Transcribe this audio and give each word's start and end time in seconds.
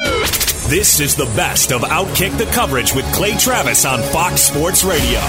This 0.00 1.00
is 1.00 1.14
the 1.14 1.26
best 1.36 1.72
of 1.72 1.82
Outkick 1.82 2.38
the 2.38 2.46
coverage 2.46 2.94
with 2.94 3.04
Clay 3.12 3.36
Travis 3.36 3.84
on 3.84 4.00
Fox 4.00 4.40
Sports 4.40 4.84
Radio. 4.84 5.20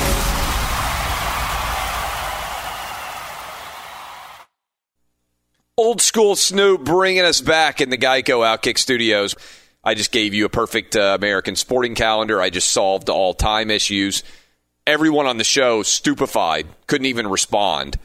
Old 5.78 6.00
school 6.00 6.36
Snoop 6.36 6.84
bringing 6.86 7.24
us 7.24 7.42
back 7.42 7.82
in 7.82 7.90
the 7.90 7.98
Geico 7.98 8.46
Outkick 8.46 8.78
studios. 8.78 9.36
I 9.84 9.96
just 9.96 10.12
gave 10.12 10.34
you 10.34 10.46
a 10.46 10.50
perfect 10.50 10.96
uh, 10.96 11.18
American 11.20 11.56
sporting 11.56 11.96
calendar. 11.96 12.40
I 12.40 12.50
just 12.50 12.70
solved 12.70 13.10
all 13.10 13.34
time 13.34 13.72
issues. 13.72 14.24
Everyone 14.86 15.26
on 15.26 15.38
the 15.38 15.44
show 15.44 15.82
stupefied, 15.82 16.68
couldn't 16.88 17.08
even 17.08 17.28
respond. 17.28 17.98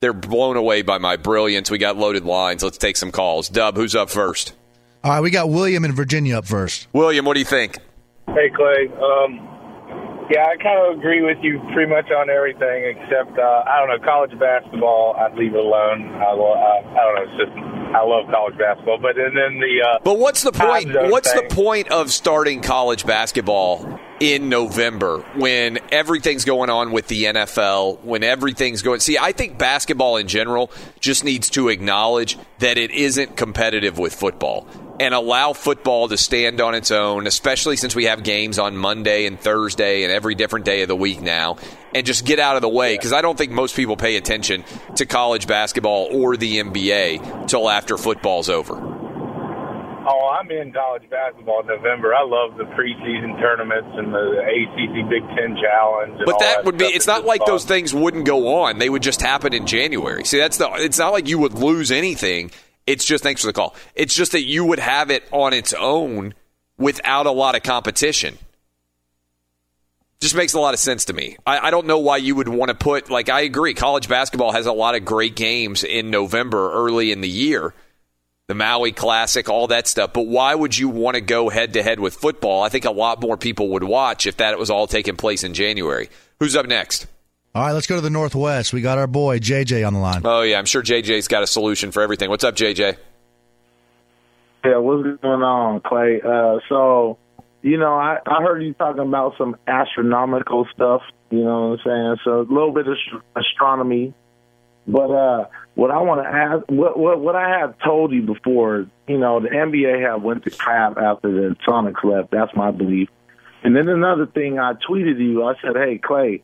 They're 0.00 0.12
blown 0.12 0.56
away 0.56 0.82
by 0.82 0.98
my 0.98 1.16
brilliance. 1.16 1.70
We 1.70 1.78
got 1.78 1.96
loaded 1.96 2.24
lines. 2.24 2.62
Let's 2.62 2.78
take 2.78 2.96
some 2.96 3.10
calls. 3.10 3.48
Dub, 3.48 3.74
who's 3.76 3.94
up 3.96 4.10
first? 4.10 4.52
All 5.04 5.10
right, 5.10 5.20
we 5.20 5.30
got 5.30 5.50
William 5.50 5.84
in 5.84 5.92
Virginia 5.92 6.38
up 6.38 6.46
first. 6.46 6.88
William, 6.94 7.26
what 7.26 7.34
do 7.34 7.40
you 7.40 7.44
think? 7.44 7.76
Hey, 8.28 8.48
Clay. 8.48 8.88
Um, 8.88 9.36
yeah, 10.30 10.46
I 10.46 10.56
kind 10.56 10.80
of 10.80 10.98
agree 10.98 11.20
with 11.20 11.36
you 11.42 11.60
pretty 11.74 11.92
much 11.92 12.10
on 12.10 12.30
everything 12.30 12.84
except, 12.96 13.38
uh, 13.38 13.64
I 13.66 13.80
don't 13.80 13.90
know, 13.90 14.02
college 14.02 14.30
basketball, 14.40 15.14
I'd 15.18 15.34
leave 15.36 15.52
it 15.52 15.60
alone. 15.60 16.08
I, 16.14 16.32
lo- 16.32 16.54
I, 16.54 16.78
I 16.78 17.04
don't 17.04 17.14
know, 17.16 17.22
it's 17.22 17.36
just, 17.36 17.52
I 17.94 18.02
love 18.02 18.30
college 18.30 18.56
basketball. 18.56 18.96
But 18.96 19.18
and 19.18 19.36
then 19.36 19.60
the. 19.60 19.86
Uh, 19.86 19.98
But 20.02 20.18
what's 20.18 20.42
the 20.42 20.52
point? 20.52 20.90
What's 21.10 21.30
thing. 21.30 21.48
the 21.50 21.54
point 21.54 21.88
of 21.88 22.10
starting 22.10 22.62
college 22.62 23.04
basketball 23.04 24.00
in 24.20 24.48
November 24.48 25.18
when 25.36 25.80
everything's 25.92 26.46
going 26.46 26.70
on 26.70 26.92
with 26.92 27.08
the 27.08 27.24
NFL? 27.24 28.00
When 28.04 28.24
everything's 28.24 28.80
going. 28.80 29.00
See, 29.00 29.18
I 29.18 29.32
think 29.32 29.58
basketball 29.58 30.16
in 30.16 30.28
general 30.28 30.70
just 30.98 31.24
needs 31.24 31.50
to 31.50 31.68
acknowledge 31.68 32.38
that 32.60 32.78
it 32.78 32.90
isn't 32.90 33.36
competitive 33.36 33.98
with 33.98 34.14
football 34.14 34.66
and 35.00 35.12
allow 35.14 35.52
football 35.52 36.08
to 36.08 36.16
stand 36.16 36.60
on 36.60 36.74
its 36.74 36.90
own, 36.90 37.26
especially 37.26 37.76
since 37.76 37.94
we 37.94 38.04
have 38.04 38.22
games 38.22 38.58
on 38.58 38.76
Monday 38.76 39.26
and 39.26 39.38
Thursday 39.40 40.04
and 40.04 40.12
every 40.12 40.34
different 40.34 40.64
day 40.64 40.82
of 40.82 40.88
the 40.88 40.96
week 40.96 41.20
now, 41.20 41.56
and 41.94 42.06
just 42.06 42.24
get 42.24 42.38
out 42.38 42.56
of 42.56 42.62
the 42.62 42.68
way 42.68 42.94
because 42.96 43.12
I 43.12 43.20
don't 43.22 43.36
think 43.36 43.50
most 43.52 43.74
people 43.76 43.96
pay 43.96 44.16
attention 44.16 44.64
to 44.96 45.06
college 45.06 45.46
basketball 45.46 46.08
or 46.12 46.36
the 46.36 46.60
NBA 46.60 47.48
till 47.48 47.68
after 47.68 47.96
football's 47.98 48.48
over. 48.48 48.92
Oh, 50.06 50.36
I'm 50.38 50.50
in 50.50 50.70
college 50.70 51.08
basketball 51.08 51.60
in 51.60 51.66
November. 51.66 52.14
I 52.14 52.24
love 52.24 52.58
the 52.58 52.64
preseason 52.64 53.40
tournaments 53.40 53.88
and 53.94 54.12
the 54.12 54.42
ACC 54.42 55.08
Big 55.08 55.22
Ten 55.34 55.56
Challenge. 55.56 56.16
and 56.18 56.26
But 56.26 56.34
all 56.34 56.40
that 56.40 56.64
would 56.66 56.76
be—it's 56.76 57.06
not 57.06 57.24
like 57.24 57.40
fun. 57.40 57.46
those 57.48 57.64
things 57.64 57.94
wouldn't 57.94 58.26
go 58.26 58.54
on. 58.64 58.78
They 58.78 58.90
would 58.90 59.00
just 59.02 59.22
happen 59.22 59.54
in 59.54 59.66
January. 59.66 60.24
See, 60.24 60.36
that's 60.38 60.58
the. 60.58 60.68
It's 60.74 60.98
not 60.98 61.12
like 61.14 61.26
you 61.26 61.38
would 61.38 61.54
lose 61.54 61.90
anything. 61.90 62.50
It's 62.86 63.04
just 63.04 63.22
thanks 63.22 63.40
for 63.40 63.46
the 63.46 63.52
call. 63.52 63.74
It's 63.94 64.14
just 64.14 64.32
that 64.32 64.44
you 64.44 64.64
would 64.64 64.78
have 64.78 65.10
it 65.10 65.24
on 65.30 65.52
its 65.52 65.72
own 65.72 66.34
without 66.76 67.26
a 67.26 67.30
lot 67.30 67.54
of 67.54 67.62
competition. 67.62 68.38
Just 70.20 70.34
makes 70.34 70.54
a 70.54 70.60
lot 70.60 70.74
of 70.74 70.80
sense 70.80 71.06
to 71.06 71.12
me. 71.12 71.36
I, 71.46 71.68
I 71.68 71.70
don't 71.70 71.86
know 71.86 71.98
why 71.98 72.18
you 72.18 72.34
would 72.34 72.48
want 72.48 72.70
to 72.70 72.74
put 72.74 73.10
like 73.10 73.28
I 73.28 73.40
agree. 73.40 73.74
College 73.74 74.08
basketball 74.08 74.52
has 74.52 74.66
a 74.66 74.72
lot 74.72 74.94
of 74.94 75.04
great 75.04 75.36
games 75.36 75.84
in 75.84 76.10
November, 76.10 76.72
early 76.72 77.12
in 77.12 77.20
the 77.20 77.28
year. 77.28 77.74
The 78.46 78.54
Maui 78.54 78.92
Classic, 78.92 79.48
all 79.48 79.68
that 79.68 79.88
stuff. 79.88 80.12
But 80.12 80.26
why 80.26 80.54
would 80.54 80.76
you 80.76 80.90
want 80.90 81.14
to 81.14 81.22
go 81.22 81.48
head 81.48 81.72
to 81.74 81.82
head 81.82 81.98
with 81.98 82.14
football? 82.14 82.62
I 82.62 82.68
think 82.68 82.84
a 82.84 82.90
lot 82.90 83.22
more 83.22 83.38
people 83.38 83.70
would 83.70 83.84
watch 83.84 84.26
if 84.26 84.36
that 84.36 84.58
was 84.58 84.70
all 84.70 84.86
taking 84.86 85.16
place 85.16 85.44
in 85.44 85.54
January. 85.54 86.10
Who's 86.40 86.54
up 86.54 86.66
next? 86.66 87.06
All 87.56 87.64
right, 87.64 87.70
let's 87.70 87.86
go 87.86 87.94
to 87.94 88.00
the 88.00 88.10
Northwest. 88.10 88.72
We 88.72 88.80
got 88.80 88.98
our 88.98 89.06
boy 89.06 89.38
JJ 89.38 89.86
on 89.86 89.94
the 89.94 90.00
line. 90.00 90.22
Oh 90.24 90.42
yeah, 90.42 90.58
I'm 90.58 90.64
sure 90.64 90.82
JJ's 90.82 91.28
got 91.28 91.44
a 91.44 91.46
solution 91.46 91.92
for 91.92 92.02
everything. 92.02 92.28
What's 92.28 92.42
up, 92.42 92.56
JJ? 92.56 92.96
Yeah, 94.64 94.78
what's 94.78 95.20
going 95.20 95.42
on, 95.42 95.80
Clay? 95.80 96.20
Uh, 96.20 96.58
so, 96.68 97.16
you 97.62 97.78
know, 97.78 97.94
I, 97.94 98.18
I 98.26 98.42
heard 98.42 98.60
you 98.60 98.72
talking 98.72 99.02
about 99.02 99.34
some 99.38 99.56
astronomical 99.68 100.66
stuff. 100.74 101.02
You 101.30 101.44
know 101.44 101.68
what 101.68 101.80
I'm 101.80 101.84
saying? 101.84 102.16
So 102.24 102.40
a 102.40 102.52
little 102.52 102.72
bit 102.72 102.88
of 102.88 102.96
astronomy, 103.36 104.14
but 104.88 105.12
uh, 105.12 105.46
what 105.76 105.92
I 105.92 105.98
want 105.98 106.24
to 106.24 106.28
ask, 106.28 106.64
what, 106.68 106.98
what 106.98 107.20
what 107.20 107.36
I 107.36 107.60
have 107.60 107.76
told 107.84 108.10
you 108.10 108.22
before, 108.22 108.88
you 109.06 109.18
know, 109.18 109.38
the 109.38 109.50
NBA 109.50 110.10
have 110.10 110.22
went 110.22 110.42
to 110.42 110.50
crap 110.50 110.98
after 110.98 111.30
the 111.30 111.56
Sonics 111.64 112.02
left. 112.02 112.32
That's 112.32 112.54
my 112.56 112.72
belief. 112.72 113.10
And 113.62 113.76
then 113.76 113.88
another 113.88 114.26
thing, 114.26 114.58
I 114.58 114.72
tweeted 114.72 115.20
you. 115.20 115.44
I 115.44 115.54
said, 115.62 115.76
"Hey, 115.76 115.98
Clay," 115.98 116.42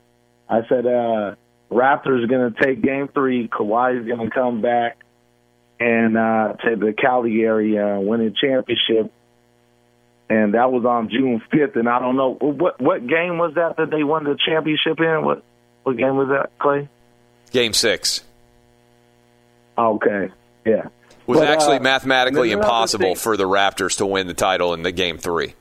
I 0.50 0.66
said, 0.68 0.84
uh, 0.84 1.36
"Raptors 1.70 2.28
going 2.28 2.52
to 2.52 2.62
take 2.62 2.82
Game 2.82 3.08
Three. 3.08 3.48
Kawhi's 3.48 4.06
going 4.06 4.28
to 4.28 4.34
come 4.34 4.60
back." 4.60 4.98
and 5.80 6.16
uh, 6.16 6.52
to 6.62 6.76
the 6.76 6.92
Cali 6.92 7.40
area, 7.40 7.98
win 7.98 8.20
a 8.20 8.30
championship. 8.30 9.10
And 10.28 10.54
that 10.54 10.70
was 10.70 10.84
on 10.84 11.08
June 11.08 11.42
5th. 11.52 11.76
And 11.76 11.88
I 11.88 11.98
don't 11.98 12.16
know 12.16 12.34
what 12.34 12.80
what 12.80 13.04
game 13.04 13.38
was 13.38 13.54
that 13.54 13.78
that 13.78 13.90
they 13.90 14.04
won 14.04 14.24
the 14.24 14.38
championship 14.46 15.00
in. 15.00 15.24
What 15.24 15.42
what 15.82 15.96
game 15.96 16.16
was 16.16 16.28
that, 16.28 16.56
Clay? 16.58 16.88
Game 17.50 17.72
six 17.72 18.20
Okay, 19.76 20.28
yeah. 20.64 20.86
It 20.86 20.92
was 21.26 21.38
But, 21.38 21.48
actually 21.48 21.78
uh, 21.78 21.82
mathematically 21.82 22.52
impossible 22.52 23.14
for 23.14 23.36
the 23.36 23.44
Raptors 23.44 23.96
to 23.96 24.06
win 24.06 24.26
the 24.26 24.34
title 24.34 24.74
in 24.74 24.82
the 24.82 24.92
game 24.92 25.16
three. 25.16 25.54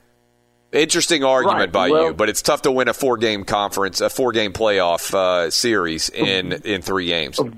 Interesting 0.72 1.24
argument 1.24 1.60
Right, 1.60 1.72
by 1.72 1.90
well- 1.90 2.06
you, 2.08 2.14
but 2.14 2.30
it's 2.30 2.42
tough 2.42 2.62
to 2.64 2.72
win 2.72 2.88
a 2.88 2.94
four 2.94 3.18
game 3.18 3.44
conference, 3.44 4.02
a 4.02 4.10
four 4.10 4.32
game 4.32 4.54
playoff 4.54 5.14
uh, 5.14 5.50
series 5.50 6.10
in 6.10 6.52
in 6.52 6.82
three 6.82 7.08
games. 7.08 7.40
Uh, 7.40 7.50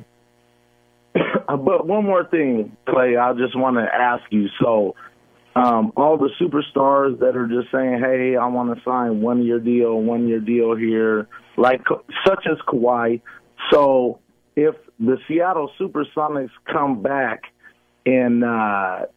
But 1.57 1.85
one 1.85 2.05
more 2.05 2.23
thing, 2.23 2.77
Clay, 2.87 3.17
I 3.17 3.33
just 3.33 3.57
want 3.57 3.75
to 3.75 3.83
ask 3.83 4.23
you. 4.29 4.47
So, 4.61 4.95
um, 5.53 5.91
all 5.97 6.17
the 6.17 6.29
superstars 6.39 7.19
that 7.19 7.35
are 7.35 7.47
just 7.47 7.69
saying, 7.73 7.99
"Hey, 7.99 8.37
I 8.37 8.47
want 8.47 8.73
to 8.73 8.81
sign 8.85 9.19
one 9.19 9.43
year 9.43 9.59
deal, 9.59 10.01
one 10.01 10.29
year 10.29 10.39
deal 10.39 10.75
here," 10.75 11.27
like 11.57 11.81
such 12.25 12.47
as 12.49 12.57
Kawhi. 12.65 13.19
So 13.69 14.19
if 14.55 14.75
the 15.01 15.17
Seattle 15.27 15.69
SuperSonics 15.77 16.51
come 16.71 17.01
back 17.01 17.43
in 18.05 18.43
uh, 18.43 19.07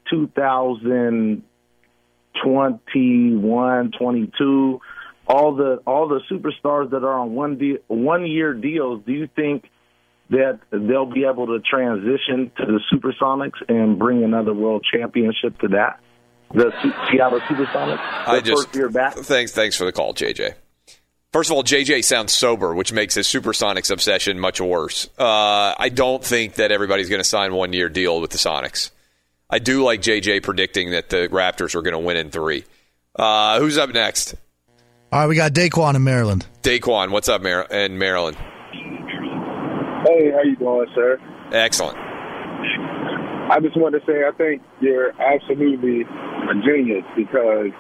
2021, 2.43 3.93
22, 3.99 4.81
all 5.27 5.55
the 5.55 5.81
all 5.87 6.09
the 6.09 6.21
superstars 6.31 6.91
that 6.91 7.03
are 7.03 7.19
on 7.19 7.35
one 7.35 7.57
de- 7.59 7.79
one 7.89 8.27
year 8.27 8.53
deals, 8.53 9.03
do 9.07 9.13
you 9.13 9.29
think 9.35 9.65
that 10.31 10.61
they'll 10.71 11.11
be 11.11 11.25
able 11.25 11.47
to 11.47 11.61
transition 11.61 12.51
to 12.57 12.67
the 12.67 12.81
Supersonics 12.93 13.63
and 13.69 13.99
bring 13.99 14.25
another 14.25 14.55
world 14.55 14.85
championship 14.93 15.59
to 15.61 15.69
that? 15.69 16.01
The 16.53 16.73
Seattle 17.11 17.41
Supersonics. 17.41 17.99
I 18.01 18.41
just 18.41 18.67
first 18.67 18.77
year 18.77 18.89
back. 18.89 19.15
thanks 19.15 19.53
thanks 19.53 19.77
for 19.77 19.85
the 19.85 19.93
call, 19.93 20.15
JJ. 20.15 20.55
First 21.33 21.51
of 21.51 21.57
all, 21.57 21.65
JJ 21.65 22.05
sounds 22.05 22.33
sober, 22.33 22.75
which 22.75 22.93
makes 22.93 23.17
his 23.17 23.27
Supersonics 23.27 23.91
obsession 23.91 24.39
much 24.39 24.61
worse. 24.61 25.09
Uh, 25.19 25.75
I 25.77 25.89
don't 25.93 26.23
think 26.23 26.55
that 26.55 26.71
everybody's 26.71 27.09
going 27.09 27.21
to 27.21 27.29
sign 27.29 27.53
one 27.53 27.73
year 27.73 27.89
deal 27.89 28.21
with 28.21 28.31
the 28.31 28.39
Sonics. 28.39 28.93
I 29.51 29.59
do 29.59 29.85
like 29.85 30.01
JJ 30.01 30.43
predicting 30.43 30.91
that 30.93 31.11
the 31.11 31.29
Raptors 31.29 31.75
are 31.75 31.83
going 31.83 31.93
to 31.93 31.99
win 31.99 32.17
in 32.17 32.31
three. 32.31 32.65
Uh, 33.17 33.61
who's 33.61 33.79
up 33.79 33.91
next? 33.91 34.35
All 35.13 35.21
right, 35.21 35.27
we 35.29 35.37
got 35.37 35.53
Daquan 35.53 35.95
in 35.95 36.03
Maryland. 36.03 36.47
Daquan, 36.63 37.11
what's 37.11 37.29
up, 37.29 37.43
Mar- 37.43 37.67
in 37.71 37.99
Maryland? 37.99 38.37
Hey, 38.37 40.33
how 40.33 40.43
you 40.43 40.57
doing, 40.59 40.87
sir? 40.95 41.21
Excellent. 41.53 41.97
I 41.97 43.61
just 43.61 43.77
want 43.77 43.95
to 43.95 44.01
say 44.07 44.25
I 44.27 44.33
think 44.37 44.63
you're 44.81 45.13
absolutely 45.21 46.03
a 46.03 46.55
genius 46.65 47.05
because 47.15 47.71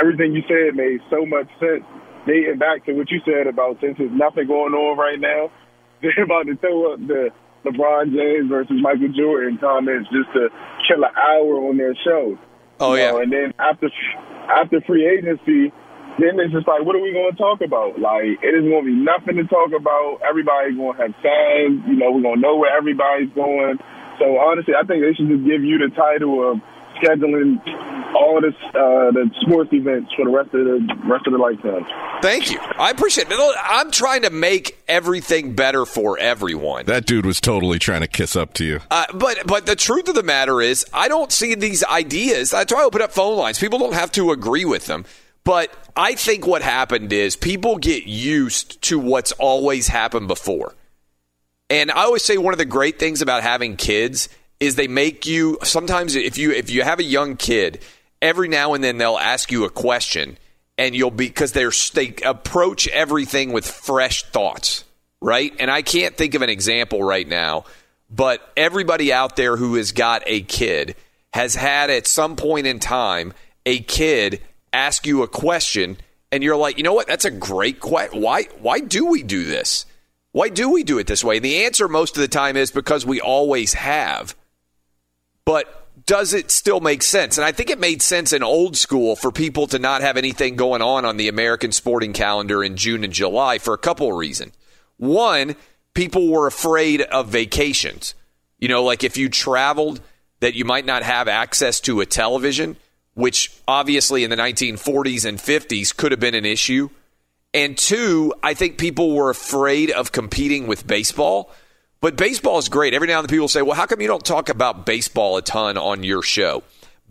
everything 0.00 0.34
you 0.34 0.42
said 0.46 0.74
made 0.74 1.00
so 1.08 1.24
much 1.24 1.48
sense. 1.58 1.84
Dating 2.26 2.58
back 2.58 2.84
to 2.84 2.92
what 2.92 3.10
you 3.10 3.20
said 3.24 3.46
about 3.46 3.78
since 3.80 3.96
there's 3.96 4.12
nothing 4.12 4.46
going 4.46 4.74
on 4.74 4.98
right 4.98 5.18
now, 5.18 5.50
they're 6.02 6.24
about 6.24 6.46
to 6.46 6.56
throw 6.56 6.92
up 6.92 6.98
the 7.00 7.30
LeBron 7.64 8.12
James 8.12 8.48
versus 8.48 8.76
Michael 8.80 9.12
Jordan 9.12 9.58
comments 9.58 10.08
just 10.10 10.32
to 10.32 10.48
kill 10.88 11.04
an 11.04 11.12
hour 11.14 11.68
on 11.68 11.76
their 11.76 11.94
show. 12.04 12.38
Oh 12.80 12.94
You 12.94 13.04
know, 13.04 13.16
yeah. 13.18 13.22
and 13.22 13.32
then 13.32 13.54
after 13.58 13.90
after 14.48 14.80
free 14.82 15.06
agency, 15.06 15.72
then 16.18 16.40
it's 16.40 16.52
just 16.52 16.66
like, 16.66 16.82
what 16.84 16.96
are 16.96 17.02
we 17.04 17.12
going 17.12 17.30
to 17.30 17.38
talk 17.38 17.60
about? 17.60 18.00
Like, 18.00 18.40
it 18.42 18.52
is 18.56 18.64
going 18.64 18.84
to 18.84 18.90
be 18.90 18.96
nothing 18.98 19.36
to 19.36 19.44
talk 19.46 19.70
about. 19.72 20.20
Everybody's 20.26 20.76
going 20.76 20.96
to 20.96 21.00
have 21.04 21.14
signs. 21.22 21.84
You 21.86 21.96
know, 21.96 22.10
we're 22.12 22.24
going 22.24 22.40
to 22.40 22.44
know 22.44 22.56
where 22.56 22.72
everybody's 22.72 23.30
going. 23.36 23.78
So 24.18 24.36
honestly, 24.36 24.74
I 24.76 24.84
think 24.84 25.00
they 25.00 25.14
should 25.16 25.28
just 25.32 25.44
give 25.48 25.64
you 25.64 25.80
the 25.80 25.88
title 25.96 26.44
of 26.44 26.60
scheduling 27.02 27.60
all 28.14 28.36
of 28.36 28.42
this 28.42 28.60
uh, 28.68 29.10
the 29.12 29.30
sports 29.40 29.72
events 29.72 30.12
for 30.16 30.24
the 30.24 30.30
rest 30.30 30.54
of 30.54 30.64
the 30.64 31.08
rest 31.08 31.26
of 31.26 31.32
the 31.32 31.38
lifetime. 31.38 31.86
Thank 32.22 32.50
you. 32.50 32.58
I 32.60 32.90
appreciate 32.90 33.28
it. 33.30 33.56
I'm 33.62 33.90
trying 33.90 34.22
to 34.22 34.30
make 34.30 34.82
everything 34.88 35.54
better 35.54 35.86
for 35.86 36.18
everyone. 36.18 36.86
That 36.86 37.06
dude 37.06 37.26
was 37.26 37.40
totally 37.40 37.78
trying 37.78 38.00
to 38.02 38.08
kiss 38.08 38.36
up 38.36 38.52
to 38.54 38.64
you. 38.64 38.80
Uh, 38.90 39.06
but 39.14 39.46
but 39.46 39.66
the 39.66 39.76
truth 39.76 40.08
of 40.08 40.14
the 40.14 40.22
matter 40.22 40.60
is, 40.60 40.84
I 40.92 41.08
don't 41.08 41.32
see 41.32 41.54
these 41.54 41.84
ideas. 41.84 42.50
That's 42.50 42.72
why 42.72 42.82
I 42.82 42.84
open 42.84 43.02
up 43.02 43.12
phone 43.12 43.36
lines. 43.36 43.58
People 43.58 43.78
don't 43.78 43.94
have 43.94 44.12
to 44.12 44.32
agree 44.32 44.64
with 44.64 44.86
them. 44.86 45.04
But 45.42 45.72
I 45.96 46.14
think 46.14 46.46
what 46.46 46.62
happened 46.62 47.12
is 47.12 47.34
people 47.34 47.78
get 47.78 48.06
used 48.06 48.82
to 48.82 48.98
what's 48.98 49.32
always 49.32 49.88
happened 49.88 50.28
before. 50.28 50.74
And 51.70 51.90
I 51.90 52.02
always 52.02 52.24
say 52.24 52.36
one 52.36 52.52
of 52.52 52.58
the 52.58 52.64
great 52.64 52.98
things 52.98 53.22
about 53.22 53.42
having 53.42 53.76
kids 53.76 54.28
is 54.60 54.76
they 54.76 54.88
make 54.88 55.26
you 55.26 55.58
sometimes 55.62 56.14
if 56.14 56.38
you 56.38 56.52
if 56.52 56.70
you 56.70 56.82
have 56.82 57.00
a 57.00 57.04
young 57.04 57.36
kid, 57.36 57.82
every 58.20 58.48
now 58.48 58.74
and 58.74 58.84
then 58.84 58.98
they'll 58.98 59.18
ask 59.18 59.50
you 59.50 59.64
a 59.64 59.70
question 59.70 60.38
and 60.76 60.94
you'll 60.94 61.10
be 61.10 61.26
because 61.26 61.52
they're 61.52 61.72
they 61.94 62.14
approach 62.24 62.86
everything 62.88 63.52
with 63.52 63.66
fresh 63.66 64.24
thoughts, 64.24 64.84
right? 65.20 65.52
And 65.58 65.70
I 65.70 65.82
can't 65.82 66.16
think 66.16 66.34
of 66.34 66.42
an 66.42 66.50
example 66.50 67.02
right 67.02 67.26
now, 67.26 67.64
but 68.10 68.40
everybody 68.56 69.12
out 69.12 69.36
there 69.36 69.56
who 69.56 69.74
has 69.76 69.92
got 69.92 70.22
a 70.26 70.42
kid 70.42 70.94
has 71.32 71.54
had 71.54 71.90
at 71.90 72.06
some 72.06 72.36
point 72.36 72.66
in 72.66 72.78
time 72.78 73.32
a 73.64 73.80
kid 73.80 74.40
ask 74.72 75.06
you 75.06 75.22
a 75.22 75.28
question 75.28 75.96
and 76.32 76.42
you're 76.42 76.56
like, 76.56 76.76
"You 76.76 76.84
know 76.84 76.92
what? 76.92 77.08
That's 77.08 77.24
a 77.24 77.30
great 77.30 77.80
question. 77.80 78.20
Why 78.20 78.44
why 78.60 78.80
do 78.80 79.06
we 79.06 79.22
do 79.22 79.44
this?" 79.44 79.86
Why 80.32 80.48
do 80.48 80.70
we 80.70 80.84
do 80.84 80.98
it 80.98 81.08
this 81.08 81.24
way? 81.24 81.36
And 81.36 81.44
the 81.44 81.64
answer 81.64 81.88
most 81.88 82.16
of 82.16 82.20
the 82.20 82.28
time 82.28 82.56
is 82.56 82.70
because 82.70 83.04
we 83.04 83.20
always 83.20 83.74
have. 83.74 84.36
But 85.50 86.06
does 86.06 86.32
it 86.32 86.52
still 86.52 86.78
make 86.78 87.02
sense? 87.02 87.36
And 87.36 87.44
I 87.44 87.50
think 87.50 87.70
it 87.70 87.80
made 87.80 88.02
sense 88.02 88.32
in 88.32 88.44
old 88.44 88.76
school 88.76 89.16
for 89.16 89.32
people 89.32 89.66
to 89.66 89.80
not 89.80 90.00
have 90.00 90.16
anything 90.16 90.54
going 90.54 90.80
on 90.80 91.04
on 91.04 91.16
the 91.16 91.26
American 91.26 91.72
sporting 91.72 92.12
calendar 92.12 92.62
in 92.62 92.76
June 92.76 93.02
and 93.02 93.12
July 93.12 93.58
for 93.58 93.74
a 93.74 93.78
couple 93.78 94.08
of 94.08 94.16
reasons. 94.16 94.54
One, 94.96 95.56
people 95.92 96.28
were 96.28 96.46
afraid 96.46 97.00
of 97.00 97.30
vacations. 97.30 98.14
You 98.60 98.68
know, 98.68 98.84
like 98.84 99.02
if 99.02 99.16
you 99.16 99.28
traveled, 99.28 100.00
that 100.38 100.54
you 100.54 100.64
might 100.64 100.86
not 100.86 101.02
have 101.02 101.26
access 101.26 101.80
to 101.80 102.00
a 102.00 102.06
television, 102.06 102.76
which 103.14 103.52
obviously 103.66 104.22
in 104.22 104.30
the 104.30 104.36
1940s 104.36 105.24
and 105.24 105.36
50s 105.36 105.96
could 105.96 106.12
have 106.12 106.20
been 106.20 106.36
an 106.36 106.46
issue. 106.46 106.90
And 107.52 107.76
two, 107.76 108.32
I 108.40 108.54
think 108.54 108.78
people 108.78 109.16
were 109.16 109.30
afraid 109.30 109.90
of 109.90 110.12
competing 110.12 110.68
with 110.68 110.86
baseball. 110.86 111.50
But 112.00 112.16
baseball 112.16 112.58
is 112.58 112.68
great. 112.68 112.94
Every 112.94 113.08
now 113.08 113.18
and 113.18 113.28
then 113.28 113.34
people 113.34 113.48
say, 113.48 113.62
well, 113.62 113.76
how 113.76 113.86
come 113.86 114.00
you 114.00 114.08
don't 114.08 114.24
talk 114.24 114.48
about 114.48 114.86
baseball 114.86 115.36
a 115.36 115.42
ton 115.42 115.76
on 115.76 116.02
your 116.02 116.22
show? 116.22 116.62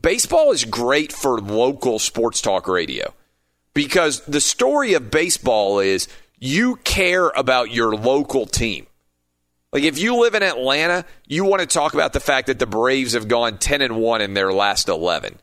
Baseball 0.02 0.52
is 0.52 0.66
great 0.66 1.12
for 1.12 1.40
local 1.40 2.00
sports 2.00 2.42
talk 2.42 2.68
radio 2.68 3.14
because 3.74 4.22
the 4.22 4.42
story 4.42 4.94
of 4.94 5.12
baseball 5.12 5.80
is 5.80 6.08
you 6.40 6.78
care 6.78 7.30
about 7.30 7.72
your 7.72 7.96
local 7.96 8.46
team. 8.46 8.88
Like 9.72 9.84
if 9.84 10.00
you 10.00 10.20
live 10.20 10.34
in 10.34 10.42
Atlanta, 10.42 11.06
you 11.28 11.44
want 11.44 11.62
to 11.62 11.68
talk 11.68 11.94
about 11.94 12.14
the 12.14 12.20
fact 12.20 12.48
that 12.48 12.58
the 12.58 12.66
Braves 12.66 13.14
have 13.14 13.28
gone 13.28 13.60
10 13.60 13.82
and 13.82 13.98
1 13.98 14.22
in 14.22 14.34
their 14.34 14.52
last 14.52 14.90
11 14.90 15.38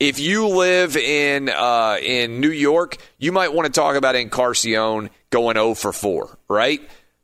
if 0.00 0.18
you 0.18 0.48
live 0.48 0.96
in 0.96 1.50
uh, 1.50 1.98
in 2.02 2.40
New 2.40 2.50
York, 2.50 2.96
you 3.18 3.32
might 3.32 3.52
want 3.52 3.66
to 3.66 3.72
talk 3.72 3.96
about 3.96 4.16
Encarnacion 4.16 5.10
going 5.28 5.56
0 5.56 5.74
for 5.74 5.92
4, 5.92 6.38
right? 6.48 6.80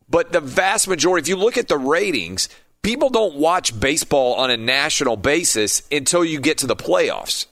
But 0.08 0.32
the 0.32 0.40
vast 0.40 0.88
majority, 0.88 1.24
if 1.24 1.28
you 1.28 1.36
look 1.36 1.58
at 1.58 1.68
the 1.68 1.78
ratings, 1.78 2.48
people 2.82 3.08
don't 3.08 3.36
watch 3.36 3.78
baseball 3.78 4.34
on 4.34 4.50
a 4.50 4.56
national 4.56 5.16
basis 5.16 5.82
until 5.90 6.24
you 6.24 6.40
get 6.40 6.58
to 6.58 6.66
the 6.66 6.76
playoffs. 6.76 7.46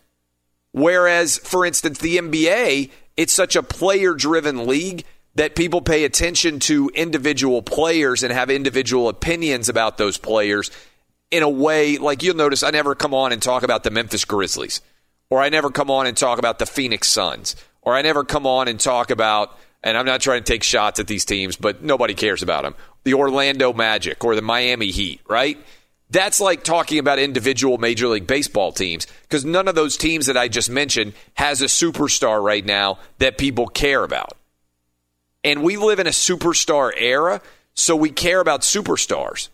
Whereas, 0.72 1.38
for 1.38 1.64
instance, 1.66 1.98
the 1.98 2.18
NBA, 2.18 2.90
it's 3.16 3.32
such 3.32 3.56
a 3.56 3.62
player 3.62 4.14
driven 4.14 4.66
league 4.66 5.04
that 5.37 5.56
people 5.56 5.80
pay 5.80 6.04
attention 6.04 6.61
to 6.61 6.90
individual 6.94 7.62
players 7.62 8.23
and 8.23 8.32
have 8.32 8.50
individual 8.50 9.08
opinions 9.08 9.68
about 9.68 9.99
those 9.99 10.18
players 10.18 10.70
in 11.30 11.42
a 11.42 11.49
way 11.49 11.99
like 11.99 12.23
you'll 12.23 12.37
notice 12.37 12.62
I 12.62 12.70
never 12.70 12.94
come 12.94 13.14
on 13.14 13.32
and 13.32 13.42
talk 13.42 13.64
about 13.64 13.82
the 13.82 13.90
Memphis 13.90 14.25
Grizzlies 14.25 14.80
or 15.30 15.40
I 15.40 15.49
never 15.49 15.70
come 15.70 15.90
on 15.90 16.06
and 16.06 16.16
talk 16.16 16.38
about 16.38 16.58
the 16.58 16.66
Phoenix 16.66 17.08
Suns, 17.08 17.56
or 17.82 17.94
I 17.94 18.02
never 18.02 18.25
come 18.25 18.46
on 18.46 18.68
and 18.68 18.78
talk 18.78 19.11
about, 19.11 19.58
and 19.85 19.99
I'm 19.99 20.07
not 20.07 20.23
trying 20.23 20.43
to 20.43 20.53
take 20.53 20.62
shots 20.62 20.99
at 20.99 21.07
these 21.07 21.26
teams, 21.26 21.57
but 21.57 21.83
nobody 21.83 22.14
cares 22.14 22.43
about 22.43 22.64
them, 22.64 22.75
the 23.05 23.14
Orlando 23.14 23.73
Magic 23.73 24.25
or 24.25 24.35
the 24.35 24.43
Miami 24.43 24.91
Heat, 24.91 25.21
right? 25.29 25.59
That's 26.11 26.41
like 26.41 26.64
talking 26.64 26.99
about 26.99 27.19
individual 27.19 27.76
Major 27.76 28.09
League 28.09 28.26
Baseball 28.26 28.73
teams 28.73 29.07
because 29.23 29.45
none 29.45 29.69
of 29.69 29.75
those 29.75 29.97
teams 29.97 30.26
that 30.26 30.38
I 30.38 30.49
just 30.49 30.71
mentioned 30.71 31.12
has 31.35 31.61
a 31.61 31.67
superstar 31.67 32.43
right 32.43 32.64
now 32.64 32.99
that 33.19 33.37
people 33.37 33.67
care 33.67 34.03
about. 34.03 34.33
And 35.45 35.62
we 35.62 35.76
live 35.76 35.99
in 35.99 36.07
a 36.07 36.11
superstar 36.11 36.91
era, 36.97 37.43
so 37.75 37.95
we 37.95 38.11
care 38.11 38.41
about 38.41 38.62
superstars. 38.62 39.49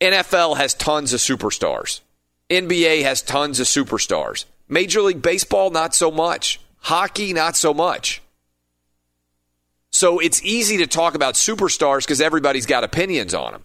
NFL 0.00 0.56
has 0.56 0.72
tons 0.74 1.12
of 1.12 1.20
superstars. 1.20 2.00
NBA 2.48 3.02
has 3.02 3.22
tons 3.22 3.58
of 3.58 3.66
superstars. 3.66 4.44
Major 4.68 5.02
League 5.02 5.22
Baseball, 5.22 5.70
not 5.70 5.96
so 5.96 6.12
much. 6.12 6.60
Hockey, 6.82 7.32
not 7.32 7.56
so 7.56 7.74
much. 7.74 8.22
So 9.92 10.18
it's 10.18 10.42
easy 10.42 10.78
to 10.78 10.86
talk 10.86 11.14
about 11.14 11.34
superstars 11.34 12.00
because 12.00 12.20
everybody's 12.20 12.66
got 12.66 12.84
opinions 12.84 13.34
on 13.34 13.52
them. 13.52 13.64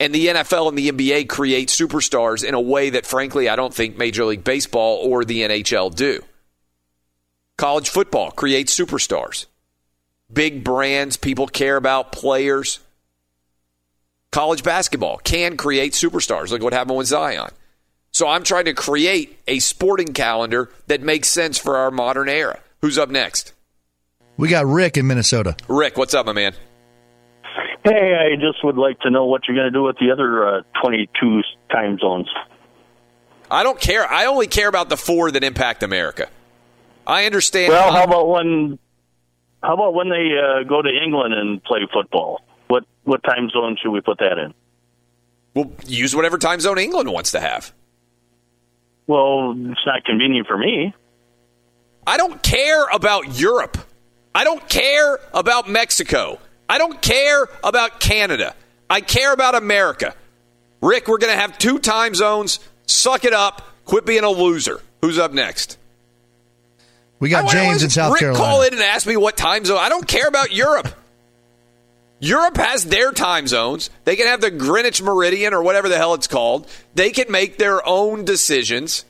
And 0.00 0.14
the 0.14 0.28
NFL 0.28 0.68
and 0.68 0.78
the 0.78 0.90
NBA 0.90 1.28
create 1.28 1.68
superstars 1.68 2.44
in 2.44 2.54
a 2.54 2.60
way 2.60 2.90
that, 2.90 3.04
frankly, 3.04 3.48
I 3.48 3.56
don't 3.56 3.74
think 3.74 3.96
Major 3.96 4.24
League 4.24 4.44
Baseball 4.44 4.98
or 5.02 5.24
the 5.24 5.40
NHL 5.40 5.94
do. 5.94 6.22
College 7.56 7.88
football 7.88 8.30
creates 8.30 8.78
superstars. 8.78 9.46
Big 10.32 10.62
brands, 10.62 11.16
people 11.16 11.48
care 11.48 11.76
about 11.76 12.12
players. 12.12 12.78
College 14.30 14.62
basketball 14.62 15.16
can 15.18 15.56
create 15.56 15.94
superstars. 15.94 16.50
Look 16.50 16.62
what 16.62 16.72
happened 16.72 16.98
with 16.98 17.08
Zion. 17.08 17.50
So 18.12 18.28
I'm 18.28 18.44
trying 18.44 18.66
to 18.66 18.74
create 18.74 19.38
a 19.48 19.58
sporting 19.58 20.12
calendar 20.12 20.70
that 20.86 21.02
makes 21.02 21.28
sense 21.28 21.58
for 21.58 21.76
our 21.76 21.90
modern 21.90 22.28
era. 22.28 22.60
Who's 22.82 22.98
up 22.98 23.10
next? 23.10 23.52
We 24.38 24.48
got 24.48 24.66
Rick 24.66 24.96
in 24.96 25.06
Minnesota. 25.06 25.56
Rick, 25.66 25.98
what's 25.98 26.14
up, 26.14 26.24
my 26.24 26.32
man? 26.32 26.54
Hey, 27.84 28.14
I 28.14 28.36
just 28.36 28.64
would 28.64 28.76
like 28.76 29.00
to 29.00 29.10
know 29.10 29.26
what 29.26 29.42
you're 29.46 29.56
going 29.56 29.66
to 29.66 29.76
do 29.76 29.82
with 29.82 29.96
the 29.98 30.12
other 30.12 30.58
uh, 30.58 30.62
22 30.80 31.42
time 31.70 31.98
zones. 31.98 32.28
I 33.50 33.64
don't 33.64 33.80
care. 33.80 34.06
I 34.06 34.26
only 34.26 34.46
care 34.46 34.68
about 34.68 34.90
the 34.90 34.96
four 34.96 35.30
that 35.32 35.42
impact 35.42 35.82
America. 35.82 36.28
I 37.06 37.26
understand. 37.26 37.72
Well, 37.72 37.92
how 37.92 38.04
about 38.04 38.28
when? 38.28 38.78
How 39.62 39.74
about 39.74 39.94
when 39.94 40.08
they 40.08 40.30
uh, 40.38 40.62
go 40.68 40.82
to 40.82 40.88
England 40.88 41.34
and 41.34 41.62
play 41.64 41.80
football? 41.92 42.42
What 42.68 42.84
what 43.04 43.22
time 43.24 43.48
zone 43.50 43.76
should 43.82 43.90
we 43.90 44.02
put 44.02 44.18
that 44.18 44.38
in? 44.38 44.54
We'll 45.54 45.72
use 45.86 46.14
whatever 46.14 46.38
time 46.38 46.60
zone 46.60 46.78
England 46.78 47.10
wants 47.10 47.32
to 47.32 47.40
have. 47.40 47.72
Well, 49.06 49.52
it's 49.52 49.80
not 49.86 50.04
convenient 50.04 50.46
for 50.46 50.58
me. 50.58 50.94
I 52.06 52.18
don't 52.18 52.42
care 52.42 52.84
about 52.92 53.40
Europe. 53.40 53.78
I 54.38 54.44
don't 54.44 54.68
care 54.68 55.18
about 55.34 55.68
Mexico. 55.68 56.38
I 56.68 56.78
don't 56.78 57.02
care 57.02 57.48
about 57.64 57.98
Canada. 57.98 58.54
I 58.88 59.00
care 59.00 59.32
about 59.32 59.56
America. 59.56 60.14
Rick, 60.80 61.08
we're 61.08 61.18
going 61.18 61.34
to 61.34 61.40
have 61.40 61.58
two 61.58 61.80
time 61.80 62.14
zones. 62.14 62.60
Suck 62.86 63.24
it 63.24 63.32
up. 63.32 63.66
Quit 63.84 64.06
being 64.06 64.22
a 64.22 64.30
loser. 64.30 64.80
Who's 65.00 65.18
up 65.18 65.32
next? 65.32 65.76
We 67.18 67.30
got 67.30 67.50
James 67.50 67.82
in 67.82 67.90
South 67.90 68.12
Rick 68.12 68.20
Carolina. 68.20 68.44
call 68.44 68.62
in 68.62 68.74
and 68.74 68.80
ask 68.80 69.08
me 69.08 69.16
what 69.16 69.36
time 69.36 69.64
zone. 69.64 69.78
I 69.80 69.88
don't 69.88 70.06
care 70.06 70.28
about 70.28 70.52
Europe. 70.52 70.86
Europe 72.20 72.58
has 72.58 72.84
their 72.84 73.10
time 73.10 73.48
zones. 73.48 73.90
They 74.04 74.14
can 74.14 74.28
have 74.28 74.40
the 74.40 74.52
Greenwich 74.52 75.02
Meridian 75.02 75.52
or 75.52 75.64
whatever 75.64 75.88
the 75.88 75.96
hell 75.96 76.14
it's 76.14 76.28
called. 76.28 76.70
They 76.94 77.10
can 77.10 77.28
make 77.32 77.58
their 77.58 77.84
own 77.84 78.24
decisions 78.24 79.04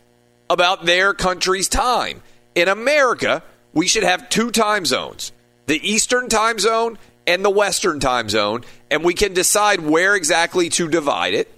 about 0.49 0.87
their 0.87 1.13
country's 1.13 1.69
time. 1.69 2.23
In 2.55 2.69
America, 2.69 3.43
we 3.79 3.87
should 3.87 4.03
have 4.03 4.29
two 4.29 4.51
time 4.51 4.85
zones 4.85 5.31
the 5.67 5.89
Eastern 5.89 6.29
time 6.29 6.59
zone 6.59 6.99
and 7.29 7.45
the 7.45 7.51
Western 7.51 8.01
time 8.01 8.29
zone, 8.29 8.65
and 8.91 9.05
we 9.05 9.15
can 9.15 9.35
decide 9.35 9.81
where 9.81 10.17
exactly 10.17 10.69
to 10.71 10.89
divide 10.89 11.33
it. 11.35 11.49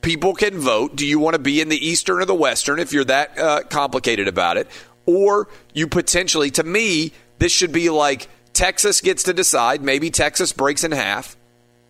People 0.00 0.34
can 0.34 0.58
vote. 0.58 0.96
Do 0.96 1.06
you 1.06 1.20
want 1.20 1.34
to 1.34 1.38
be 1.38 1.60
in 1.60 1.68
the 1.68 1.76
Eastern 1.76 2.18
or 2.18 2.24
the 2.24 2.34
Western 2.34 2.80
if 2.80 2.92
you're 2.92 3.04
that 3.04 3.38
uh, 3.38 3.62
complicated 3.68 4.26
about 4.26 4.56
it? 4.56 4.66
Or 5.06 5.46
you 5.72 5.86
potentially, 5.86 6.50
to 6.52 6.64
me, 6.64 7.12
this 7.38 7.52
should 7.52 7.70
be 7.70 7.90
like 7.90 8.26
Texas 8.54 9.00
gets 9.00 9.22
to 9.24 9.32
decide. 9.32 9.80
Maybe 9.80 10.10
Texas 10.10 10.52
breaks 10.52 10.82
in 10.82 10.90
half 10.90 11.36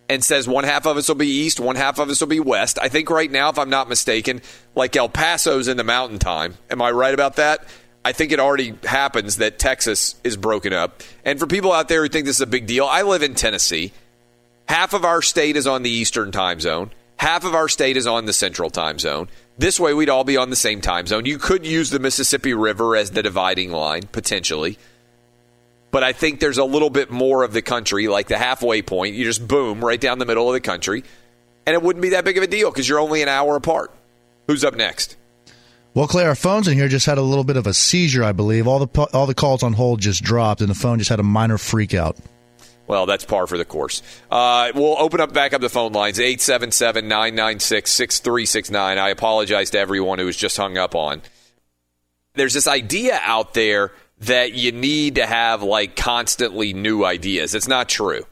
and 0.07 0.23
says 0.23 0.47
one 0.47 0.65
half 0.65 0.85
of 0.85 0.97
us 0.97 1.07
will 1.07 1.15
be 1.15 1.27
east, 1.27 1.59
one 1.59 1.77
half 1.77 1.97
of 1.97 2.09
us 2.09 2.21
will 2.21 2.27
be 2.27 2.39
west. 2.39 2.77
I 2.79 2.89
think 2.89 3.09
right 3.09 3.31
now, 3.31 3.49
if 3.49 3.57
I'm 3.57 3.71
not 3.71 3.89
mistaken, 3.89 4.41
like 4.75 4.95
El 4.95 5.09
Paso's 5.09 5.67
in 5.67 5.77
the 5.77 5.83
mountain 5.83 6.19
time. 6.19 6.57
Am 6.69 6.79
I 6.79 6.91
right 6.91 7.13
about 7.13 7.37
that? 7.37 7.65
I 8.03 8.11
think 8.13 8.31
it 8.31 8.39
already 8.39 8.75
happens 8.83 9.37
that 9.37 9.59
Texas 9.59 10.15
is 10.23 10.37
broken 10.37 10.73
up. 10.73 11.03
And 11.25 11.39
for 11.39 11.47
people 11.47 11.71
out 11.71 11.89
there 11.89 12.01
who 12.01 12.09
think 12.09 12.25
this 12.25 12.37
is 12.37 12.41
a 12.41 12.47
big 12.47 12.65
deal, 12.65 12.85
I 12.85 13.01
live 13.01 13.23
in 13.23 13.35
Tennessee. 13.35 13.91
Half 14.67 14.93
of 14.93 15.03
our 15.03 15.21
state 15.21 15.55
is 15.57 15.67
on 15.67 15.83
the 15.83 15.89
eastern 15.89 16.31
time 16.31 16.59
zone. 16.59 16.91
Half 17.17 17.43
of 17.43 17.53
our 17.53 17.67
state 17.67 17.97
is 17.97 18.07
on 18.07 18.25
the 18.25 18.33
central 18.33 18.69
time 18.69 18.99
zone. 18.99 19.27
This 19.57 19.79
way, 19.79 19.93
we'd 19.93 20.09
all 20.09 20.23
be 20.23 20.37
on 20.37 20.49
the 20.49 20.55
same 20.55 20.79
time 20.79 21.05
zone. 21.05 21.25
You 21.25 21.37
could 21.37 21.65
use 21.65 21.89
the 21.89 21.99
Mississippi 21.99 22.53
River 22.53 22.95
as 22.95 23.11
the 23.11 23.21
dividing 23.21 23.71
line, 23.71 24.03
potentially 24.03 24.77
but 25.91 26.03
I 26.03 26.13
think 26.13 26.39
there's 26.39 26.57
a 26.57 26.63
little 26.63 26.89
bit 26.89 27.09
more 27.09 27.43
of 27.43 27.53
the 27.53 27.61
country, 27.61 28.07
like 28.07 28.27
the 28.27 28.37
halfway 28.37 28.81
point. 28.81 29.15
You 29.15 29.25
just 29.25 29.47
boom 29.47 29.83
right 29.83 29.99
down 29.99 30.19
the 30.19 30.25
middle 30.25 30.47
of 30.47 30.53
the 30.53 30.61
country, 30.61 31.03
and 31.65 31.73
it 31.73 31.81
wouldn't 31.81 32.01
be 32.01 32.09
that 32.09 32.25
big 32.25 32.37
of 32.37 32.43
a 32.43 32.47
deal 32.47 32.69
because 32.69 32.87
you're 32.87 32.99
only 32.99 33.21
an 33.21 33.29
hour 33.29 33.55
apart. 33.55 33.91
Who's 34.47 34.63
up 34.63 34.75
next? 34.75 35.15
Well, 35.93 36.07
Clay, 36.07 36.25
our 36.25 36.35
phones 36.35 36.67
in 36.67 36.75
here 36.77 36.87
just 36.87 37.05
had 37.05 37.17
a 37.17 37.21
little 37.23 37.43
bit 37.43 37.57
of 37.57 37.65
a 37.65 37.73
seizure, 37.73 38.23
I 38.23 38.31
believe. 38.31 38.67
All 38.67 38.85
the 38.85 39.01
all 39.13 39.25
the 39.25 39.33
calls 39.33 39.63
on 39.63 39.73
hold 39.73 39.99
just 39.99 40.23
dropped, 40.23 40.61
and 40.61 40.69
the 40.69 40.75
phone 40.75 40.99
just 40.99 41.09
had 41.09 41.19
a 41.19 41.23
minor 41.23 41.57
freak 41.57 41.93
out. 41.93 42.17
Well, 42.87 43.05
that's 43.05 43.23
par 43.23 43.45
for 43.45 43.57
the 43.57 43.65
course. 43.65 44.01
Uh, 44.31 44.71
we'll 44.73 44.97
open 44.99 45.21
up 45.21 45.31
back 45.31 45.53
up 45.53 45.61
the 45.61 45.69
phone 45.69 45.93
lines 45.93 46.19
877 46.19 47.07
996 47.07 47.91
6369. 47.91 48.97
I 48.97 49.09
apologize 49.09 49.69
to 49.71 49.79
everyone 49.79 50.17
who 50.17 50.25
was 50.25 50.37
just 50.37 50.57
hung 50.57 50.77
up 50.77 50.95
on. 50.95 51.21
There's 52.33 52.53
this 52.53 52.67
idea 52.67 53.19
out 53.23 53.53
there 53.53 53.91
that 54.21 54.53
you 54.53 54.71
need 54.71 55.15
to 55.15 55.25
have 55.25 55.63
like 55.63 55.95
constantly 55.95 56.73
new 56.73 57.03
ideas. 57.03 57.53
It's 57.53 57.67
not 57.67 57.89
true. 57.89 58.25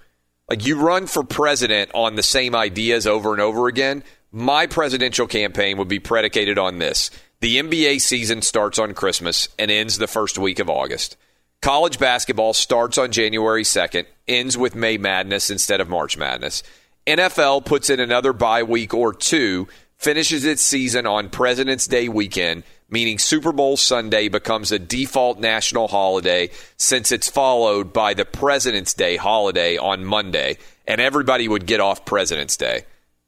Like 0.50 0.66
you 0.66 0.80
run 0.80 1.08
for 1.08 1.24
president 1.24 1.92
on 1.94 2.16
the 2.16 2.24
same 2.24 2.56
ideas 2.56 3.06
over 3.06 3.34
and 3.34 3.42
over 3.42 3.68
again. 3.68 4.04
My 4.32 4.66
presidential 4.66 5.28
campaign 5.28 5.78
would 5.78 5.88
be 5.88 6.00
predicated 6.00 6.58
on 6.58 6.80
this. 6.80 7.12
The 7.40 7.58
NBA 7.58 8.02
season 8.02 8.42
starts 8.42 8.80
on 8.80 8.96
Christmas 8.96 9.48
and 9.60 9.70
ends 9.70 10.00
the 10.00 10.08
first 10.08 10.40
week 10.40 10.58
of 10.58 10.72
August. 10.72 11.18
College 11.62 12.00
basketball 12.00 12.54
starts 12.54 12.98
on 12.98 13.12
January 13.12 13.62
2nd, 13.62 14.08
ends 14.28 14.58
with 14.58 14.74
May 14.74 14.98
Madness 14.98 15.52
instead 15.52 15.80
of 15.80 15.88
March 15.88 16.18
Madness. 16.18 16.64
NFL 17.06 17.64
puts 17.64 17.92
in 17.92 18.00
another 18.00 18.34
bye 18.34 18.64
week 18.64 18.92
or 18.92 19.14
two, 19.14 19.68
finishes 19.98 20.46
its 20.46 20.64
season 20.64 21.06
on 21.06 21.30
President's 21.30 21.86
Day 21.86 22.10
weekend, 22.10 22.64
meaning 22.90 23.20
Super 23.20 23.52
Bowl 23.52 23.78
Sunday 23.78 24.30
becomes 24.30 24.72
a 24.72 24.80
default 24.80 25.40
national 25.40 25.90
holiday 25.90 26.50
since 26.78 27.12
it's 27.12 27.30
followed 27.30 27.94
by 27.94 28.16
the 28.16 28.26
President's 28.26 28.96
Day 28.96 29.16
holiday 29.16 29.78
on 29.78 30.04
Monday, 30.04 30.58
and 30.88 31.00
everybody 31.00 31.48
would 31.48 31.68
get 31.68 31.82
off 31.82 32.04
President's 32.04 32.58
Day. 32.58 32.86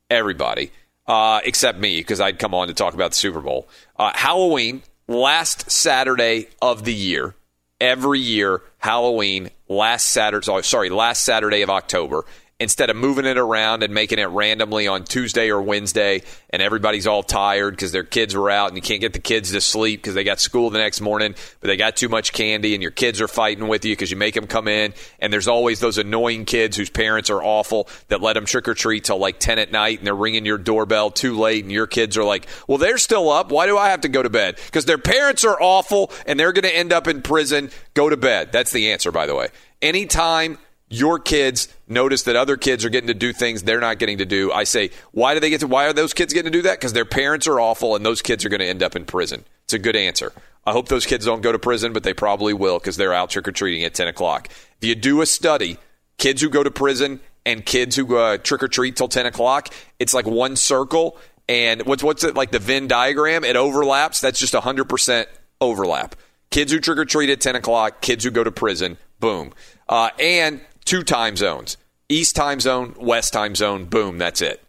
Everybody. 0.10 0.72
Uh, 1.10 1.42
except 1.44 1.80
me, 1.80 1.98
because 1.98 2.22
I'd 2.22 2.38
come 2.38 2.54
on 2.54 2.68
to 2.68 2.74
talk 2.76 2.94
about 2.94 3.12
the 3.12 3.18
Super 3.18 3.42
Bowl. 3.42 3.68
Uh, 3.98 4.12
Halloween, 4.14 4.84
last 5.08 5.72
Saturday 5.72 6.50
of 6.62 6.86
the 6.86 6.94
year. 6.94 7.34
Every 7.82 8.20
year, 8.20 8.62
Halloween, 8.78 9.50
last 9.68 10.10
Saturday, 10.10 10.62
sorry, 10.62 10.92
last 10.92 11.24
Saturday 11.26 11.64
of 11.64 11.70
October 11.72 12.26
instead 12.60 12.90
of 12.90 12.96
moving 12.98 13.26
it 13.26 13.38
around 13.38 13.84
and 13.84 13.94
making 13.94 14.20
it 14.20 14.26
randomly 14.26 14.86
on 14.86 15.06
Tuesday 15.06 15.50
or 15.50 15.62
Wednesday, 15.62 16.22
and 16.50 16.62
everybody's 16.62 17.08
all 17.08 17.24
tired 17.24 17.72
because 17.72 17.94
their 17.94 18.04
kids 18.04 18.36
were 18.36 18.50
out 18.50 18.68
and 18.68 18.76
you 18.76 18.82
can't 18.82 19.00
get 19.00 19.14
the 19.14 19.20
kids 19.20 19.52
to 19.52 19.62
sleep 19.62 20.02
because 20.02 20.14
they 20.14 20.26
got 20.26 20.42
school 20.42 20.70
the 20.70 20.78
next 20.78 21.00
morning, 21.00 21.36
but 21.62 21.68
they 21.68 21.78
got 21.78 21.96
too 21.96 22.10
much 22.10 22.34
candy 22.34 22.74
and 22.74 22.82
your 22.82 22.92
kids 22.92 23.22
are 23.22 23.30
fighting 23.30 23.70
with 23.70 23.86
you 23.86 23.94
because 23.94 24.12
you 24.12 24.18
make 24.18 24.34
them 24.34 24.46
come 24.46 24.68
in. 24.68 24.94
And 25.20 25.32
there's 25.32 25.48
always 25.48 25.80
those 25.80 25.98
annoying 25.98 26.44
kids 26.44 26.76
whose 26.76 26.90
parents 26.90 27.30
are 27.30 27.42
awful 27.42 27.88
that 28.10 28.22
let 28.22 28.34
them 28.34 28.46
trick 28.46 28.68
or 28.68 28.74
treat 28.74 29.06
till 29.06 29.18
like 29.18 29.40
10 29.40 29.58
at 29.58 29.72
night 29.72 30.00
and 30.00 30.08
they're 30.08 30.14
ringing 30.14 30.46
your 30.46 30.58
doorbell 30.58 31.12
too 31.12 31.38
late, 31.38 31.64
and 31.64 31.72
your 31.72 31.88
kids 31.88 32.18
are 32.18 32.26
like, 32.26 32.46
well, 32.68 32.78
they're 32.78 32.98
still 32.98 33.30
up. 33.30 33.52
Why 33.52 33.68
do 33.68 33.78
I 33.78 33.90
have 33.90 34.02
to 34.02 34.10
go 34.10 34.22
to 34.22 34.30
bed? 34.30 34.60
Because 34.66 34.84
their 34.84 34.98
parents 34.98 35.46
are 35.46 35.58
awful 35.62 36.12
and 36.26 36.38
they're 36.38 36.54
going 36.54 36.64
to 36.64 36.76
end 36.76 36.92
up 36.92 37.08
in 37.08 37.22
prison. 37.22 37.72
Go 37.94 38.10
to 38.10 38.18
bed. 38.18 38.52
That's 38.52 38.72
the 38.72 38.92
answer, 38.92 39.12
by 39.14 39.28
the 39.28 39.36
way. 39.36 39.48
Anytime 39.82 40.58
your 40.90 41.20
kids 41.20 41.68
notice 41.88 42.24
that 42.24 42.36
other 42.36 42.58
kids 42.58 42.84
are 42.84 42.90
getting 42.90 43.08
to 43.08 43.14
do 43.14 43.32
things 43.32 43.64
they're 43.64 43.80
not 43.80 44.00
getting 44.00 44.18
to 44.18 44.26
do. 44.26 44.52
I 44.52 44.64
say, 44.64 44.90
why 45.12 45.36
do 45.36 45.40
they 45.40 45.50
get 45.50 45.62
to? 45.62 45.68
Why 45.68 45.86
are 45.86 45.94
those 45.94 46.14
kids 46.14 46.34
getting 46.34 46.52
to 46.52 46.58
do 46.58 46.64
that? 46.64 46.80
Because 46.80 46.94
their 46.94 47.06
parents 47.06 47.48
are 47.48 47.60
awful, 47.60 47.96
and 47.96 48.06
those 48.06 48.22
kids 48.22 48.44
are 48.44 48.50
going 48.50 48.60
to 48.60 48.68
end 48.68 48.82
up 48.82 48.96
in 48.96 49.06
prison. 49.06 49.46
It's 49.66 49.74
a 49.74 49.80
good 49.80 49.96
answer. 49.96 50.34
I 50.66 50.72
hope 50.72 50.88
those 50.88 51.06
kids 51.06 51.26
don't 51.26 51.42
go 51.42 51.52
to 51.52 51.60
prison, 51.60 51.94
but 51.94 52.04
they 52.04 52.14
probably 52.14 52.54
will 52.54 52.80
because 52.80 52.98
they're 52.98 53.14
out 53.14 53.30
trick 53.30 53.48
or 53.48 53.52
treating 53.52 53.84
at 53.84 53.94
ten 53.94 54.08
o'clock. 54.08 54.50
If 54.82 54.88
you 54.88 54.96
do 54.96 55.22
a 55.22 55.26
study, 55.26 55.78
kids 56.18 56.42
who 56.42 56.50
go 56.50 56.64
to 56.64 56.72
prison 56.72 57.20
and 57.46 57.66
kids 57.66 57.96
who 57.96 58.18
uh, 58.18 58.38
trick 58.38 58.64
or 58.64 58.68
treat 58.68 58.96
till 58.96 59.08
ten 59.08 59.26
o'clock, 59.26 59.74
it's 60.00 60.14
like 60.14 60.26
one 60.26 60.56
circle. 60.56 61.18
And 61.48 61.84
what's 61.86 62.04
what's 62.04 62.24
it 62.24 62.36
like 62.36 62.52
the 62.52 62.60
Venn 62.60 62.88
diagram? 62.88 63.44
It 63.44 63.56
overlaps. 63.56 64.22
That's 64.22 64.40
just 64.40 64.54
hundred 64.54 64.86
percent 64.90 65.30
overlap. 65.62 66.16
Kids 66.52 66.72
who 66.72 66.80
trick 66.80 66.98
or 66.98 67.06
treat 67.06 67.30
at 67.30 67.42
ten 67.42 67.56
o'clock, 67.56 68.02
kids 68.02 68.24
who 68.24 68.32
go 68.32 68.44
to 68.44 68.52
prison, 68.52 68.98
boom. 69.20 69.54
Uh, 69.88 70.10
and 70.20 70.62
two 70.90 71.04
time 71.04 71.38
zones 71.38 71.78
East 72.12 72.36
time 72.36 72.60
zone, 72.60 72.96
West 72.98 73.32
time 73.32 73.54
zone, 73.54 73.86
boom, 73.86 74.18
that's 74.18 74.42
it. 74.42 74.64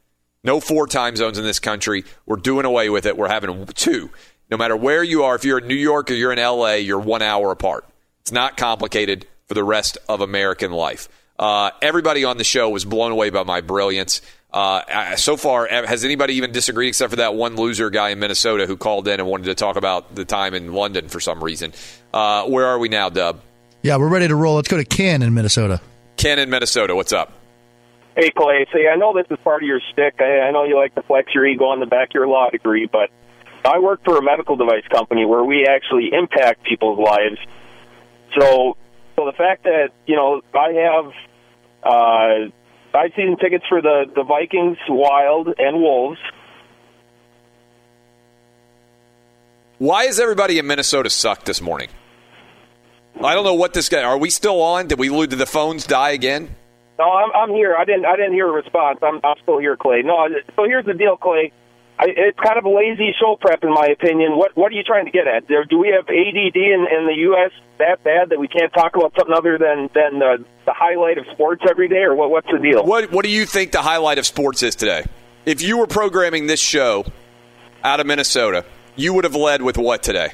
No 0.45 0.61
four 0.61 0.87
time 0.87 1.17
zones 1.17 1.39
in 1.39 1.45
this 1.45 1.59
country. 1.59 2.05
We're 2.27 2.37
doing 2.37 2.67
away 2.67 2.91
with 2.91 3.07
it. 3.07 3.17
We're 3.17 3.31
having 3.31 3.65
two. 3.69 4.11
No 4.51 4.59
matter 4.59 4.77
where 4.77 5.03
you 5.03 5.23
are, 5.23 5.35
if 5.35 5.45
you're 5.45 5.61
in 5.61 5.67
New 5.67 5.75
York 5.75 6.11
or 6.11 6.15
you're 6.15 6.33
in 6.33 6.39
LA, 6.39 6.75
you're 6.75 7.01
one 7.01 7.23
hour 7.23 7.51
apart. 7.51 7.87
It's 8.21 8.33
not 8.33 8.59
complicated 8.59 9.27
for 9.47 9.55
the 9.55 9.65
rest 9.65 9.97
of 10.07 10.21
American 10.21 10.71
life. 10.71 11.09
Uh, 11.39 11.71
everybody 11.81 12.25
on 12.25 12.37
the 12.37 12.45
show 12.45 12.69
was 12.69 12.85
blown 12.85 13.13
away 13.13 13.31
by 13.31 13.45
my 13.45 13.63
brilliance. 13.63 14.21
Uh, 14.53 15.17
so 15.17 15.39
far, 15.39 15.67
has 15.67 16.05
anybody 16.05 16.35
even 16.35 16.53
disagreed 16.53 16.89
except 16.89 17.09
for 17.09 17.17
that 17.17 17.35
one 17.35 17.57
loser 17.57 17.89
guy 17.89 18.11
in 18.11 18.19
Minnesota 18.19 18.67
who 18.67 18.77
called 18.77 19.09
in 19.09 19.19
and 19.21 19.27
wanted 19.27 19.47
to 19.47 19.55
talk 19.55 19.77
about 19.77 20.15
the 20.15 20.27
time 20.27 20.53
in 20.53 20.75
London 20.75 21.09
for 21.09 21.21
some 21.21 21.43
reason? 21.43 21.73
Uh, 22.13 22.45
where 22.45 22.67
are 22.67 22.79
we 22.79 22.91
now, 22.91 23.09
Dub? 23.09 23.41
Yeah, 23.83 23.97
we're 23.97 24.09
ready 24.09 24.29
to 24.29 24.35
roll. 24.35 24.57
Let's 24.57 24.69
go 24.69 24.77
to 24.77 24.85
Ken 24.85 25.23
in 25.23 25.33
Minnesota. 25.33 25.81
Ken 26.17 26.39
in 26.39 26.51
Minnesota, 26.51 26.95
what's 26.95 27.13
up? 27.13 27.33
Hey, 28.17 28.31
Clay. 28.37 28.67
See, 28.73 28.87
I 28.93 28.97
know 28.97 29.15
this 29.15 29.27
is 29.31 29.39
part 29.43 29.63
of 29.63 29.67
your 29.67 29.81
stick. 29.93 30.15
I, 30.19 30.41
I 30.41 30.51
know 30.51 30.65
you 30.65 30.77
like 30.77 30.95
to 30.97 31.03
flex 31.03 31.33
your 31.35 31.47
ego 31.47 31.67
on 31.67 31.81
the 31.81 31.87
back 31.87 32.09
of 32.09 32.15
your 32.15 32.27
law 32.27 32.51
degree, 32.51 32.89
but 32.91 33.11
I 33.65 33.79
work 33.79 34.05
for 34.05 34.19
a 34.19 34.23
medical 34.23 34.57
device 34.57 34.85
company 34.91 35.25
where 35.25 35.45
we 35.45 35.67
actually 35.67 36.11
impact 36.13 36.65
people's 36.65 36.99
lives. 36.99 37.39
So, 38.39 38.77
so 39.17 39.27
the 39.27 39.33
fact 39.37 39.65
that 39.65 39.91
you 40.07 40.17
know 40.17 40.43
I 40.55 40.73
have 40.73 41.13
uh, 41.83 42.51
five 42.93 43.11
season 43.17 43.37
tickets 43.37 43.65
for 43.69 43.81
the 43.81 44.05
the 44.15 44.25
Vikings, 44.25 44.79
Wild, 44.89 45.49
and 45.59 45.81
Wolves. 45.81 46.19
Why 49.79 50.05
is 50.05 50.21
everybody 50.21 50.59
in 50.59 50.67
Minnesota 50.67 51.09
suck 51.09 51.45
this 51.45 51.63
morning? 51.63 51.89
I 53.23 53.35
don't 53.35 53.45
know 53.45 53.55
what 53.55 53.75
this 53.75 53.89
guy. 53.89 54.03
Are 54.03 54.17
we 54.17 54.31
still 54.31 54.63
on? 54.63 54.87
Did 54.89 54.99
we 54.99 55.09
did 55.27 55.39
the 55.39 55.47
phones 55.47 55.87
die 55.87 56.11
again? 56.11 56.55
No, 56.99 57.11
I'm 57.11 57.31
I'm 57.35 57.51
here. 57.55 57.77
I 57.77 57.85
didn't 57.85 58.07
I 58.07 58.17
didn't 58.17 58.33
hear 58.33 58.49
a 58.49 58.53
response. 58.53 58.99
I'm 59.03 59.21
I'm 59.25 59.37
still 59.43 59.59
here, 59.59 59.77
Clay. 59.77 60.03
No, 60.03 60.29
so 60.57 60.65
here's 60.65 60.87
the 60.87 60.95
deal, 60.95 61.17
Clay. 61.17 61.53
I, 61.99 62.07
it's 62.09 62.39
kind 62.41 62.57
of 62.57 62.65
a 62.65 62.71
lazy 62.71 63.15
show 63.21 63.37
prep, 63.39 63.63
in 63.63 63.75
my 63.75 63.89
opinion. 63.93 64.39
What 64.39 64.57
What 64.57 64.73
are 64.73 64.75
you 64.75 64.83
trying 64.83 65.05
to 65.05 65.11
get 65.11 65.27
at? 65.27 65.47
Do 65.49 65.79
we 65.79 65.89
have 65.89 66.09
ADD 66.09 66.57
in, 66.57 66.87
in 66.91 67.07
the 67.07 67.15
U.S. 67.29 67.53
that 67.79 68.03
bad 68.03 68.31
that 68.31 68.39
we 68.39 68.49
can't 68.49 68.73
talk 68.73 68.97
about 68.97 69.13
something 69.19 69.35
other 69.37 69.59
than 69.59 69.91
than 69.95 70.19
the, 70.19 70.45
the 70.65 70.73
highlight 70.73 71.19
of 71.19 71.27
sports 71.33 71.63
every 71.69 71.89
day, 71.89 72.03
or 72.03 72.15
what? 72.15 72.31
What's 72.31 72.49
the 72.51 72.59
deal? 72.59 72.85
What 72.85 73.13
What 73.13 73.25
do 73.25 73.31
you 73.31 73.45
think 73.45 73.73
the 73.73 73.83
highlight 73.83 74.19
of 74.19 74.25
sports 74.25 74.63
is 74.63 74.75
today? 74.75 75.05
If 75.45 75.61
you 75.61 75.77
were 75.79 75.87
programming 75.87 76.47
this 76.47 76.61
show 76.61 77.05
out 77.85 78.01
of 78.01 78.07
Minnesota, 78.07 78.65
you 78.97 79.13
would 79.13 79.25
have 79.25 79.35
led 79.35 79.61
with 79.61 79.77
what 79.77 80.03
today? 80.03 80.31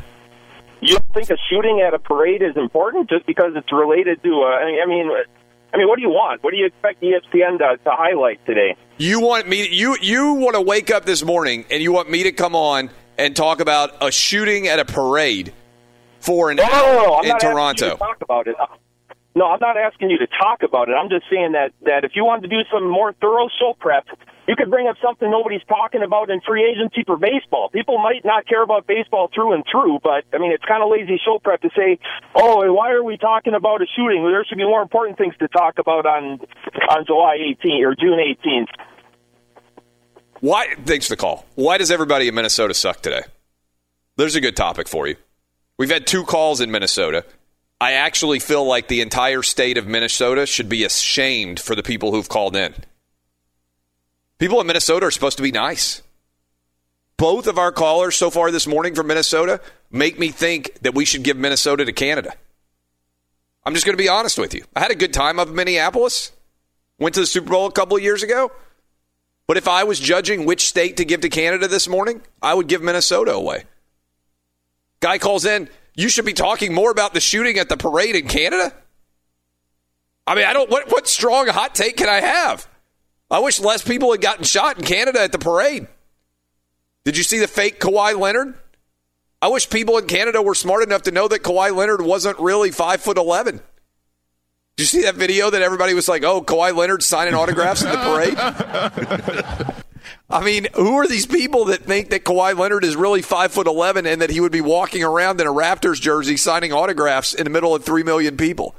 You 0.81 0.95
don't 0.99 1.15
think 1.15 1.31
a 1.31 1.37
shooting 1.51 1.81
at 1.87 1.95
a 1.95 1.99
parade 1.99 2.43
is 2.43 2.57
important 2.57 3.09
just 3.09 3.27
because 3.27 3.53
it's 3.57 3.73
related 3.73 4.23
to? 4.23 4.43
Uh, 4.43 4.47
I 4.83 4.87
mean, 4.87 5.11
I 5.73 5.77
mean, 5.79 5.89
what 5.89 5.97
do 5.97 6.03
you 6.03 6.11
want? 6.11 6.43
What 6.45 6.51
do 6.53 6.57
you 6.57 6.67
expect 6.67 7.03
ESPN 7.03 7.59
to, 7.59 7.77
to 7.83 7.91
highlight 7.91 8.45
today? 8.47 8.77
You 8.99 9.21
want 9.21 9.49
me? 9.49 9.69
You 9.71 9.97
you 10.01 10.35
want 10.35 10.55
to 10.55 10.61
wake 10.61 10.91
up 10.91 11.05
this 11.05 11.25
morning 11.25 11.65
and 11.71 11.83
you 11.83 11.93
want 11.93 12.11
me 12.11 12.23
to 12.25 12.33
come 12.33 12.55
on 12.55 12.91
and 13.19 13.35
talk 13.35 13.61
about 13.61 13.91
a 14.03 14.11
shooting 14.13 14.69
at 14.69 14.79
a 14.79 14.85
parade 14.85 15.53
for 16.21 16.51
an 16.51 16.57
No, 16.59 16.65
no, 16.65 16.71
no, 16.71 16.77
no. 16.77 17.15
hour 17.15 17.19
I'm 17.19 17.25
in 17.25 17.29
not 17.31 17.37
asking 17.37 17.49
you 17.49 17.55
Toronto? 17.55 17.91
to 17.91 17.97
talk 17.97 18.19
about 18.23 18.47
it. 18.47 18.57
No, 19.35 19.47
I'm 19.47 19.61
not 19.61 19.77
asking 19.77 20.11
you 20.11 20.19
to 20.19 20.27
talk 20.27 20.63
about 20.63 20.89
it. 20.89 20.93
I'm 20.93 21.09
just 21.11 21.25
saying 21.31 21.53
that 21.53 21.73
that 21.83 22.05
if 22.05 22.13
you 22.15 22.25
wanted 22.25 22.43
to 22.43 22.49
do 22.49 22.63
some 22.73 22.89
more 22.89 23.13
thorough 23.15 23.49
show 23.59 23.75
prep, 23.79 24.07
you 24.47 24.57
could 24.57 24.71
bring 24.71 24.87
up 24.87 24.97
something 25.03 25.31
nobody's 25.31 25.65
talking 25.69 26.03
about 26.03 26.31
in 26.31 26.41
free 26.41 26.65
agency 26.65 27.03
for 27.05 27.17
baseball. 27.17 27.69
People 27.71 27.99
might 27.99 28.25
not 28.25 28.47
care 28.47 28.63
about 28.63 28.87
baseball 28.87 29.29
through 29.35 29.55
and 29.55 29.65
through, 29.71 29.99
but 30.03 30.25
I 30.33 30.39
mean, 30.39 30.53
it's 30.53 30.65
kind 30.65 30.83
of 30.83 30.91
lazy 30.91 31.21
show 31.25 31.39
prep 31.43 31.63
to 31.63 31.71
say, 31.77 31.99
"Oh, 32.35 32.73
why 32.73 32.93
are 32.93 33.03
we 33.03 33.17
talking 33.17 33.55
about 33.55 33.83
a 33.83 33.87
shooting? 33.87 34.25
There 34.25 34.45
should 34.45 34.59
be 34.59 34.65
more 34.65 34.83
important 34.83 35.19
things 35.19 35.35
to 35.39 35.49
talk 35.49 35.79
about 35.79 36.07
on 36.07 36.41
on 36.91 37.05
July 37.07 37.39
18th 37.39 37.85
or 37.85 37.95
June 37.95 38.19
18th." 38.19 38.69
Why? 40.41 40.75
Thanks 40.85 41.07
for 41.07 41.13
the 41.13 41.21
call. 41.21 41.47
Why 41.55 41.79
does 41.79 41.91
everybody 41.91 42.29
in 42.29 42.35
Minnesota 42.35 42.75
suck 42.75 43.03
today? 43.03 43.23
There's 44.17 44.37
a 44.37 44.41
good 44.41 44.57
topic 44.57 44.89
for 44.89 45.07
you. 45.07 45.17
We've 45.79 45.91
had 45.91 46.07
two 46.07 46.25
calls 46.25 46.61
in 46.61 46.71
Minnesota. 46.71 47.25
I 47.81 47.93
actually 47.93 48.39
feel 48.39 48.65
like 48.65 48.89
the 48.89 49.03
entire 49.03 49.43
state 49.43 49.77
of 49.77 49.87
Minnesota 49.87 50.47
should 50.47 50.69
be 50.69 50.85
ashamed 50.85 51.61
for 51.61 51.75
the 51.75 51.83
people 51.83 52.13
who've 52.13 52.29
called 52.29 52.57
in. 52.57 52.75
People 54.39 54.61
in 54.61 54.67
Minnesota 54.67 55.07
are 55.07 55.11
supposed 55.11 55.39
to 55.39 55.43
be 55.43 55.53
nice. 55.53 56.03
Both 57.17 57.47
of 57.47 57.59
our 57.59 57.73
callers 57.73 58.17
so 58.17 58.31
far 58.31 58.51
this 58.51 58.67
morning 58.67 58.95
from 58.95 59.07
Minnesota 59.07 59.61
make 59.91 60.19
me 60.19 60.29
think 60.29 60.79
that 60.83 60.95
we 60.95 61.07
should 61.07 61.23
give 61.23 61.37
Minnesota 61.37 61.85
to 61.85 61.93
Canada. 61.93 62.35
I'm 63.65 63.73
just 63.73 63.87
going 63.87 63.97
to 63.97 64.03
be 64.03 64.09
honest 64.09 64.39
with 64.39 64.55
you. 64.55 64.65
I 64.75 64.81
had 64.81 64.91
a 64.91 64.97
good 64.97 65.15
time 65.15 65.39
up 65.39 65.49
in 65.49 65.55
Minneapolis. 65.55 66.33
Went 66.99 67.15
to 67.15 67.21
the 67.21 67.27
Super 67.27 67.51
Bowl 67.51 67.67
a 67.67 67.73
couple 67.73 67.97
of 67.97 68.03
years 68.03 68.23
ago. 68.23 68.53
But 69.47 69.57
if 69.57 69.69
I 69.69 69.85
was 69.85 69.99
judging 69.99 70.45
which 70.45 70.69
state 70.69 70.99
to 70.99 71.05
give 71.05 71.23
to 71.23 71.29
Canada 71.29 71.69
this 71.69 71.89
morning, 71.89 72.21
I 72.43 72.53
would 72.53 72.69
give 72.69 72.83
Minnesota 72.83 73.33
away. 73.33 73.65
Guy 75.01 75.19
calls 75.19 75.45
in, 75.45 75.69
you 75.95 76.09
should 76.09 76.25
be 76.27 76.33
talking 76.33 76.75
more 76.75 76.91
about 76.91 77.15
the 77.15 77.21
shooting 77.21 77.59
at 77.59 77.69
the 77.69 77.77
parade 77.77 78.17
in 78.17 78.29
Canada. 78.29 78.75
I 80.27 80.35
mean, 80.35 80.45
I 80.45 80.53
don't 80.53 80.69
what 80.69 80.91
what 80.91 81.07
strong 81.07 81.47
hot 81.47 81.75
take 81.75 81.97
can 81.97 82.09
I 82.09 82.21
have? 82.21 82.69
I 83.31 83.41
wish 83.41 83.61
less 83.61 83.83
people 83.83 84.13
had 84.13 84.21
gotten 84.21 84.45
shot 84.45 84.79
in 84.79 84.85
Canada 84.85 85.21
at 85.21 85.33
the 85.33 85.39
parade. 85.39 85.89
Did 87.05 87.17
you 87.17 87.23
see 87.23 87.39
the 87.39 87.49
fake 87.49 87.81
Kawhi 87.81 88.19
Leonard? 88.19 88.55
I 89.43 89.49
wish 89.49 89.69
people 89.69 89.99
in 89.99 90.07
Canada 90.07 90.41
were 90.43 90.55
smart 90.55 90.83
enough 90.83 91.03
to 91.03 91.11
know 91.11 91.29
that 91.29 91.43
Kawhi 91.43 91.75
Leonard 91.75 92.03
wasn't 92.03 92.39
really 92.39 92.71
five 92.71 93.01
foot 93.01 93.19
eleven. 93.19 93.61
Did 94.77 94.83
you 94.83 94.87
see 94.87 95.03
that 95.03 95.15
video 95.15 95.51
that 95.51 95.63
everybody 95.63 95.95
was 95.95 96.09
like, 96.09 96.23
"Oh, 96.25 96.43
Kawhi 96.43 96.75
Leonard 96.75 97.03
signing 97.03 97.35
autographs 97.35 97.85
at 97.85 97.93
the 97.93 97.99
parade"? 97.99 98.37
I 100.31 100.45
mean, 100.45 100.67
who 100.75 100.97
are 100.97 101.07
these 101.07 101.27
people 101.27 101.67
that 101.67 101.83
think 101.83 102.11
that 102.11 102.25
Kawhi 102.25 102.59
Leonard 102.59 102.85
is 102.85 102.97
really 102.97 103.23
five 103.23 103.53
foot 103.53 103.67
eleven 103.67 104.07
and 104.07 104.21
that 104.23 104.31
he 104.31 104.41
would 104.41 104.53
be 104.53 104.61
walking 104.61 105.05
around 105.05 105.41
in 105.41 105.47
a 105.47 105.53
Raptors 105.53 106.01
jersey 106.01 106.37
signing 106.37 106.73
autographs 106.73 107.35
in 107.35 107.45
the 107.45 107.51
middle 107.51 107.75
of 107.75 107.85
three 107.85 108.03
million 108.03 108.37
people? 108.37 108.75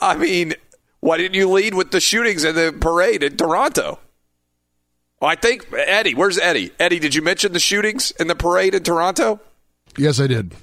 I 0.00 0.16
mean, 0.18 0.54
why 1.04 1.18
didn't 1.18 1.34
you 1.34 1.50
lead 1.50 1.74
with 1.74 1.90
the 1.90 2.00
shootings 2.00 2.44
and 2.44 2.56
the 2.56 2.74
parade 2.80 3.22
in 3.22 3.36
Toronto? 3.36 3.98
Well, 5.20 5.30
I 5.30 5.34
think 5.34 5.70
Eddie. 5.70 6.14
Where's 6.14 6.38
Eddie? 6.38 6.70
Eddie, 6.80 6.98
did 6.98 7.14
you 7.14 7.20
mention 7.20 7.52
the 7.52 7.58
shootings 7.58 8.10
and 8.12 8.30
the 8.30 8.34
parade 8.34 8.74
in 8.74 8.84
Toronto? 8.84 9.38
Yes, 9.98 10.18
I 10.18 10.28
did. 10.28 10.54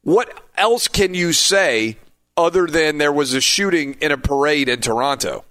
What 0.00 0.42
else 0.56 0.88
can 0.88 1.12
you 1.12 1.34
say 1.34 1.98
other 2.34 2.66
than 2.66 2.96
there 2.96 3.12
was 3.12 3.34
a 3.34 3.42
shooting 3.42 3.98
in 4.00 4.10
a 4.10 4.16
parade 4.16 4.70
in 4.70 4.80
Toronto? 4.80 5.44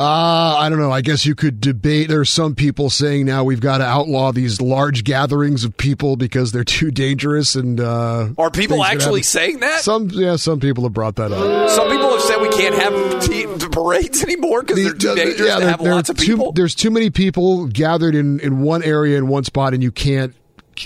Uh, 0.00 0.56
I 0.58 0.70
don't 0.70 0.78
know. 0.78 0.90
I 0.90 1.02
guess 1.02 1.26
you 1.26 1.34
could 1.34 1.60
debate. 1.60 2.08
There 2.08 2.20
are 2.20 2.24
some 2.24 2.54
people 2.54 2.88
saying 2.88 3.26
now 3.26 3.44
we've 3.44 3.60
got 3.60 3.78
to 3.78 3.84
outlaw 3.84 4.32
these 4.32 4.58
large 4.60 5.04
gatherings 5.04 5.62
of 5.62 5.76
people 5.76 6.16
because 6.16 6.52
they're 6.52 6.64
too 6.80 6.90
dangerous. 6.90 7.54
And 7.54 7.78
uh, 7.80 8.30
Are 8.38 8.50
people 8.50 8.82
actually 8.82 9.22
saying 9.22 9.60
that? 9.60 9.80
Some, 9.80 10.08
yeah, 10.10 10.36
some 10.36 10.58
people 10.58 10.84
have 10.84 10.94
brought 10.94 11.16
that 11.16 11.32
up. 11.32 11.68
Some 11.68 11.90
people 11.90 12.10
have 12.12 12.22
said 12.22 12.40
we 12.40 12.48
can't 12.48 12.74
have 12.76 13.70
parades 13.72 14.22
anymore 14.22 14.62
because 14.62 14.82
they're 14.82 14.94
too 14.94 15.14
dangerous 15.14 15.40
yeah, 15.48 15.54
to 15.56 15.60
there- 15.60 15.70
have 15.70 15.82
there 15.82 15.94
lots 15.94 16.08
of 16.08 16.16
too- 16.16 16.24
people. 16.36 16.52
there's 16.52 16.74
too 16.74 16.90
many 16.90 17.10
people 17.10 17.66
gathered 17.66 18.14
in, 18.14 18.40
in 18.40 18.62
one 18.62 18.82
area 18.82 19.18
in 19.18 19.28
one 19.28 19.44
spot, 19.44 19.74
and 19.74 19.82
you 19.82 19.92
can't, 19.92 20.34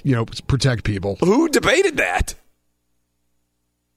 you 0.02 0.16
know, 0.16 0.24
protect 0.48 0.82
people. 0.82 1.18
Who 1.20 1.48
debated 1.48 1.98
that? 1.98 2.34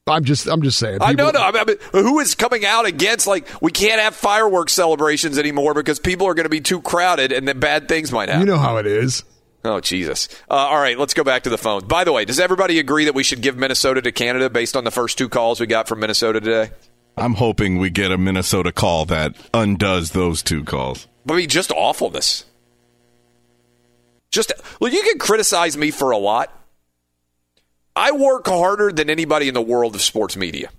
I'm 0.07 0.23
just, 0.23 0.47
I'm 0.47 0.61
just 0.61 0.79
saying. 0.79 0.99
I 1.01 1.13
know, 1.13 1.27
People- 1.31 1.41
no. 1.41 1.59
I 1.59 1.63
mean, 1.65 1.77
who 1.91 2.19
is 2.19 2.35
coming 2.35 2.65
out 2.65 2.85
against 2.85 3.27
like 3.27 3.47
we 3.61 3.71
can't 3.71 4.01
have 4.01 4.15
fireworks 4.15 4.73
celebrations 4.73 5.37
anymore 5.37 5.73
because 5.73 5.99
people 5.99 6.27
are 6.27 6.33
going 6.33 6.45
to 6.45 6.49
be 6.49 6.61
too 6.61 6.81
crowded 6.81 7.31
and 7.31 7.47
then 7.47 7.59
bad 7.59 7.87
things 7.87 8.11
might 8.11 8.29
happen. 8.29 8.47
You 8.47 8.53
know 8.53 8.59
how 8.59 8.77
it 8.77 8.85
is. 8.85 9.23
Oh 9.65 9.81
Jesus! 9.81 10.29
Uh, 10.49 10.53
all 10.53 10.79
right, 10.79 10.97
let's 10.97 11.13
go 11.13 11.23
back 11.25 11.43
to 11.43 11.49
the 11.49 11.57
phone. 11.57 11.85
By 11.87 12.03
the 12.05 12.13
way, 12.13 12.23
does 12.23 12.39
everybody 12.39 12.79
agree 12.79 13.05
that 13.05 13.15
we 13.15 13.23
should 13.23 13.41
give 13.41 13.57
Minnesota 13.57 14.01
to 14.01 14.11
Canada 14.11 14.49
based 14.49 14.77
on 14.77 14.83
the 14.85 14.91
first 14.91 15.17
two 15.17 15.27
calls 15.27 15.59
we 15.59 15.67
got 15.67 15.87
from 15.87 15.99
Minnesota 15.99 16.39
today? 16.39 16.71
I'm 17.17 17.33
hoping 17.33 17.77
we 17.77 17.89
get 17.89 18.11
a 18.11 18.17
Minnesota 18.17 18.71
call 18.71 19.05
that 19.05 19.35
undoes 19.53 20.11
those 20.11 20.41
two 20.43 20.63
calls. 20.63 21.07
I 21.27 21.33
mean, 21.33 21.49
just 21.49 21.71
awfulness. 21.71 22.45
Just 24.31 24.53
well, 24.79 24.91
you 24.91 25.01
can 25.03 25.17
criticize 25.19 25.75
me 25.75 25.91
for 25.91 26.11
a 26.11 26.17
lot. 26.17 26.53
I 27.97 28.11
work 28.11 28.45
harder 28.45 28.91
than 28.91 29.09
anybody 29.09 29.47
in 29.47 29.55
the 29.55 29.61
world 29.61 29.95
of 29.95 30.03
sports 30.03 30.37
media. 30.37 30.69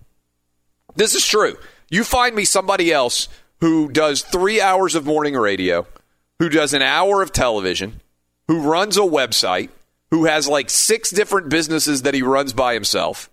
This 0.94 1.16
is 1.16 1.26
true. 1.26 1.57
You 1.90 2.04
find 2.04 2.33
me 2.33 2.44
somebody 2.44 2.92
else 2.92 3.28
who 3.61 3.88
does 3.88 4.22
three 4.22 4.61
hours 4.61 4.94
of 4.94 5.04
morning 5.04 5.35
radio, 5.35 5.85
who 6.38 6.48
does 6.48 6.74
an 6.74 6.83
hour 6.83 7.20
of 7.20 7.33
television, 7.33 8.00
who 8.46 8.61
runs 8.61 8.96
a 8.96 9.00
website, 9.00 9.70
who 10.12 10.26
has 10.26 10.46
like 10.46 10.70
six 10.70 11.11
different 11.11 11.48
businesses 11.48 12.02
that 12.02 12.14
he 12.14 12.22
runs 12.22 12.52
by 12.52 12.72
himself. 12.72 13.28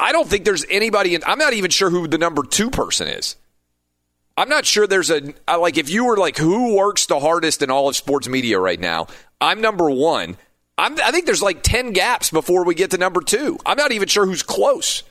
I 0.00 0.12
don't 0.12 0.26
think 0.26 0.46
there's 0.46 0.64
anybody 0.70 1.22
I'm 1.22 1.38
not 1.38 1.52
even 1.52 1.70
sure 1.70 1.90
who 1.90 2.08
the 2.08 2.16
number 2.16 2.44
two 2.44 2.70
person 2.70 3.08
is. 3.08 3.36
I'm 4.38 4.48
not 4.48 4.64
sure 4.64 4.86
there's 4.86 5.10
a 5.10 5.34
like 5.46 5.76
if 5.76 5.90
you 5.90 6.06
were 6.06 6.16
like 6.16 6.38
who 6.38 6.76
works 6.76 7.04
the 7.04 7.20
hardest 7.20 7.60
in 7.60 7.70
all 7.70 7.90
of 7.90 7.94
sports 7.94 8.26
media 8.26 8.58
right 8.58 8.80
now. 8.80 9.08
I'm 9.38 9.60
number 9.60 9.90
one. 9.90 10.38
I'm, 10.78 10.98
I 11.00 11.10
think 11.10 11.26
there's 11.26 11.42
like 11.42 11.62
ten 11.62 11.92
gaps 11.92 12.30
before 12.30 12.64
we 12.64 12.74
get 12.74 12.90
to 12.92 12.98
number 12.98 13.20
two. 13.20 13.58
I'm 13.64 13.76
not 13.76 13.92
even 13.92 14.08
sure 14.08 14.26
who's 14.26 14.42
close. 14.42 15.02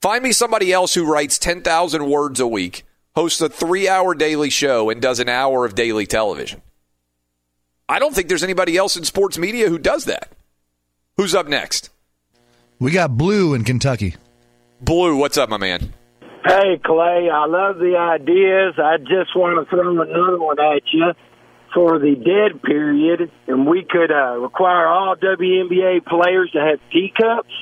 Find 0.00 0.22
me 0.22 0.32
somebody 0.32 0.72
else 0.72 0.94
who 0.94 1.10
writes 1.10 1.38
ten 1.38 1.62
thousand 1.62 2.08
words 2.08 2.40
a 2.40 2.46
week, 2.46 2.84
hosts 3.16 3.40
a 3.40 3.48
three-hour 3.48 4.14
daily 4.14 4.50
show, 4.50 4.90
and 4.90 5.02
does 5.02 5.18
an 5.18 5.28
hour 5.28 5.64
of 5.64 5.74
daily 5.74 6.06
television. 6.06 6.62
I 7.88 7.98
don't 7.98 8.14
think 8.14 8.28
there's 8.28 8.44
anybody 8.44 8.76
else 8.76 8.96
in 8.96 9.04
sports 9.04 9.38
media 9.38 9.68
who 9.68 9.78
does 9.78 10.04
that. 10.04 10.32
Who's 11.16 11.34
up 11.34 11.48
next? 11.48 11.90
We 12.78 12.92
got 12.92 13.16
Blue 13.16 13.54
in 13.54 13.64
Kentucky. 13.64 14.14
Blue, 14.80 15.16
what's 15.16 15.36
up, 15.36 15.48
my 15.48 15.56
man? 15.56 15.92
Hey, 16.46 16.78
Clay, 16.84 17.28
I 17.28 17.46
love 17.46 17.78
the 17.78 17.96
ideas. 17.98 18.74
I 18.78 18.98
just 18.98 19.34
want 19.34 19.58
to 19.58 19.68
throw 19.68 20.00
another 20.00 20.38
one 20.38 20.60
at 20.60 20.82
you 20.92 21.12
for 21.74 21.98
the 21.98 22.14
dead 22.14 22.62
period, 22.62 23.30
and 23.46 23.66
we 23.66 23.86
could 23.88 24.10
uh, 24.10 24.38
require 24.38 24.86
all 24.86 25.16
WNBA 25.16 26.04
players 26.06 26.50
to 26.52 26.60
have 26.60 26.80
teacups, 26.90 27.52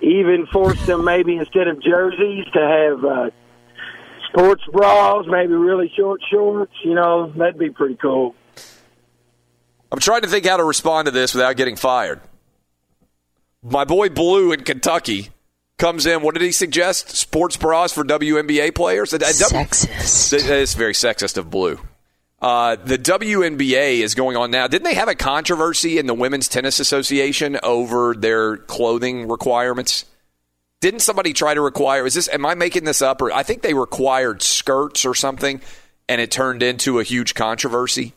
even 0.00 0.46
force 0.52 0.84
them 0.86 1.04
maybe 1.04 1.36
instead 1.36 1.68
of 1.68 1.82
jerseys 1.82 2.44
to 2.52 2.60
have 2.60 3.04
uh, 3.04 3.30
sports 4.28 4.62
bras, 4.72 5.24
maybe 5.28 5.52
really 5.54 5.90
short 5.96 6.20
shorts. 6.30 6.72
You 6.84 6.94
know, 6.94 7.32
that'd 7.36 7.58
be 7.58 7.70
pretty 7.70 7.96
cool. 7.96 8.34
I'm 9.92 9.98
trying 9.98 10.22
to 10.22 10.28
think 10.28 10.46
how 10.46 10.56
to 10.56 10.64
respond 10.64 11.06
to 11.06 11.10
this 11.10 11.34
without 11.34 11.56
getting 11.56 11.76
fired. 11.76 12.20
My 13.62 13.84
boy 13.84 14.08
Blue 14.08 14.52
in 14.52 14.62
Kentucky 14.62 15.30
comes 15.78 16.06
in. 16.06 16.22
What 16.22 16.34
did 16.34 16.42
he 16.42 16.52
suggest? 16.52 17.10
Sports 17.16 17.56
bras 17.56 17.92
for 17.92 18.04
WNBA 18.04 18.74
players? 18.74 19.12
Sexist. 19.12 20.50
It's 20.50 20.74
very 20.74 20.94
sexist 20.94 21.36
of 21.36 21.50
Blue. 21.50 21.80
Uh, 22.40 22.76
the 22.76 22.96
WNBA 22.96 24.00
is 24.00 24.14
going 24.14 24.36
on 24.36 24.50
now. 24.50 24.66
Didn't 24.66 24.84
they 24.84 24.94
have 24.94 25.08
a 25.08 25.14
controversy 25.14 25.98
in 25.98 26.06
the 26.06 26.14
Women's 26.14 26.48
Tennis 26.48 26.80
Association 26.80 27.58
over 27.62 28.14
their 28.14 28.56
clothing 28.56 29.28
requirements? 29.28 30.06
Didn't 30.80 31.00
somebody 31.00 31.34
try 31.34 31.52
to 31.52 31.60
require? 31.60 32.06
Is 32.06 32.14
this? 32.14 32.28
Am 32.28 32.46
I 32.46 32.54
making 32.54 32.84
this 32.84 33.02
up? 33.02 33.20
Or 33.20 33.30
I 33.30 33.42
think 33.42 33.60
they 33.60 33.74
required 33.74 34.40
skirts 34.40 35.04
or 35.04 35.14
something, 35.14 35.60
and 36.08 36.20
it 36.20 36.30
turned 36.30 36.62
into 36.62 36.98
a 36.98 37.02
huge 37.02 37.34
controversy. 37.34 38.14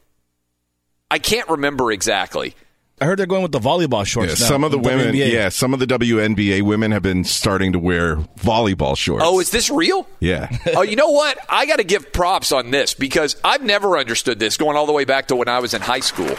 I 1.12 1.20
can't 1.20 1.50
remember 1.50 1.92
exactly. 1.92 2.56
I 3.02 3.06
heard 3.06 3.20
they're 3.20 3.26
going 3.26 3.42
with 3.42 3.52
the 3.52 3.60
volleyball 3.60 4.06
shorts. 4.06 4.40
Yeah, 4.40 4.46
now, 4.46 4.50
some 4.50 4.64
of 4.64 4.72
the 4.72 4.78
women, 4.78 5.14
WNBA. 5.14 5.32
yeah, 5.32 5.50
some 5.50 5.74
of 5.74 5.80
the 5.80 5.88
WNBA 5.88 6.62
women 6.62 6.92
have 6.92 7.02
been 7.02 7.24
starting 7.24 7.74
to 7.74 7.80
wear 7.80 8.18
volleyball 8.38 8.96
shorts. 8.96 9.24
Oh, 9.26 9.40
is 9.40 9.50
this 9.52 9.70
real? 9.70 10.08
yeah. 10.20 10.56
oh, 10.76 10.84
you 10.84 10.96
know 10.96 11.10
what? 11.10 11.38
I 11.50 11.66
got 11.66 11.78
to 11.78 11.84
give 11.84 12.14
props 12.14 12.52
on 12.52 12.72
this 12.72 12.94
because 12.94 13.36
I've 13.44 13.64
never 13.64 13.98
understood 13.98 14.40
this 14.40 14.58
going 14.58 14.78
all 14.78 14.86
the 14.86 14.94
way 14.94 15.06
back 15.06 15.28
to 15.30 15.36
when 15.36 15.48
I 15.48 15.60
was 15.60 15.74
in 15.74 15.82
high 15.82 16.02
school. 16.02 16.36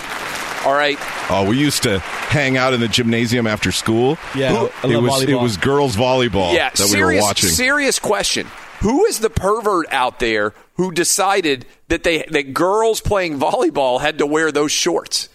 All 0.65 0.73
right. 0.73 0.97
Oh, 1.29 1.47
we 1.47 1.59
used 1.59 1.83
to 1.83 1.99
hang 1.99 2.57
out 2.57 2.73
in 2.73 2.81
the 2.81 2.89
gymnasium 2.89 3.47
after 3.47 3.71
school. 3.71 4.17
Yeah, 4.35 4.69
I 4.83 4.87
it 4.87 4.91
love 4.95 5.03
was 5.03 5.23
it 5.23 5.35
was 5.35 5.57
girls 5.59 5.97
volleyball 5.97 6.55
yeah, 6.55 6.71
that 6.71 6.79
we 6.79 6.87
serious, 6.87 7.23
were 7.23 7.27
watching. 7.27 7.51
serious 7.51 7.99
question. 7.99 8.47
Who 8.81 9.05
is 9.05 9.21
the 9.21 9.29
pervert 9.29 9.87
out 9.93 10.21
there 10.21 10.55
who 10.75 10.93
decided 10.93 11.67
that 11.89 12.03
they 12.05 12.23
that 12.31 12.55
girls 12.55 13.03
playing 13.03 13.39
volleyball 13.39 14.01
had 14.01 14.17
to 14.19 14.27
wear 14.27 14.51
those 14.51 14.73
shorts? 14.73 15.29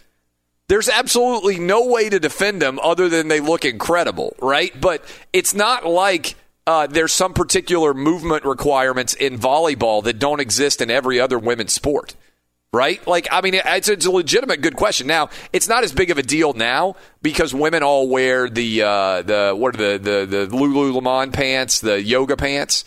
There's 0.69 0.87
absolutely 0.87 1.57
no 1.57 1.87
way 1.87 2.09
to 2.09 2.19
defend 2.19 2.61
them 2.61 2.79
other 2.81 3.09
than 3.09 3.27
they 3.27 3.39
look 3.39 3.65
incredible, 3.65 4.35
right? 4.39 4.71
But 4.79 5.03
it's 5.33 5.55
not 5.55 5.83
like 5.83 6.35
uh, 6.67 6.85
there's 6.85 7.11
some 7.11 7.33
particular 7.33 7.95
movement 7.95 8.45
requirements 8.45 9.15
in 9.15 9.39
volleyball 9.39 10.03
that 10.03 10.19
don't 10.19 10.39
exist 10.39 10.79
in 10.79 10.91
every 10.91 11.19
other 11.19 11.39
women's 11.39 11.73
sport, 11.73 12.13
right? 12.71 13.05
Like, 13.07 13.27
I 13.31 13.41
mean, 13.41 13.55
it's, 13.55 13.89
it's 13.89 14.05
a 14.05 14.11
legitimate 14.11 14.61
good 14.61 14.75
question. 14.75 15.07
Now, 15.07 15.29
it's 15.51 15.67
not 15.67 15.83
as 15.83 15.91
big 15.91 16.11
of 16.11 16.19
a 16.19 16.23
deal 16.23 16.53
now 16.53 16.95
because 17.23 17.51
women 17.51 17.81
all 17.81 18.07
wear 18.07 18.47
the 18.47 18.83
uh, 18.83 19.21
the 19.23 19.55
what 19.57 19.73
are 19.73 19.97
the 19.97 19.97
the 19.97 20.45
the 20.45 20.55
Lululemon 20.55 21.33
pants, 21.33 21.79
the 21.79 21.99
yoga 21.99 22.37
pants. 22.37 22.85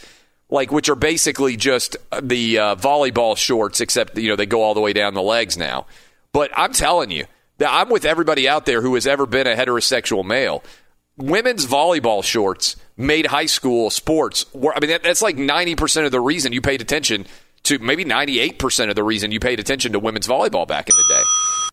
Like 0.49 0.71
which 0.71 0.91
are 0.91 0.95
basically 0.95 1.57
just 1.57 1.97
the 2.23 2.59
uh, 2.59 2.77
volleyball 2.77 3.39
shorts, 3.39 3.81
except 3.81 4.19
you 4.19 4.29
know 4.29 4.37
they 4.37 4.45
go 4.45 4.63
all 4.63 4.75
the 4.75 4.83
way 4.83 4.93
down 4.93 5.15
the 5.15 5.23
legs 5.23 5.57
now. 5.57 5.87
But 6.33 6.51
I'm 6.55 6.75
telling 6.75 7.11
you, 7.11 7.25
I'm 7.71 7.89
with 7.89 8.05
everybody 8.05 8.49
out 8.49 8.67
there 8.67 8.81
who 8.81 8.95
has 8.95 9.07
ever 9.07 9.27
been 9.27 9.47
a 9.47 9.55
heterosexual 9.55 10.25
male. 10.25 10.63
Women's 11.17 11.67
volleyball 11.67 12.25
shorts 12.25 12.77
made 12.97 13.27
high 13.27 13.47
school 13.47 13.91
sports. 13.91 14.47
I 14.55 14.81
mean, 14.81 14.91
that, 14.91 15.03
that's 15.03 15.23
like 15.23 15.37
90% 15.37 16.07
of 16.07 16.13
the 16.13 16.21
reason 16.21 16.53
you 16.53 16.61
paid 16.61 16.81
attention 16.81 17.27
to, 17.65 17.79
maybe 17.79 18.05
98% 18.05 18.89
of 18.89 18.97
the 18.97 19.05
reason 19.05 19.31
you 19.31 19.41
paid 19.41 19.61
attention 19.61 19.93
to 19.93 19.99
women's 19.99 20.27
volleyball 20.27 20.67
back 20.67 20.89
in 20.89 20.97
the 20.97 21.15
day. 21.15 21.23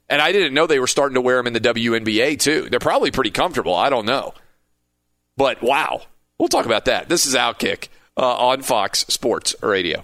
And 0.09 0.21
I 0.21 0.31
didn't 0.31 0.53
know 0.53 0.67
they 0.67 0.79
were 0.79 0.87
starting 0.87 1.15
to 1.15 1.21
wear 1.21 1.37
them 1.37 1.47
in 1.47 1.53
the 1.53 1.61
WNBA 1.61 2.39
too. 2.39 2.67
They're 2.69 2.79
probably 2.79 3.11
pretty 3.11 3.31
comfortable. 3.31 3.75
I 3.75 3.89
don't 3.89 4.05
know. 4.05 4.33
But 5.37 5.61
wow. 5.61 6.01
We'll 6.37 6.49
talk 6.49 6.65
about 6.65 6.85
that. 6.85 7.09
This 7.09 7.25
is 7.25 7.35
Outkick 7.35 7.89
uh, 8.17 8.35
on 8.37 8.61
Fox 8.61 9.05
Sports 9.09 9.55
Radio. 9.61 10.03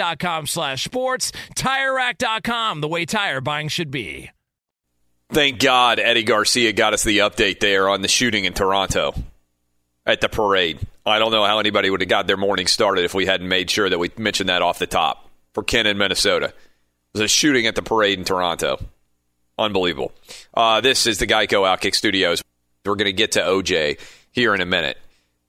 slash 0.45 0.83
sports. 0.83 1.31
TireRack.com, 1.55 2.81
the 2.81 2.87
way 2.87 3.05
tire 3.05 3.41
buying 3.41 3.67
should 3.67 3.91
be. 3.91 4.29
Thank 5.31 5.59
God 5.59 5.99
Eddie 5.99 6.23
Garcia 6.23 6.73
got 6.73 6.93
us 6.93 7.03
the 7.03 7.19
update 7.19 7.61
there 7.61 7.87
on 7.87 8.01
the 8.01 8.09
shooting 8.09 8.43
in 8.43 8.53
Toronto 8.53 9.13
at 10.05 10.19
the 10.19 10.27
parade. 10.27 10.79
I 11.05 11.19
don't 11.19 11.31
know 11.31 11.45
how 11.45 11.59
anybody 11.59 11.89
would 11.89 12.01
have 12.01 12.09
got 12.09 12.27
their 12.27 12.37
morning 12.37 12.67
started 12.67 13.05
if 13.05 13.13
we 13.13 13.25
hadn't 13.25 13.47
made 13.47 13.69
sure 13.69 13.89
that 13.89 13.97
we 13.97 14.11
mentioned 14.17 14.49
that 14.49 14.61
off 14.61 14.77
the 14.77 14.87
top 14.87 15.29
for 15.53 15.63
Ken 15.63 15.87
in 15.87 15.97
Minnesota. 15.97 16.47
It 16.47 16.53
was 17.13 17.21
a 17.21 17.27
shooting 17.27 17.65
at 17.65 17.75
the 17.75 17.81
parade 17.81 18.19
in 18.19 18.25
Toronto. 18.25 18.77
Unbelievable. 19.57 20.11
Uh, 20.53 20.81
this 20.81 21.07
is 21.07 21.17
the 21.19 21.27
Geico 21.27 21.63
Outkick 21.63 21.95
Studios. 21.95 22.41
We're 22.85 22.95
going 22.95 23.05
to 23.05 23.13
get 23.13 23.33
to 23.33 23.41
OJ 23.41 23.99
here 24.31 24.53
in 24.53 24.61
a 24.61 24.65
minute 24.65 24.97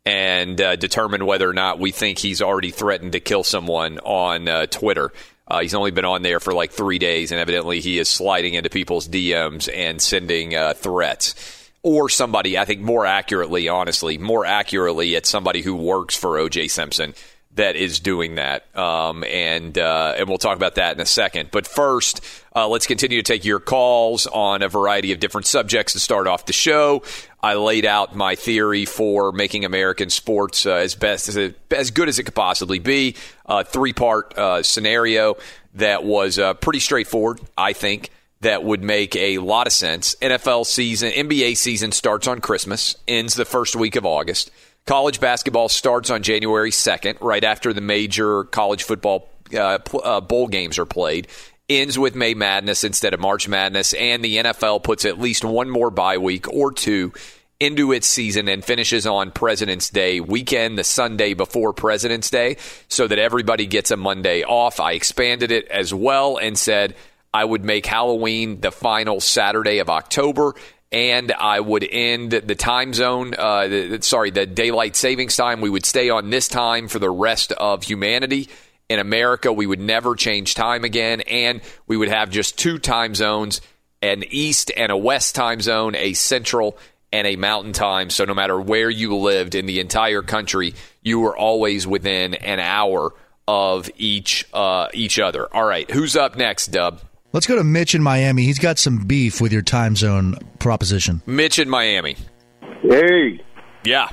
and 0.05 0.61
uh, 0.61 0.77
determine 0.77 1.27
whether 1.27 1.49
or 1.49 1.53
not 1.53 1.79
we 1.79 1.93
think 1.93 2.19
he's 2.19 2.43
already 2.43 2.71
threatened 2.71 3.13
to 3.13 3.21
kill 3.21 3.45
someone 3.45 3.99
on 4.01 4.49
uh, 4.49 4.67
Twitter. 4.67 5.13
Uh, 5.47 5.61
he's 5.61 5.75
only 5.75 5.91
been 5.91 6.05
on 6.05 6.23
there 6.23 6.41
for 6.41 6.53
like 6.53 6.73
three 6.73 6.99
days, 6.99 7.31
and 7.31 7.41
evidently 7.41 7.81
he 7.81 7.99
is 7.99 8.09
sliding 8.09 8.55
into 8.55 8.71
people's 8.71 9.09
DMs 9.09 9.69
and 9.73 10.01
sending 10.01 10.55
uh, 10.55 10.75
threats. 10.75 11.71
Or 11.85 12.09
somebody, 12.09 12.57
I 12.57 12.65
think 12.65 12.81
more 12.81 13.07
accurately, 13.07 13.69
honestly, 13.69 14.17
more 14.17 14.47
accurately, 14.47 15.15
it's 15.17 15.29
somebody 15.29 15.63
who 15.63 15.75
works 15.75 16.17
for 16.17 16.39
OJ 16.39 16.71
Simpson 16.71 17.15
that 17.55 17.77
is 17.77 18.01
doing 18.01 18.37
that. 18.37 18.65
Um, 18.77 19.25
and 19.25 19.77
uh, 19.77 20.15
and 20.17 20.29
we'll 20.29 20.39
talk 20.39 20.57
about 20.57 20.77
that 20.77 20.95
in 20.95 21.01
a 21.01 21.07
second. 21.07 21.51
But 21.51 21.67
first, 21.67 22.25
uh, 22.55 22.69
let's 22.69 22.87
continue 22.87 23.21
to 23.21 23.23
take 23.23 23.45
your 23.45 23.61
calls 23.61 24.27
on 24.27 24.63
a 24.63 24.69
variety 24.69 25.13
of 25.13 25.21
different 25.21 25.47
subjects 25.47 25.95
to 25.95 26.01
start 26.01 26.27
off 26.27 26.47
the 26.47 26.53
show. 26.53 27.03
I 27.43 27.55
laid 27.55 27.85
out 27.87 28.15
my 28.15 28.35
theory 28.35 28.85
for 28.85 29.33
making 29.33 29.65
American 29.65 30.11
sports 30.11 30.67
uh, 30.67 30.75
as 30.75 30.95
best 30.95 31.29
as, 31.29 31.55
as 31.71 31.91
good 31.91 32.09
as 32.09 32.19
it 32.19 32.25
could 32.25 32.35
possibly 32.35 32.79
be. 32.79 33.17
A 33.47 33.65
three 33.65 33.93
part 33.93 34.37
uh, 34.39 34.63
scenario 34.63 35.37
that 35.75 36.05
was 36.05 36.39
uh, 36.39 36.55
pretty 36.55 36.81
straightforward, 36.81 37.41
I 37.57 37.73
think. 37.73 38.11
That 38.41 38.65
would 38.65 38.83
make 38.83 39.15
a 39.15 39.39
lot 39.39 39.69
of 39.69 39.73
sense. 39.73 40.17
NFL 40.21 40.67
season, 40.67 41.13
NBA 41.13 41.57
season 41.57 41.93
starts 41.93 42.27
on 42.27 42.41
Christmas, 42.41 42.97
ends 43.07 43.35
the 43.35 43.45
first 43.45 43.77
week 43.77 43.95
of 43.95 44.05
August. 44.05 44.51
College 44.85 45.21
basketball 45.21 45.69
starts 45.69 46.11
on 46.11 46.25
January 46.25 46.73
2nd, 46.73 47.19
right 47.21 47.45
after 47.45 47.73
the 47.73 47.81
major 47.81 48.43
college 48.43 48.83
football 48.83 49.29
uh, 49.55 49.79
uh, 50.03 50.21
bowl 50.21 50.49
games 50.49 50.79
are 50.79 50.87
played. 50.87 51.29
Ends 51.69 51.99
with 51.99 52.15
May 52.15 52.35
Madness 52.35 52.85
instead 52.85 53.15
of 53.15 53.21
March 53.21 53.49
Madness, 53.49 53.95
and 53.95 54.25
the 54.25 54.39
NFL 54.39 54.83
puts 54.83 55.05
at 55.05 55.21
least 55.21 55.45
one 55.45 55.71
more 55.71 55.91
bye 55.91 56.19
week 56.19 56.53
or 56.53 56.73
two 56.73 57.13
into 57.61 57.93
its 57.93 58.09
season 58.09 58.49
and 58.49 58.65
finishes 58.65 59.07
on 59.07 59.31
President's 59.31 59.89
Day 59.89 60.19
weekend, 60.19 60.77
the 60.77 60.85
Sunday 60.85 61.33
before 61.33 61.73
President's 61.73 62.29
Day, 62.29 62.57
so 62.89 63.07
that 63.07 63.21
everybody 63.21 63.67
gets 63.67 63.93
a 63.93 63.97
Monday 63.97 64.43
off. 64.43 64.81
I 64.81 64.93
expanded 64.93 65.53
it 65.53 65.69
as 65.69 65.95
well 65.95 66.39
and 66.39 66.59
said 66.59 66.97
I 67.33 67.45
would 67.45 67.65
make 67.65 67.87
Halloween 67.87 68.61
the 68.61 68.73
final 68.73 69.21
Saturday 69.21 69.79
of 69.79 69.89
October 69.89 70.55
and 70.93 71.33
I 71.33 71.59
would 71.59 71.89
end 71.91 72.33
the 72.33 72.55
time 72.55 72.93
zone, 72.93 73.35
uh, 73.37 73.67
the, 73.67 73.99
sorry, 74.03 74.31
the 74.31 74.45
daylight 74.45 74.95
savings 74.95 75.37
time. 75.37 75.63
We 75.63 75.71
would 75.71 75.87
stay 75.87 76.11
on 76.11 76.29
this 76.29 76.49
time 76.49 76.87
for 76.87 76.99
the 76.99 77.11
rest 77.11 77.53
of 77.53 77.83
humanity. 77.83 78.51
In 78.93 78.99
America, 78.99 79.51
we 79.51 79.67
would 79.67 79.81
never 79.81 80.15
change 80.15 80.55
time 80.55 80.85
again, 80.85 81.23
and 81.23 81.63
we 81.87 81.97
would 81.97 82.11
have 82.11 82.29
just 82.29 82.59
two 82.59 82.79
time 82.79 83.15
zones 83.15 83.63
an 84.03 84.23
east 84.29 84.71
and 84.77 84.93
a 84.93 84.97
west 84.99 85.35
time 85.35 85.63
zone, 85.63 85.95
a 85.95 86.13
central 86.13 86.77
and 87.11 87.27
a 87.27 87.37
mountain 87.37 87.73
time. 87.73 88.11
So 88.11 88.27
no 88.27 88.35
matter 88.35 88.61
where 88.61 88.91
you 88.91 89.17
lived 89.17 89.55
in 89.55 89.65
the 89.65 89.81
entire 89.81 90.21
country, 90.21 90.75
you 91.01 91.21
were 91.21 91.35
always 91.35 91.87
within 91.87 92.35
an 92.35 92.61
hour 92.61 93.15
of 93.49 93.89
each 93.97 94.47
uh, 94.53 94.89
each 94.93 95.19
other. 95.19 95.49
All 95.57 95.65
right, 95.65 95.91
who's 95.91 96.15
up 96.15 96.37
next, 96.37 96.67
Dub? 96.67 97.01
Let's 97.33 97.47
go 97.47 97.57
to 97.57 97.65
Mitch 97.65 97.95
in 97.95 98.03
Miami. 98.03 98.43
He's 98.43 98.59
got 98.59 98.79
some 98.79 99.07
beef 99.07 99.41
with 99.41 99.55
your 99.55 99.63
time 99.63 99.97
zone 99.97 100.35
proposition. 100.59 101.23
Mitch 101.25 101.59
in 101.59 101.71
Miami. 101.71 102.17
Hey, 102.83 103.41
Yeah. 103.85 104.11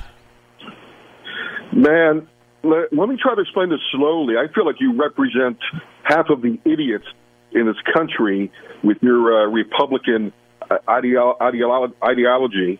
man, 1.74 2.26
let, 2.62 2.92
let 2.92 3.08
me 3.08 3.16
try 3.20 3.34
to 3.34 3.40
explain 3.40 3.70
this 3.70 3.80
slowly. 3.92 4.34
I 4.36 4.52
feel 4.52 4.66
like 4.66 4.76
you 4.80 4.94
represent 5.00 5.58
half 6.02 6.28
of 6.30 6.42
the 6.42 6.58
idiots 6.64 7.06
in 7.52 7.66
this 7.66 7.76
country 7.94 8.52
with 8.82 8.98
your 9.02 9.42
uh, 9.42 9.50
Republican 9.50 10.32
uh, 10.70 10.76
ideo- 10.88 11.38
ideo- 11.38 11.92
ideology. 12.02 12.78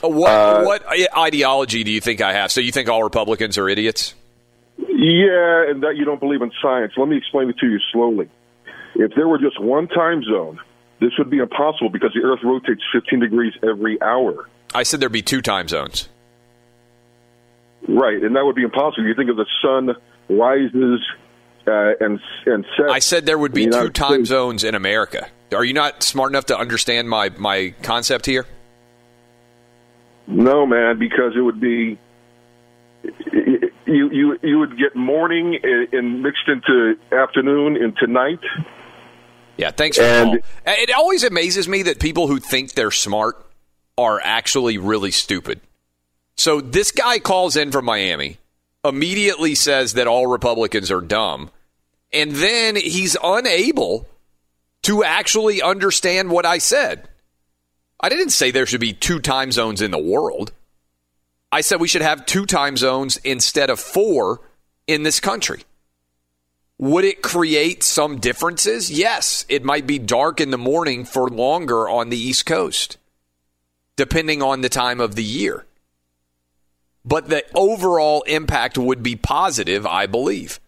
What 0.00 0.30
Uh, 0.30 0.64
what 0.64 0.82
ideology 1.16 1.84
do 1.84 1.90
you 1.90 2.00
think 2.00 2.20
I 2.20 2.32
have? 2.32 2.52
So 2.52 2.60
you 2.60 2.72
think 2.72 2.88
all 2.88 3.02
Republicans 3.02 3.56
are 3.56 3.68
idiots? 3.68 4.14
Yeah, 4.78 5.70
and 5.70 5.82
that 5.82 5.94
you 5.96 6.04
don't 6.04 6.20
believe 6.20 6.42
in 6.42 6.50
science. 6.60 6.92
Let 6.96 7.08
me 7.08 7.16
explain 7.16 7.48
it 7.48 7.58
to 7.58 7.66
you 7.66 7.78
slowly. 7.92 8.28
If 8.96 9.12
there 9.14 9.28
were 9.28 9.38
just 9.38 9.60
one 9.60 9.88
time 9.88 10.22
zone, 10.24 10.60
this 11.00 11.12
would 11.18 11.30
be 11.30 11.38
impossible 11.38 11.90
because 11.90 12.12
the 12.14 12.22
Earth 12.22 12.40
rotates 12.42 12.82
15 12.92 13.20
degrees 13.20 13.52
every 13.62 14.00
hour. 14.02 14.48
I 14.74 14.82
said 14.82 15.00
there'd 15.00 15.12
be 15.12 15.22
two 15.22 15.42
time 15.42 15.68
zones. 15.68 16.08
Right, 17.88 18.22
and 18.22 18.34
that 18.36 18.44
would 18.44 18.56
be 18.56 18.62
impossible. 18.62 19.06
You 19.06 19.14
think 19.14 19.30
of 19.30 19.36
the 19.36 19.46
sun 19.62 19.94
rises 20.28 21.00
uh, 21.66 21.92
and 22.04 22.18
and 22.46 22.64
sets. 22.76 22.90
I 22.90 22.98
said 22.98 23.26
there 23.26 23.38
would 23.38 23.52
be 23.52 23.66
the 23.66 23.70
two 23.72 23.76
United 23.78 23.94
time 23.94 24.12
States. 24.24 24.28
zones 24.30 24.64
in 24.64 24.74
America. 24.74 25.28
Are 25.52 25.64
you 25.64 25.74
not 25.74 26.02
smart 26.02 26.30
enough 26.32 26.46
to 26.46 26.58
understand 26.58 27.08
my 27.08 27.30
my 27.36 27.74
concept 27.82 28.26
here? 28.26 28.46
No, 30.26 30.66
man, 30.66 30.98
because 30.98 31.32
it 31.36 31.40
would 31.42 31.60
be 31.60 31.98
you 33.86 34.10
you 34.10 34.38
you 34.42 34.58
would 34.58 34.78
get 34.78 34.96
morning 34.96 35.58
and- 35.62 36.22
mixed 36.22 36.48
into 36.48 36.96
afternoon 37.12 37.76
into 37.76 38.06
night. 38.06 38.40
Yeah, 39.56 39.70
thanks 39.70 39.98
for 39.98 40.02
And- 40.02 40.40
It 40.66 40.90
always 40.90 41.22
amazes 41.22 41.68
me 41.68 41.82
that 41.84 42.00
people 42.00 42.26
who 42.26 42.38
think 42.40 42.72
they're 42.72 42.90
smart 42.90 43.36
are 43.96 44.20
actually 44.24 44.78
really 44.78 45.10
stupid. 45.12 45.60
So 46.36 46.60
this 46.60 46.90
guy 46.90 47.18
calls 47.18 47.56
in 47.56 47.70
from 47.70 47.84
Miami, 47.84 48.38
immediately 48.84 49.54
says 49.54 49.94
that 49.94 50.06
all 50.06 50.26
Republicans 50.26 50.90
are 50.90 51.00
dumb, 51.00 51.50
and 52.12 52.32
then 52.32 52.76
he's 52.76 53.16
unable 53.22 54.08
to 54.82 55.02
actually 55.02 55.62
understand 55.62 56.30
what 56.30 56.44
I 56.44 56.58
said. 56.58 57.08
I 58.00 58.08
didn't 58.08 58.30
say 58.30 58.50
there 58.50 58.66
should 58.66 58.80
be 58.80 58.92
two 58.92 59.20
time 59.20 59.50
zones 59.52 59.80
in 59.80 59.90
the 59.90 59.98
world. 59.98 60.52
I 61.50 61.60
said 61.60 61.80
we 61.80 61.88
should 61.88 62.02
have 62.02 62.26
two 62.26 62.46
time 62.46 62.76
zones 62.76 63.16
instead 63.18 63.70
of 63.70 63.80
four 63.80 64.40
in 64.86 65.04
this 65.04 65.20
country. 65.20 65.62
Would 66.78 67.04
it 67.04 67.22
create 67.22 67.82
some 67.82 68.18
differences? 68.18 68.90
Yes. 68.90 69.46
It 69.48 69.64
might 69.64 69.86
be 69.86 69.98
dark 69.98 70.40
in 70.40 70.50
the 70.50 70.58
morning 70.58 71.04
for 71.04 71.28
longer 71.28 71.88
on 71.88 72.10
the 72.10 72.18
East 72.18 72.44
Coast, 72.44 72.98
depending 73.96 74.42
on 74.42 74.60
the 74.60 74.68
time 74.68 75.00
of 75.00 75.14
the 75.14 75.24
year. 75.24 75.64
But 77.04 77.28
the 77.28 77.44
overall 77.54 78.22
impact 78.22 78.78
would 78.78 79.02
be 79.02 79.16
positive, 79.16 79.86
I 79.86 80.06
believe. 80.06 80.60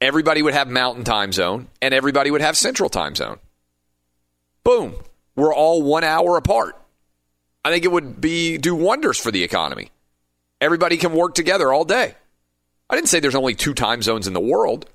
Everybody 0.00 0.42
would 0.42 0.54
have 0.54 0.68
mountain 0.68 1.04
time 1.04 1.32
zone 1.32 1.68
and 1.82 1.92
everybody 1.92 2.30
would 2.30 2.40
have 2.40 2.56
central 2.56 2.88
time 2.88 3.16
zone. 3.16 3.38
Boom. 4.62 4.94
We're 5.34 5.54
all 5.54 5.82
one 5.82 6.04
hour 6.04 6.36
apart. 6.36 6.76
I 7.64 7.70
think 7.70 7.84
it 7.84 7.92
would 7.92 8.20
be 8.20 8.58
do 8.58 8.74
wonders 8.74 9.18
for 9.18 9.30
the 9.30 9.42
economy. 9.42 9.90
Everybody 10.60 10.96
can 10.96 11.12
work 11.12 11.34
together 11.34 11.72
all 11.72 11.84
day. 11.84 12.14
I 12.90 12.94
didn't 12.94 13.08
say 13.08 13.20
there's 13.20 13.34
only 13.34 13.54
two 13.54 13.74
time 13.74 14.02
zones 14.02 14.26
in 14.26 14.32
the 14.32 14.40
world. 14.40 14.86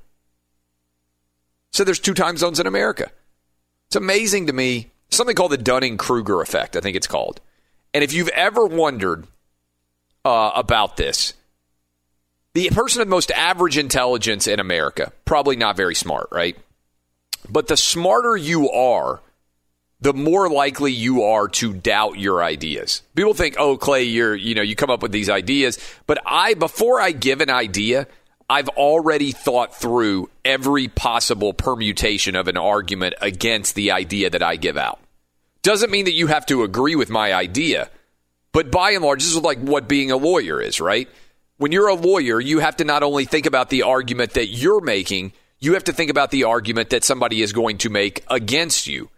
Said 1.72 1.88
there's 1.88 2.00
two 2.00 2.14
time 2.14 2.38
zones 2.38 2.60
in 2.60 2.68
America. 2.68 3.12
It's 3.88 3.96
amazing 3.96 4.48
to 4.48 4.54
me. 4.54 4.92
Something 5.10 5.36
called 5.36 5.52
the 5.52 5.58
Dunning 5.58 5.98
Kruger 5.98 6.42
effect, 6.42 6.76
I 6.76 6.80
think 6.80 6.96
it's 6.96 7.08
called. 7.08 7.42
And 7.94 8.04
if 8.04 8.14
you've 8.14 8.30
ever 8.30 8.66
wondered 8.66 9.28
uh, 10.26 10.52
about 10.56 10.98
this, 10.98 11.34
the 12.54 12.70
person 12.70 13.02
of 13.02 13.08
most 13.08 13.32
average 13.32 13.78
intelligence 13.78 14.48
in 14.48 14.60
America, 14.60 15.12
probably 15.26 15.56
not 15.56 15.76
very 15.76 15.96
smart, 15.96 16.28
right? 16.32 16.58
But 17.50 17.68
the 17.68 17.78
smarter 17.78 18.38
you 18.38 18.70
are, 18.70 19.22
the 20.00 20.14
more 20.14 20.50
likely 20.50 20.92
you 20.92 21.24
are 21.24 21.48
to 21.48 21.74
doubt 21.74 22.20
your 22.20 22.44
ideas. 22.44 23.02
People 23.16 23.34
think, 23.34 23.56
"Oh, 23.58 23.78
Clay, 23.78 24.04
you're, 24.04 24.36
you 24.36 24.54
know, 24.54 24.62
you 24.62 24.76
come 24.76 24.90
up 24.90 25.02
with 25.02 25.12
these 25.12 25.30
ideas." 25.30 25.80
But 26.08 26.22
I 26.26 26.54
before 26.54 27.00
I 27.00 27.12
give 27.12 27.42
an 27.42 27.50
idea, 27.50 28.08
I've 28.50 28.70
already 28.70 29.32
thought 29.32 29.76
through 29.76 30.30
every 30.46 30.88
possible 30.88 31.54
permutation 31.54 32.36
of 32.36 32.48
an 32.48 32.58
argument 32.58 33.16
against 33.22 33.76
the 33.76 33.92
idea 33.92 34.30
that 34.30 34.44
I 34.44 34.58
give 34.58 34.78
out. 34.78 35.00
Doesn't 35.64 35.92
mean 35.92 36.06
that 36.06 36.14
you 36.14 36.28
have 36.28 36.46
to 36.48 36.64
agree 36.64 36.96
with 36.96 37.10
my 37.10 37.34
idea, 37.34 37.90
but 38.54 38.72
by 38.72 38.92
and 38.92 39.04
large, 39.04 39.22
this 39.22 39.32
is 39.36 39.42
like 39.42 39.60
what 39.60 39.90
being 39.90 40.12
a 40.12 40.18
lawyer 40.18 40.62
is, 40.62 40.80
right? 40.80 41.10
When 41.58 41.72
you're 41.72 41.88
a 41.88 41.96
lawyer, 41.96 42.40
you 42.40 42.60
have 42.60 42.78
to 42.78 42.86
not 42.86 43.04
only 43.04 43.26
think 43.26 43.46
about 43.46 43.70
the 43.70 43.84
argument 43.84 44.34
that 44.34 44.48
you're 44.48 44.82
making, 44.82 45.34
you 45.60 45.74
have 45.74 45.84
to 45.86 45.94
think 45.94 46.10
about 46.10 46.32
the 46.32 46.46
argument 46.46 46.92
that 46.92 47.04
somebody 47.04 47.42
is 47.42 47.52
going 47.52 47.80
to 47.80 47.90
make 47.90 48.24
against 48.30 48.88
you. 48.88 49.10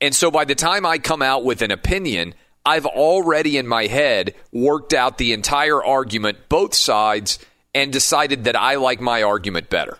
And 0.00 0.14
so 0.14 0.30
by 0.30 0.44
the 0.44 0.54
time 0.54 0.86
I 0.86 0.98
come 0.98 1.22
out 1.22 1.44
with 1.44 1.62
an 1.62 1.70
opinion, 1.70 2.34
I've 2.66 2.86
already 2.86 3.58
in 3.58 3.66
my 3.66 3.86
head 3.86 4.34
worked 4.52 4.94
out 4.94 5.18
the 5.18 5.32
entire 5.32 5.82
argument, 5.82 6.48
both 6.48 6.74
sides, 6.74 7.38
and 7.74 7.92
decided 7.92 8.44
that 8.44 8.56
I 8.56 8.76
like 8.76 9.00
my 9.00 9.22
argument 9.22 9.68
better. 9.70 9.98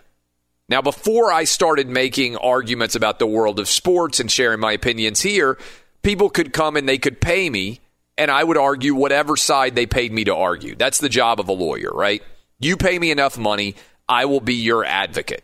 Now, 0.67 0.81
before 0.81 1.31
I 1.31 1.43
started 1.43 1.87
making 1.87 2.37
arguments 2.37 2.95
about 2.95 3.19
the 3.19 3.27
world 3.27 3.59
of 3.59 3.67
sports 3.67 4.19
and 4.19 4.31
sharing 4.31 4.59
my 4.59 4.71
opinions 4.71 5.21
here, 5.21 5.59
people 6.01 6.29
could 6.29 6.53
come 6.53 6.75
and 6.75 6.89
they 6.89 6.97
could 6.97 7.21
pay 7.21 7.49
me, 7.49 7.81
and 8.17 8.31
I 8.31 8.43
would 8.43 8.57
argue 8.57 8.95
whatever 8.95 9.35
side 9.35 9.75
they 9.75 9.85
paid 9.85 10.11
me 10.11 10.23
to 10.25 10.35
argue. 10.35 10.75
That's 10.75 10.99
the 10.99 11.09
job 11.09 11.39
of 11.39 11.49
a 11.49 11.53
lawyer, 11.53 11.91
right? 11.91 12.23
You 12.59 12.77
pay 12.77 12.97
me 12.97 13.11
enough 13.11 13.37
money, 13.37 13.75
I 14.07 14.25
will 14.25 14.41
be 14.41 14.55
your 14.55 14.85
advocate. 14.85 15.43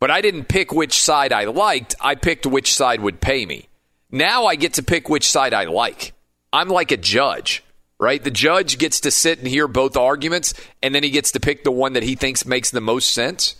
But 0.00 0.10
I 0.10 0.20
didn't 0.20 0.46
pick 0.46 0.72
which 0.72 1.00
side 1.00 1.32
I 1.32 1.44
liked, 1.44 1.94
I 2.00 2.14
picked 2.14 2.46
which 2.46 2.72
side 2.72 3.00
would 3.00 3.20
pay 3.20 3.46
me. 3.46 3.68
Now 4.10 4.46
I 4.46 4.54
get 4.56 4.74
to 4.74 4.82
pick 4.82 5.08
which 5.08 5.28
side 5.28 5.54
I 5.54 5.64
like. 5.64 6.12
I'm 6.52 6.68
like 6.68 6.92
a 6.92 6.96
judge 6.96 7.64
right? 7.98 8.22
The 8.22 8.30
judge 8.30 8.78
gets 8.78 9.00
to 9.00 9.10
sit 9.10 9.38
and 9.38 9.48
hear 9.48 9.68
both 9.68 9.96
arguments, 9.96 10.54
and 10.82 10.94
then 10.94 11.02
he 11.02 11.10
gets 11.10 11.32
to 11.32 11.40
pick 11.40 11.64
the 11.64 11.70
one 11.70 11.94
that 11.94 12.02
he 12.02 12.14
thinks 12.14 12.44
makes 12.44 12.70
the 12.70 12.80
most 12.80 13.10
sense, 13.12 13.56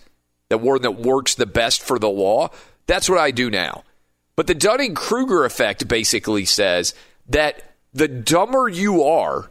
the 0.48 0.59
one 0.59 0.83
that 0.83 1.00
works 1.00 1.35
the 1.35 1.46
best 1.46 1.83
for 1.83 1.98
the 1.98 2.09
law. 2.09 2.50
That's 2.87 3.09
what 3.09 3.18
I 3.18 3.31
do 3.31 3.50
now. 3.50 3.85
But 4.37 4.46
the 4.46 4.55
Dunning 4.55 4.94
Kruger 4.94 5.44
effect 5.44 5.87
basically 5.88 6.44
says 6.44 6.94
that 7.29 7.73
the 7.94 8.09
dumber 8.09 8.68
you 8.68 9.04
are, 9.04 9.50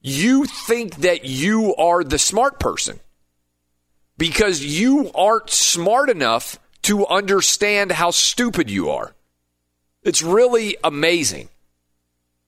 you 0.00 0.44
think 0.44 0.96
that 0.96 1.24
you 1.24 1.74
are 1.76 2.02
the 2.02 2.18
smart 2.18 2.58
person 2.58 3.00
because 4.16 4.64
you 4.64 5.10
aren't 5.12 5.50
smart 5.50 6.08
enough 6.08 6.58
to 6.82 7.06
understand 7.06 7.92
how 7.92 8.10
stupid 8.10 8.70
you 8.70 8.90
are. 8.90 9.14
It's 10.02 10.22
really 10.22 10.76
amazing 10.82 11.48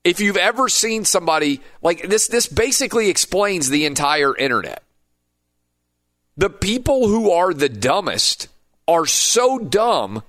if 0.06 0.20
you've 0.20 0.37
ever 0.37 0.68
seen 0.68 1.04
somebody 1.04 1.61
like 1.82 2.09
this, 2.09 2.28
this 2.28 2.46
basically 2.46 3.09
explains 3.09 3.68
the 3.68 3.87
entire 3.87 4.37
internet. 4.37 4.85
The 6.37 6.48
people 6.48 7.09
who 7.09 7.32
are 7.32 7.52
the 7.52 7.68
dumbest 7.68 8.46
are 8.87 9.04
so 9.04 9.59
dumb, 9.59 10.22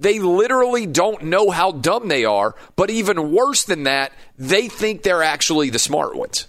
they 0.00 0.18
literally 0.18 0.86
don't 0.86 1.24
know 1.24 1.50
how 1.50 1.72
dumb 1.72 2.08
they 2.08 2.24
are. 2.24 2.54
But 2.74 2.90
even 2.90 3.32
worse 3.32 3.64
than 3.64 3.84
that, 3.84 4.12
they 4.38 4.68
think 4.68 5.02
they're 5.02 5.22
actually 5.22 5.70
the 5.70 5.78
smart 5.78 6.16
ones. 6.16 6.46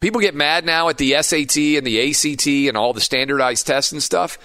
People 0.00 0.20
get 0.20 0.34
mad 0.34 0.64
now 0.64 0.88
at 0.88 0.98
the 0.98 1.20
SAT 1.20 1.56
and 1.56 1.86
the 1.86 2.10
ACT 2.10 2.46
and 2.46 2.76
all 2.76 2.92
the 2.92 3.00
standardized 3.00 3.66
tests 3.66 3.90
and 3.90 4.02
stuff. 4.02 4.38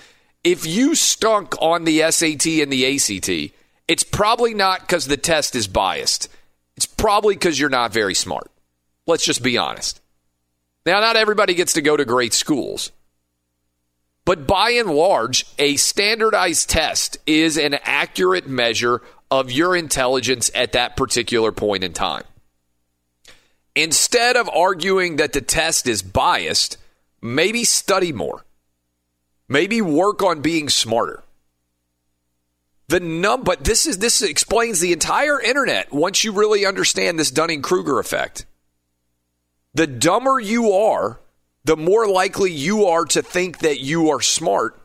If 0.44 0.66
you 0.66 0.96
stunk 0.96 1.56
on 1.62 1.84
the 1.84 2.12
SAT 2.12 2.48
and 2.48 2.74
the 2.74 2.96
ACT, 2.96 3.54
it's 3.88 4.04
probably 4.04 4.56
not 4.56 4.82
because 4.82 5.06
the 5.06 5.16
test 5.16 5.56
is 5.56 5.68
biased. 5.68 6.28
It's 6.76 6.88
probably 6.88 7.36
because 7.36 7.60
you're 7.60 7.70
not 7.70 7.94
very 7.94 8.16
smart. 8.16 8.50
Let's 9.06 9.26
just 9.26 9.44
be 9.44 9.58
honest. 9.58 10.02
Now, 10.86 11.00
not 11.00 11.16
everybody 11.18 11.54
gets 11.54 11.74
to 11.74 11.82
go 11.82 11.96
to 11.96 12.04
great 12.04 12.34
schools. 12.34 12.92
But 14.26 14.48
by 14.48 14.72
and 14.72 14.90
large, 14.90 15.46
a 15.60 15.76
standardized 15.76 16.70
test 16.70 17.18
is 17.28 17.58
an 17.58 17.76
accurate 17.84 18.48
measure 18.48 19.02
of 19.30 19.52
your 19.52 19.76
intelligence 19.76 20.50
at 20.56 20.72
that 20.74 20.96
particular 20.96 21.52
point 21.52 21.84
in 21.84 21.92
time. 21.94 22.24
Instead 23.76 24.38
of 24.38 24.48
arguing 24.50 25.16
that 25.18 25.34
the 25.34 25.42
test 25.42 25.88
is 25.88 26.02
biased, 26.02 26.78
maybe 27.22 27.64
study 27.64 28.14
more. 28.14 28.46
Maybe 29.50 29.82
work 29.82 30.22
on 30.24 30.42
being 30.42 30.70
smarter. 30.70 31.24
The 32.88 33.00
num 33.00 33.44
but 33.44 33.64
this 33.64 33.86
is 33.86 33.98
this 33.98 34.22
explains 34.22 34.80
the 34.80 34.94
entire 34.94 35.42
internet 35.42 35.92
once 35.92 36.24
you 36.24 36.32
really 36.32 36.66
understand 36.66 37.18
this 37.18 37.32
Dunning-Kruger 37.32 37.98
effect. 38.00 38.46
The 39.74 39.88
dumber 39.88 40.40
you 40.40 40.72
are, 40.72 41.20
the 41.66 41.78
more 41.78 42.08
likely 42.08 42.52
you 42.52 42.86
are 42.86 43.06
to 43.06 43.22
think 43.22 43.60
that 43.60 43.80
you 43.80 44.10
are 44.10 44.22
smart 44.22 44.80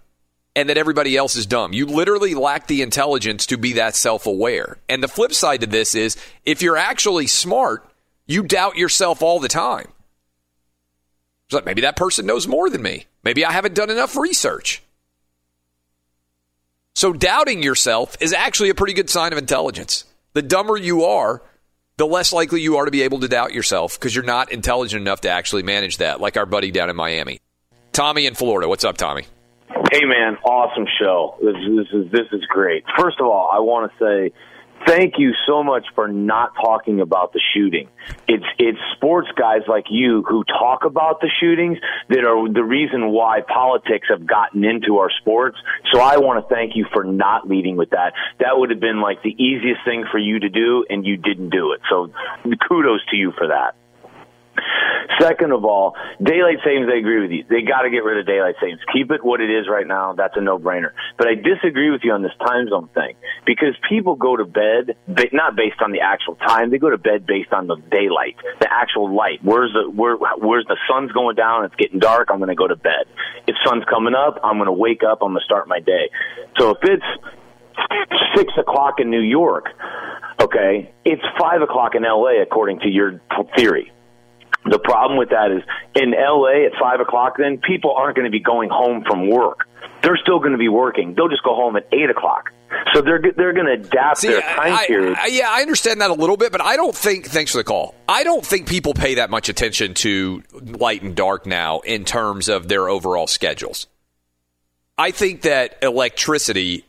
and 0.54 0.68
that 0.68 0.78
everybody 0.78 1.16
else 1.16 1.36
is 1.36 1.46
dumb. 1.46 1.72
You 1.72 1.86
literally 1.86 2.34
lack 2.34 2.66
the 2.66 2.82
intelligence 2.82 3.46
to 3.46 3.56
be 3.56 3.74
that 3.74 3.94
self-aware. 3.94 4.78
And 4.88 5.02
the 5.02 5.08
flip 5.08 5.32
side 5.32 5.60
to 5.60 5.66
this 5.66 5.94
is 5.94 6.16
if 6.44 6.62
you're 6.62 6.76
actually 6.76 7.26
smart, 7.26 7.88
you 8.26 8.42
doubt 8.42 8.76
yourself 8.76 9.22
all 9.22 9.40
the 9.40 9.48
time. 9.48 9.88
It's 11.46 11.54
like 11.54 11.64
maybe 11.64 11.82
that 11.82 11.96
person 11.96 12.26
knows 12.26 12.46
more 12.46 12.68
than 12.68 12.82
me. 12.82 13.06
Maybe 13.24 13.44
I 13.44 13.52
haven't 13.52 13.74
done 13.74 13.90
enough 13.90 14.16
research. 14.16 14.82
So 16.94 17.12
doubting 17.12 17.62
yourself 17.62 18.16
is 18.20 18.32
actually 18.32 18.70
a 18.70 18.74
pretty 18.74 18.92
good 18.92 19.08
sign 19.08 19.32
of 19.32 19.38
intelligence. 19.38 20.04
The 20.32 20.42
dumber 20.42 20.76
you 20.76 21.04
are, 21.04 21.42
the 21.98 22.06
less 22.06 22.32
likely 22.32 22.62
you 22.62 22.76
are 22.76 22.84
to 22.84 22.90
be 22.90 23.02
able 23.02 23.20
to 23.20 23.28
doubt 23.28 23.52
yourself 23.52 23.98
because 23.98 24.14
you're 24.14 24.24
not 24.24 24.50
intelligent 24.52 25.02
enough 25.02 25.20
to 25.22 25.28
actually 25.28 25.64
manage 25.64 25.98
that, 25.98 26.20
like 26.20 26.36
our 26.36 26.46
buddy 26.46 26.70
down 26.70 26.88
in 26.88 26.96
Miami. 26.96 27.40
Tommy 27.92 28.24
in 28.24 28.34
Florida. 28.34 28.68
What's 28.68 28.84
up, 28.84 28.96
Tommy? 28.96 29.24
Hey 29.92 30.04
man, 30.04 30.36
awesome 30.44 30.86
show. 31.00 31.36
This, 31.42 31.54
this 31.54 31.86
is 31.92 32.12
this 32.12 32.26
is 32.32 32.42
great. 32.48 32.84
First 32.96 33.20
of 33.20 33.26
all, 33.26 33.50
I 33.52 33.58
want 33.60 33.90
to 33.90 33.98
say 33.98 34.34
thank 34.88 35.14
you 35.18 35.34
so 35.46 35.62
much 35.62 35.84
for 35.94 36.08
not 36.08 36.54
talking 36.54 37.00
about 37.00 37.32
the 37.32 37.40
shooting. 37.54 37.88
It's 38.26 38.44
it's 38.58 38.78
sports 38.96 39.28
guys 39.36 39.62
like 39.68 39.86
you 39.90 40.24
who 40.28 40.44
talk 40.44 40.84
about 40.84 41.20
the 41.20 41.30
shootings 41.40 41.78
that 42.08 42.24
are 42.24 42.48
the 42.48 42.64
reason 42.64 43.10
why 43.10 43.42
politics 43.42 44.08
have 44.10 44.26
gotten 44.26 44.64
into 44.64 44.98
our 44.98 45.10
sports. 45.20 45.58
So 45.92 46.00
I 46.00 46.16
want 46.16 46.42
to 46.42 46.54
thank 46.54 46.74
you 46.74 46.86
for 46.92 47.04
not 47.04 47.48
leading 47.48 47.76
with 47.76 47.90
that. 47.90 48.14
That 48.40 48.58
would 48.58 48.70
have 48.70 48.80
been 48.80 49.00
like 49.00 49.22
the 49.22 49.34
easiest 49.42 49.84
thing 49.84 50.04
for 50.10 50.18
you 50.18 50.40
to 50.40 50.48
do 50.48 50.84
and 50.88 51.06
you 51.06 51.16
didn't 51.16 51.50
do 51.50 51.72
it. 51.72 51.80
So 51.90 52.10
kudos 52.68 53.04
to 53.10 53.16
you 53.16 53.32
for 53.36 53.48
that. 53.48 53.74
Second 55.20 55.52
of 55.52 55.64
all, 55.64 55.96
daylight 56.22 56.58
savings, 56.64 56.88
I 56.92 56.98
agree 56.98 57.22
with 57.22 57.30
you. 57.30 57.44
They 57.48 57.62
got 57.62 57.82
to 57.82 57.90
get 57.90 58.04
rid 58.04 58.18
of 58.18 58.26
daylight 58.26 58.54
savings. 58.60 58.80
Keep 58.92 59.10
it 59.10 59.24
what 59.24 59.40
it 59.40 59.50
is 59.50 59.66
right 59.68 59.86
now. 59.86 60.12
That's 60.12 60.36
a 60.36 60.40
no-brainer. 60.40 60.92
But 61.16 61.28
I 61.28 61.34
disagree 61.34 61.90
with 61.90 62.02
you 62.04 62.12
on 62.12 62.22
this 62.22 62.32
time 62.38 62.68
zone 62.68 62.88
thing 62.94 63.14
because 63.44 63.74
people 63.88 64.14
go 64.14 64.36
to 64.36 64.44
bed 64.44 64.96
not 65.32 65.56
based 65.56 65.80
on 65.82 65.92
the 65.92 66.00
actual 66.00 66.36
time. 66.36 66.70
They 66.70 66.78
go 66.78 66.90
to 66.90 66.98
bed 66.98 67.26
based 67.26 67.52
on 67.52 67.66
the 67.66 67.76
daylight, 67.90 68.36
the 68.60 68.68
actual 68.70 69.14
light. 69.14 69.40
Where's 69.42 69.72
the 69.72 69.90
where, 69.90 70.16
where's 70.16 70.66
the 70.66 70.76
sun's 70.88 71.12
going 71.12 71.36
down? 71.36 71.64
It's 71.64 71.74
getting 71.76 71.98
dark. 71.98 72.28
I'm 72.30 72.38
going 72.38 72.48
to 72.48 72.54
go 72.54 72.68
to 72.68 72.76
bed. 72.76 73.06
If 73.46 73.56
sun's 73.66 73.84
coming 73.90 74.14
up, 74.14 74.38
I'm 74.44 74.56
going 74.56 74.66
to 74.66 74.72
wake 74.72 75.02
up. 75.02 75.18
I'm 75.22 75.32
going 75.32 75.40
to 75.40 75.44
start 75.44 75.68
my 75.68 75.80
day. 75.80 76.10
So 76.58 76.70
if 76.70 76.78
it's 76.82 77.04
six 78.36 78.52
o'clock 78.58 79.00
in 79.00 79.10
New 79.10 79.20
York, 79.20 79.66
okay, 80.40 80.92
it's 81.04 81.22
five 81.40 81.62
o'clock 81.62 81.94
in 81.94 82.04
L.A. 82.04 82.42
according 82.42 82.80
to 82.80 82.88
your 82.88 83.20
theory. 83.56 83.92
The 84.70 84.78
problem 84.78 85.18
with 85.18 85.30
that 85.30 85.50
is 85.50 85.62
in 85.94 86.12
LA 86.12 86.66
at 86.66 86.72
five 86.80 87.00
o'clock, 87.00 87.36
then 87.38 87.58
people 87.58 87.92
aren't 87.96 88.16
going 88.16 88.26
to 88.26 88.30
be 88.30 88.40
going 88.40 88.68
home 88.70 89.04
from 89.06 89.28
work. 89.28 89.60
They're 90.02 90.18
still 90.22 90.38
going 90.38 90.52
to 90.52 90.58
be 90.58 90.68
working. 90.68 91.14
They'll 91.14 91.28
just 91.28 91.42
go 91.42 91.54
home 91.54 91.76
at 91.76 91.88
eight 91.92 92.10
o'clock. 92.10 92.50
So 92.94 93.00
they're 93.00 93.20
they're 93.36 93.52
going 93.54 93.66
to 93.66 93.72
adapt 93.72 94.18
See, 94.18 94.28
their 94.28 94.42
time 94.42 94.72
I- 94.74 94.86
period. 94.86 95.16
I- 95.18 95.26
yeah, 95.28 95.48
I 95.50 95.62
understand 95.62 96.00
that 96.02 96.10
a 96.10 96.14
little 96.14 96.36
bit, 96.36 96.52
but 96.52 96.60
I 96.60 96.76
don't 96.76 96.94
think. 96.94 97.26
Thanks 97.26 97.52
for 97.52 97.58
the 97.58 97.64
call. 97.64 97.94
I 98.08 98.24
don't 98.24 98.44
think 98.44 98.68
people 98.68 98.92
pay 98.94 99.14
that 99.14 99.30
much 99.30 99.48
attention 99.48 99.94
to 99.94 100.42
light 100.52 101.02
and 101.02 101.14
dark 101.16 101.46
now 101.46 101.80
in 101.80 102.04
terms 102.04 102.48
of 102.48 102.68
their 102.68 102.88
overall 102.88 103.26
schedules. 103.26 103.86
I 104.98 105.12
think 105.12 105.42
that 105.42 105.78
electricity 105.82 106.84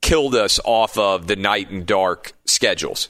killed 0.00 0.34
us 0.34 0.60
off 0.64 0.96
of 0.96 1.26
the 1.26 1.36
night 1.36 1.70
and 1.70 1.84
dark 1.84 2.32
schedules. 2.46 3.08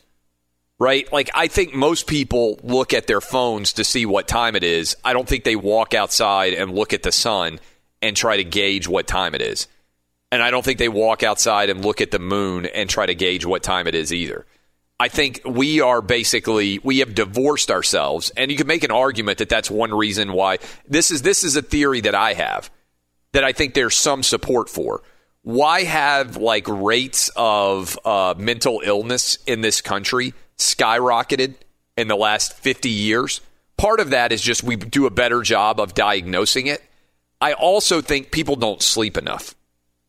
Right? 0.80 1.12
Like, 1.12 1.28
I 1.34 1.48
think 1.48 1.74
most 1.74 2.06
people 2.06 2.60
look 2.62 2.94
at 2.94 3.08
their 3.08 3.20
phones 3.20 3.72
to 3.74 3.84
see 3.84 4.06
what 4.06 4.28
time 4.28 4.54
it 4.54 4.62
is. 4.62 4.96
I 5.04 5.12
don't 5.12 5.28
think 5.28 5.42
they 5.42 5.56
walk 5.56 5.92
outside 5.92 6.54
and 6.54 6.72
look 6.72 6.92
at 6.92 7.02
the 7.02 7.10
sun 7.10 7.58
and 8.00 8.16
try 8.16 8.36
to 8.36 8.44
gauge 8.44 8.86
what 8.86 9.08
time 9.08 9.34
it 9.34 9.42
is. 9.42 9.66
And 10.30 10.42
I 10.42 10.50
don't 10.50 10.64
think 10.64 10.78
they 10.78 10.88
walk 10.88 11.22
outside 11.22 11.70
and 11.70 11.84
look 11.84 12.00
at 12.00 12.10
the 12.10 12.18
moon 12.18 12.66
and 12.66 12.88
try 12.88 13.06
to 13.06 13.14
gauge 13.14 13.44
what 13.44 13.62
time 13.62 13.86
it 13.86 13.94
is 13.94 14.12
either. 14.12 14.46
I 15.00 15.08
think 15.08 15.40
we 15.44 15.80
are 15.80 16.02
basically 16.02 16.80
we 16.80 16.98
have 16.98 17.14
divorced 17.14 17.70
ourselves, 17.70 18.30
and 18.36 18.50
you 18.50 18.56
can 18.56 18.66
make 18.66 18.82
an 18.82 18.90
argument 18.90 19.38
that 19.38 19.48
that's 19.48 19.70
one 19.70 19.94
reason 19.94 20.32
why 20.32 20.58
this 20.88 21.12
is 21.12 21.22
this 21.22 21.44
is 21.44 21.54
a 21.54 21.62
theory 21.62 22.00
that 22.00 22.16
I 22.16 22.34
have 22.34 22.68
that 23.32 23.44
I 23.44 23.52
think 23.52 23.74
there's 23.74 23.96
some 23.96 24.24
support 24.24 24.68
for. 24.68 25.02
Why 25.42 25.84
have 25.84 26.36
like 26.36 26.66
rates 26.66 27.30
of 27.36 27.96
uh, 28.04 28.34
mental 28.36 28.82
illness 28.84 29.38
in 29.46 29.60
this 29.60 29.80
country 29.80 30.34
skyrocketed 30.58 31.54
in 31.96 32.08
the 32.08 32.16
last 32.16 32.54
50 32.54 32.88
years? 32.88 33.40
Part 33.76 34.00
of 34.00 34.10
that 34.10 34.32
is 34.32 34.42
just 34.42 34.62
we 34.62 34.76
do 34.76 35.06
a 35.06 35.10
better 35.10 35.42
job 35.42 35.80
of 35.80 35.94
diagnosing 35.94 36.66
it. 36.66 36.82
I 37.40 37.52
also 37.52 38.00
think 38.00 38.30
people 38.30 38.56
don't 38.56 38.82
sleep 38.82 39.16
enough. 39.16 39.54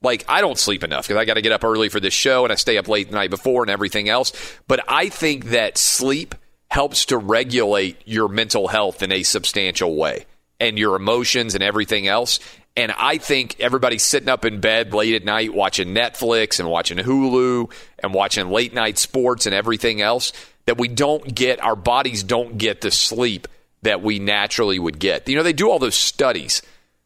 Like 0.02 0.26
I 0.28 0.42
don't 0.42 0.58
sleep 0.58 0.84
enough 0.84 1.08
because 1.08 1.20
I 1.20 1.26
got 1.26 1.36
to 1.36 1.42
get 1.42 1.52
up 1.52 1.64
early 1.64 1.90
for 1.90 2.00
this 2.00 2.14
show 2.14 2.44
and 2.44 2.52
I 2.52 2.56
stay 2.56 2.78
up 2.78 2.88
late 2.88 3.10
the 3.10 3.16
night 3.16 3.30
before 3.30 3.64
and 3.64 3.70
everything 3.70 4.10
else. 4.10 4.32
But 4.68 4.84
I 4.88 5.10
think 5.10 5.46
that 5.46 5.78
sleep 5.78 6.36
helps 6.70 7.06
to 7.06 7.18
regulate 7.18 8.02
your 8.06 8.28
mental 8.28 8.68
health 8.68 9.04
in 9.04 9.12
a 9.12 9.24
substantial 9.24 9.96
way 9.96 10.26
and 10.60 10.78
your 10.78 10.96
emotions 10.96 11.56
and 11.56 11.64
everything 11.64 12.08
else. 12.08 12.40
And 12.80 12.94
I 12.98 13.18
think 13.18 13.60
everybody's 13.60 14.04
sitting 14.04 14.30
up 14.30 14.46
in 14.46 14.62
bed 14.62 14.94
late 14.94 15.14
at 15.14 15.26
night 15.26 15.54
watching 15.54 15.94
Netflix 15.94 16.62
and 16.62 16.70
watching 16.70 16.98
Hulu 16.98 17.70
and 18.02 18.14
watching 18.14 18.52
late 18.52 18.74
night 18.74 18.98
sports 18.98 19.46
and 19.46 19.54
everything 19.54 20.00
else 20.00 20.32
that 20.66 20.78
we 20.78 20.88
don't 20.88 21.36
get, 21.36 21.62
our 21.62 21.76
bodies 21.76 22.24
don't 22.24 22.58
get 22.58 22.80
the 22.80 22.90
sleep 22.90 23.50
that 23.82 24.02
we 24.02 24.20
naturally 24.20 24.80
would 24.80 24.98
get. 24.98 25.28
You 25.28 25.36
know, 25.36 25.44
they 25.44 25.52
do 25.52 25.70
all 25.70 25.78
those 25.78 25.96
studies. 25.96 26.62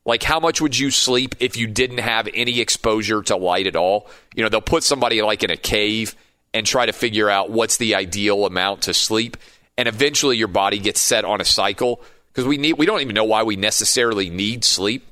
Like, 0.05 0.21
how 0.21 0.39
much 0.39 0.61
would 0.61 0.77
you 0.77 0.91
sleep 0.91 1.33
if 1.39 1.57
you 1.57 1.65
didn't 1.65 2.01
have 2.01 2.29
any 2.35 2.59
exposure 2.59 3.23
to 3.23 3.35
light 3.35 3.65
at 3.65 3.75
all? 3.75 4.07
You 4.35 4.43
know, 4.43 4.49
they'll 4.49 4.61
put 4.61 4.83
somebody 4.83 5.23
like 5.23 5.41
in 5.41 5.49
a 5.49 5.57
cave 5.57 6.15
and 6.53 6.67
try 6.67 6.85
to 6.85 6.93
figure 6.93 7.31
out 7.31 7.49
what's 7.49 7.77
the 7.77 7.95
ideal 7.95 8.45
amount 8.45 8.83
to 8.83 8.93
sleep. 8.93 9.37
And 9.75 9.87
eventually 9.87 10.37
your 10.37 10.49
body 10.49 10.77
gets 10.77 11.01
set 11.01 11.25
on 11.25 11.41
a 11.41 11.45
cycle 11.45 12.03
because 12.27 12.45
we 12.45 12.57
need, 12.57 12.73
we 12.73 12.85
don't 12.85 13.01
even 13.01 13.15
know 13.15 13.23
why 13.23 13.41
we 13.41 13.55
necessarily 13.55 14.29
need 14.29 14.63
sleep. 14.63 15.07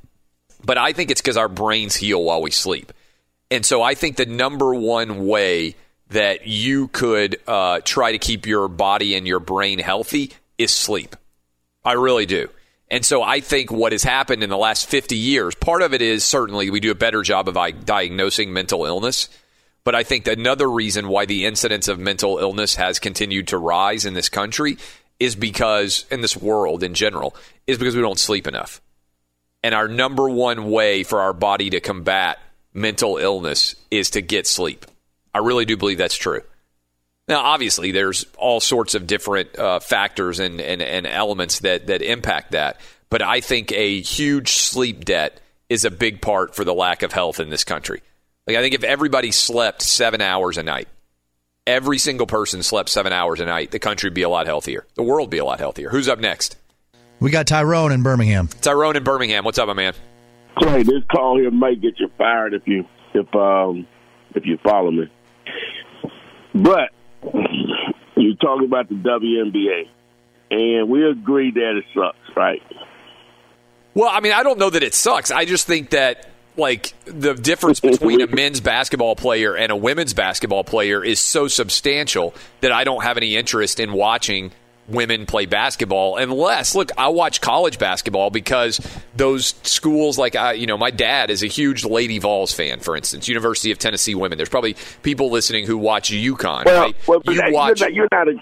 But 0.63 0.77
I 0.77 0.93
think 0.93 1.11
it's 1.11 1.21
because 1.21 1.37
our 1.37 1.49
brains 1.49 1.95
heal 1.95 2.23
while 2.23 2.41
we 2.41 2.51
sleep. 2.51 2.91
And 3.49 3.65
so 3.65 3.81
I 3.81 3.95
think 3.95 4.15
the 4.15 4.25
number 4.25 4.73
one 4.73 5.25
way 5.25 5.75
that 6.09 6.47
you 6.47 6.87
could 6.89 7.37
uh, 7.47 7.79
try 7.83 8.11
to 8.11 8.17
keep 8.17 8.45
your 8.45 8.67
body 8.67 9.15
and 9.15 9.27
your 9.27 9.39
brain 9.39 9.79
healthy 9.79 10.31
is 10.57 10.71
sleep. 10.71 11.15
I 11.83 11.93
really 11.93 12.25
do. 12.25 12.49
And 12.89 13.05
so 13.05 13.23
I 13.23 13.39
think 13.39 13.71
what 13.71 13.93
has 13.93 14.03
happened 14.03 14.43
in 14.43 14.49
the 14.49 14.57
last 14.57 14.89
50 14.89 15.15
years, 15.15 15.55
part 15.55 15.81
of 15.81 15.93
it 15.93 16.01
is 16.01 16.25
certainly 16.25 16.69
we 16.69 16.81
do 16.81 16.91
a 16.91 16.95
better 16.95 17.21
job 17.21 17.47
of 17.47 17.85
diagnosing 17.85 18.51
mental 18.51 18.85
illness. 18.85 19.29
But 19.83 19.95
I 19.95 20.03
think 20.03 20.27
another 20.27 20.69
reason 20.69 21.07
why 21.07 21.25
the 21.25 21.45
incidence 21.45 21.87
of 21.87 21.99
mental 21.99 22.37
illness 22.37 22.75
has 22.75 22.99
continued 22.99 23.47
to 23.47 23.57
rise 23.57 24.05
in 24.05 24.13
this 24.13 24.29
country 24.29 24.77
is 25.19 25.35
because, 25.35 26.05
in 26.11 26.21
this 26.21 26.35
world 26.35 26.83
in 26.83 26.93
general, 26.93 27.35
is 27.65 27.77
because 27.77 27.95
we 27.95 28.01
don't 28.01 28.19
sleep 28.19 28.47
enough. 28.47 28.81
And 29.63 29.75
our 29.75 29.87
number 29.87 30.29
one 30.29 30.71
way 30.71 31.03
for 31.03 31.21
our 31.21 31.33
body 31.33 31.69
to 31.71 31.79
combat 31.79 32.39
mental 32.73 33.17
illness 33.17 33.75
is 33.91 34.11
to 34.11 34.21
get 34.21 34.47
sleep. 34.47 34.85
I 35.33 35.39
really 35.39 35.65
do 35.65 35.77
believe 35.77 35.97
that's 35.97 36.15
true. 36.15 36.41
Now, 37.27 37.41
obviously, 37.41 37.91
there's 37.91 38.25
all 38.37 38.59
sorts 38.59 38.95
of 38.95 39.07
different 39.07 39.57
uh, 39.57 39.79
factors 39.79 40.39
and, 40.39 40.59
and, 40.59 40.81
and 40.81 41.05
elements 41.05 41.59
that, 41.59 41.87
that 41.87 42.01
impact 42.01 42.51
that. 42.51 42.81
But 43.09 43.21
I 43.21 43.41
think 43.41 43.71
a 43.71 44.01
huge 44.01 44.53
sleep 44.53 45.05
debt 45.05 45.39
is 45.69 45.85
a 45.85 45.91
big 45.91 46.21
part 46.21 46.55
for 46.55 46.65
the 46.65 46.73
lack 46.73 47.03
of 47.03 47.13
health 47.13 47.39
in 47.39 47.49
this 47.49 47.63
country. 47.63 48.01
Like, 48.47 48.57
I 48.57 48.61
think 48.61 48.73
if 48.73 48.83
everybody 48.83 49.31
slept 49.31 49.81
seven 49.81 50.19
hours 50.21 50.57
a 50.57 50.63
night, 50.63 50.87
every 51.67 51.99
single 51.99 52.27
person 52.27 52.63
slept 52.63 52.89
seven 52.89 53.13
hours 53.13 53.39
a 53.39 53.45
night, 53.45 53.71
the 53.71 53.79
country 53.79 54.07
would 54.07 54.15
be 54.15 54.23
a 54.23 54.29
lot 54.29 54.47
healthier. 54.47 54.85
The 54.95 55.03
world 55.03 55.27
would 55.27 55.31
be 55.31 55.37
a 55.37 55.45
lot 55.45 55.59
healthier. 55.59 55.89
Who's 55.89 56.09
up 56.09 56.19
next? 56.19 56.57
We 57.21 57.29
got 57.29 57.45
Tyrone 57.45 57.91
in 57.91 58.01
Birmingham. 58.01 58.47
Tyrone 58.47 58.97
in 58.97 59.03
Birmingham. 59.03 59.45
What's 59.45 59.59
up, 59.59 59.67
my 59.67 59.75
man? 59.75 59.93
Clay, 60.57 60.81
this 60.81 61.03
call 61.11 61.37
here 61.37 61.51
may 61.51 61.75
get 61.75 61.99
you 61.99 62.09
fired 62.17 62.55
if 62.55 62.67
you 62.67 62.83
if 63.13 63.33
um 63.35 63.85
if 64.33 64.43
you 64.47 64.57
follow 64.63 64.89
me. 64.89 65.09
But 66.55 66.89
you 68.17 68.35
talk 68.37 68.63
about 68.63 68.89
the 68.89 68.95
WNBA, 68.95 69.87
and 70.49 70.89
we 70.89 71.07
agree 71.07 71.51
that 71.51 71.77
it 71.77 71.85
sucks, 71.93 72.35
right? 72.35 72.61
Well, 73.93 74.09
I 74.09 74.19
mean, 74.19 74.33
I 74.33 74.41
don't 74.41 74.57
know 74.57 74.71
that 74.71 74.81
it 74.81 74.95
sucks. 74.95 75.29
I 75.29 75.45
just 75.45 75.67
think 75.67 75.91
that 75.91 76.27
like 76.57 76.95
the 77.05 77.35
difference 77.35 77.79
between 77.79 78.21
a 78.21 78.27
men's 78.35 78.61
basketball 78.61 79.15
player 79.15 79.55
and 79.55 79.71
a 79.71 79.75
women's 79.75 80.15
basketball 80.15 80.63
player 80.63 81.03
is 81.03 81.19
so 81.19 81.47
substantial 81.47 82.33
that 82.61 82.71
I 82.71 82.83
don't 82.83 83.03
have 83.03 83.17
any 83.17 83.35
interest 83.35 83.79
in 83.79 83.93
watching 83.93 84.51
women 84.87 85.25
play 85.25 85.45
basketball 85.45 86.17
unless 86.17 86.75
look 86.75 86.91
I 86.97 87.07
watch 87.09 87.39
college 87.41 87.79
basketball 87.79 88.29
because 88.29 88.79
those 89.15 89.55
schools 89.63 90.17
like 90.17 90.35
I 90.35 90.53
you 90.53 90.65
know 90.65 90.77
my 90.77 90.91
dad 90.91 91.29
is 91.29 91.43
a 91.43 91.47
huge 91.47 91.85
Lady 91.85 92.19
Vols 92.19 92.53
fan 92.53 92.79
for 92.79 92.95
instance 92.95 93.27
University 93.27 93.71
of 93.71 93.79
Tennessee 93.79 94.15
women. 94.15 94.37
There's 94.37 94.49
probably 94.49 94.75
people 95.03 95.29
listening 95.29 95.65
who 95.65 95.77
watch 95.77 96.11
UConn 96.11 96.65
Well, 96.65 96.81
right? 96.81 96.95
well 97.07 97.21
you 97.25 97.41
watch 97.47 97.79
you're 97.79 97.89
not, 97.89 97.93
you're 97.93 98.07
not 98.11 98.27
a 98.27 98.33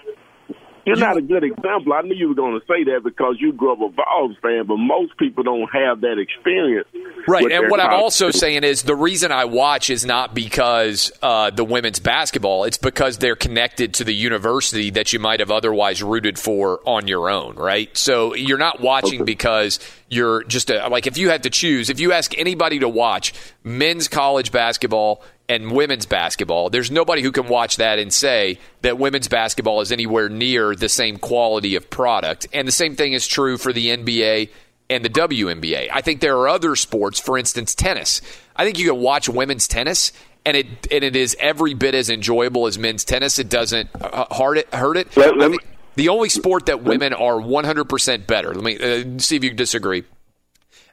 you're 0.84 0.96
not 0.96 1.16
a 1.16 1.22
good 1.22 1.44
example. 1.44 1.92
I 1.92 2.02
knew 2.02 2.14
you 2.14 2.28
were 2.28 2.34
going 2.34 2.58
to 2.58 2.66
say 2.66 2.84
that 2.84 3.02
because 3.04 3.36
you 3.38 3.52
grew 3.52 3.72
up 3.72 3.80
a 3.80 3.88
Vols 3.88 4.36
fan, 4.42 4.66
but 4.66 4.76
most 4.76 5.16
people 5.18 5.42
don't 5.42 5.68
have 5.72 6.00
that 6.00 6.18
experience. 6.18 6.88
Right, 7.28 7.50
and 7.50 7.70
what 7.70 7.80
I'm 7.80 7.92
also 7.92 8.30
saying 8.30 8.64
is 8.64 8.82
the 8.82 8.96
reason 8.96 9.30
I 9.32 9.44
watch 9.44 9.90
is 9.90 10.04
not 10.04 10.34
because 10.34 11.12
uh, 11.22 11.50
the 11.50 11.64
women's 11.64 12.00
basketball; 12.00 12.64
it's 12.64 12.78
because 12.78 13.18
they're 13.18 13.36
connected 13.36 13.94
to 13.94 14.04
the 14.04 14.14
university 14.14 14.90
that 14.90 15.12
you 15.12 15.18
might 15.18 15.40
have 15.40 15.50
otherwise 15.50 16.02
rooted 16.02 16.38
for 16.38 16.80
on 16.86 17.06
your 17.06 17.30
own. 17.30 17.56
Right, 17.56 17.94
so 17.96 18.34
you're 18.34 18.58
not 18.58 18.80
watching 18.80 19.24
because 19.24 19.78
you're 20.08 20.44
just 20.44 20.70
a, 20.70 20.88
like 20.88 21.06
if 21.06 21.18
you 21.18 21.30
had 21.30 21.42
to 21.44 21.50
choose, 21.50 21.90
if 21.90 22.00
you 22.00 22.12
ask 22.12 22.36
anybody 22.38 22.78
to 22.80 22.88
watch 22.88 23.34
men's 23.62 24.08
college 24.08 24.50
basketball 24.50 25.22
and 25.50 25.72
women's 25.72 26.06
basketball, 26.06 26.70
there's 26.70 26.92
nobody 26.92 27.22
who 27.22 27.32
can 27.32 27.48
watch 27.48 27.78
that 27.78 27.98
and 27.98 28.12
say 28.12 28.60
that 28.82 28.98
women's 28.98 29.26
basketball 29.26 29.80
is 29.80 29.90
anywhere 29.90 30.28
near 30.28 30.76
the 30.76 30.88
same 30.88 31.16
quality 31.16 31.74
of 31.74 31.90
product. 31.90 32.46
And 32.52 32.68
the 32.68 32.72
same 32.72 32.94
thing 32.94 33.14
is 33.14 33.26
true 33.26 33.58
for 33.58 33.72
the 33.72 33.88
NBA 33.88 34.50
and 34.88 35.04
the 35.04 35.10
WNBA. 35.10 35.88
I 35.92 36.02
think 36.02 36.20
there 36.20 36.38
are 36.38 36.48
other 36.48 36.76
sports, 36.76 37.18
for 37.18 37.36
instance, 37.36 37.74
tennis. 37.74 38.22
I 38.54 38.64
think 38.64 38.78
you 38.78 38.92
can 38.92 39.00
watch 39.00 39.28
women's 39.28 39.66
tennis. 39.66 40.12
And 40.46 40.56
it 40.56 40.66
and 40.90 41.04
it 41.04 41.16
is 41.16 41.36
every 41.38 41.74
bit 41.74 41.94
as 41.94 42.08
enjoyable 42.08 42.66
as 42.66 42.78
men's 42.78 43.04
tennis. 43.04 43.38
It 43.38 43.50
doesn't 43.50 43.90
uh, 44.00 44.24
hurt 44.34 44.56
it. 44.56 44.72
Hurt 44.72 44.96
it. 44.96 45.18
I 45.18 45.48
think 45.48 45.66
the 45.96 46.08
only 46.08 46.30
sport 46.30 46.66
that 46.66 46.82
women 46.82 47.12
are 47.12 47.34
100% 47.34 48.26
better. 48.26 48.54
Let 48.54 48.64
me 48.64 48.78
uh, 48.78 49.18
see 49.18 49.36
if 49.36 49.44
you 49.44 49.52
disagree. 49.52 50.04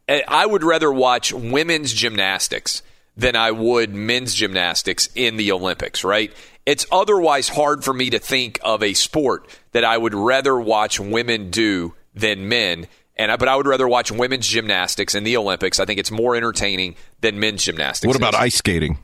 Uh, 0.09 0.17
I 0.27 0.45
would 0.45 0.65
rather 0.65 0.91
watch 0.91 1.31
women's 1.31 1.93
gymnastics 1.93 2.81
than 3.17 3.35
I 3.35 3.51
would 3.51 3.93
men's 3.93 4.33
gymnastics 4.33 5.09
in 5.15 5.35
the 5.37 5.51
Olympics, 5.51 6.03
right? 6.03 6.31
It's 6.65 6.85
otherwise 6.91 7.49
hard 7.49 7.83
for 7.83 7.93
me 7.93 8.09
to 8.11 8.19
think 8.19 8.59
of 8.63 8.83
a 8.83 8.93
sport 8.93 9.47
that 9.71 9.83
I 9.83 9.97
would 9.97 10.13
rather 10.13 10.57
watch 10.59 10.99
women 10.99 11.49
do 11.49 11.95
than 12.13 12.47
men. 12.47 12.87
And 13.15 13.31
I, 13.31 13.37
but 13.37 13.47
I 13.47 13.55
would 13.55 13.65
rather 13.67 13.87
watch 13.87 14.11
women's 14.11 14.47
gymnastics 14.47 15.15
in 15.15 15.23
the 15.23 15.37
Olympics. 15.37 15.79
I 15.79 15.85
think 15.85 15.99
it's 15.99 16.11
more 16.11 16.35
entertaining 16.35 16.95
than 17.21 17.39
men's 17.39 17.63
gymnastics. 17.63 18.07
What 18.07 18.15
about 18.17 18.35
ice 18.35 18.55
skating? 18.55 18.99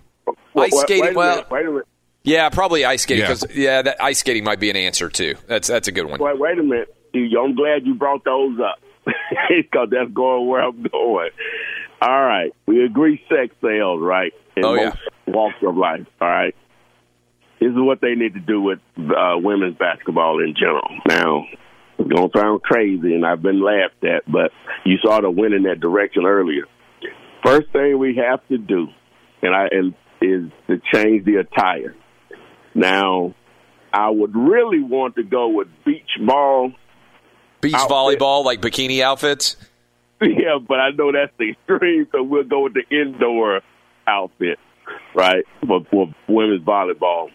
ice 0.56 0.72
skating? 0.82 1.02
wait 1.06 1.14
a 1.14 1.18
well, 1.18 1.36
minute, 1.38 1.50
wait 1.52 1.66
a 1.66 1.70
minute. 1.72 1.88
yeah, 2.24 2.50
probably 2.50 2.86
ice 2.86 3.02
skating 3.02 3.24
Yeah. 3.24 3.34
because 3.34 3.56
yeah, 3.56 3.82
that 3.82 4.04
ice 4.04 4.20
skating 4.20 4.44
might 4.44 4.60
be 4.60 4.70
an 4.70 4.76
answer 4.76 5.10
too. 5.10 5.36
That's 5.48 5.68
that's 5.68 5.88
a 5.88 5.92
good 5.92 6.06
one. 6.06 6.20
Wait, 6.20 6.38
wait 6.38 6.60
a 6.60 6.64
minute. 6.64 6.96
You- 7.14 7.40
I'm 7.42 7.56
glad 7.56 7.86
you 7.88 7.96
brought 7.96 8.24
those 8.26 8.60
up 8.60 8.80
because 9.06 9.90
that's 9.90 10.12
going 10.12 10.48
where 10.48 10.62
I'm 10.64 10.84
going. 10.84 11.30
All 12.06 12.24
right, 12.26 12.52
we 12.68 12.84
agree 12.84 13.22
sex 13.30 13.56
sales, 13.62 14.02
right? 14.02 14.34
In 14.58 14.66
Oh, 14.66 14.74
yeah. 14.74 14.94
walks 15.26 15.56
of 15.66 15.78
life. 15.78 16.06
All 16.20 16.28
right. 16.28 16.54
This 17.62 17.70
is 17.70 17.78
what 17.78 18.02
they 18.02 18.16
need 18.16 18.34
to 18.34 18.42
do 18.42 18.62
with 18.62 18.80
uh, 19.00 19.38
women's 19.38 19.78
basketball 19.78 20.44
in 20.44 20.54
general. 20.54 20.90
Now, 21.08 21.46
it's 21.98 22.10
gonna 22.10 22.28
sound 22.36 22.62
crazy, 22.62 23.16
and 23.16 23.26
I've 23.26 23.42
been 23.42 23.62
laughed 23.64 24.04
at, 24.04 24.30
but 24.30 24.52
you 24.84 24.98
sort 25.02 25.24
of 25.24 25.36
went 25.36 25.54
in 25.54 25.64
that 25.64 25.80
direction 25.80 26.26
earlier. 26.26 26.66
First 27.46 27.72
thing 27.72 27.98
we 28.00 28.18
have 28.18 28.46
to 28.50 28.58
do, 28.58 28.88
and 29.42 29.56
I 29.56 29.68
and 29.72 29.94
is 30.22 30.52
to 30.68 30.82
change 30.94 31.26
the 31.26 31.38
attire. 31.38 31.96
Now, 32.76 33.34
I 33.94 34.10
would 34.10 34.36
really 34.36 34.82
want 34.82 35.16
to 35.16 35.24
go 35.24 35.48
with 35.50 35.68
beach 35.86 36.10
ball. 36.26 36.74
Beach 37.62 37.74
volleyball, 37.74 38.44
like 38.44 38.60
bikini 38.60 39.02
outfits. 39.02 39.56
Yeah, 40.38 40.58
but 40.66 40.80
I 40.80 40.92
know 40.92 41.12
that's 41.12 41.34
the 41.38 41.52
extreme, 41.52 42.08
so 42.12 42.24
we'll 42.24 42.44
go 42.44 42.64
with 42.64 42.74
the 42.74 42.84
indoor 42.90 43.62
outfit, 44.08 44.58
right, 45.14 45.44
for, 45.68 45.82
for 45.92 46.08
women's 46.30 46.64
volleyball. 46.64 47.28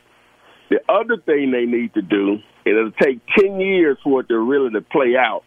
The 0.71 0.81
other 0.89 1.17
thing 1.25 1.51
they 1.51 1.65
need 1.65 1.95
to 1.95 2.03
do, 2.03 2.39
it'll 2.65 2.93
take 2.93 3.21
10 3.39 3.61
years 3.61 3.99
for 4.03 4.21
it 4.21 4.29
to 4.29 4.39
really 4.39 4.71
to 4.73 4.81
play 4.81 5.17
out, 5.19 5.43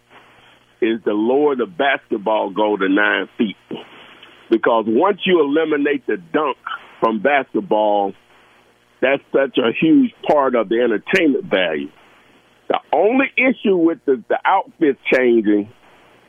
is 0.82 1.04
to 1.04 1.14
lower 1.14 1.56
the 1.56 1.66
basketball 1.66 2.52
goal 2.52 2.78
to 2.78 2.90
nine 2.90 3.28
feet. 3.38 3.56
Because 4.50 4.86
once 4.88 5.22
you 5.26 5.40
eliminate 5.40 6.06
the 6.08 6.18
dunk 6.18 6.58
from 7.00 7.22
basketball, 7.22 8.14
that's 9.02 9.24
such 9.32 9.58
a 9.58 9.72
huge 9.80 10.14
part 10.28 10.56
of 10.56 10.70
the 10.70 10.82
entertainment 10.82 11.46
value. 11.46 11.90
The 12.68 12.80
only 12.94 13.28
issue 13.38 13.78
with 13.78 14.00
the, 14.06 14.24
the 14.30 14.38
outfits 14.46 15.00
changing, 15.12 15.72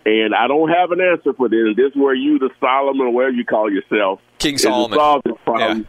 and 0.04 0.34
I 0.34 0.48
don't 0.48 0.68
have 0.68 0.90
an 0.92 1.00
answer 1.00 1.32
for 1.32 1.48
this, 1.48 1.76
this 1.76 1.92
is 1.92 1.96
where 1.96 2.14
you, 2.14 2.38
the 2.38 2.50
Solomon, 2.60 3.06
or 3.06 3.10
whatever 3.10 3.34
you 3.34 3.44
call 3.44 3.70
yourself, 3.70 4.20
King 4.38 4.58
Solomon. 4.58 4.98
solve 4.98 5.22
this 5.24 5.34
problem. 5.44 5.86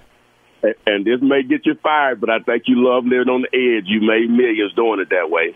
A- 0.64 0.74
And 0.86 1.04
this 1.06 1.20
may 1.22 1.44
get 1.44 1.66
you 1.66 1.76
fired, 1.84 2.22
but 2.22 2.30
I 2.30 2.40
think 2.40 2.64
you 2.68 2.76
love 2.88 3.06
living 3.06 3.30
on 3.30 3.42
the 3.44 3.78
edge. 3.78 3.86
You 3.88 4.02
made 4.02 4.30
millions 4.30 4.74
doing 4.76 5.00
it 5.00 5.10
that 5.10 5.30
way. 5.30 5.56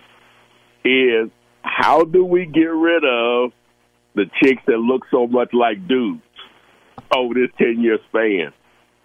Is 0.84 1.30
how 1.62 2.04
do 2.04 2.24
we 2.26 2.46
get 2.46 2.66
rid 2.72 3.04
of 3.06 3.52
the 4.16 4.26
chicks 4.42 4.62
that 4.68 4.78
look 4.78 5.04
so 5.12 5.28
much 5.28 5.54
like 5.54 5.88
dudes 5.88 6.22
over 7.16 7.34
this 7.36 7.50
10 7.58 7.82
year 7.82 8.00
span? 8.10 8.52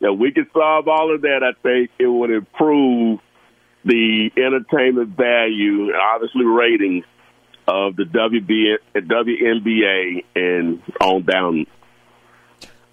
If 0.00 0.18
we 0.18 0.32
could 0.32 0.46
solve 0.53 0.88
all 0.88 1.14
of 1.14 1.22
that, 1.22 1.42
I 1.44 1.53
think 1.62 1.90
it 1.98 2.07
would 2.09 2.30
improve 2.30 3.20
the 3.84 4.30
entertainment 4.36 5.11
value 5.16 5.84
and 5.92 5.96
obviously 5.96 6.44
ratings 6.44 7.05
of 7.66 7.96
the 7.96 8.04
WB, 8.04 8.76
WNBA 8.94 10.24
and 10.34 10.82
on 11.00 11.22
down. 11.22 11.66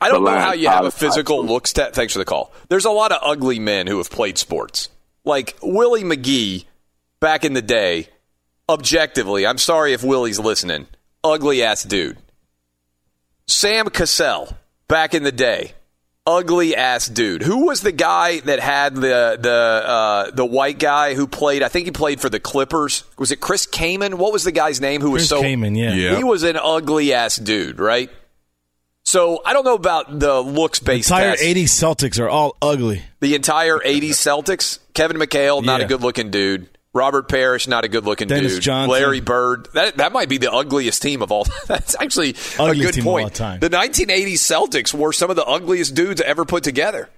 I 0.01 0.09
don't 0.09 0.23
know 0.23 0.39
how 0.39 0.53
you 0.53 0.69
have 0.69 0.85
a 0.85 0.91
physical 0.91 1.45
look 1.45 1.67
stat. 1.67 1.93
Thanks 1.93 2.13
for 2.13 2.19
the 2.19 2.25
call. 2.25 2.53
There's 2.69 2.85
a 2.85 2.91
lot 2.91 3.11
of 3.11 3.19
ugly 3.21 3.59
men 3.59 3.87
who 3.87 3.97
have 3.97 4.09
played 4.09 4.37
sports. 4.37 4.89
Like 5.25 5.57
Willie 5.61 6.03
McGee 6.03 6.65
back 7.19 7.43
in 7.43 7.53
the 7.53 7.61
day, 7.61 8.07
objectively, 8.69 9.45
I'm 9.45 9.57
sorry 9.57 9.93
if 9.93 10.03
Willie's 10.03 10.39
listening, 10.39 10.87
ugly 11.23 11.63
ass 11.63 11.83
dude. 11.83 12.17
Sam 13.47 13.89
Cassell 13.89 14.55
back 14.87 15.13
in 15.13 15.23
the 15.23 15.31
day, 15.31 15.73
ugly 16.25 16.75
ass 16.75 17.07
dude. 17.07 17.41
Who 17.43 17.65
was 17.65 17.81
the 17.81 17.91
guy 17.91 18.39
that 18.41 18.59
had 18.59 18.95
the 18.95 19.37
the 19.39 19.51
uh, 19.85 20.31
the 20.31 20.45
white 20.45 20.79
guy 20.79 21.13
who 21.15 21.27
played? 21.27 21.63
I 21.63 21.67
think 21.69 21.85
he 21.85 21.91
played 21.91 22.21
for 22.21 22.29
the 22.29 22.39
Clippers. 22.39 23.03
Was 23.17 23.31
it 23.31 23.37
Chris 23.41 23.65
Kaman? 23.65 24.17
What 24.17 24.31
was 24.33 24.43
the 24.43 24.51
guy's 24.51 24.79
name 24.81 25.01
who 25.01 25.11
was 25.11 25.27
so 25.29 25.41
Kaman, 25.41 25.75
yeah. 25.75 25.93
Yeah. 25.93 26.17
He 26.17 26.23
was 26.23 26.43
an 26.43 26.57
ugly 26.61 27.13
ass 27.13 27.35
dude, 27.37 27.79
right? 27.79 28.09
So 29.05 29.41
I 29.43 29.53
don't 29.53 29.65
know 29.65 29.73
about 29.75 30.19
the 30.19 30.39
looks 30.39 30.79
based 30.79 31.09
Entire 31.09 31.31
test. 31.31 31.43
80s 31.43 31.63
Celtics 31.63 32.19
are 32.19 32.29
all 32.29 32.55
ugly. 32.61 33.01
The 33.21 33.33
entire 33.33 33.79
80s 33.79 34.09
Celtics. 34.11 34.77
Kevin 34.93 35.17
McHale, 35.17 35.63
not 35.63 35.79
Yeah. 35.79 35.85
a 35.85 35.89
good 35.89 36.01
looking 36.01 36.29
dude. 36.29 36.69
Robert 36.93 37.29
Parish, 37.29 37.67
not 37.67 37.83
a 37.83 37.87
good 37.87 38.05
looking 38.05 38.27
Dennis 38.27 38.55
dude. 38.55 38.63
Johnson. 38.63 38.91
Larry 38.91 39.19
Bird. 39.21 39.67
That 39.73 39.97
that 39.97 40.11
might 40.11 40.27
be 40.27 40.37
the 40.37 40.51
ugliest 40.51 41.01
team 41.01 41.21
of 41.21 41.31
all. 41.31 41.45
That's 41.67 41.95
actually 41.99 42.35
a 42.57 42.75
good 42.75 42.93
team 42.95 43.01
of 43.01 43.05
point. 43.05 43.25
all 43.25 43.29
time. 43.29 43.59
The 43.59 43.69
1980s 43.69 44.33
Celtics 44.33 44.93
were 44.93 45.13
some 45.13 45.29
of 45.29 45.35
the 45.35 45.45
ugliest 45.45 45.93
dudes 45.93 46.19
ever 46.21 46.45
put 46.45 46.63
together. 46.63 47.09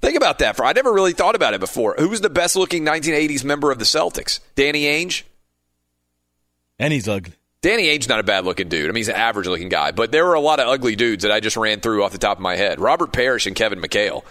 Think 0.00 0.16
about 0.16 0.40
that. 0.40 0.56
For 0.56 0.64
I 0.64 0.72
never 0.72 0.92
really 0.92 1.12
thought 1.12 1.34
about 1.34 1.54
it 1.54 1.60
before. 1.60 1.94
Who 1.98 2.08
was 2.08 2.20
the 2.20 2.30
best 2.30 2.56
looking 2.56 2.84
1980s 2.84 3.44
member 3.44 3.70
of 3.70 3.78
the 3.78 3.84
Celtics? 3.84 4.40
Danny 4.54 4.84
Ainge. 4.84 5.22
And 6.78 6.92
he's 6.92 7.08
ugly. 7.08 7.34
Danny 7.60 7.86
Ainge's 7.88 8.08
not 8.08 8.20
a 8.20 8.24
bad 8.24 8.44
looking 8.44 8.68
dude. 8.68 8.84
I 8.84 8.88
mean, 8.88 8.96
he's 8.96 9.08
an 9.08 9.16
average 9.16 9.48
looking 9.48 9.68
guy, 9.68 9.90
but 9.90 10.12
there 10.12 10.24
were 10.24 10.34
a 10.34 10.40
lot 10.40 10.60
of 10.60 10.68
ugly 10.68 10.94
dudes 10.94 11.24
that 11.24 11.32
I 11.32 11.40
just 11.40 11.56
ran 11.56 11.80
through 11.80 12.04
off 12.04 12.12
the 12.12 12.18
top 12.18 12.38
of 12.38 12.42
my 12.42 12.54
head. 12.54 12.78
Robert 12.78 13.12
Parish 13.12 13.46
and 13.46 13.56
Kevin 13.56 13.80
McHale. 13.80 14.22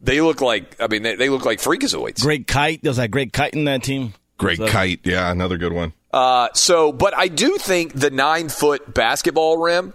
They 0.00 0.20
look 0.20 0.40
like, 0.40 0.76
I 0.80 0.86
mean, 0.86 1.02
they, 1.02 1.14
they 1.16 1.28
look 1.28 1.44
like 1.44 1.60
freakazoids. 1.60 2.20
Greg 2.22 2.46
Kite. 2.46 2.80
There's 2.82 2.96
that 2.96 3.10
Greg 3.10 3.32
Kite 3.32 3.54
in 3.54 3.64
that 3.64 3.82
team. 3.82 4.14
Great 4.38 4.58
So- 4.58 4.68
kite. 4.68 5.00
Yeah, 5.04 5.30
another 5.30 5.58
good 5.58 5.72
one. 5.72 5.92
Uh, 6.12 6.48
so, 6.54 6.92
but 6.92 7.14
I 7.16 7.28
do 7.28 7.56
think 7.58 7.92
the 7.92 8.10
nine 8.10 8.48
foot 8.48 8.92
basketball 8.94 9.58
rim 9.58 9.94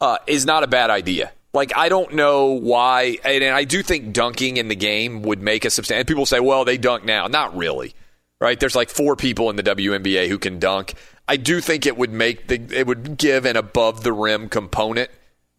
uh, 0.00 0.18
is 0.26 0.46
not 0.46 0.62
a 0.62 0.66
bad 0.66 0.88
idea. 0.90 1.32
Like, 1.52 1.76
I 1.76 1.88
don't 1.88 2.14
know 2.14 2.46
why, 2.52 3.18
and, 3.24 3.42
and 3.42 3.54
I 3.54 3.64
do 3.64 3.82
think 3.82 4.12
dunking 4.14 4.56
in 4.56 4.68
the 4.68 4.76
game 4.76 5.22
would 5.22 5.42
make 5.42 5.64
a 5.64 5.70
substantial. 5.70 6.04
People 6.06 6.24
say, 6.26 6.38
well, 6.40 6.64
they 6.64 6.78
dunk 6.78 7.04
now. 7.04 7.26
Not 7.26 7.56
really, 7.56 7.94
right? 8.40 8.58
There's 8.58 8.76
like 8.76 8.88
four 8.88 9.16
people 9.16 9.50
in 9.50 9.56
the 9.56 9.62
WNBA 9.64 10.28
who 10.28 10.38
can 10.38 10.60
dunk. 10.60 10.94
I 11.26 11.36
do 11.36 11.60
think 11.60 11.84
it 11.86 11.96
would 11.96 12.12
make 12.12 12.46
the, 12.46 12.60
it 12.74 12.86
would 12.86 13.18
give 13.18 13.44
an 13.44 13.56
above 13.56 14.02
the 14.04 14.12
rim 14.12 14.48
component 14.48 15.10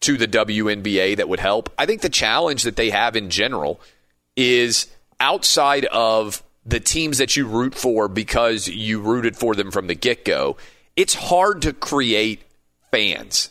to 0.01 0.17
the 0.17 0.27
WNBA 0.27 1.17
that 1.17 1.29
would 1.29 1.39
help. 1.39 1.69
I 1.77 1.85
think 1.85 2.01
the 2.01 2.09
challenge 2.09 2.63
that 2.63 2.75
they 2.75 2.89
have 2.89 3.15
in 3.15 3.29
general 3.29 3.79
is 4.35 4.87
outside 5.19 5.85
of 5.85 6.43
the 6.65 6.79
teams 6.79 7.17
that 7.19 7.35
you 7.35 7.47
root 7.47 7.75
for 7.75 8.07
because 8.07 8.67
you 8.67 8.99
rooted 9.01 9.35
for 9.35 9.55
them 9.55 9.71
from 9.71 9.87
the 9.87 9.95
get 9.95 10.25
go, 10.25 10.57
it's 10.95 11.13
hard 11.13 11.63
to 11.63 11.73
create 11.73 12.41
fans, 12.91 13.49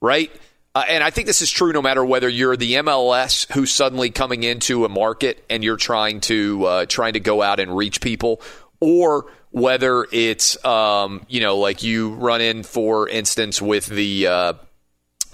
right? 0.00 0.30
Uh, 0.74 0.84
and 0.88 1.04
I 1.04 1.10
think 1.10 1.26
this 1.26 1.40
is 1.40 1.50
true 1.50 1.72
no 1.72 1.82
matter 1.82 2.04
whether 2.04 2.28
you're 2.28 2.56
the 2.56 2.74
MLS 2.74 3.50
who's 3.52 3.72
suddenly 3.72 4.10
coming 4.10 4.42
into 4.42 4.84
a 4.84 4.88
market 4.88 5.44
and 5.48 5.62
you're 5.62 5.76
trying 5.76 6.20
to 6.22 6.64
uh, 6.64 6.86
trying 6.86 7.12
to 7.12 7.20
go 7.20 7.42
out 7.42 7.60
and 7.60 7.76
reach 7.76 8.00
people, 8.00 8.40
or 8.80 9.26
whether 9.50 10.04
it's 10.10 10.62
um, 10.64 11.24
you 11.28 11.40
know 11.40 11.58
like 11.58 11.84
you 11.84 12.14
run 12.14 12.40
in 12.40 12.64
for 12.64 13.08
instance 13.08 13.62
with 13.62 13.86
the 13.86 14.26
uh, 14.26 14.52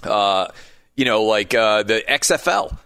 uh, 0.05 0.47
you 0.95 1.05
know 1.05 1.23
like 1.23 1.53
uh, 1.53 1.83
the 1.83 2.03
XFL 2.07 2.77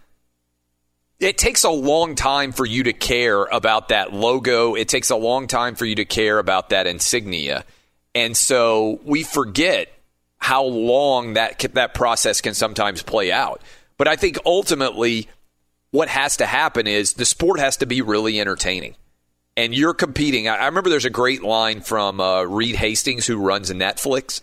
it 1.18 1.38
takes 1.38 1.64
a 1.64 1.70
long 1.70 2.14
time 2.14 2.52
for 2.52 2.66
you 2.66 2.82
to 2.84 2.92
care 2.92 3.44
about 3.44 3.88
that 3.88 4.12
logo. 4.12 4.74
It 4.74 4.88
takes 4.88 5.10
a 5.10 5.16
long 5.16 5.46
time 5.46 5.74
for 5.74 5.86
you 5.86 5.94
to 5.94 6.04
care 6.04 6.38
about 6.38 6.70
that 6.70 6.86
insignia. 6.86 7.64
And 8.14 8.36
so 8.36 9.00
we 9.04 9.22
forget 9.22 9.92
how 10.38 10.64
long 10.64 11.34
that 11.34 11.58
that 11.72 11.94
process 11.94 12.40
can 12.40 12.54
sometimes 12.54 13.02
play 13.02 13.32
out. 13.32 13.62
But 13.96 14.08
I 14.08 14.16
think 14.16 14.38
ultimately 14.44 15.28
what 15.90 16.08
has 16.08 16.36
to 16.38 16.46
happen 16.46 16.86
is 16.86 17.14
the 17.14 17.24
sport 17.24 17.58
has 17.60 17.78
to 17.78 17.86
be 17.86 18.02
really 18.02 18.38
entertaining. 18.38 18.94
And 19.56 19.74
you're 19.74 19.94
competing. 19.94 20.48
I 20.48 20.66
remember 20.66 20.90
there's 20.90 21.06
a 21.06 21.10
great 21.10 21.42
line 21.42 21.80
from 21.80 22.20
uh, 22.20 22.42
Reed 22.42 22.76
Hastings, 22.76 23.26
who 23.26 23.38
runs 23.38 23.70
Netflix 23.70 24.42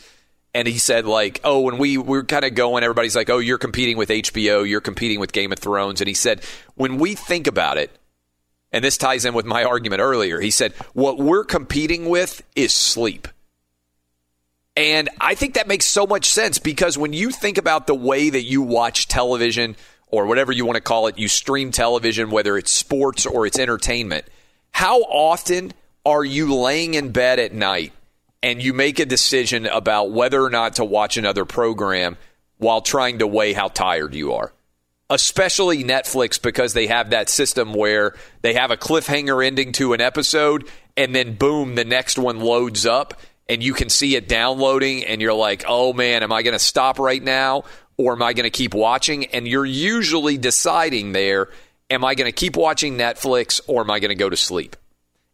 and 0.54 0.68
he 0.68 0.78
said 0.78 1.06
like 1.06 1.40
oh 1.44 1.62
when 1.62 1.78
we 1.78 1.98
we're 1.98 2.24
kind 2.24 2.46
of 2.46 2.56
going 2.56 2.84
everybody's 2.84 3.16
like 3.16 3.30
oh 3.30 3.40
you're 3.40 3.58
competing 3.58 3.98
with 3.98 4.10
hbo 4.10 4.68
you're 4.68 4.82
competing 4.82 5.20
with 5.20 5.32
game 5.32 5.52
of 5.52 5.60
thrones. 5.60 6.02
And 6.02 6.08
he 6.08 6.14
said 6.14 6.44
when 6.76 6.98
we 6.98 7.16
think 7.16 7.48
about 7.48 7.78
it 7.78 7.92
and 8.72 8.84
this 8.84 8.98
ties 8.98 9.26
in 9.26 9.34
with 9.34 9.46
my 9.46 9.64
argument 9.64 10.02
earlier 10.02 10.40
he 10.40 10.52
said 10.52 10.74
what 10.94 11.18
we're 11.18 11.44
competing 11.44 12.10
with 12.10 12.44
is 12.56 12.74
sleep. 12.74 13.28
And 14.76 15.10
i 15.20 15.36
think 15.36 15.56
that 15.56 15.68
makes 15.68 15.86
so 15.86 16.06
much 16.06 16.30
sense 16.30 16.60
because 16.60 16.98
when 16.98 17.14
you 17.14 17.32
think 17.32 17.58
about 17.58 17.88
the 17.88 17.96
way 17.96 18.30
that 18.30 18.44
you 18.44 18.62
watch 18.62 19.08
television 19.08 19.76
or 20.08 20.28
whatever 20.28 20.52
you 20.52 20.66
want 20.66 20.76
to 20.76 20.82
call 20.82 21.08
it 21.08 21.18
you 21.18 21.28
stream 21.28 21.72
television 21.72 22.30
whether 22.30 22.58
it's 22.58 22.72
sports 22.72 23.26
or 23.26 23.46
it's 23.46 23.60
entertainment 23.60 24.26
how 24.72 25.02
often 25.02 25.74
are 26.06 26.26
you 26.26 26.54
laying 26.56 26.96
in 26.96 27.12
bed 27.12 27.40
at 27.40 27.54
night 27.54 27.94
and 28.44 28.62
you 28.62 28.74
make 28.74 29.00
a 29.00 29.06
decision 29.06 29.66
about 29.66 30.12
whether 30.12 30.44
or 30.44 30.50
not 30.50 30.76
to 30.76 30.86
watch 30.86 31.16
another 31.16 31.46
program 31.46 32.18
while 32.58 32.82
trying 32.82 33.20
to 33.20 33.26
weigh 33.26 33.54
how 33.54 33.70
tired 33.70 34.14
you 34.14 34.34
are. 34.34 34.54
Especially 35.10 35.84
Netflix 35.84 36.42
because 36.42 36.74
they 36.74 36.88
have 36.88 37.12
that 37.12 37.30
system 37.30 37.74
where 37.74 38.16
they 38.42 38.54
have 38.54 38.70
a 38.70 38.78
cliffhanger 38.78 39.46
ending 39.46 39.72
to 39.74 39.94
an 39.94 40.02
episode 40.02 40.68
and 40.98 41.16
then 41.16 41.36
boom, 41.36 41.76
the 41.76 41.86
next 41.86 42.18
one 42.18 42.40
loads 42.40 42.86
up 42.86 43.20
and 43.48 43.64
you 43.64 43.74
can 43.74 43.90
see 43.90 44.16
it 44.16 44.28
downloading 44.28 45.06
and 45.06 45.22
you're 45.22 45.34
like, 45.34 45.64
oh 45.68 45.94
man, 45.94 46.22
am 46.24 46.32
I 46.32 46.42
going 46.42 46.54
to 46.54 46.60
stop 46.60 47.00
right 47.00 47.24
now 47.24 47.64
or 47.98 48.14
am 48.14 48.22
I 48.22 48.34
going 48.34 48.46
to 48.46 48.50
keep 48.50 48.74
watching? 48.74 49.26
And 49.28 49.48
you're 49.48 49.66
usually 49.66 50.38
deciding 50.38 51.14
there, 51.14 51.50
am 51.90 52.04
I 52.04 52.16
going 52.16 52.28
to 52.28 52.36
keep 52.36 52.58
watching 52.58 52.98
Netflix 52.98 53.62
or 53.68 53.82
am 53.82 53.92
I 53.92 54.00
going 54.00 54.10
to 54.10 54.16
go 54.16 54.30
to 54.30 54.38
sleep? 54.38 54.76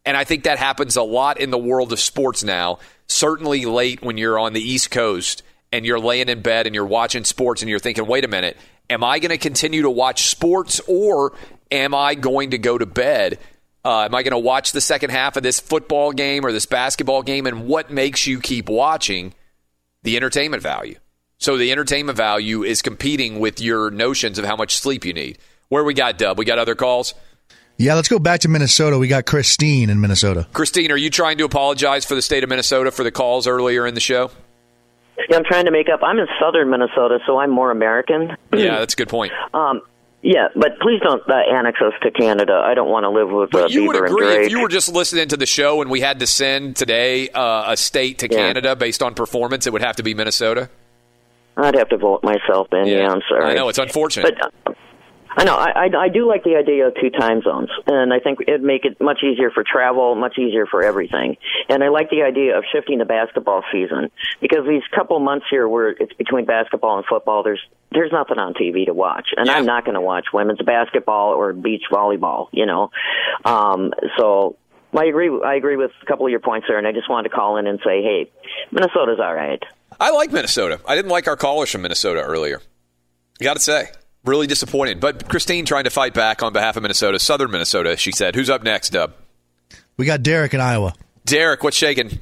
And 0.04 0.16
I 0.16 0.24
think 0.24 0.44
that 0.44 0.58
happens 0.58 0.96
a 0.96 1.02
lot 1.02 1.40
in 1.40 1.50
the 1.50 1.58
world 1.58 1.92
of 1.92 2.00
sports 2.00 2.42
now. 2.42 2.78
Certainly 3.10 3.64
late 3.64 4.02
when 4.02 4.18
you're 4.18 4.38
on 4.38 4.52
the 4.52 4.60
East 4.60 4.90
Coast 4.90 5.42
and 5.72 5.84
you're 5.84 5.98
laying 5.98 6.28
in 6.28 6.42
bed 6.42 6.66
and 6.66 6.74
you're 6.74 6.86
watching 6.86 7.24
sports 7.24 7.60
and 7.60 7.68
you're 7.68 7.80
thinking, 7.80 8.06
wait 8.06 8.24
a 8.24 8.28
minute, 8.28 8.56
am 8.88 9.02
I 9.02 9.18
going 9.18 9.30
to 9.30 9.38
continue 9.38 9.82
to 9.82 9.90
watch 9.90 10.28
sports 10.28 10.80
or 10.86 11.32
am 11.70 11.94
I 11.94 12.14
going 12.14 12.50
to 12.50 12.58
go 12.58 12.78
to 12.78 12.86
bed? 12.86 13.38
Uh, 13.84 14.02
am 14.02 14.14
I 14.14 14.22
going 14.22 14.32
to 14.32 14.38
watch 14.38 14.72
the 14.72 14.80
second 14.80 15.10
half 15.10 15.36
of 15.36 15.42
this 15.42 15.58
football 15.58 16.12
game 16.12 16.44
or 16.44 16.52
this 16.52 16.66
basketball 16.66 17.22
game? 17.22 17.46
And 17.46 17.66
what 17.66 17.90
makes 17.90 18.26
you 18.26 18.40
keep 18.40 18.68
watching? 18.68 19.34
The 20.02 20.16
entertainment 20.16 20.62
value. 20.62 20.96
So 21.38 21.56
the 21.56 21.72
entertainment 21.72 22.16
value 22.16 22.62
is 22.62 22.82
competing 22.82 23.40
with 23.40 23.60
your 23.60 23.90
notions 23.90 24.38
of 24.38 24.44
how 24.44 24.56
much 24.56 24.76
sleep 24.76 25.04
you 25.04 25.12
need. 25.12 25.38
Where 25.68 25.84
we 25.84 25.94
got 25.94 26.18
Dub? 26.18 26.38
We 26.38 26.44
got 26.44 26.58
other 26.58 26.74
calls. 26.74 27.14
Yeah, 27.80 27.94
let's 27.94 28.08
go 28.08 28.18
back 28.18 28.40
to 28.40 28.48
Minnesota. 28.48 28.98
We 28.98 29.08
got 29.08 29.24
Christine 29.24 29.88
in 29.88 30.02
Minnesota. 30.02 30.46
Christine, 30.52 30.92
are 30.92 30.98
you 30.98 31.08
trying 31.08 31.38
to 31.38 31.44
apologize 31.44 32.04
for 32.04 32.14
the 32.14 32.20
state 32.20 32.44
of 32.44 32.50
Minnesota 32.50 32.90
for 32.90 33.04
the 33.04 33.10
calls 33.10 33.46
earlier 33.46 33.86
in 33.86 33.94
the 33.94 34.00
show? 34.00 34.30
Yeah, 35.30 35.38
I'm 35.38 35.44
trying 35.44 35.64
to 35.64 35.70
make 35.70 35.88
up. 35.88 36.00
I'm 36.02 36.18
in 36.18 36.26
southern 36.38 36.68
Minnesota, 36.68 37.20
so 37.26 37.38
I'm 37.38 37.50
more 37.50 37.70
American. 37.70 38.36
yeah, 38.52 38.80
that's 38.80 38.92
a 38.92 38.96
good 38.98 39.08
point. 39.08 39.32
Um, 39.54 39.80
yeah, 40.20 40.48
but 40.54 40.78
please 40.80 41.00
don't 41.02 41.22
uh, 41.26 41.34
annex 41.34 41.80
us 41.80 41.94
to 42.02 42.10
Canada. 42.10 42.52
I 42.62 42.74
don't 42.74 42.90
want 42.90 43.04
to 43.04 43.08
live 43.08 43.30
with 43.30 43.54
uh, 43.54 43.62
But 43.62 43.70
you 43.70 43.86
would 43.86 43.96
Bieber 43.96 44.00
and 44.00 44.06
agree 44.08 44.26
Drake. 44.26 44.46
if 44.46 44.50
you 44.52 44.60
were 44.60 44.68
just 44.68 44.92
listening 44.92 45.28
to 45.28 45.38
the 45.38 45.46
show 45.46 45.80
and 45.80 45.90
we 45.90 46.02
had 46.02 46.20
to 46.20 46.26
send 46.26 46.76
today 46.76 47.30
uh, 47.30 47.72
a 47.72 47.78
state 47.78 48.18
to 48.18 48.28
Yeah. 48.30 48.36
Canada 48.36 48.76
based 48.76 49.02
on 49.02 49.14
performance, 49.14 49.66
it 49.66 49.72
would 49.72 49.80
have 49.80 49.96
to 49.96 50.02
be 50.02 50.12
Minnesota. 50.12 50.68
I'd 51.56 51.76
have 51.76 51.88
to 51.88 51.96
vote 51.96 52.22
myself 52.22 52.68
in. 52.72 52.88
Yeah, 52.88 53.08
I'm 53.08 53.22
sorry. 53.26 53.52
I 53.52 53.54
know 53.54 53.70
it's 53.70 53.78
unfortunate. 53.78 54.34
But 54.38 54.70
uh, 54.70 54.74
I 55.36 55.44
know 55.44 55.54
I, 55.54 55.70
I 55.70 55.90
I 55.96 56.08
do 56.08 56.26
like 56.26 56.42
the 56.42 56.56
idea 56.56 56.88
of 56.88 56.94
two 57.00 57.10
time 57.10 57.42
zones, 57.42 57.68
and 57.86 58.12
I 58.12 58.18
think 58.18 58.40
it'd 58.46 58.62
make 58.62 58.84
it 58.84 59.00
much 59.00 59.22
easier 59.22 59.50
for 59.50 59.62
travel, 59.62 60.14
much 60.16 60.38
easier 60.38 60.66
for 60.66 60.82
everything. 60.82 61.36
And 61.68 61.84
I 61.84 61.88
like 61.88 62.10
the 62.10 62.22
idea 62.22 62.58
of 62.58 62.64
shifting 62.72 62.98
the 62.98 63.04
basketball 63.04 63.62
season 63.72 64.10
because 64.40 64.66
these 64.66 64.82
couple 64.94 65.20
months 65.20 65.46
here 65.48 65.68
where 65.68 65.90
it's 65.90 66.12
between 66.14 66.46
basketball 66.46 66.96
and 66.96 67.06
football, 67.06 67.42
there's 67.42 67.60
there's 67.92 68.12
nothing 68.12 68.38
on 68.38 68.54
TV 68.54 68.86
to 68.86 68.94
watch, 68.94 69.28
and 69.36 69.48
I'm 69.48 69.66
not 69.66 69.84
going 69.84 69.94
to 69.94 70.00
watch 70.00 70.26
women's 70.32 70.62
basketball 70.62 71.34
or 71.34 71.52
beach 71.52 71.84
volleyball. 71.90 72.48
You 72.52 72.66
know, 72.66 72.90
um, 73.44 73.92
so. 74.18 74.56
I 74.92 75.04
agree. 75.04 75.30
I 75.44 75.54
agree 75.54 75.76
with 75.76 75.92
a 76.02 76.06
couple 76.06 76.26
of 76.26 76.32
your 76.32 76.40
points 76.40 76.66
there, 76.66 76.76
and 76.76 76.84
I 76.84 76.90
just 76.90 77.08
wanted 77.08 77.28
to 77.28 77.34
call 77.36 77.58
in 77.58 77.68
and 77.68 77.78
say, 77.78 78.02
"Hey, 78.02 78.28
Minnesota's 78.72 79.20
all 79.22 79.32
right." 79.32 79.62
I 80.00 80.10
like 80.10 80.32
Minnesota. 80.32 80.80
I 80.84 80.96
didn't 80.96 81.12
like 81.12 81.28
our 81.28 81.36
callers 81.36 81.70
from 81.70 81.82
Minnesota 81.82 82.20
earlier. 82.20 82.60
You 83.38 83.44
Got 83.44 83.54
to 83.54 83.62
say, 83.62 83.90
really 84.24 84.46
disappointed. 84.46 85.00
But 85.00 85.28
Christine 85.28 85.64
trying 85.64 85.84
to 85.84 85.90
fight 85.90 86.14
back 86.14 86.42
on 86.42 86.52
behalf 86.52 86.76
of 86.76 86.82
Minnesota, 86.82 87.18
Southern 87.18 87.50
Minnesota. 87.50 87.96
She 87.96 88.12
said, 88.12 88.34
"Who's 88.34 88.50
up 88.50 88.62
next, 88.62 88.90
Dub?" 88.90 89.14
We 89.96 90.06
got 90.06 90.22
Derek 90.22 90.54
in 90.54 90.60
Iowa. 90.60 90.94
Derek, 91.24 91.62
what's 91.62 91.76
shaking? 91.76 92.20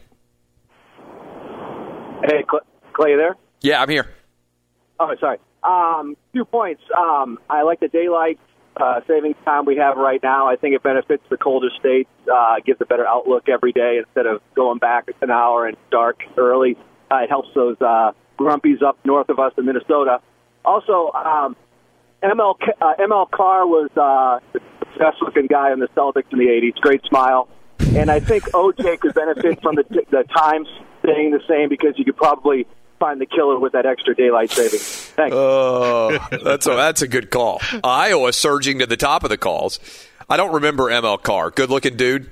Hey, 2.24 2.44
Clay, 2.92 3.10
you 3.12 3.16
there? 3.16 3.36
Yeah, 3.60 3.80
I'm 3.80 3.88
here. 3.88 4.08
Oh, 5.00 5.14
sorry. 5.20 5.38
Um, 5.62 6.16
two 6.34 6.44
points. 6.44 6.82
Um, 6.96 7.38
I 7.48 7.62
like 7.62 7.80
the 7.80 7.88
daylight 7.88 8.38
uh, 8.76 9.00
savings 9.06 9.36
time 9.44 9.64
we 9.64 9.76
have 9.76 9.96
right 9.96 10.20
now. 10.22 10.48
I 10.48 10.56
think 10.56 10.74
it 10.74 10.82
benefits 10.82 11.22
the 11.30 11.36
colder 11.36 11.68
states, 11.78 12.10
uh, 12.32 12.56
gives 12.64 12.80
a 12.80 12.84
better 12.84 13.06
outlook 13.06 13.48
every 13.48 13.72
day 13.72 13.98
instead 13.98 14.26
of 14.26 14.40
going 14.54 14.78
back 14.78 15.10
an 15.20 15.30
hour 15.30 15.66
and 15.66 15.76
dark 15.90 16.22
early. 16.36 16.76
Uh, 17.10 17.18
it 17.22 17.28
helps 17.28 17.48
those 17.54 17.76
uh, 17.80 18.12
grumpies 18.38 18.82
up 18.82 18.98
north 19.04 19.28
of 19.28 19.38
us 19.38 19.52
in 19.56 19.64
Minnesota. 19.64 20.20
Also, 20.64 21.12
um, 21.12 21.56
ML 22.22 22.56
uh, 22.80 22.94
ML 22.98 23.30
Carr 23.30 23.66
was 23.66 23.90
uh, 23.96 24.40
the 24.52 24.60
best 24.98 25.22
looking 25.22 25.46
guy 25.46 25.72
in 25.72 25.78
the 25.78 25.88
Celtics 25.88 26.32
in 26.32 26.38
the 26.38 26.46
'80s. 26.46 26.74
Great 26.80 27.04
smile, 27.04 27.48
and 27.94 28.10
I 28.10 28.20
think 28.20 28.44
OJ 28.50 29.00
could 29.00 29.14
benefit 29.14 29.62
from 29.62 29.76
the 29.76 29.84
the 30.10 30.24
times 30.36 30.68
staying 31.02 31.30
the 31.30 31.40
same 31.48 31.68
because 31.68 31.94
you 31.96 32.04
could 32.04 32.16
probably 32.16 32.66
find 32.98 33.20
the 33.20 33.26
killer 33.26 33.58
with 33.58 33.72
that 33.72 33.86
extra 33.86 34.14
daylight 34.14 34.50
saving. 34.50 34.80
Thanks. 34.80 35.34
Oh, 35.36 36.18
that's 36.42 36.66
a, 36.66 36.70
that's 36.70 37.02
a 37.02 37.08
good 37.08 37.30
call. 37.30 37.60
Iowa 37.84 38.32
surging 38.32 38.80
to 38.80 38.86
the 38.86 38.96
top 38.96 39.24
of 39.24 39.30
the 39.30 39.38
calls. 39.38 39.78
I 40.28 40.36
don't 40.36 40.52
remember 40.52 40.84
ML 40.84 41.22
Carr. 41.22 41.50
Good 41.50 41.70
looking 41.70 41.96
dude. 41.96 42.30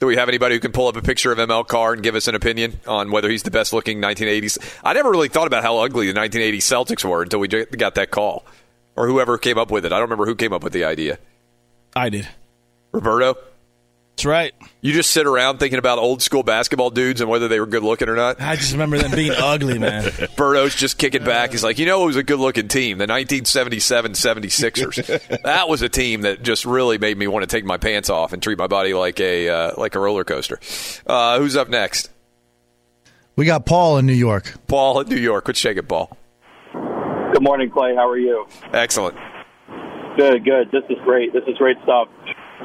Do 0.00 0.06
we 0.06 0.16
have 0.16 0.28
anybody 0.28 0.54
who 0.54 0.60
can 0.60 0.72
pull 0.72 0.88
up 0.88 0.96
a 0.96 1.02
picture 1.02 1.30
of 1.30 1.36
ML 1.36 1.66
Carr 1.66 1.92
and 1.92 2.02
give 2.02 2.14
us 2.14 2.26
an 2.26 2.34
opinion 2.34 2.80
on 2.86 3.10
whether 3.10 3.28
he's 3.28 3.42
the 3.42 3.50
best 3.50 3.74
looking 3.74 4.00
1980s? 4.00 4.78
I 4.82 4.94
never 4.94 5.10
really 5.10 5.28
thought 5.28 5.46
about 5.46 5.62
how 5.62 5.76
ugly 5.78 6.10
the 6.10 6.18
1980s 6.18 6.56
Celtics 6.56 7.04
were 7.04 7.22
until 7.22 7.38
we 7.38 7.48
got 7.48 7.96
that 7.96 8.10
call, 8.10 8.46
or 9.00 9.06
whoever 9.06 9.38
came 9.38 9.56
up 9.56 9.70
with 9.70 9.86
it. 9.86 9.92
I 9.92 9.96
don't 9.96 10.10
remember 10.10 10.26
who 10.26 10.34
came 10.34 10.52
up 10.52 10.62
with 10.62 10.74
the 10.74 10.84
idea. 10.84 11.18
I 11.96 12.10
did. 12.10 12.28
Roberto. 12.92 13.34
That's 14.10 14.26
right. 14.26 14.52
You 14.82 14.92
just 14.92 15.10
sit 15.10 15.26
around 15.26 15.56
thinking 15.56 15.78
about 15.78 15.96
old 15.96 16.20
school 16.20 16.42
basketball 16.42 16.90
dudes 16.90 17.22
and 17.22 17.30
whether 17.30 17.48
they 17.48 17.58
were 17.58 17.66
good 17.66 17.82
looking 17.82 18.10
or 18.10 18.14
not. 18.16 18.42
I 18.42 18.56
just 18.56 18.72
remember 18.72 18.98
them 18.98 19.12
being 19.12 19.32
ugly, 19.32 19.78
man. 19.78 20.12
Berto's 20.36 20.74
just 20.74 20.98
kicking 20.98 21.24
back. 21.24 21.52
He's 21.52 21.64
like, 21.64 21.78
you 21.78 21.86
know, 21.86 22.02
it 22.02 22.06
was 22.08 22.16
a 22.16 22.22
good 22.22 22.38
looking 22.38 22.68
team, 22.68 22.98
the 22.98 23.06
1977 23.06 24.12
76ers. 24.12 25.42
that 25.44 25.70
was 25.70 25.80
a 25.80 25.88
team 25.88 26.20
that 26.22 26.42
just 26.42 26.66
really 26.66 26.98
made 26.98 27.16
me 27.16 27.26
want 27.26 27.42
to 27.42 27.46
take 27.46 27.64
my 27.64 27.78
pants 27.78 28.10
off 28.10 28.34
and 28.34 28.42
treat 28.42 28.58
my 28.58 28.66
body 28.66 28.92
like 28.92 29.18
a 29.20 29.48
uh, 29.48 29.72
like 29.78 29.94
a 29.94 29.98
roller 29.98 30.24
coaster. 30.24 30.60
Uh, 31.06 31.38
who's 31.38 31.56
up 31.56 31.70
next? 31.70 32.10
We 33.34 33.46
got 33.46 33.64
Paul 33.64 33.96
in 33.96 34.04
New 34.04 34.12
York. 34.12 34.52
Paul 34.66 35.00
in 35.00 35.08
New 35.08 35.16
York. 35.16 35.48
Let's 35.48 35.58
shake 35.58 35.78
it, 35.78 35.88
Paul. 35.88 36.14
Good 37.32 37.42
morning, 37.42 37.70
Clay. 37.70 37.94
How 37.94 38.08
are 38.08 38.18
you? 38.18 38.46
Excellent. 38.72 39.16
Good, 40.16 40.44
good. 40.44 40.70
This 40.72 40.82
is 40.90 40.98
great. 41.04 41.32
This 41.32 41.44
is 41.46 41.56
great 41.58 41.76
stuff. 41.84 42.08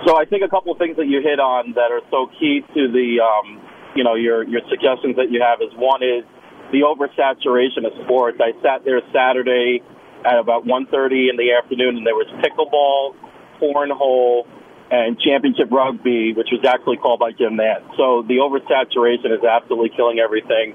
So 0.08 0.18
I 0.18 0.26
think 0.26 0.42
a 0.44 0.50
couple 0.50 0.74
of 0.74 0.80
things 0.80 0.98
that 0.98 1.06
you 1.06 1.22
hit 1.22 1.40
on 1.40 1.74
that 1.78 1.94
are 1.94 2.02
so 2.10 2.28
key 2.40 2.62
to 2.74 2.92
the, 2.92 3.22
um, 3.22 3.62
you 3.96 4.04
know, 4.04 4.16
your 4.16 4.44
your 4.44 4.62
suggestions 4.68 5.16
that 5.18 5.30
you 5.30 5.42
have 5.46 5.62
is 5.62 5.70
one 5.78 6.02
is 6.02 6.26
the 6.72 6.82
oversaturation 6.82 7.86
of 7.86 7.94
sports. 8.06 8.42
I 8.42 8.52
sat 8.66 8.84
there 8.84 9.02
Saturday 9.14 9.84
at 10.26 10.40
about 10.40 10.66
1.30 10.66 11.30
in 11.30 11.38
the 11.38 11.54
afternoon, 11.54 11.98
and 11.98 12.06
there 12.06 12.18
was 12.18 12.26
pickleball, 12.42 13.14
cornhole, 13.62 14.50
and 14.90 15.20
championship 15.20 15.72
rugby, 15.72 16.34
which 16.34 16.50
was 16.52 16.66
actually 16.66 16.98
called 16.98 17.20
by 17.20 17.32
Jim 17.32 17.54
Nantz. 17.54 17.86
So 17.98 18.26
the 18.26 18.42
oversaturation 18.42 19.30
is 19.30 19.46
absolutely 19.46 19.96
killing 19.96 20.18
everything. 20.18 20.74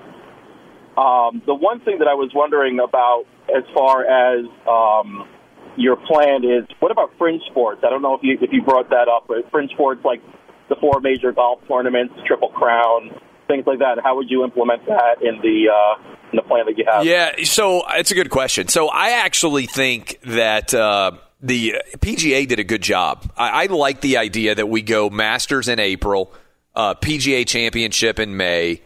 Um, 0.97 1.43
the 1.47 1.55
one 1.55 1.81
thing 1.81 1.99
that 1.99 2.09
I 2.09 2.15
was 2.15 2.31
wondering 2.35 2.81
about 2.81 3.25
as 3.49 3.65
far 3.75 4.05
as 4.05 4.45
um, 4.69 5.29
your 5.77 5.97
plan 5.97 6.45
is, 6.45 6.65
what 6.81 6.91
about 6.91 7.13
fringe 7.19 7.43
sports? 7.51 7.83
I 7.85 7.91
don't 7.91 8.03
know 8.03 8.15
if 8.15 8.23
you 8.23 8.39
if 8.41 8.53
you 8.53 8.63
brought 8.63 8.91
that 8.91 9.09
up, 9.09 9.27
but 9.29 9.51
fringe 9.51 9.71
sports 9.73 10.05
like 10.05 10.21
the 10.69 10.77
four 10.77 11.01
major 11.01 11.33
golf 11.33 11.61
tournaments, 11.69 12.15
Triple 12.27 12.51
Crown, 12.51 13.11
things 13.49 13.67
like 13.67 13.81
that. 13.81 13.99
How 14.03 14.17
would 14.17 14.31
you 14.31 14.45
implement 14.45 14.87
that 14.87 15.23
in 15.23 15.41
the 15.41 15.69
uh, 15.69 16.31
in 16.33 16.37
the 16.37 16.43
plan 16.43 16.67
that 16.67 16.79
you 16.79 16.85
have? 16.91 17.05
Yeah, 17.05 17.45
so 17.45 17.83
it's 17.91 18.11
a 18.11 18.15
good 18.15 18.31
question. 18.31 18.69
So 18.69 18.89
I 18.89 19.23
actually 19.25 19.67
think 19.67 20.19
that 20.25 20.73
uh, 20.73 21.13
the 21.41 21.77
PGA 21.99 22.47
did 22.47 22.59
a 22.59 22.65
good 22.65 22.83
job. 22.83 23.31
I, 23.37 23.65
I 23.65 23.67
like 23.67 24.01
the 24.01 24.17
idea 24.17 24.55
that 24.55 24.69
we 24.69 24.83
go 24.83 25.11
Masters 25.11 25.69
in 25.69 25.79
April, 25.79 26.33
uh, 26.75 26.95
PGA 26.95 27.47
Championship 27.47 28.19
in 28.19 28.37
May. 28.37 28.83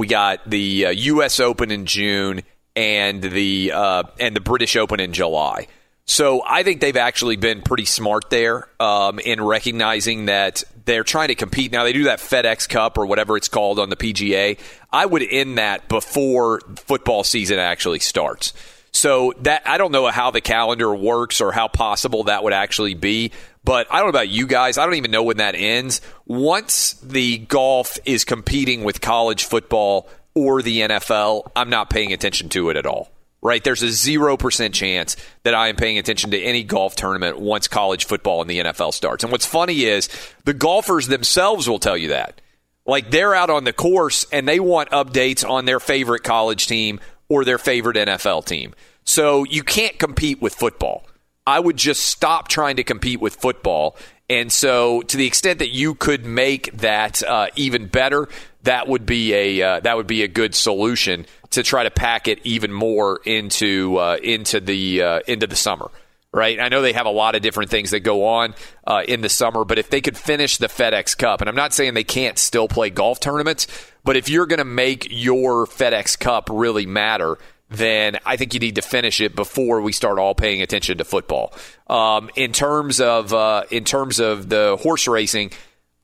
We 0.00 0.06
got 0.06 0.48
the 0.48 0.86
uh, 0.86 0.90
U.S. 0.92 1.40
Open 1.40 1.70
in 1.70 1.84
June 1.84 2.40
and 2.74 3.22
the 3.22 3.72
uh, 3.74 4.04
and 4.18 4.34
the 4.34 4.40
British 4.40 4.74
Open 4.74 4.98
in 4.98 5.12
July. 5.12 5.66
So 6.06 6.42
I 6.42 6.62
think 6.62 6.80
they've 6.80 6.96
actually 6.96 7.36
been 7.36 7.60
pretty 7.60 7.84
smart 7.84 8.30
there 8.30 8.66
um, 8.80 9.18
in 9.18 9.42
recognizing 9.42 10.24
that 10.24 10.64
they're 10.86 11.04
trying 11.04 11.28
to 11.28 11.34
compete. 11.34 11.70
Now 11.70 11.84
they 11.84 11.92
do 11.92 12.04
that 12.04 12.18
FedEx 12.18 12.66
Cup 12.66 12.96
or 12.96 13.04
whatever 13.04 13.36
it's 13.36 13.48
called 13.48 13.78
on 13.78 13.90
the 13.90 13.96
PGA. 13.96 14.58
I 14.90 15.04
would 15.04 15.22
end 15.22 15.58
that 15.58 15.86
before 15.90 16.60
football 16.76 17.22
season 17.22 17.58
actually 17.58 17.98
starts. 17.98 18.54
So 18.92 19.34
that 19.40 19.68
I 19.68 19.76
don't 19.76 19.92
know 19.92 20.06
how 20.06 20.30
the 20.30 20.40
calendar 20.40 20.94
works 20.94 21.42
or 21.42 21.52
how 21.52 21.68
possible 21.68 22.24
that 22.24 22.42
would 22.42 22.54
actually 22.54 22.94
be. 22.94 23.32
But 23.62 23.86
I 23.90 23.96
don't 23.96 24.06
know 24.06 24.10
about 24.10 24.28
you 24.28 24.46
guys. 24.46 24.78
I 24.78 24.84
don't 24.84 24.94
even 24.94 25.10
know 25.10 25.22
when 25.22 25.36
that 25.36 25.54
ends. 25.54 26.00
Once 26.26 26.94
the 26.94 27.38
golf 27.38 27.98
is 28.04 28.24
competing 28.24 28.84
with 28.84 29.00
college 29.00 29.44
football 29.44 30.08
or 30.34 30.62
the 30.62 30.80
NFL, 30.80 31.50
I'm 31.54 31.70
not 31.70 31.90
paying 31.90 32.12
attention 32.12 32.48
to 32.50 32.70
it 32.70 32.76
at 32.76 32.86
all 32.86 33.10
right? 33.42 33.62
There's 33.64 33.82
a 33.82 33.86
0% 33.86 34.72
chance 34.72 35.16
that 35.44 35.54
I 35.54 35.68
am 35.68 35.76
paying 35.76 35.98
attention 35.98 36.30
to 36.32 36.38
any 36.38 36.62
golf 36.62 36.94
tournament 36.94 37.40
once 37.40 37.68
college 37.68 38.04
football 38.04 38.40
and 38.40 38.50
the 38.50 38.60
NFL 38.60 38.92
starts. 38.92 39.24
And 39.24 39.32
what's 39.32 39.46
funny 39.46 39.84
is 39.84 40.08
the 40.44 40.54
golfers 40.54 41.06
themselves 41.06 41.68
will 41.68 41.78
tell 41.78 41.96
you 41.96 42.08
that. 42.08 42.40
Like 42.86 43.10
they're 43.10 43.34
out 43.34 43.50
on 43.50 43.64
the 43.64 43.72
course 43.72 44.26
and 44.32 44.46
they 44.46 44.60
want 44.60 44.90
updates 44.90 45.48
on 45.48 45.64
their 45.64 45.80
favorite 45.80 46.22
college 46.22 46.66
team 46.66 47.00
or 47.28 47.44
their 47.44 47.58
favorite 47.58 47.96
NFL 47.96 48.44
team. 48.44 48.74
So 49.04 49.44
you 49.44 49.62
can't 49.62 49.98
compete 49.98 50.42
with 50.42 50.54
football. 50.54 51.04
I 51.50 51.58
would 51.58 51.76
just 51.76 52.06
stop 52.06 52.46
trying 52.46 52.76
to 52.76 52.84
compete 52.84 53.20
with 53.20 53.34
football. 53.34 53.96
And 54.28 54.52
so, 54.52 55.02
to 55.02 55.16
the 55.16 55.26
extent 55.26 55.58
that 55.58 55.70
you 55.70 55.96
could 55.96 56.24
make 56.24 56.70
that 56.78 57.20
uh, 57.24 57.48
even 57.56 57.88
better, 57.88 58.28
that 58.62 58.86
would 58.86 59.04
be 59.04 59.34
a 59.34 59.62
uh, 59.62 59.80
that 59.80 59.96
would 59.96 60.06
be 60.06 60.22
a 60.22 60.28
good 60.28 60.54
solution 60.54 61.26
to 61.50 61.64
try 61.64 61.82
to 61.82 61.90
pack 61.90 62.28
it 62.28 62.38
even 62.44 62.72
more 62.72 63.20
into 63.24 63.96
uh, 63.96 64.18
into 64.22 64.60
the 64.60 65.02
uh, 65.02 65.20
into 65.26 65.48
the 65.48 65.56
summer. 65.56 65.90
Right, 66.32 66.60
I 66.60 66.68
know 66.68 66.80
they 66.80 66.92
have 66.92 67.06
a 67.06 67.10
lot 67.10 67.34
of 67.34 67.42
different 67.42 67.72
things 67.72 67.90
that 67.90 68.00
go 68.00 68.24
on 68.24 68.54
uh, 68.86 69.02
in 69.08 69.20
the 69.20 69.28
summer, 69.28 69.64
but 69.64 69.80
if 69.80 69.90
they 69.90 70.00
could 70.00 70.16
finish 70.16 70.58
the 70.58 70.68
FedEx 70.68 71.18
Cup, 71.18 71.40
and 71.40 71.50
I'm 71.50 71.56
not 71.56 71.72
saying 71.72 71.94
they 71.94 72.04
can't 72.04 72.38
still 72.38 72.68
play 72.68 72.88
golf 72.88 73.18
tournaments, 73.18 73.66
but 74.04 74.16
if 74.16 74.28
you're 74.28 74.46
going 74.46 74.58
to 74.58 74.64
make 74.64 75.08
your 75.10 75.66
FedEx 75.66 76.16
Cup 76.16 76.48
really 76.48 76.86
matter, 76.86 77.36
then 77.70 78.18
I 78.26 78.36
think 78.36 78.52
you 78.52 78.60
need 78.60 78.74
to 78.74 78.82
finish 78.82 79.20
it 79.20 79.36
before 79.36 79.80
we 79.80 79.92
start 79.92 80.18
all 80.18 80.34
paying 80.34 80.60
attention 80.60 80.98
to 80.98 81.04
football. 81.04 81.54
Um, 81.86 82.28
in 82.34 82.52
terms 82.52 83.00
of 83.00 83.32
uh, 83.32 83.62
in 83.70 83.84
terms 83.84 84.18
of 84.18 84.48
the 84.48 84.76
horse 84.80 85.06
racing, 85.06 85.52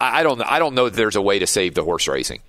I 0.01 0.21
I 0.21 0.23
don't 0.23 0.41
I 0.41 0.59
don't 0.59 0.75
know 0.75 0.89
that 0.89 0.97
there's 0.97 1.17
a 1.17 1.23
way 1.23 1.41
to 1.41 1.47
save 1.47 1.75
the 1.75 1.83
horse 1.83 2.07
racing. 2.07 2.41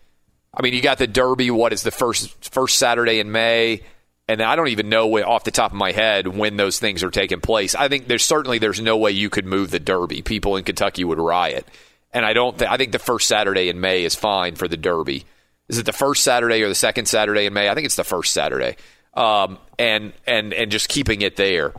I 0.53 0.61
mean, 0.61 0.73
you 0.73 0.81
got 0.81 0.99
the 0.99 1.07
Derby. 1.07 1.51
What 1.51 1.73
is 1.73 1.83
the 1.83 1.91
first 1.91 2.51
first 2.53 2.77
Saturday 2.77 3.19
in 3.19 3.31
May? 3.31 3.81
And 4.29 4.41
I 4.41 4.55
don't 4.55 4.67
even 4.67 4.89
know 4.89 5.17
off 5.23 5.45
the 5.45 5.51
top 5.51 5.71
of 5.71 5.77
my 5.77 5.93
head 5.93 6.27
when 6.27 6.57
those 6.57 6.79
things 6.79 7.01
are 7.01 7.09
taking 7.09 7.39
place. 7.39 7.75
I 7.75 7.87
think 7.87 8.07
there's 8.07 8.25
certainly 8.25 8.59
there's 8.59 8.81
no 8.81 8.97
way 8.97 9.11
you 9.11 9.29
could 9.29 9.45
move 9.45 9.71
the 9.71 9.79
Derby. 9.79 10.21
People 10.21 10.57
in 10.57 10.65
Kentucky 10.65 11.05
would 11.05 11.17
riot. 11.17 11.65
And 12.11 12.25
I 12.25 12.33
don't. 12.33 12.57
Th- 12.57 12.69
I 12.69 12.77
think 12.77 12.91
the 12.91 12.99
first 12.99 13.27
Saturday 13.27 13.69
in 13.69 13.79
May 13.79 14.03
is 14.03 14.15
fine 14.15 14.55
for 14.55 14.67
the 14.67 14.77
Derby. 14.77 15.25
Is 15.69 15.77
it 15.79 15.85
the 15.85 15.93
first 15.93 16.23
Saturday 16.23 16.61
or 16.61 16.69
the 16.69 16.75
second 16.75 17.07
Saturday 17.07 17.45
in 17.45 17.53
May? 17.53 17.69
I 17.69 17.73
think 17.73 17.85
it's 17.85 17.95
the 17.95 18.03
first 18.03 18.33
Saturday. 18.33 18.77
Um, 19.17 19.57
and 19.79 20.13
and 20.25 20.53
and 20.53 20.71
just 20.71 20.89
keeping 20.89 21.21
it 21.21 21.35
there. 21.35 21.73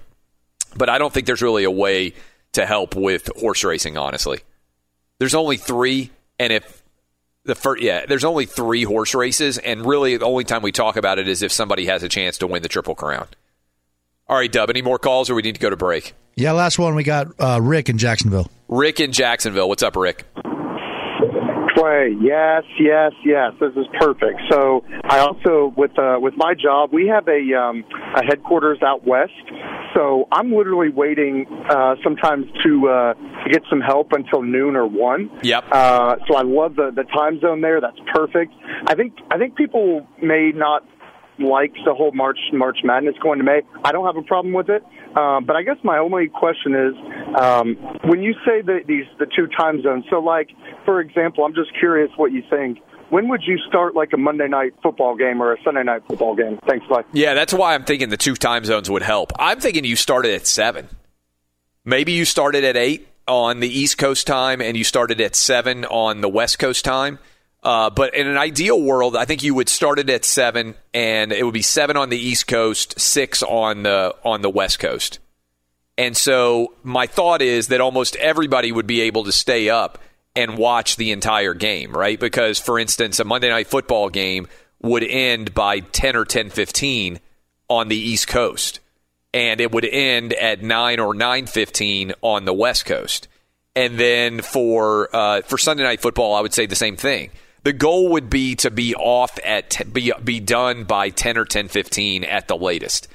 But 0.77 0.89
I 0.89 0.99
don't 0.99 1.13
think 1.13 1.27
there's 1.27 1.43
really 1.43 1.65
a 1.65 1.71
way 1.71 2.15
to 2.53 2.67
help 2.67 2.97
with 2.97 3.31
horse 3.37 3.65
racing. 3.65 3.97
Honestly, 3.97 4.41
there's 5.19 5.35
only 5.35 5.57
three, 5.57 6.11
and 6.39 6.53
if 6.53 6.83
the 7.45 7.55
first, 7.55 7.83
yeah, 7.83 8.07
there's 8.07 8.25
only 8.25 8.45
three 8.45 8.83
horse 8.83 9.15
races, 9.15 9.57
and 9.59 9.87
really 9.87 10.17
the 10.17 10.27
only 10.27 10.45
time 10.45 10.63
we 10.63 10.73
talk 10.73 10.97
about 10.97 11.19
it 11.19 11.29
is 11.29 11.43
if 11.43 11.53
somebody 11.53 11.87
has 11.87 12.03
a 12.03 12.09
chance 12.09 12.39
to 12.39 12.47
win 12.47 12.63
the 12.63 12.69
Triple 12.69 12.95
Crown. 12.95 13.29
All 14.27 14.37
right, 14.37 14.51
Dub. 14.51 14.69
Any 14.69 14.83
more 14.83 14.99
calls, 14.99 15.31
or 15.31 15.35
we 15.35 15.43
need 15.43 15.55
to 15.55 15.61
go 15.61 15.71
to 15.71 15.77
break? 15.77 16.15
Yeah, 16.35 16.53
last 16.53 16.79
one 16.79 16.95
we 16.95 17.03
got 17.03 17.29
uh, 17.41 17.61
Rick 17.63 17.89
in 17.89 17.99
Jacksonville. 17.99 18.51
Rick 18.69 19.01
in 19.01 19.13
Jacksonville. 19.13 19.69
What's 19.69 19.83
up, 19.83 19.97
Rick? 19.97 20.25
Clay, 21.79 22.17
yes, 22.21 22.65
yes, 22.81 23.13
yes. 23.25 23.53
This 23.61 23.73
is 23.77 23.87
perfect. 24.01 24.41
So 24.51 24.85
I 25.05 25.21
also 25.21 25.73
with 25.77 25.97
uh, 25.99 26.17
with 26.21 26.35
my 26.37 26.55
job, 26.55 26.91
we 26.93 27.07
have 27.07 27.29
a 27.29 27.55
um, 27.55 27.85
a 28.17 28.25
headquarters 28.25 28.79
out 28.83 29.07
west. 29.07 29.33
So 29.95 30.27
I'm 30.33 30.53
literally 30.53 30.91
waiting 30.91 31.47
uh, 31.71 31.95
sometimes 32.03 32.47
to 32.65 32.89
uh, 32.89 33.15
to 33.15 33.51
get 33.51 33.63
some 33.71 33.81
help 33.81 34.13
until 34.13 34.43
noon 34.43 34.77
or 34.77 34.87
one. 34.87 35.31
Yep. 35.43 35.65
Uh, 35.71 36.17
so 36.27 36.37
I 36.37 36.43
love 36.43 36.75
the 36.77 36.91
the 36.95 37.05
time 37.05 37.41
zone 37.41 37.61
there. 37.61 37.81
That's 37.81 37.99
perfect. 38.13 38.53
I 38.87 38.95
think 38.95 39.15
I 39.31 39.39
think 39.39 39.57
people 39.57 40.07
may 40.21 40.51
not 40.55 40.85
like 41.39 41.73
the 41.85 41.95
whole 41.95 42.13
March 42.13 42.39
March 42.53 42.79
Madness 42.83 43.15
going 43.23 43.39
to 43.39 43.45
May. 43.45 43.63
I 43.85 43.93
don't 43.93 44.07
have 44.07 44.17
a 44.17 44.27
problem 44.27 44.53
with 44.53 44.69
it. 44.69 44.83
Um, 45.19 45.45
but 45.47 45.57
I 45.57 45.63
guess 45.63 45.77
my 45.83 45.99
only 45.99 46.29
question 46.29 46.75
is 46.75 46.95
um, 47.41 47.75
when 48.05 48.23
you 48.23 48.35
say 48.47 48.63
that 48.63 48.83
these 48.87 49.05
the 49.19 49.27
two 49.27 49.49
time 49.49 49.83
zones. 49.83 50.05
So, 50.11 50.21
like 50.21 50.51
for 50.85 51.01
example, 51.01 51.45
I'm 51.45 51.55
just 51.55 51.77
curious 51.79 52.11
what 52.17 52.33
you 52.33 52.43
think. 52.49 52.79
When 53.11 53.29
would 53.29 53.43
you 53.47 53.59
start 53.67 53.95
like 53.97 54.11
a 54.13 54.19
Monday 54.19 54.49
night 54.49 54.75
football 54.83 55.17
game 55.17 55.43
or 55.43 55.55
a 55.55 55.57
Sunday 55.65 55.83
night 55.83 56.03
football 56.07 56.37
game? 56.37 56.59
Thanks, 56.69 56.87
bye. 56.89 57.05
Yeah, 57.13 57.33
that's 57.33 57.55
why 57.55 57.75
I'm 57.75 57.85
thinking 57.85 58.11
the 58.11 58.19
two 58.19 58.35
time 58.35 58.65
zones 58.65 58.91
would 58.91 59.03
help. 59.03 59.33
I'm 59.39 59.61
thinking 59.61 59.85
you 59.85 59.97
started 59.97 60.35
at 60.35 60.47
seven. 60.47 60.89
Maybe 61.85 62.13
you 62.13 62.27
started 62.27 62.65
at 62.65 62.77
eight 62.77 63.09
on 63.27 63.61
the 63.61 63.69
East 63.69 63.99
Coast 63.99 64.27
time, 64.27 64.61
and 64.61 64.77
you 64.77 64.85
started 64.85 65.21
at 65.21 65.35
seven 65.35 65.85
on 65.87 66.21
the 66.21 66.29
West 66.29 66.59
Coast 66.59 66.85
time. 66.85 67.19
Uh, 67.63 67.91
but 67.91 68.15
in 68.15 68.29
an 68.29 68.39
ideal 68.39 68.81
world, 68.81 69.17
I 69.17 69.25
think 69.25 69.43
you 69.43 69.55
would 69.55 69.69
start 69.69 69.99
it 69.99 70.09
at 70.11 70.25
seven, 70.25 70.75
and 70.95 71.33
it 71.33 71.45
would 71.45 71.55
be 71.55 71.63
seven 71.63 71.97
on 71.97 72.09
the 72.09 72.19
East 72.19 72.47
Coast, 72.47 72.99
six 73.01 73.43
on 73.43 73.83
the 73.83 74.15
on 74.25 74.43
the 74.43 74.51
West 74.51 74.79
Coast. 74.79 75.19
And 75.97 76.17
so 76.17 76.75
my 76.85 77.09
thought 77.09 77.43
is 77.43 77.69
that 77.69 77.81
almost 77.81 78.15
everybody 78.17 78.71
would 78.71 78.87
be 78.87 79.01
able 79.01 79.25
to 79.25 79.33
stay 79.33 79.69
up 79.69 79.99
and 80.37 80.57
watch 80.57 80.95
the 80.95 81.11
entire 81.11 81.55
game, 81.55 81.91
right? 81.91 82.21
Because, 82.21 82.61
for 82.61 82.79
instance, 82.79 83.19
a 83.19 83.25
Monday 83.25 83.49
night 83.49 83.67
football 83.67 84.09
game 84.09 84.47
would 84.81 85.03
end 85.03 85.53
by 85.53 85.81
ten 85.81 86.15
or 86.15 86.25
ten 86.25 86.51
fifteen 86.51 87.19
on 87.69 87.89
the 87.89 87.97
East 87.97 88.29
Coast, 88.29 88.79
and 89.35 89.61
it 89.61 89.73
would 89.73 89.85
end 89.85 90.33
at 90.35 90.63
nine 90.63 91.01
or 91.01 91.13
nine 91.13 91.47
fifteen 91.47 92.13
on 92.23 92.45
the 92.45 92.55
West 92.55 92.87
Coast. 92.87 93.27
And 93.75 93.99
then 93.99 94.43
for 94.43 95.15
uh, 95.15 95.43
for 95.43 95.59
Sunday 95.59 95.83
night 95.83 96.01
football, 96.01 96.37
I 96.37 96.41
would 96.41 96.55
say 96.55 96.67
the 96.67 96.77
same 96.77 96.97
thing 96.97 97.31
the 97.69 97.75
goal 97.75 98.09
would 98.09 98.31
be 98.31 98.55
to 98.55 98.71
be 98.71 98.95
off 98.95 99.39
at 99.45 99.93
be 99.93 100.11
be 100.25 100.41
done 100.41 100.85
by 100.85 101.11
10 101.11 101.37
or 101.37 101.45
10:15 101.45 102.25
at 102.25 102.49
the 102.49 102.57
latest. 102.57 103.09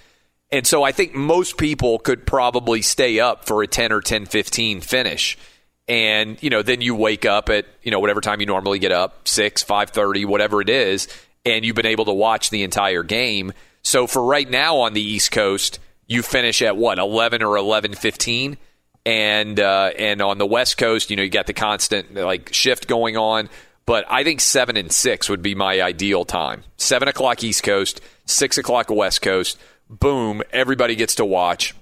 And 0.51 0.67
so 0.67 0.83
I 0.83 0.91
think 0.91 1.15
most 1.15 1.57
people 1.57 1.97
could 1.97 2.27
probably 2.27 2.83
stay 2.83 3.19
up 3.19 3.45
for 3.45 3.63
a 3.63 3.67
10 3.67 3.91
or 3.91 3.99
10:15 3.99 4.81
finish. 4.81 5.39
And 5.87 6.37
you 6.43 6.51
know, 6.51 6.61
then 6.61 6.81
you 6.81 6.93
wake 6.93 7.25
up 7.25 7.49
at, 7.49 7.65
you 7.81 7.89
know, 7.89 7.99
whatever 7.99 8.21
time 8.21 8.41
you 8.41 8.45
normally 8.45 8.77
get 8.77 8.91
up, 8.91 9.27
6, 9.27 9.63
5:30, 9.63 10.23
whatever 10.23 10.61
it 10.61 10.69
is, 10.69 11.07
and 11.43 11.65
you've 11.65 11.75
been 11.75 11.87
able 11.87 12.05
to 12.05 12.13
watch 12.13 12.51
the 12.51 12.61
entire 12.61 13.01
game. 13.01 13.53
So 13.81 14.05
for 14.05 14.23
right 14.23 14.47
now 14.47 14.77
on 14.81 14.93
the 14.93 15.01
East 15.01 15.31
Coast, 15.31 15.79
you 16.05 16.21
finish 16.21 16.61
at 16.61 16.77
what, 16.77 16.99
11 16.99 17.41
or 17.41 17.57
11:15? 17.57 18.57
And 19.03 19.59
uh, 19.59 19.93
and 19.97 20.21
on 20.21 20.37
the 20.37 20.45
West 20.45 20.77
Coast, 20.77 21.09
you 21.09 21.15
know, 21.15 21.23
you 21.23 21.31
got 21.31 21.47
the 21.47 21.53
constant 21.53 22.13
like 22.13 22.53
shift 22.53 22.87
going 22.87 23.17
on 23.17 23.49
but 23.85 24.05
I 24.09 24.23
think 24.23 24.41
seven 24.41 24.77
and 24.77 24.91
six 24.91 25.29
would 25.29 25.41
be 25.41 25.55
my 25.55 25.81
ideal 25.81 26.25
time. 26.25 26.63
Seven 26.77 27.07
o'clock 27.07 27.43
East 27.43 27.63
Coast, 27.63 28.01
six 28.25 28.57
o'clock 28.57 28.89
West 28.89 29.21
Coast. 29.21 29.59
Boom, 29.89 30.41
everybody 30.51 30.95
gets 30.95 31.15
to 31.15 31.25
watch. 31.25 31.75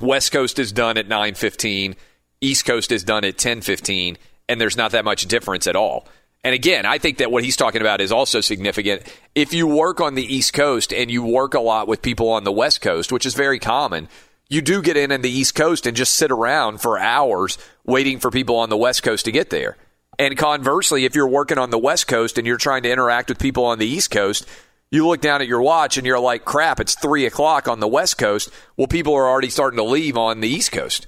West 0.00 0.32
Coast 0.32 0.58
is 0.58 0.72
done 0.72 0.96
at 0.96 1.08
nine 1.08 1.34
fifteen. 1.34 1.96
East 2.40 2.64
Coast 2.64 2.92
is 2.92 3.04
done 3.04 3.24
at 3.24 3.38
ten 3.38 3.60
fifteen, 3.60 4.16
and 4.48 4.60
there's 4.60 4.76
not 4.76 4.92
that 4.92 5.04
much 5.04 5.26
difference 5.26 5.66
at 5.66 5.76
all. 5.76 6.06
And 6.44 6.54
again, 6.54 6.86
I 6.86 6.98
think 6.98 7.18
that 7.18 7.32
what 7.32 7.42
he's 7.42 7.56
talking 7.56 7.80
about 7.80 8.00
is 8.00 8.12
also 8.12 8.40
significant. 8.40 9.02
If 9.34 9.52
you 9.52 9.66
work 9.66 10.00
on 10.00 10.14
the 10.14 10.34
East 10.34 10.52
Coast 10.54 10.94
and 10.94 11.10
you 11.10 11.24
work 11.24 11.54
a 11.54 11.60
lot 11.60 11.88
with 11.88 12.00
people 12.00 12.30
on 12.30 12.44
the 12.44 12.52
West 12.52 12.80
Coast, 12.80 13.10
which 13.10 13.26
is 13.26 13.34
very 13.34 13.58
common, 13.58 14.08
you 14.48 14.62
do 14.62 14.80
get 14.80 14.96
in 14.96 15.10
on 15.10 15.20
the 15.20 15.30
East 15.30 15.56
Coast 15.56 15.84
and 15.84 15.96
just 15.96 16.14
sit 16.14 16.30
around 16.30 16.80
for 16.80 16.96
hours 16.96 17.58
waiting 17.84 18.20
for 18.20 18.30
people 18.30 18.56
on 18.56 18.70
the 18.70 18.76
West 18.76 19.02
Coast 19.02 19.24
to 19.24 19.32
get 19.32 19.50
there. 19.50 19.76
And 20.18 20.36
conversely, 20.36 21.04
if 21.04 21.14
you're 21.14 21.28
working 21.28 21.58
on 21.58 21.70
the 21.70 21.78
West 21.78 22.08
Coast 22.08 22.38
and 22.38 22.46
you're 22.46 22.56
trying 22.56 22.82
to 22.82 22.90
interact 22.90 23.28
with 23.28 23.38
people 23.38 23.64
on 23.64 23.78
the 23.78 23.86
East 23.86 24.10
Coast, 24.10 24.46
you 24.90 25.06
look 25.06 25.20
down 25.20 25.42
at 25.42 25.48
your 25.48 25.62
watch 25.62 25.96
and 25.96 26.06
you're 26.06 26.18
like, 26.18 26.44
crap, 26.44 26.80
it's 26.80 26.94
three 26.94 27.26
o'clock 27.26 27.68
on 27.68 27.80
the 27.80 27.88
West 27.88 28.18
Coast. 28.18 28.50
Well, 28.76 28.88
people 28.88 29.14
are 29.14 29.28
already 29.28 29.50
starting 29.50 29.76
to 29.76 29.84
leave 29.84 30.16
on 30.16 30.40
the 30.40 30.48
East 30.48 30.72
Coast. 30.72 31.06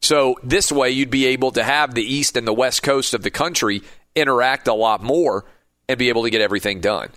So 0.00 0.36
this 0.42 0.70
way, 0.70 0.90
you'd 0.90 1.10
be 1.10 1.26
able 1.26 1.52
to 1.52 1.64
have 1.64 1.94
the 1.94 2.02
East 2.02 2.36
and 2.36 2.46
the 2.46 2.52
West 2.52 2.82
Coast 2.82 3.14
of 3.14 3.22
the 3.22 3.30
country 3.30 3.82
interact 4.14 4.68
a 4.68 4.74
lot 4.74 5.02
more 5.02 5.44
and 5.88 5.98
be 5.98 6.08
able 6.08 6.24
to 6.24 6.30
get 6.30 6.40
everything 6.40 6.80
done. 6.80 7.10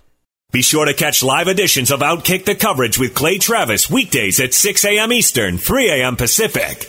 Be 0.52 0.62
sure 0.62 0.84
to 0.84 0.94
catch 0.94 1.22
live 1.22 1.48
editions 1.48 1.90
of 1.90 2.00
Outkick 2.00 2.44
the 2.44 2.56
coverage 2.56 2.98
with 2.98 3.14
Clay 3.14 3.38
Travis 3.38 3.88
weekdays 3.90 4.40
at 4.40 4.54
6 4.54 4.84
a.m. 4.84 5.12
Eastern, 5.12 5.58
3 5.58 5.90
a.m. 5.90 6.16
Pacific. 6.16 6.88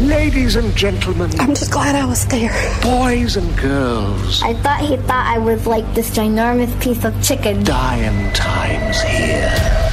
Ladies 0.00 0.56
and 0.56 0.74
gentlemen. 0.76 1.30
I'm 1.40 1.54
just 1.54 1.70
glad 1.70 1.94
I 1.94 2.04
was 2.04 2.26
there. 2.26 2.50
Boys 2.82 3.36
and 3.36 3.56
girls. 3.56 4.42
I 4.42 4.54
thought 4.54 4.80
he 4.80 4.96
thought 4.96 5.26
I 5.26 5.38
was 5.38 5.66
like 5.66 5.94
this 5.94 6.10
ginormous 6.10 6.78
piece 6.82 7.04
of 7.04 7.14
chicken. 7.22 7.62
Dying 7.64 8.32
times 8.32 9.00
here. 9.02 9.83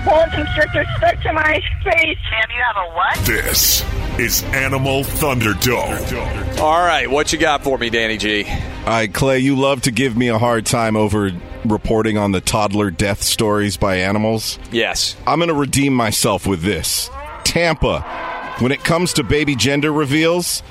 I 0.00 0.02
had 0.02 0.28
a 0.28 0.32
ball 0.32 0.44
constrictor 0.44 0.84
stuck 0.96 1.20
to 1.22 1.32
my 1.32 1.60
face. 1.84 2.18
Sam, 2.30 2.50
you 2.54 2.62
have 2.62 2.76
a 2.76 2.94
what? 2.94 3.18
This 3.26 3.84
is 4.18 4.42
Animal 4.54 5.04
Thunderdome. 5.04 6.58
All 6.58 6.80
right, 6.80 7.10
what 7.10 7.32
you 7.32 7.38
got 7.38 7.62
for 7.62 7.76
me, 7.76 7.90
Danny 7.90 8.16
G? 8.16 8.44
All 8.44 8.86
right, 8.86 9.12
Clay, 9.12 9.40
you 9.40 9.56
love 9.56 9.82
to 9.82 9.90
give 9.90 10.16
me 10.16 10.28
a 10.28 10.38
hard 10.38 10.64
time 10.64 10.96
over 10.96 11.30
reporting 11.64 12.16
on 12.16 12.32
the 12.32 12.40
toddler 12.40 12.90
death 12.90 13.22
stories 13.22 13.76
by 13.76 13.96
animals. 13.96 14.58
Yes. 14.72 15.16
I'm 15.26 15.38
going 15.38 15.48
to 15.48 15.54
redeem 15.54 15.94
myself 15.94 16.46
with 16.46 16.62
this. 16.62 17.10
Tampa, 17.44 18.00
when 18.60 18.72
it 18.72 18.82
comes 18.82 19.12
to 19.14 19.22
baby 19.22 19.54
gender 19.54 19.92
reveals, 19.92 20.62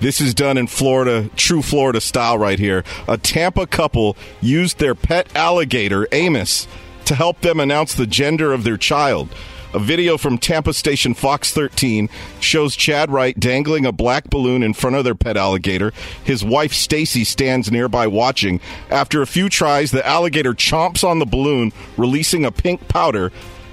this 0.00 0.20
is 0.20 0.34
done 0.34 0.58
in 0.58 0.66
Florida, 0.66 1.30
true 1.36 1.62
Florida 1.62 2.00
style 2.00 2.38
right 2.38 2.58
here. 2.58 2.82
A 3.06 3.18
Tampa 3.18 3.66
couple 3.66 4.16
used 4.40 4.78
their 4.78 4.94
pet 4.94 5.34
alligator, 5.36 6.08
Amos, 6.12 6.66
to 7.08 7.14
help 7.14 7.40
them 7.40 7.58
announce 7.58 7.94
the 7.94 8.06
gender 8.06 8.52
of 8.52 8.64
their 8.64 8.76
child. 8.76 9.30
A 9.74 9.78
video 9.78 10.16
from 10.18 10.38
Tampa 10.38 10.74
station 10.74 11.14
Fox 11.14 11.52
13 11.52 12.08
shows 12.40 12.76
Chad 12.76 13.10
Wright 13.10 13.38
dangling 13.38 13.86
a 13.86 13.92
black 13.92 14.28
balloon 14.30 14.62
in 14.62 14.74
front 14.74 14.96
of 14.96 15.04
their 15.04 15.14
pet 15.14 15.36
alligator. 15.36 15.92
His 16.24 16.44
wife 16.44 16.72
Stacy 16.72 17.24
stands 17.24 17.70
nearby 17.70 18.06
watching. 18.06 18.60
After 18.90 19.22
a 19.22 19.26
few 19.26 19.48
tries, 19.48 19.90
the 19.90 20.06
alligator 20.06 20.52
chomps 20.52 21.02
on 21.02 21.18
the 21.18 21.26
balloon, 21.26 21.72
releasing 21.96 22.44
a 22.44 22.52
pink 22.52 22.88
powder. 22.88 23.32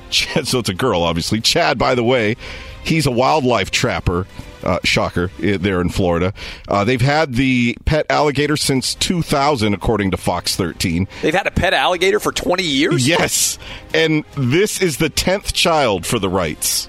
Chad, 0.10 0.48
so 0.48 0.60
it's 0.60 0.70
a 0.70 0.74
girl, 0.74 1.02
obviously. 1.02 1.42
Chad, 1.42 1.78
by 1.78 1.94
the 1.94 2.04
way, 2.04 2.36
he's 2.84 3.06
a 3.06 3.12
wildlife 3.12 3.70
trapper. 3.72 4.28
Uh, 4.66 4.80
shocker, 4.84 5.30
there 5.38 5.80
in 5.80 5.90
Florida. 5.90 6.34
Uh, 6.68 6.84
they've 6.84 7.02
had 7.02 7.36
the 7.36 7.78
pet 7.86 8.08
alligator 8.10 8.58
since 8.58 8.96
2000, 8.96 9.74
according 9.76 10.10
to 10.10 10.18
Fox 10.18 10.56
13. 10.56 11.08
They've 11.22 11.36
had 11.36 11.46
a 11.46 11.52
pet 11.52 11.74
alligator 11.74 12.20
for 12.20 12.32
20 12.32 12.64
years? 12.64 13.08
Yes. 13.08 13.60
And 13.94 14.24
this 14.36 14.82
is 14.82 14.98
the 14.98 15.10
10th 15.10 15.54
child 15.54 16.06
for 16.06 16.18
the 16.18 16.30
Wrights. 16.30 16.88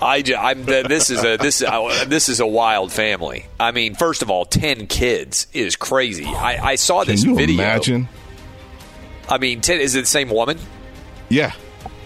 I, 0.00 0.22
I'm, 0.38 0.64
this 0.64 1.10
is 1.10 1.24
a 1.24 1.36
this 1.36 1.60
uh, 1.60 2.04
this 2.06 2.28
is 2.28 2.38
a 2.38 2.46
wild 2.46 2.92
family. 2.92 3.46
I 3.58 3.72
mean, 3.72 3.96
first 3.96 4.22
of 4.22 4.30
all, 4.30 4.44
ten 4.44 4.86
kids 4.86 5.48
is 5.52 5.74
crazy. 5.74 6.24
I, 6.24 6.70
I 6.70 6.74
saw 6.76 7.02
this 7.02 7.22
Can 7.22 7.30
you 7.30 7.36
video. 7.36 7.56
Imagine. 7.56 8.08
I 9.28 9.38
mean, 9.38 9.60
ten, 9.60 9.80
is 9.80 9.96
it 9.96 10.02
the 10.02 10.06
same 10.06 10.30
woman? 10.30 10.58
Yeah. 11.28 11.52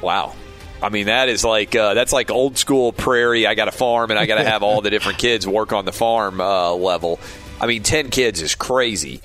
Wow. 0.01 0.35
I 0.83 0.89
mean, 0.89 1.07
that 1.07 1.29
is 1.29 1.45
like 1.45 1.75
uh, 1.75 1.95
that's 1.95 2.13
like 2.13 2.31
old 2.31 2.59
school 2.59 2.93
prairie. 2.93 3.47
I 3.47 3.55
got 3.55 3.69
a 3.69 3.73
farm, 3.73 4.11
and 4.11 4.19
I 4.19 4.27
got 4.27 4.37
to 4.37 4.45
have 4.45 4.63
all 4.63 4.81
the 4.81 4.91
different 4.97 5.19
kids 5.19 5.47
work 5.47 5.73
on 5.73 5.85
the 5.85 5.93
farm 5.93 6.41
uh, 6.41 6.73
level. 6.73 7.21
I 7.61 7.67
mean, 7.67 7.83
ten 7.83 8.11
kids 8.11 8.43
is 8.43 8.55
crazy. 8.55 9.21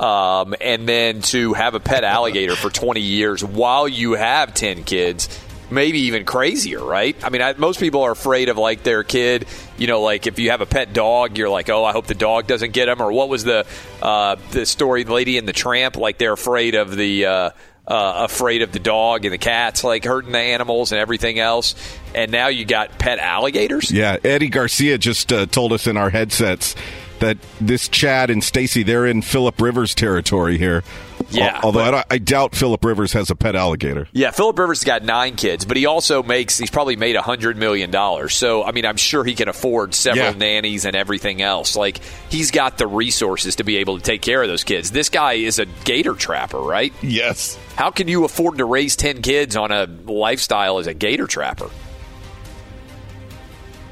Um, 0.00 0.56
and 0.60 0.88
then 0.88 1.20
to 1.22 1.52
have 1.52 1.74
a 1.76 1.80
pet 1.80 2.02
alligator 2.02 2.56
for 2.56 2.70
20 2.70 3.00
years 3.00 3.44
while 3.44 3.86
you 3.86 4.14
have 4.14 4.52
10 4.52 4.82
kids 4.82 5.28
maybe 5.72 6.00
even 6.00 6.24
crazier, 6.24 6.84
right? 6.84 7.16
I 7.24 7.30
mean, 7.30 7.42
I, 7.42 7.54
most 7.54 7.80
people 7.80 8.02
are 8.02 8.12
afraid 8.12 8.48
of 8.48 8.58
like 8.58 8.82
their 8.82 9.02
kid. 9.02 9.46
You 9.78 9.86
know, 9.86 10.02
like 10.02 10.26
if 10.26 10.38
you 10.38 10.50
have 10.50 10.60
a 10.60 10.66
pet 10.66 10.92
dog, 10.92 11.38
you're 11.38 11.48
like, 11.48 11.68
oh, 11.70 11.84
I 11.84 11.92
hope 11.92 12.06
the 12.06 12.14
dog 12.14 12.46
doesn't 12.46 12.72
get 12.72 12.88
him. 12.88 13.00
Or 13.00 13.10
what 13.10 13.28
was 13.28 13.42
the 13.42 13.66
uh, 14.00 14.36
the 14.50 14.66
story, 14.66 15.04
Lady 15.04 15.38
and 15.38 15.48
the 15.48 15.52
Tramp? 15.52 15.96
Like 15.96 16.18
they're 16.18 16.34
afraid 16.34 16.74
of 16.74 16.94
the. 16.94 17.26
Uh, 17.26 17.50
uh, 17.92 18.24
afraid 18.24 18.62
of 18.62 18.72
the 18.72 18.78
dog 18.78 19.26
and 19.26 19.34
the 19.34 19.38
cats, 19.38 19.84
like 19.84 20.02
hurting 20.02 20.32
the 20.32 20.38
animals 20.38 20.92
and 20.92 20.98
everything 20.98 21.38
else. 21.38 21.74
And 22.14 22.32
now 22.32 22.46
you 22.46 22.64
got 22.64 22.98
pet 22.98 23.18
alligators. 23.18 23.90
Yeah, 23.90 24.16
Eddie 24.24 24.48
Garcia 24.48 24.96
just 24.96 25.30
uh, 25.30 25.44
told 25.44 25.74
us 25.74 25.86
in 25.86 25.98
our 25.98 26.08
headsets 26.08 26.74
that 27.22 27.38
this 27.60 27.88
Chad 27.88 28.30
and 28.30 28.42
Stacy 28.44 28.82
they're 28.82 29.06
in 29.06 29.22
Philip 29.22 29.60
Rivers 29.60 29.94
territory 29.94 30.58
here. 30.58 30.82
Yeah, 31.30 31.54
Al- 31.56 31.60
although 31.66 31.80
I, 31.96 32.04
I 32.10 32.18
doubt 32.18 32.54
Philip 32.54 32.84
Rivers 32.84 33.12
has 33.12 33.30
a 33.30 33.36
pet 33.36 33.54
alligator. 33.56 34.08
Yeah, 34.12 34.32
Philip 34.32 34.58
Rivers 34.58 34.80
has 34.80 34.84
got 34.84 35.04
nine 35.04 35.36
kids, 35.36 35.64
but 35.64 35.76
he 35.76 35.86
also 35.86 36.22
makes 36.22 36.58
he's 36.58 36.70
probably 36.70 36.96
made 36.96 37.14
a 37.16 37.22
hundred 37.22 37.56
million 37.56 37.90
dollars. 37.90 38.34
So 38.34 38.64
I 38.64 38.72
mean, 38.72 38.84
I'm 38.84 38.96
sure 38.96 39.24
he 39.24 39.34
can 39.34 39.48
afford 39.48 39.94
several 39.94 40.26
Yeah. 40.26 40.36
nannies 40.36 40.84
and 40.84 40.94
everything 40.96 41.40
else. 41.40 41.76
Like 41.76 42.00
he's 42.28 42.50
got 42.50 42.76
the 42.76 42.86
resources 42.88 43.56
to 43.56 43.64
be 43.64 43.76
able 43.78 43.96
to 43.98 44.02
take 44.02 44.20
care 44.20 44.42
of 44.42 44.48
those 44.48 44.64
kids. 44.64 44.90
This 44.90 45.08
guy 45.08 45.34
is 45.34 45.58
a 45.58 45.66
gator 45.84 46.14
trapper, 46.14 46.58
right? 46.60 46.92
Yes. 47.02 47.56
How 47.76 47.90
can 47.90 48.08
you 48.08 48.24
afford 48.24 48.58
to 48.58 48.64
raise 48.64 48.96
ten 48.96 49.22
kids 49.22 49.56
on 49.56 49.70
a 49.72 49.86
lifestyle 49.86 50.78
as 50.78 50.86
a 50.88 50.94
gator 50.94 51.26
trapper? 51.26 51.70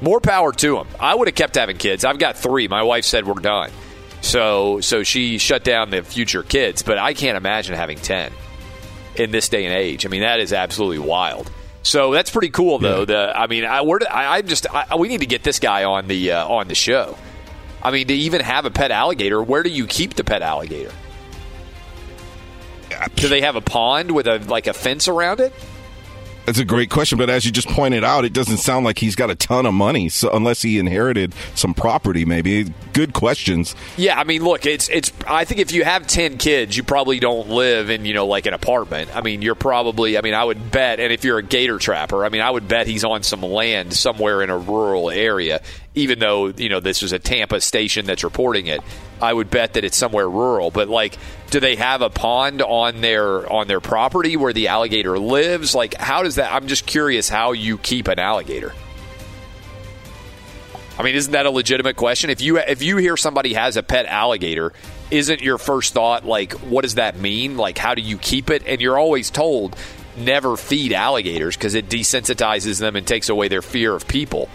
More 0.01 0.19
power 0.19 0.51
to 0.51 0.77
him. 0.79 0.87
I 0.99 1.13
would 1.13 1.27
have 1.27 1.35
kept 1.35 1.55
having 1.55 1.77
kids. 1.77 2.03
I've 2.03 2.19
got 2.19 2.35
three. 2.35 2.67
My 2.67 2.83
wife 2.83 3.05
said 3.05 3.25
we're 3.25 3.35
done. 3.35 3.71
So 4.21 4.81
so 4.81 5.03
she 5.03 5.37
shut 5.37 5.63
down 5.63 5.89
the 5.89 6.03
future 6.03 6.43
kids, 6.43 6.81
but 6.83 6.97
I 6.97 7.13
can't 7.13 7.37
imagine 7.37 7.75
having 7.75 7.97
10 7.97 8.31
in 9.15 9.31
this 9.31 9.49
day 9.49 9.65
and 9.65 9.73
age. 9.73 10.05
I 10.05 10.09
mean, 10.09 10.21
that 10.21 10.39
is 10.39 10.53
absolutely 10.53 10.99
wild. 10.99 11.51
So 11.83 12.11
that's 12.11 12.29
pretty 12.29 12.49
cool, 12.49 12.77
though. 12.77 13.05
The 13.05 13.33
I 13.35 13.47
mean, 13.47 13.65
I, 13.65 13.81
we're, 13.81 13.99
I, 14.09 14.35
I 14.35 14.41
just 14.41 14.67
I, 14.73 14.95
we 14.95 15.07
need 15.07 15.21
to 15.21 15.25
get 15.25 15.43
this 15.43 15.59
guy 15.59 15.83
on 15.83 16.07
the 16.07 16.31
uh, 16.33 16.47
on 16.47 16.67
the 16.67 16.75
show. 16.75 17.17
I 17.81 17.89
mean, 17.89 18.07
to 18.07 18.13
even 18.13 18.41
have 18.41 18.65
a 18.65 18.71
pet 18.71 18.91
alligator, 18.91 19.41
where 19.41 19.63
do 19.63 19.69
you 19.71 19.87
keep 19.87 20.13
the 20.13 20.23
pet 20.23 20.43
alligator? 20.43 20.91
Do 23.15 23.27
they 23.29 23.41
have 23.41 23.55
a 23.55 23.61
pond 23.61 24.11
with 24.11 24.27
a 24.27 24.37
like 24.39 24.67
a 24.67 24.73
fence 24.73 25.07
around 25.07 25.39
it? 25.39 25.53
That's 26.45 26.59
a 26.59 26.65
great 26.65 26.89
question, 26.89 27.17
but 27.17 27.29
as 27.29 27.45
you 27.45 27.51
just 27.51 27.67
pointed 27.67 28.03
out, 28.03 28.25
it 28.25 28.33
doesn't 28.33 28.57
sound 28.57 28.83
like 28.83 28.97
he's 28.97 29.15
got 29.15 29.29
a 29.29 29.35
ton 29.35 29.65
of 29.65 29.73
money. 29.73 30.09
So 30.09 30.31
unless 30.31 30.61
he 30.61 30.79
inherited 30.79 31.33
some 31.55 31.73
property, 31.73 32.25
maybe. 32.25 32.73
Good 32.93 33.13
questions. 33.13 33.75
Yeah, 33.95 34.19
I 34.19 34.23
mean, 34.23 34.43
look, 34.43 34.65
it's 34.65 34.89
it's. 34.89 35.13
I 35.27 35.45
think 35.45 35.61
if 35.61 35.71
you 35.71 35.83
have 35.83 36.07
ten 36.07 36.37
kids, 36.37 36.75
you 36.75 36.83
probably 36.83 37.19
don't 37.19 37.49
live 37.49 37.89
in 37.89 38.05
you 38.05 38.13
know 38.13 38.25
like 38.25 38.47
an 38.47 38.53
apartment. 38.53 39.15
I 39.15 39.21
mean, 39.21 39.41
you're 39.41 39.55
probably. 39.55 40.17
I 40.17 40.21
mean, 40.21 40.33
I 40.33 40.43
would 40.43 40.71
bet, 40.71 40.99
and 40.99 41.13
if 41.13 41.23
you're 41.23 41.37
a 41.37 41.43
gator 41.43 41.77
trapper, 41.77 42.25
I 42.25 42.29
mean, 42.29 42.41
I 42.41 42.49
would 42.49 42.67
bet 42.67 42.87
he's 42.87 43.03
on 43.03 43.23
some 43.23 43.41
land 43.41 43.93
somewhere 43.93 44.41
in 44.41 44.49
a 44.49 44.57
rural 44.57 45.09
area. 45.09 45.61
Even 45.93 46.19
though 46.19 46.47
you 46.47 46.69
know 46.69 46.79
this 46.79 47.03
is 47.03 47.11
a 47.11 47.19
Tampa 47.19 47.59
station 47.59 48.05
that's 48.05 48.23
reporting 48.23 48.67
it, 48.67 48.81
I 49.21 49.33
would 49.33 49.49
bet 49.49 49.73
that 49.73 49.83
it's 49.83 49.97
somewhere 49.97 50.29
rural. 50.29 50.71
But 50.71 50.87
like, 50.87 51.17
do 51.49 51.59
they 51.59 51.75
have 51.75 52.01
a 52.01 52.09
pond 52.09 52.61
on 52.61 53.01
their 53.01 53.51
on 53.51 53.67
their 53.67 53.81
property 53.81 54.37
where 54.37 54.53
the 54.53 54.69
alligator 54.69 55.19
lives? 55.19 55.75
Like, 55.75 55.95
how 55.95 56.23
does 56.23 56.35
that? 56.35 56.53
I'm 56.53 56.67
just 56.67 56.85
curious 56.85 57.27
how 57.27 57.51
you 57.51 57.77
keep 57.77 58.07
an 58.07 58.19
alligator. 58.19 58.73
I 60.97 61.03
mean, 61.03 61.15
isn't 61.15 61.31
that 61.31 61.45
a 61.45 61.51
legitimate 61.51 61.95
question? 61.95 62.29
If 62.29 62.41
you 62.41 62.57
if 62.57 62.81
you 62.81 62.97
hear 62.97 63.17
somebody 63.17 63.53
has 63.53 63.75
a 63.75 63.83
pet 63.83 64.05
alligator, 64.05 64.71
isn't 65.09 65.41
your 65.41 65.57
first 65.57 65.93
thought 65.93 66.25
like, 66.25 66.53
what 66.53 66.83
does 66.83 66.95
that 66.95 67.17
mean? 67.17 67.57
Like, 67.57 67.77
how 67.77 67.95
do 67.95 68.01
you 68.01 68.17
keep 68.17 68.49
it? 68.49 68.63
And 68.65 68.79
you're 68.79 68.97
always 68.97 69.29
told 69.29 69.75
never 70.17 70.57
feed 70.57 70.93
alligators 70.93 71.55
because 71.55 71.75
it 71.75 71.89
desensitizes 71.89 72.79
them 72.79 72.95
and 72.95 73.07
takes 73.07 73.29
away 73.29 73.47
their 73.47 73.61
fear 73.61 73.93
of 73.93 74.07
people. 74.07 74.49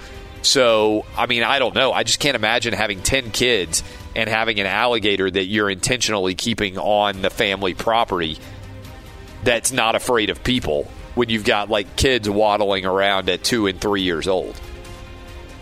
So, 0.46 1.04
I 1.16 1.26
mean, 1.26 1.42
I 1.42 1.58
don't 1.58 1.74
know. 1.74 1.92
I 1.92 2.02
just 2.02 2.20
can't 2.20 2.36
imagine 2.36 2.72
having 2.72 3.02
10 3.02 3.30
kids 3.30 3.82
and 4.14 4.28
having 4.28 4.60
an 4.60 4.66
alligator 4.66 5.30
that 5.30 5.44
you're 5.44 5.68
intentionally 5.68 6.34
keeping 6.34 6.78
on 6.78 7.22
the 7.22 7.30
family 7.30 7.74
property 7.74 8.38
that's 9.42 9.72
not 9.72 9.94
afraid 9.94 10.30
of 10.30 10.42
people 10.42 10.90
when 11.14 11.28
you've 11.28 11.44
got 11.44 11.70
like 11.70 11.96
kids 11.96 12.28
waddling 12.28 12.84
around 12.84 13.28
at 13.28 13.42
two 13.42 13.66
and 13.66 13.80
three 13.80 14.02
years 14.02 14.28
old. 14.28 14.58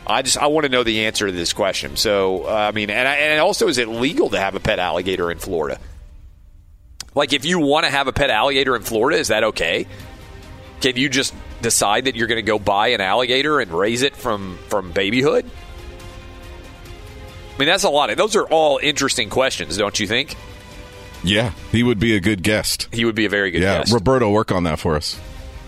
I 0.07 0.22
just 0.22 0.37
I 0.37 0.49
want 0.49 0.64
to 0.64 0.68
know 0.68 0.82
the 0.82 1.07
answer 1.07 1.26
to 1.26 1.32
this 1.32 1.53
question. 1.53 1.97
So 1.97 2.45
uh, 2.45 2.53
I 2.53 2.72
mean, 2.72 2.91
and 2.91 3.09
I, 3.09 3.14
and 3.14 3.41
also, 3.41 3.68
is 3.68 3.78
it 3.78 3.89
legal 3.89 4.30
to 4.30 4.39
have 4.39 4.55
a 4.55 4.61
pet 4.61 4.78
alligator 4.78 5.30
in 5.30 5.39
Florida? 5.39 5.78
Like, 7.14 7.32
if 7.32 7.45
you 7.45 7.61
want 7.61 7.87
to 7.87 7.91
have 7.91 8.09
a 8.09 8.12
pet 8.12 8.28
alligator 8.28 8.74
in 8.76 8.82
Florida, 8.82 9.18
is 9.18 9.28
that 9.28 9.45
okay? 9.45 9.87
Can 10.80 10.97
you 10.97 11.09
just 11.09 11.32
decide 11.64 12.04
that 12.04 12.14
you're 12.14 12.28
going 12.28 12.36
to 12.36 12.42
go 12.42 12.58
buy 12.58 12.88
an 12.88 13.00
alligator 13.00 13.58
and 13.58 13.72
raise 13.72 14.02
it 14.02 14.14
from 14.14 14.58
from 14.68 14.92
babyhood? 14.92 15.44
I 17.54 17.58
mean, 17.58 17.66
that's 17.66 17.84
a 17.84 17.90
lot. 17.90 18.10
Of, 18.10 18.16
those 18.16 18.36
are 18.36 18.46
all 18.46 18.78
interesting 18.82 19.30
questions, 19.30 19.76
don't 19.76 19.98
you 19.98 20.06
think? 20.06 20.36
Yeah, 21.22 21.52
he 21.72 21.82
would 21.82 21.98
be 21.98 22.14
a 22.14 22.20
good 22.20 22.42
guest. 22.42 22.88
He 22.92 23.04
would 23.04 23.14
be 23.14 23.24
a 23.24 23.28
very 23.28 23.50
good 23.50 23.60
guest. 23.60 23.72
yeah, 23.72 23.78
guest. 23.78 23.92
Roberto, 23.92 24.30
work 24.30 24.52
on 24.52 24.64
that 24.64 24.78
for 24.78 24.94
us. 24.96 25.18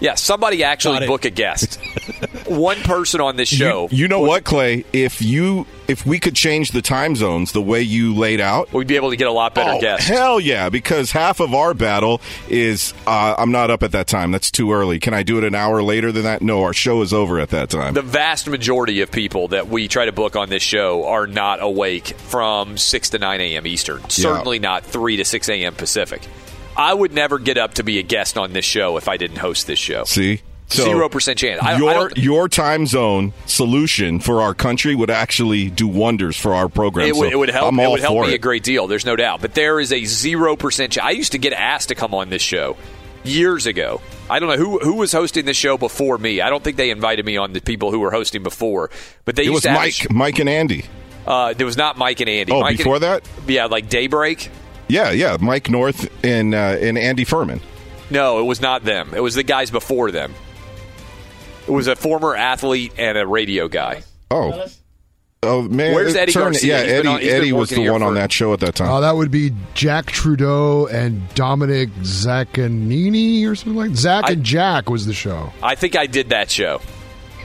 Yeah, 0.00 0.14
somebody 0.14 0.62
actually 0.62 1.06
book 1.06 1.24
a 1.24 1.30
guest. 1.30 1.80
One 2.46 2.76
person 2.78 3.20
on 3.20 3.36
this 3.36 3.48
show. 3.48 3.88
You, 3.90 3.98
you 3.98 4.08
know 4.08 4.20
what, 4.20 4.44
Clay? 4.44 4.84
If 4.92 5.22
you 5.22 5.66
if 5.88 6.04
we 6.04 6.18
could 6.18 6.34
change 6.34 6.70
the 6.70 6.82
time 6.82 7.16
zones 7.16 7.52
the 7.52 7.62
way 7.62 7.82
you 7.82 8.14
laid 8.14 8.40
out, 8.40 8.72
we'd 8.72 8.86
be 8.86 8.96
able 8.96 9.10
to 9.10 9.16
get 9.16 9.26
a 9.26 9.32
lot 9.32 9.54
better 9.54 9.72
oh, 9.72 9.80
guests. 9.80 10.08
Hell 10.08 10.38
yeah! 10.38 10.68
Because 10.68 11.10
half 11.12 11.40
of 11.40 11.54
our 11.54 11.74
battle 11.74 12.20
is 12.48 12.92
uh, 13.06 13.34
I'm 13.38 13.52
not 13.52 13.70
up 13.70 13.82
at 13.82 13.92
that 13.92 14.06
time. 14.06 14.30
That's 14.30 14.50
too 14.50 14.72
early. 14.72 14.98
Can 15.00 15.14
I 15.14 15.22
do 15.22 15.38
it 15.38 15.44
an 15.44 15.54
hour 15.54 15.82
later 15.82 16.12
than 16.12 16.24
that? 16.24 16.42
No, 16.42 16.62
our 16.62 16.72
show 16.72 17.02
is 17.02 17.12
over 17.12 17.40
at 17.40 17.50
that 17.50 17.70
time. 17.70 17.94
The 17.94 18.02
vast 18.02 18.48
majority 18.48 19.00
of 19.00 19.10
people 19.10 19.48
that 19.48 19.68
we 19.68 19.88
try 19.88 20.04
to 20.04 20.12
book 20.12 20.36
on 20.36 20.48
this 20.50 20.62
show 20.62 21.06
are 21.06 21.26
not 21.26 21.62
awake 21.62 22.08
from 22.18 22.76
6 22.76 23.10
to 23.10 23.18
9 23.18 23.40
a.m. 23.40 23.66
Eastern. 23.66 24.08
Certainly 24.10 24.58
not 24.58 24.84
3 24.84 25.16
to 25.16 25.24
6 25.24 25.48
a.m. 25.48 25.74
Pacific. 25.74 26.22
I 26.76 26.92
would 26.94 27.12
never 27.12 27.38
get 27.38 27.58
up 27.58 27.74
to 27.74 27.82
be 27.82 27.98
a 27.98 28.02
guest 28.02 28.36
on 28.38 28.52
this 28.52 28.64
show 28.64 28.96
if 28.96 29.08
I 29.08 29.16
didn't 29.16 29.38
host 29.38 29.66
this 29.66 29.78
show. 29.78 30.04
See. 30.04 30.42
Zero 30.68 31.08
percent 31.08 31.38
chance. 31.38 31.62
I, 31.62 31.76
your 31.78 32.08
I 32.08 32.12
your 32.16 32.48
time 32.48 32.86
zone 32.86 33.32
solution 33.46 34.18
for 34.18 34.42
our 34.42 34.52
country 34.52 34.96
would 34.96 35.10
actually 35.10 35.70
do 35.70 35.86
wonders 35.86 36.36
for 36.36 36.54
our 36.54 36.68
program. 36.68 37.06
it, 37.06 37.14
would, 37.14 37.28
So 37.30 37.32
it 37.32 37.38
would 37.38 37.50
help. 37.50 37.68
I'm 37.72 37.78
It 37.78 37.88
would 37.88 38.00
help 38.00 38.20
me 38.26 38.32
it. 38.32 38.34
a 38.34 38.38
great 38.38 38.64
deal. 38.64 38.88
There's 38.88 39.06
no 39.06 39.14
doubt. 39.14 39.40
But 39.40 39.54
there 39.54 39.78
is 39.78 39.92
a 39.92 40.04
zero 40.04 40.56
percent. 40.56 40.94
chance. 40.94 41.06
I 41.06 41.10
used 41.10 41.32
to 41.32 41.38
get 41.38 41.52
asked 41.52 41.90
to 41.90 41.94
come 41.94 42.14
on 42.14 42.30
this 42.30 42.42
show 42.42 42.76
years 43.22 43.66
ago. 43.66 44.00
I 44.28 44.40
don't 44.40 44.48
know 44.48 44.56
who 44.56 44.80
who 44.80 44.94
was 44.94 45.12
hosting 45.12 45.44
this 45.44 45.56
show 45.56 45.78
before 45.78 46.18
me. 46.18 46.40
I 46.40 46.50
don't 46.50 46.64
think 46.64 46.76
they 46.76 46.90
invited 46.90 47.24
me 47.24 47.36
on 47.36 47.52
the 47.52 47.60
people 47.60 47.92
who 47.92 48.00
were 48.00 48.10
hosting 48.10 48.42
before. 48.42 48.90
But 49.24 49.36
they 49.36 49.42
It 49.42 49.52
used 49.52 49.54
was 49.54 49.62
to 49.62 49.72
Mike, 49.72 49.92
sh- 49.92 50.06
Mike 50.10 50.40
and 50.40 50.48
Andy. 50.48 50.84
uh, 51.28 51.52
there 51.54 51.66
was 51.66 51.76
not 51.76 51.96
Mike 51.96 52.18
and 52.18 52.28
Andy. 52.28 52.50
Oh, 52.52 52.60
Mike 52.62 52.70
and- 52.70 52.78
before 52.78 52.98
that? 52.98 53.22
yeah, 53.46 53.66
like 53.66 53.88
Daybreak. 53.88 54.50
Yeah, 54.88 55.10
yeah, 55.10 55.36
Mike 55.40 55.68
North 55.70 56.08
and 56.24 56.54
uh, 56.54 56.76
and 56.80 56.96
Andy 56.96 57.24
Furman. 57.24 57.60
No, 58.10 58.38
it 58.38 58.44
was 58.44 58.60
not 58.60 58.84
them. 58.84 59.12
It 59.14 59.20
was 59.20 59.34
the 59.34 59.42
guys 59.42 59.70
before 59.70 60.10
them. 60.12 60.32
It 61.66 61.72
was 61.72 61.88
a 61.88 61.96
former 61.96 62.36
athlete 62.36 62.92
and 62.96 63.18
a 63.18 63.26
radio 63.26 63.66
guy. 63.66 64.02
Oh, 64.30 64.66
oh 65.42 65.62
man, 65.62 65.92
Where's 65.94 66.14
Eddie 66.14 66.30
turned- 66.32 66.52
Garcia? 66.54 66.76
Yeah, 66.78 66.82
He's 66.84 66.92
Eddie. 66.92 67.08
on- 67.08 67.20
Eddie 67.22 67.52
was 67.52 67.70
the 67.70 67.76
here 67.76 67.92
one 67.92 68.04
on 68.04 68.14
that 68.14 68.30
show 68.30 68.52
at 68.52 68.60
that 68.60 68.76
time. 68.76 68.88
Oh, 68.90 69.00
that 69.00 69.16
would 69.16 69.32
be 69.32 69.50
Jack 69.74 70.06
Trudeau 70.06 70.86
and 70.86 71.28
Dominic 71.34 71.88
Zaccanini 72.02 73.44
or 73.48 73.56
something 73.56 73.76
like 73.76 73.96
Zach 73.96 74.30
and 74.30 74.44
Jack 74.44 74.88
was 74.88 75.06
the 75.06 75.12
show. 75.14 75.52
I 75.62 75.74
think 75.74 75.96
I 75.96 76.06
did 76.06 76.28
that 76.28 76.48
show 76.50 76.80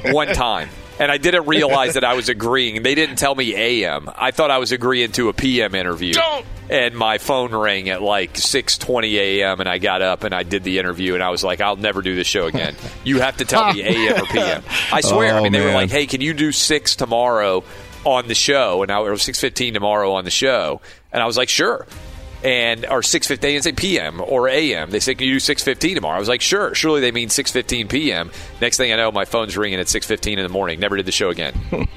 one 0.06 0.28
time. 0.34 0.70
And 1.02 1.12
I 1.12 1.18
didn't 1.18 1.48
realize 1.48 1.96
that 1.96 2.04
I 2.04 2.14
was 2.14 2.30
agreeing. 2.30 2.84
They 2.84 2.94
didn't 2.96 3.16
tell 3.18 3.34
me 3.34 3.56
AM. 3.56 4.08
I 4.16 4.30
thought 4.32 4.52
I 4.52 4.60
was 4.60 4.72
agreeing 4.72 5.12
to 5.14 5.30
a 5.30 5.34
PM 5.34 5.74
interview. 5.76 6.14
Don't. 6.14 6.46
And 6.70 6.96
my 6.96 7.18
phone 7.18 7.54
rang 7.54 7.90
at 7.90 8.02
like 8.02 8.36
6:20 8.36 9.16
a.m. 9.16 9.60
and 9.60 9.68
I 9.68 9.80
got 9.80 10.02
up 10.02 10.24
and 10.24 10.34
I 10.34 10.44
did 10.44 10.64
the 10.64 10.78
interview 10.80 11.16
and 11.16 11.24
I 11.24 11.30
was 11.30 11.44
like, 11.44 11.60
I'll 11.60 11.76
never 11.76 12.02
do 12.02 12.16
this 12.16 12.28
show 12.28 12.46
again. 12.46 12.76
You 13.04 13.20
have 13.20 13.38
to 13.38 13.46
tell 13.46 13.74
me 13.74 13.82
AM 14.10 14.22
or 14.22 14.26
PM. 14.28 14.64
I 14.94 15.02
swear. 15.02 15.34
I 15.36 15.40
Oh, 15.40 15.44
mean, 15.44 15.52
they 15.52 15.66
were 15.66 15.74
like, 15.74 15.90
Hey, 15.90 16.06
can 16.06 16.22
you 16.22 16.34
do 16.36 16.52
six 16.52 16.96
tomorrow 16.96 17.64
on 18.06 18.28
the 18.28 18.36
show? 18.36 18.84
And 18.84 18.92
I 18.92 19.00
or 19.02 19.14
6:15 19.16 19.74
tomorrow 19.74 20.14
on 20.14 20.24
the 20.24 20.32
show. 20.32 20.82
And 21.12 21.22
I 21.22 21.26
was 21.26 21.36
like, 21.36 21.50
Sure. 21.50 21.88
And 22.44 22.86
or 22.86 23.04
six 23.04 23.28
fifteen. 23.28 23.42
They 23.50 23.54
didn't 23.54 23.64
say 23.64 23.72
PM 23.74 24.22
or 24.22 24.48
AM. 24.50 24.90
They 24.92 25.00
said, 25.00 25.18
"Can 25.18 25.28
you 25.28 25.34
do 25.36 25.40
six 25.40 25.64
fifteen 25.64 25.96
tomorrow?" 25.96 26.16
I 26.16 26.20
was 26.20 26.30
like, 26.30 26.42
"Sure." 26.42 26.74
Surely 26.76 27.02
they 27.02 27.12
mean 27.12 27.30
six 27.30 27.52
fifteen 27.52 27.88
PM. 27.88 28.32
Next 28.60 28.78
thing 28.78 28.92
I 28.92 28.96
know, 28.96 29.12
my 29.12 29.26
phone's 29.26 29.56
ringing 29.58 29.80
at 29.80 29.88
six 29.90 30.06
fifteen 30.06 30.40
in 30.40 30.44
the 30.44 30.50
morning. 30.50 30.80
Never 30.80 30.98
did 30.98 31.06
the 31.06 31.12
show 31.12 31.30
again. 31.30 31.54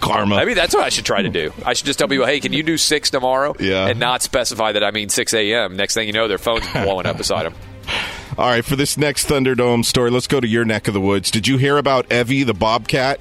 Karma. 0.00 0.36
Maybe 0.36 0.54
that's 0.54 0.74
what 0.74 0.84
I 0.84 0.88
should 0.90 1.04
try 1.06 1.22
to 1.22 1.28
do. 1.28 1.52
I 1.64 1.72
should 1.72 1.86
just 1.86 1.98
tell 1.98 2.08
people, 2.08 2.26
"Hey, 2.26 2.40
can 2.40 2.52
you 2.52 2.62
do 2.62 2.76
six 2.76 3.10
tomorrow?" 3.10 3.54
Yeah. 3.58 3.86
and 3.88 3.98
not 3.98 4.22
specify 4.22 4.72
that 4.72 4.84
I 4.84 4.90
mean 4.90 5.08
six 5.08 5.32
AM. 5.34 5.76
Next 5.76 5.94
thing 5.94 6.06
you 6.06 6.12
know, 6.12 6.28
their 6.28 6.38
phone's 6.38 6.70
blowing 6.72 7.06
up 7.06 7.16
beside 7.16 7.44
them. 7.46 7.54
All 8.38 8.46
right, 8.48 8.64
for 8.64 8.76
this 8.76 8.96
next 8.96 9.26
Thunderdome 9.28 9.84
story, 9.84 10.10
let's 10.12 10.28
go 10.28 10.38
to 10.38 10.46
your 10.46 10.64
neck 10.64 10.86
of 10.86 10.94
the 10.94 11.00
woods. 11.00 11.30
Did 11.30 11.48
you 11.48 11.56
hear 11.56 11.76
about 11.76 12.12
Evie 12.12 12.44
the 12.44 12.54
bobcat? 12.54 13.18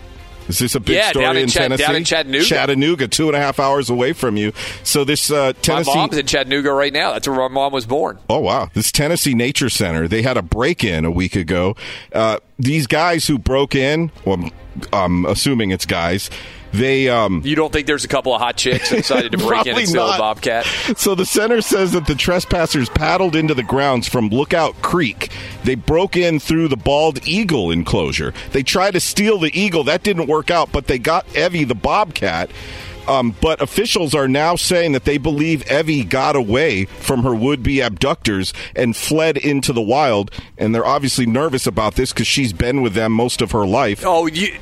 Is 0.48 0.60
this 0.60 0.76
a 0.76 0.80
big 0.80 0.96
Yeah, 0.96 1.10
story 1.10 1.26
down 1.26 1.38
in 1.38 1.44
in, 1.44 1.50
Chat- 1.50 1.62
Tennessee? 1.64 1.84
down 1.84 1.96
in 1.96 2.04
Chattanooga. 2.04 2.46
Chattanooga, 2.46 3.08
two 3.08 3.28
and 3.28 3.36
a 3.36 3.40
half 3.40 3.60
hours 3.60 3.90
away 3.90 4.14
from 4.14 4.38
you. 4.38 4.54
So 4.84 5.04
this 5.04 5.30
uh, 5.32 5.54
Tennessee. 5.62 5.92
My 5.94 5.96
mom's 6.02 6.18
in 6.18 6.26
Chattanooga 6.26 6.72
right 6.72 6.94
now. 6.94 7.14
That's 7.14 7.28
where 7.28 7.38
my 7.38 7.48
mom 7.50 7.74
was 7.74 7.86
born. 7.86 8.18
Oh 8.30 8.40
wow! 8.40 8.70
This 8.74 8.92
Tennessee 8.92 9.34
Nature 9.34 9.70
Center, 9.70 10.08
they 10.08 10.22
had 10.22 10.38
a 10.38 10.42
break-in 10.42 11.06
a 11.06 11.12
week 11.12 11.36
ago. 11.36 11.76
Uh, 12.14 12.38
these 12.60 12.88
guys 12.88 13.28
who 13.28 13.38
broke 13.38 13.76
in, 13.76 14.12
well, 14.26 14.50
I'm 14.94 15.26
assuming 15.26 15.72
it's 15.72 15.86
guys. 15.86 16.30
They 16.74 17.10
um, 17.10 17.42
You 17.44 17.56
don't 17.56 17.72
think 17.72 17.88
there's 17.88 18.06
a 18.06 18.08
couple 18.08 18.34
of 18.34 18.42
hot 18.42 18.58
chicks 18.58 18.90
decided 18.90 19.32
to 19.32 19.38
break 19.48 19.66
in 19.66 19.78
and 19.78 19.88
steal 19.88 20.10
a 20.10 20.18
bobcat? 20.18 20.66
So 20.98 21.16
the 21.16 21.26
center 21.26 21.62
says 21.62 21.94
that 21.94 22.08
the 22.08 22.16
trespassers 22.16 22.90
paddled 22.90 23.36
into 23.36 23.54
the 23.54 23.64
grounds 23.64 24.08
from 24.08 24.30
Lookout 24.30 24.82
Creek. 24.82 25.32
They 25.64 25.76
broke 25.76 26.16
in 26.16 26.40
through 26.40 26.68
the 26.68 26.78
bald 26.78 27.28
eagle 27.28 27.72
enclosure. 27.72 28.34
They 28.52 28.64
tried 28.64 28.92
to 28.92 29.00
steal 29.00 29.40
the 29.40 29.58
eagle. 29.60 29.84
That 29.86 30.04
didn't 30.04 30.28
work 30.28 30.52
out, 30.52 30.72
but 30.72 30.88
they 30.88 31.00
got 31.00 31.26
Evie 31.36 31.64
the 31.64 31.76
bobcat. 31.76 32.50
Um, 33.08 33.34
but 33.40 33.62
officials 33.62 34.14
are 34.14 34.28
now 34.28 34.56
saying 34.58 34.92
that 34.92 35.06
they 35.06 35.18
believe 35.18 35.70
Evie 35.72 36.04
got 36.04 36.36
away 36.36 36.86
from 36.86 37.24
her 37.24 37.34
would-be 37.34 37.80
abductors 37.80 38.54
and 38.76 38.96
fled 38.96 39.38
into 39.38 39.72
the 39.72 39.82
wild. 39.82 40.30
And 40.58 40.76
they're 40.76 40.86
obviously 40.86 41.26
nervous 41.26 41.66
about 41.66 41.96
this 41.96 42.12
because 42.12 42.28
she's 42.28 42.52
been 42.52 42.82
with 42.82 42.94
them 42.94 43.14
most 43.14 43.42
of 43.42 43.52
her 43.52 43.66
life. 43.66 44.04
Oh, 44.06 44.28
you. 44.28 44.60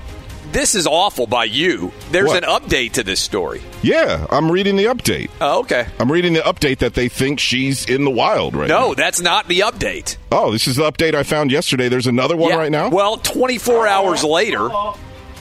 This 0.51 0.73
is 0.75 0.87
awful 0.87 1.27
by 1.27 1.43
you. 1.45 1.91
There's 2.11 2.27
What? 2.27 2.43
an 2.43 2.49
update 2.49 2.93
to 2.93 3.03
this 3.03 3.19
story. 3.19 3.61
Yeah, 3.81 4.25
I'm 4.29 4.49
reading 4.51 4.77
the 4.77 4.85
update. 4.85 5.29
Oh, 5.41 5.59
okay. 5.61 5.85
I'm 5.99 6.09
reading 6.11 6.31
the 6.33 6.39
update 6.39 6.77
that 6.79 6.93
they 6.93 7.09
think 7.09 7.39
she's 7.39 7.85
in 7.85 8.05
the 8.05 8.09
wild 8.11 8.55
right 8.55 8.69
now. 8.69 8.79
No, 8.79 8.93
that's 8.93 9.19
not 9.21 9.47
the 9.49 9.59
update. 9.59 10.15
Oh, 10.31 10.51
this 10.51 10.65
is 10.67 10.77
the 10.77 10.89
update 10.89 11.13
I 11.13 11.23
found 11.23 11.51
yesterday. 11.51 11.89
There's 11.89 12.07
another 12.07 12.37
one 12.37 12.51
Yeah, 12.51 12.57
right 12.57 12.71
now. 12.71 12.89
Well, 12.89 13.17
24 13.17 13.85
hours 13.87 14.23
later. 14.23 14.69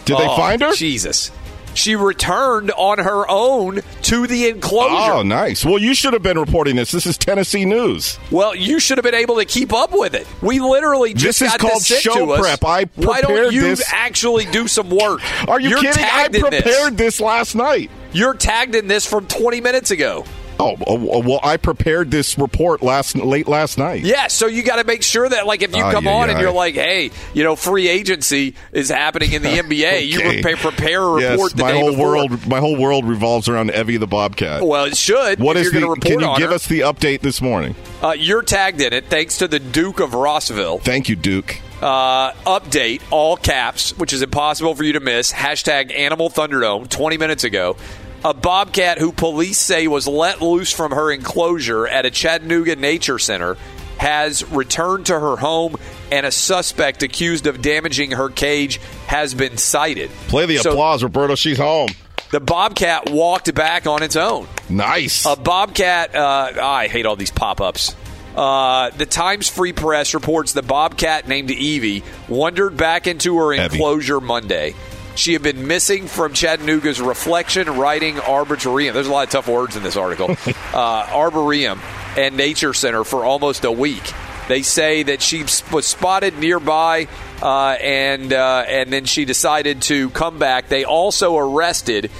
Did 0.05 0.19
they 0.19 0.27
Oh, 0.29 0.37
find 0.37 0.61
her? 0.63 0.73
Jesus. 0.75 1.31
She 1.75 1.97
returned 1.97 2.71
on 2.73 2.99
her 2.99 3.29
own 3.29 3.81
to 4.03 4.27
the 4.27 4.49
enclosure. 4.49 5.13
Oh, 5.13 5.23
nice. 5.23 5.65
Well, 5.65 5.79
you 5.79 5.95
should 5.95 6.13
have 6.13 6.23
been 6.23 6.39
reporting 6.39 6.77
this. 6.77 6.93
This 6.93 7.07
is 7.07 7.19
Tennessee 7.19 7.65
news. 7.65 8.19
Well, 8.31 8.55
you 8.55 8.79
should 8.79 8.99
have 8.99 9.05
been 9.05 9.15
able 9.15 9.37
to 9.37 9.45
keep 9.45 9.73
up 9.73 9.91
with 9.93 10.15
it. 10.15 10.27
We 10.41 10.61
literally 10.61 11.15
just 11.15 11.41
This 11.41 11.53
is 11.53 11.57
called 11.59 11.83
this 11.83 12.01
show 12.01 12.15
to 12.27 12.33
us. 12.33 12.41
prep. 12.41 12.65
I 12.65 12.85
Why 12.95 13.21
don't 13.21 13.53
you 13.53 13.63
this- 13.63 13.85
actually 13.93 14.45
do 14.47 14.69
some 14.69 14.89
work? 14.91 15.21
Are 15.49 15.61
you 15.61 15.71
You're 15.71 15.81
kidding? 15.83 16.05
I 16.05 16.27
in 16.27 16.33
this. 16.33 16.41
prepared 16.43 16.97
this 16.97 17.21
last 17.21 17.55
night. 17.55 17.91
You're 18.13 18.35
tagged 18.35 18.75
in 18.77 18.87
this 18.87 19.05
from 19.05 19.27
20 19.27 19.61
minutes 19.61 19.91
ago. 19.91 20.25
Oh, 20.61 20.77
oh, 20.87 21.21
well, 21.21 21.41
I 21.43 21.57
prepared 21.57 22.11
this 22.13 22.39
report 22.39 22.81
last 22.83 23.17
late 23.17 23.49
last 23.49 23.77
night. 23.77 24.03
Yeah, 24.05 24.29
so 24.29 24.47
you 24.47 24.63
got 24.63 24.77
to 24.77 24.85
make 24.85 25.03
sure 25.03 25.29
that, 25.29 25.47
like, 25.47 25.63
if 25.63 25.75
you 25.75 25.83
Ah, 25.83 25.91
come 25.91 26.05
yeah, 26.05 26.13
on 26.13 26.29
yeah. 26.29 26.35
and 26.35 26.41
you're 26.43 26.53
like, 26.53 26.75
"Hey, 26.75 27.11
you 27.33 27.43
know, 27.43 27.57
free 27.57 27.89
agency 27.89 28.55
is 28.73 28.89
happening 28.89 29.33
in 29.33 29.43
the 29.43 29.49
NBA," 29.59 30.07
you 30.07 30.19
Okay. 30.21 30.43
prepare, 30.43 30.57
prepare 30.57 31.03
a 31.03 31.07
report 31.13 31.23
Yes, 31.41 31.53
the 31.55 31.63
my 31.63 31.73
day 31.73 31.81
whole 31.81 31.91
before. 31.91 32.07
world, 32.09 32.47
my 32.47 32.61
whole 32.61 32.77
world 32.77 33.05
revolves 33.05 33.49
around 33.49 33.73
Evie 33.75 33.97
the 33.97 34.07
Bobcat. 34.07 34.63
Well, 34.65 34.85
it 34.85 34.97
should. 34.97 35.41
What 35.41 35.57
is 35.57 35.73
you're 35.73 35.97
the? 35.97 36.01
Can 36.01 36.21
you 36.21 36.37
give 36.39 36.51
her. 36.51 36.55
us 36.55 36.67
the 36.69 36.81
update 36.81 37.21
this 37.21 37.43
morning? 37.43 37.75
Uh, 38.03 38.13
you're 38.17 38.43
tagged 38.43 38.81
in 38.81 38.93
it 38.93 39.07
thanks 39.07 39.39
to 39.39 39.49
the 39.49 39.59
Duke 39.59 39.99
of 39.99 40.15
Rossville. 40.15 40.79
Thank 40.79 41.09
you, 41.09 41.17
Duke. 41.17 41.57
Uh, 41.83 42.31
update, 42.47 43.03
all 43.11 43.37
caps, 43.37 43.91
which 43.99 44.13
is 44.13 44.23
impossible 44.23 44.75
for 44.75 44.85
you 44.85 44.93
to 44.95 45.01
miss. 45.01 45.33
Hashtag 45.33 45.93
Animal 45.95 46.31
Thunderdome 46.31 46.89
20 46.89 47.19
minutes 47.19 47.45
ago. 47.45 47.77
A 48.25 48.33
bobcat 48.33 48.97
who 48.97 49.13
police 49.13 49.59
say 49.59 49.87
was 49.87 50.09
let 50.09 50.41
loose 50.41 50.73
from 50.73 50.93
her 50.93 51.13
enclosure 51.13 51.87
at 51.87 52.07
a 52.07 52.11
Chattanooga 52.11 52.75
Nature 52.75 53.19
Center 53.19 53.59
has 53.99 54.51
returned 54.51 55.07
to 55.07 55.21
her 55.21 55.37
home, 55.37 55.77
and 56.11 56.25
a 56.25 56.31
suspect 56.31 57.03
accused 57.03 57.47
of 57.47 57.61
damaging 57.61 58.13
her 58.13 58.31
cage 58.31 58.79
has 59.07 59.35
been 59.35 59.59
cited. 59.59 60.11
Play 60.29 60.47
the 60.47 60.57
So 60.57 60.71
applause, 60.71 61.03
Roberto. 61.03 61.35
She's 61.35 61.59
home. 61.59 61.91
The 62.31 62.41
bobcat 62.41 63.11
walked 63.11 63.55
back 63.55 63.87
on 63.87 64.03
its 64.03 64.17
own. 64.17 64.49
Nice. 64.71 65.27
A 65.27 65.37
bobcat. 65.37 66.17
Uh, 66.17 66.53
I 66.63 66.89
hate 66.89 67.05
all 67.05 67.17
these 67.17 67.31
pop-ups. 67.31 67.95
Uh, 68.35 68.89
the 68.91 69.07
Times 69.07 69.49
Free 69.51 69.73
Press 69.75 70.15
reports 70.15 70.55
the 70.55 70.63
bobcat 70.63 71.29
named 71.29 71.51
Evie 71.51 72.03
wandered 72.29 72.77
back 72.77 73.07
into 73.07 73.37
her 73.37 73.53
enclosure 73.53 74.21
Monday. 74.21 74.75
She 75.17 75.33
had 75.33 75.43
been 75.43 75.69
missing 75.69 76.09
from 76.09 76.33
Chattanooga's 76.33 77.01
Reflection 77.01 77.71
Riding 77.71 78.19
Arboretum. 78.19 78.95
There's 78.95 79.07
a 79.07 79.13
lot 79.13 79.25
of 79.25 79.31
tough 79.31 79.49
words 79.49 79.77
in 79.77 79.83
this 79.83 79.97
article. 79.97 80.31
uh, 80.75 81.09
Arboretum 81.13 81.81
and 82.17 82.37
Nature 82.37 82.75
Center 82.75 83.05
for 83.05 83.25
almost 83.25 83.65
a 83.65 83.71
week. 83.71 84.03
They 84.49 84.63
say 84.63 85.05
that 85.05 85.23
she 85.23 85.45
was 85.73 85.87
spotted 85.87 86.39
nearby, 86.39 87.09
uh, 87.41 87.77
and 87.81 88.33
uh, 88.33 88.65
and 88.67 88.93
then 88.93 89.07
she 89.07 89.25
decided 89.25 89.83
to 89.83 90.11
come 90.11 90.39
back. 90.39 90.69
They 90.69 90.85
also 90.85 91.37
arrested 91.37 92.11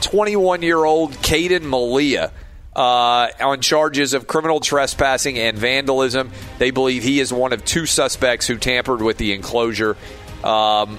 21 0.00 0.62
year 0.62 0.82
old 0.82 1.12
Caden 1.12 1.62
Malia. 1.62 2.32
Uh, 2.74 3.28
on 3.38 3.60
charges 3.60 4.14
of 4.14 4.26
criminal 4.26 4.58
trespassing 4.58 5.38
and 5.38 5.56
vandalism. 5.56 6.32
They 6.58 6.72
believe 6.72 7.04
he 7.04 7.20
is 7.20 7.32
one 7.32 7.52
of 7.52 7.64
two 7.64 7.86
suspects 7.86 8.48
who 8.48 8.58
tampered 8.58 9.00
with 9.00 9.16
the 9.16 9.32
enclosure. 9.32 9.96
Um, 10.42 10.98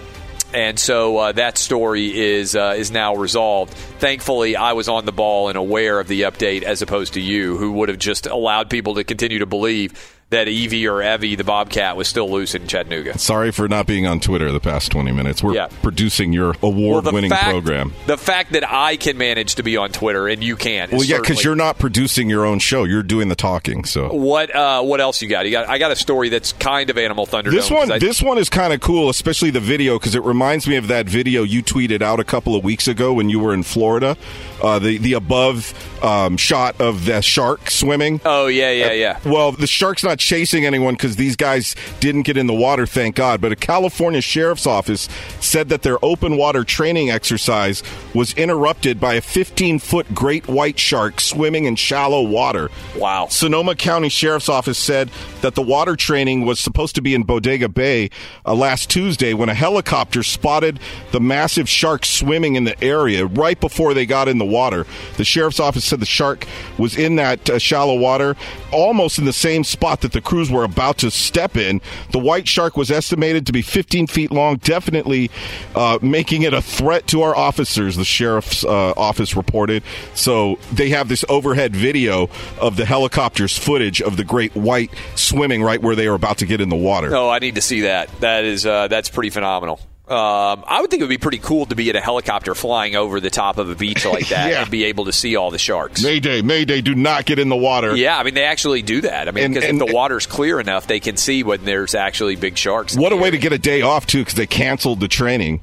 and 0.56 0.80
so 0.80 1.18
uh, 1.18 1.32
that 1.34 1.58
story 1.58 2.18
is 2.18 2.56
uh, 2.56 2.76
is 2.78 2.90
now 2.90 3.16
resolved. 3.16 3.74
Thankfully, 3.74 4.56
I 4.56 4.72
was 4.72 4.88
on 4.88 5.06
the 5.06 5.12
ball 5.12 5.50
and 5.50 5.58
aware 5.58 6.00
of 6.00 6.08
the 6.08 6.22
update, 6.22 6.64
as 6.64 6.82
opposed 6.82 7.16
to 7.16 7.22
you, 7.22 7.58
who 7.58 7.74
would 7.74 7.90
have 7.90 8.00
just 8.00 8.26
allowed 8.26 8.70
people 8.70 8.96
to 8.96 9.04
continue 9.04 9.40
to 9.40 9.46
believe 9.46 10.15
that 10.32 10.48
Evie 10.48 10.88
or 10.88 11.04
Evie, 11.04 11.36
the 11.36 11.44
Bobcat, 11.44 11.96
was 11.96 12.08
still 12.08 12.30
loose 12.30 12.56
in 12.56 12.68
Chattanooga. 12.68 13.18
Sorry 13.18 13.52
for 13.52 13.68
not 13.68 13.86
being 13.86 14.08
on 14.08 14.20
Twitter 14.20 14.52
the 14.52 14.60
past 14.60 14.92
20 14.92 15.12
minutes. 15.12 15.44
We're 15.44 15.54
Yeah. 15.54 15.68
producing 15.84 16.34
your 16.34 16.56
award-winning 16.64 17.30
fact- 17.30 17.50
program. 17.52 17.94
The 18.08 18.18
fact 18.18 18.54
that 18.54 18.70
I 18.70 18.96
can 18.98 19.18
manage 19.20 19.56
to 19.56 19.64
be 19.64 19.78
on 19.78 19.92
Twitter 19.92 20.28
and 20.28 20.44
you 20.44 20.56
can't. 20.56 20.92
Well, 20.92 21.04
yeah, 21.04 21.20
because 21.20 21.44
you're 21.44 21.56
not 21.56 21.78
producing 21.78 22.28
your 22.30 22.44
own 22.46 22.58
show. 22.60 22.86
You're 22.86 23.04
doing 23.04 23.30
the 23.30 23.36
talking. 23.36 23.86
So 23.86 24.10
What 24.12 24.54
uh, 24.54 24.82
what 24.82 25.00
else 25.00 25.22
you 25.22 25.30
got? 25.30 25.46
You 25.46 25.52
got 25.52 25.70
I 25.70 25.78
got 25.78 25.92
a 25.92 25.96
story 25.96 26.30
that's 26.30 26.54
kind 26.54 26.90
of 26.90 26.98
Animal 26.98 27.28
Thunder. 27.28 27.52
This 27.52 27.70
one, 27.70 27.92
I- 27.92 28.00
this 28.00 28.22
one 28.22 28.38
is 28.40 28.50
kind 28.50 28.74
of 28.74 28.80
cool, 28.82 29.10
especially 29.10 29.52
the 29.52 29.60
video 29.60 30.00
because 30.00 30.16
it 30.16 30.24
reminds 30.24 30.68
me 30.68 30.76
of 30.76 30.88
that 30.88 31.06
video 31.08 31.44
you 31.44 31.62
tweeted 31.62 32.02
out 32.02 32.20
a 32.20 32.24
couple 32.24 32.56
of 32.56 32.64
weeks 32.64 32.88
ago 32.88 33.14
when 33.14 33.30
you 33.30 33.40
were 33.40 33.54
in 33.54 33.62
Florida. 33.64 34.18
Uh, 34.62 34.80
the 34.80 34.98
the 34.98 35.14
above 35.14 35.74
um, 36.04 36.36
shot 36.38 36.80
of 36.82 37.06
the 37.06 37.22
shark 37.22 37.70
swimming. 37.70 38.20
Oh 38.26 38.48
yeah, 38.48 38.72
yeah, 38.72 38.92
yeah. 38.92 39.20
Well, 39.24 39.52
the 39.52 39.68
shark's 39.68 40.04
not 40.16 40.20
chasing 40.20 40.66
anyone 40.66 40.94
because 40.94 41.18
these 41.18 41.36
guys 41.36 41.76
didn't 42.00 42.22
get 42.22 42.38
in 42.38 42.48
the 42.48 42.54
water, 42.54 42.86
thank 42.86 43.16
God. 43.16 43.42
But 43.42 43.52
a 43.52 43.56
California 43.56 44.22
sheriff's 44.22 44.66
office 44.66 45.10
said 45.42 45.68
that 45.70 45.82
their 45.82 46.04
open 46.04 46.38
water 46.38 46.64
training 46.64 47.10
exercise 47.10 47.84
was 48.14 48.34
interrupted 48.36 49.00
by 49.00 49.16
a 49.16 49.22
15 49.22 49.80
foot 49.80 50.14
great 50.16 50.48
white 50.48 50.80
shark 50.80 51.20
swimming 51.20 51.66
in 51.66 51.76
shallow 51.76 52.22
water. 52.22 52.70
Wow. 52.98 53.28
Sonoma 53.28 53.76
County 53.76 54.08
Sheriff's 54.08 54.48
Office 54.48 54.78
said 54.78 55.10
that 55.42 55.56
the 55.56 55.62
water 55.62 55.98
training 55.98 56.46
was 56.46 56.60
supposed 56.60 56.96
to 56.96 57.02
be 57.02 57.14
in 57.14 57.24
Bodega 57.24 57.68
Bay 57.68 58.10
uh, 58.46 58.56
last 58.56 58.90
Tuesday 58.90 59.34
when 59.34 59.50
a 59.50 59.54
helicopter 59.54 60.24
spotted 60.24 60.80
the 61.12 61.20
massive 61.20 61.68
shark 61.68 62.06
swimming 62.06 62.56
in 62.56 62.64
the 62.64 62.82
area 62.82 63.26
right 63.26 63.60
before 63.60 63.94
they 63.94 64.06
got 64.06 64.30
in 64.30 64.38
the 64.38 64.46
water. 64.46 64.86
The 65.18 65.26
sheriff's 65.26 65.60
office 65.60 65.84
said 65.84 66.00
the 66.00 66.06
shark 66.06 66.48
was 66.78 66.98
in 66.98 67.18
that 67.18 67.50
uh, 67.50 67.60
shallow 67.60 67.98
water, 67.98 68.38
almost 68.72 69.20
in 69.20 69.26
the 69.26 69.34
same 69.34 69.64
spot 69.66 70.02
that 70.06 70.12
the 70.12 70.22
crews 70.22 70.52
were 70.52 70.64
about 70.64 71.00
to 71.00 71.10
step 71.10 71.58
in. 71.58 71.82
The 72.12 72.20
white 72.20 72.48
shark 72.48 72.78
was 72.78 72.92
estimated 72.92 73.48
to 73.48 73.52
be 73.52 73.64
15 73.64 74.06
feet 74.06 74.32
long, 74.32 74.58
definitely 74.58 75.32
uh, 75.74 75.98
making 76.02 76.44
it 76.44 76.54
a 76.54 76.62
threat 76.62 77.08
to 77.08 77.24
our 77.24 77.36
officers, 77.36 77.96
the 77.96 78.06
sheriff's 78.06 78.64
uh, 78.64 78.92
office 78.92 79.36
reported. 79.36 79.82
So 80.14 80.60
they 80.72 80.90
have 80.90 81.10
this 81.10 81.26
overhead 81.28 81.76
video 81.76 82.30
of 82.62 82.78
the 82.78 82.86
helicopter's 82.86 83.58
footage 83.58 84.00
of 84.00 84.16
the 84.16 84.24
great 84.24 84.56
white 84.56 84.92
swimming 85.16 85.64
right 85.64 85.82
where 85.82 85.96
they 85.96 86.06
are 86.06 86.14
about 86.14 86.38
to 86.38 86.46
get 86.46 86.62
in 86.62 86.70
the 86.70 86.76
water. 86.76 87.16
Oh, 87.16 87.30
I 87.30 87.40
need 87.40 87.56
to 87.56 87.62
see 87.62 87.82
that. 87.82 88.10
That 88.20 88.44
is 88.44 88.66
uh, 88.66 88.88
that's 88.88 89.10
pretty 89.10 89.32
phenomenal. 89.32 89.80
Um, 90.08 90.64
I 90.68 90.82
would 90.82 90.92
think 90.92 91.02
it 91.02 91.06
would 91.06 91.10
be 91.10 91.18
pretty 91.18 91.40
cool 91.40 91.66
to 91.66 91.74
be 91.76 91.90
in 91.90 91.96
a 91.96 92.00
helicopter 92.02 92.54
flying 92.54 92.96
over 92.96 93.20
the 93.20 93.32
top 93.32 93.58
of 93.58 93.72
a 93.72 93.76
beach 93.76 94.06
like 94.12 94.28
that 94.30 94.52
Yeah. 94.52 94.62
and 94.62 94.70
be 94.70 94.84
able 94.86 95.06
to 95.06 95.12
see 95.12 95.36
all 95.36 95.50
the 95.50 95.58
sharks. 95.58 96.04
Mayday, 96.04 96.44
Mayday, 96.44 96.82
do 96.82 96.94
not 96.94 97.26
get 97.26 97.40
in 97.40 97.50
the 97.50 97.56
water. 97.56 97.96
Yeah, 97.96 98.16
I 98.18 98.22
mean 98.24 98.36
they 98.36 98.44
actually 98.44 98.84
do 98.84 99.02
that. 99.02 99.28
I 99.28 99.32
mean, 99.32 99.54
because 99.54 99.68
if 99.68 99.80
the 99.80 99.92
water's 99.92 100.28
clear 100.28 100.60
enough, 100.60 100.86
they 100.86 101.00
can 101.00 101.18
see 101.18 101.42
when 101.44 101.66
there's 101.66 101.96
actually 101.96 102.36
big 102.36 102.56
sharks. 102.56 102.96
What 102.96 103.14
a 103.14 103.16
way 103.18 103.32
to 103.32 103.38
get 103.40 103.52
a 103.52 103.58
day 103.58 103.82
off, 103.82 104.06
too, 104.06 104.20
because 104.22 104.36
they 104.36 104.46
canceled 104.46 105.00
the 105.00 105.08
training. 105.08 105.62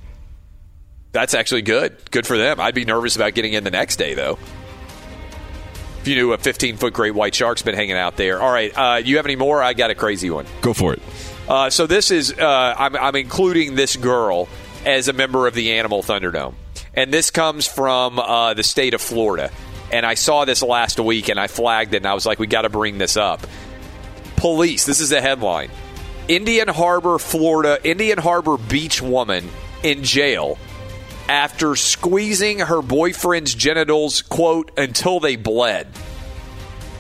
That's 1.13 1.35
actually 1.35 1.63
good. 1.63 1.97
Good 2.11 2.27
for 2.27 2.37
them. 2.37 2.59
I'd 2.59 2.75
be 2.75 2.85
nervous 2.85 3.15
about 3.15 3.35
getting 3.35 3.53
in 3.53 3.63
the 3.65 3.71
next 3.71 3.97
day 3.97 4.15
though. 4.15 4.39
If 6.01 6.09
you 6.09 6.17
knew 6.17 6.33
a 6.33 6.39
15 6.39 6.79
foot 6.79 6.93
great 6.93 7.15
white 7.15 7.33
shark's 7.35 7.63
been 7.63 7.77
hanging 7.77 7.97
out 7.97 8.17
there. 8.17 8.41
All 8.43 8.51
right, 8.51 8.73
uh, 8.77 8.97
you 8.97 9.19
have 9.19 9.27
any 9.27 9.37
more? 9.37 9.63
I 9.63 9.73
got 9.75 9.91
a 9.91 9.95
crazy 9.95 10.31
one. 10.31 10.47
Go 10.63 10.73
for 10.73 10.93
it. 10.95 11.03
Uh, 11.53 11.69
so 11.69 11.87
this 11.87 12.11
is 12.11 12.33
uh, 12.33 12.75
I'm, 12.79 12.97
I'm 12.97 13.15
including 13.15 13.75
this 13.75 13.95
girl 13.97 14.49
as 14.87 15.09
a 15.09 15.13
member 15.13 15.47
of 15.47 15.53
the 15.53 15.75
Animal 15.75 16.03
Thunderdome, 16.03 16.55
and 16.95 17.13
this 17.13 17.31
comes 17.31 17.67
from 17.67 18.19
uh, 18.19 18.55
the 18.55 18.63
state 18.63 18.95
of 18.95 19.03
Florida. 19.03 19.51
And 19.93 20.07
I 20.07 20.15
saw 20.15 20.47
this 20.47 20.63
last 20.63 20.99
week, 20.99 21.29
and 21.29 21.39
I 21.39 21.49
flagged 21.49 21.93
it, 21.93 21.99
and 21.99 22.07
I 22.07 22.15
was 22.15 22.25
like, 22.25 22.39
we 22.39 22.47
got 22.47 22.63
to 22.63 22.71
bring 22.71 22.97
this 22.97 23.19
up. 23.19 23.47
Police. 24.37 24.87
This 24.87 25.01
is 25.01 25.11
the 25.11 25.21
headline: 25.21 25.69
Indian 26.27 26.69
Harbor, 26.69 27.19
Florida. 27.19 27.79
Indian 27.87 28.17
Harbor 28.17 28.57
beach 28.57 29.03
woman 29.03 29.47
in 29.83 30.05
jail 30.05 30.57
after 31.29 31.77
squeezing 31.77 32.61
her 32.61 32.81
boyfriend's 32.81 33.55
genitals, 33.55 34.23
quote, 34.23 34.71
until 34.79 35.21
they 35.21 35.37
bled. 35.37 35.87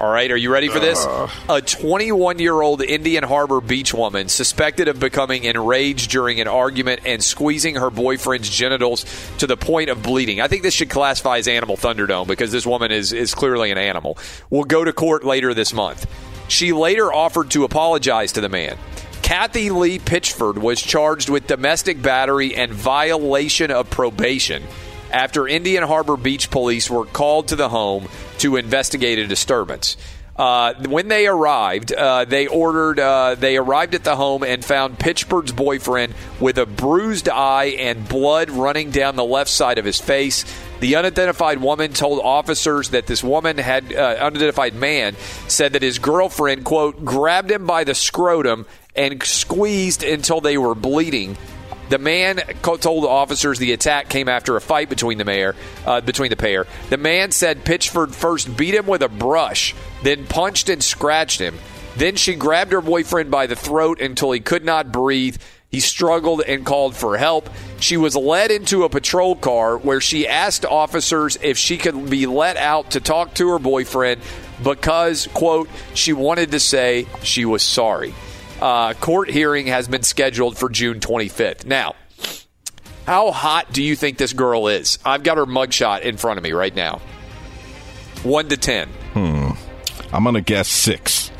All 0.02 0.10
right, 0.10 0.28
are 0.32 0.36
you 0.36 0.52
ready 0.52 0.66
for 0.66 0.80
this? 0.80 1.06
Uh. 1.06 1.30
A 1.48 1.60
21 1.60 2.40
year 2.40 2.60
old 2.60 2.82
Indian 2.82 3.22
Harbor 3.22 3.60
beach 3.60 3.94
woman 3.94 4.28
suspected 4.28 4.88
of 4.88 4.98
becoming 4.98 5.44
enraged 5.44 6.10
during 6.10 6.40
an 6.40 6.48
argument 6.48 7.02
and 7.06 7.22
squeezing 7.22 7.76
her 7.76 7.88
boyfriend's 7.88 8.50
genitals 8.50 9.06
to 9.38 9.46
the 9.46 9.56
point 9.56 9.90
of 9.90 10.02
bleeding. 10.02 10.40
I 10.40 10.48
think 10.48 10.64
this 10.64 10.74
should 10.74 10.90
classify 10.90 11.38
as 11.38 11.46
animal 11.46 11.76
thunderdome 11.76 12.26
because 12.26 12.50
this 12.50 12.66
woman 12.66 12.90
is, 12.90 13.12
is 13.12 13.32
clearly 13.32 13.70
an 13.70 13.78
animal. 13.78 14.18
Will 14.50 14.64
go 14.64 14.84
to 14.84 14.92
court 14.92 15.22
later 15.22 15.54
this 15.54 15.72
month. 15.72 16.04
She 16.48 16.72
later 16.72 17.12
offered 17.12 17.52
to 17.52 17.62
apologize 17.62 18.32
to 18.32 18.40
the 18.40 18.48
man. 18.48 18.78
Kathy 19.22 19.70
Lee 19.70 20.00
Pitchford 20.00 20.58
was 20.58 20.82
charged 20.82 21.28
with 21.28 21.46
domestic 21.46 22.02
battery 22.02 22.56
and 22.56 22.72
violation 22.72 23.70
of 23.70 23.88
probation 23.88 24.64
after 25.12 25.46
Indian 25.46 25.82
Harbor 25.84 26.16
Beach 26.16 26.50
police 26.50 26.90
were 26.90 27.04
called 27.04 27.48
to 27.48 27.56
the 27.56 27.68
home 27.68 28.08
to 28.38 28.56
investigate 28.56 29.18
a 29.18 29.26
disturbance. 29.26 29.96
Uh, 30.34 30.72
when 30.88 31.08
they 31.08 31.26
arrived, 31.26 31.92
uh, 31.92 32.24
they 32.24 32.46
ordered. 32.46 32.98
Uh, 32.98 33.34
they 33.34 33.58
arrived 33.58 33.94
at 33.94 34.02
the 34.02 34.16
home 34.16 34.42
and 34.42 34.64
found 34.64 34.98
Pitchford's 34.98 35.52
boyfriend 35.52 36.14
with 36.40 36.56
a 36.56 36.64
bruised 36.64 37.28
eye 37.28 37.76
and 37.78 38.08
blood 38.08 38.50
running 38.50 38.90
down 38.90 39.14
the 39.16 39.24
left 39.24 39.50
side 39.50 39.76
of 39.76 39.84
his 39.84 40.00
face. 40.00 40.46
The 40.80 40.96
unidentified 40.96 41.60
woman 41.60 41.92
told 41.92 42.18
officers 42.20 42.90
that 42.90 43.06
this 43.06 43.22
woman 43.22 43.58
had 43.58 43.92
uh, 43.92 44.16
unidentified 44.20 44.74
man 44.74 45.16
said 45.48 45.74
that 45.74 45.82
his 45.82 45.98
girlfriend 45.98 46.64
quote 46.64 47.04
grabbed 47.04 47.50
him 47.50 47.66
by 47.66 47.84
the 47.84 47.94
scrotum 47.94 48.66
and 48.96 49.22
squeezed 49.22 50.02
until 50.02 50.40
they 50.40 50.56
were 50.56 50.74
bleeding. 50.74 51.36
The 51.92 51.98
man 51.98 52.38
told 52.62 53.04
officers 53.04 53.58
the 53.58 53.72
attack 53.72 54.08
came 54.08 54.26
after 54.26 54.56
a 54.56 54.62
fight 54.62 54.88
between 54.88 55.18
the 55.18 55.26
mayor, 55.26 55.54
uh, 55.84 56.00
between 56.00 56.30
the 56.30 56.38
pair. 56.38 56.66
The 56.88 56.96
man 56.96 57.32
said 57.32 57.66
Pitchford 57.66 58.14
first 58.14 58.56
beat 58.56 58.74
him 58.74 58.86
with 58.86 59.02
a 59.02 59.10
brush, 59.10 59.74
then 60.02 60.26
punched 60.26 60.70
and 60.70 60.82
scratched 60.82 61.38
him. 61.38 61.58
Then 61.98 62.16
she 62.16 62.34
grabbed 62.34 62.72
her 62.72 62.80
boyfriend 62.80 63.30
by 63.30 63.46
the 63.46 63.56
throat 63.56 64.00
until 64.00 64.32
he 64.32 64.40
could 64.40 64.64
not 64.64 64.90
breathe. 64.90 65.36
He 65.70 65.80
struggled 65.80 66.40
and 66.40 66.64
called 66.64 66.96
for 66.96 67.18
help. 67.18 67.50
She 67.78 67.98
was 67.98 68.16
led 68.16 68.50
into 68.50 68.84
a 68.84 68.88
patrol 68.88 69.36
car 69.36 69.76
where 69.76 70.00
she 70.00 70.26
asked 70.26 70.64
officers 70.64 71.36
if 71.42 71.58
she 71.58 71.76
could 71.76 72.08
be 72.08 72.24
let 72.24 72.56
out 72.56 72.92
to 72.92 73.00
talk 73.00 73.34
to 73.34 73.50
her 73.50 73.58
boyfriend 73.58 74.22
because, 74.64 75.26
quote, 75.34 75.68
she 75.92 76.14
wanted 76.14 76.52
to 76.52 76.58
say 76.58 77.06
she 77.22 77.44
was 77.44 77.62
sorry. 77.62 78.14
Uh, 78.62 78.94
court 78.94 79.28
hearing 79.28 79.66
has 79.66 79.88
been 79.88 80.04
scheduled 80.04 80.56
for 80.56 80.68
June 80.68 81.00
25th. 81.00 81.66
Now, 81.66 81.96
how 83.08 83.32
hot 83.32 83.72
do 83.72 83.82
you 83.82 83.96
think 83.96 84.18
this 84.18 84.32
girl 84.32 84.68
is? 84.68 85.00
I've 85.04 85.24
got 85.24 85.36
her 85.36 85.46
mugshot 85.46 86.02
in 86.02 86.16
front 86.16 86.38
of 86.38 86.44
me 86.44 86.52
right 86.52 86.72
now. 86.72 87.00
One 88.22 88.48
to 88.50 88.56
ten. 88.56 88.88
Hmm. 89.14 89.50
I'm 90.12 90.22
going 90.22 90.36
to 90.36 90.40
guess 90.40 90.68
six. 90.68 91.32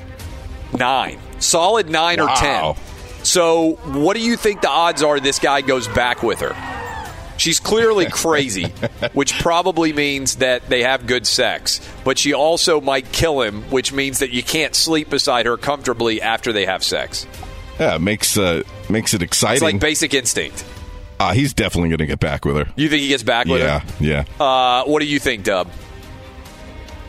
Nine. 0.77 1.21
Solid 1.39 1.89
nine 1.89 2.19
or 2.19 2.27
ten. 2.35 2.75
So, 3.23 3.75
what 3.85 4.17
do 4.17 4.21
you 4.21 4.37
think 4.37 4.61
the 4.61 4.69
odds 4.69 5.05
are 5.05 5.21
this 5.21 5.39
guy 5.39 5.61
goes 5.61 5.87
back 5.87 6.25
with 6.25 6.41
her? 6.41 6.82
She's 7.43 7.59
clearly 7.59 8.07
crazy, 8.11 8.67
which 9.15 9.37
probably 9.41 9.93
means 9.93 10.37
that 10.37 10.69
they 10.69 10.85
have 10.85 11.09
good 11.09 11.27
sex. 11.27 11.81
But 12.05 12.17
she 12.17 12.35
also 12.35 12.81
might 12.81 13.11
kill 13.11 13.41
him, 13.41 13.63
which 13.65 13.93
means 13.93 14.21
that 14.21 14.31
you 14.31 14.45
can't 14.45 14.77
sleep 14.77 15.11
beside 15.11 15.47
her 15.47 15.57
comfortably 15.57 16.23
after 16.23 16.53
they 16.53 16.67
have 16.67 16.85
sex. 16.85 17.27
Yeah, 17.81 17.97
it 17.97 17.99
makes 17.99 18.39
uh, 18.39 18.63
makes 18.89 19.13
it 19.13 19.23
exciting. 19.23 19.55
It's 19.57 19.63
like 19.63 19.81
basic 19.81 20.15
instinct. 20.15 20.65
uh, 21.19 21.33
he's 21.33 21.53
definitely 21.53 21.89
going 21.89 21.99
to 21.99 22.07
get 22.07 22.21
back 22.21 22.45
with 22.45 22.59
her. 22.59 22.73
You 22.77 22.89
think 22.89 23.03
he 23.03 23.09
gets 23.09 23.25
back 23.25 23.49
with 23.49 23.61
yeah, 23.61 23.81
her? 23.81 24.05
yeah. 24.05 24.25
Uh, 24.39 24.85
what 24.85 25.01
do 25.01 25.07
you 25.07 25.19
think, 25.19 25.43
Dub? 25.43 25.69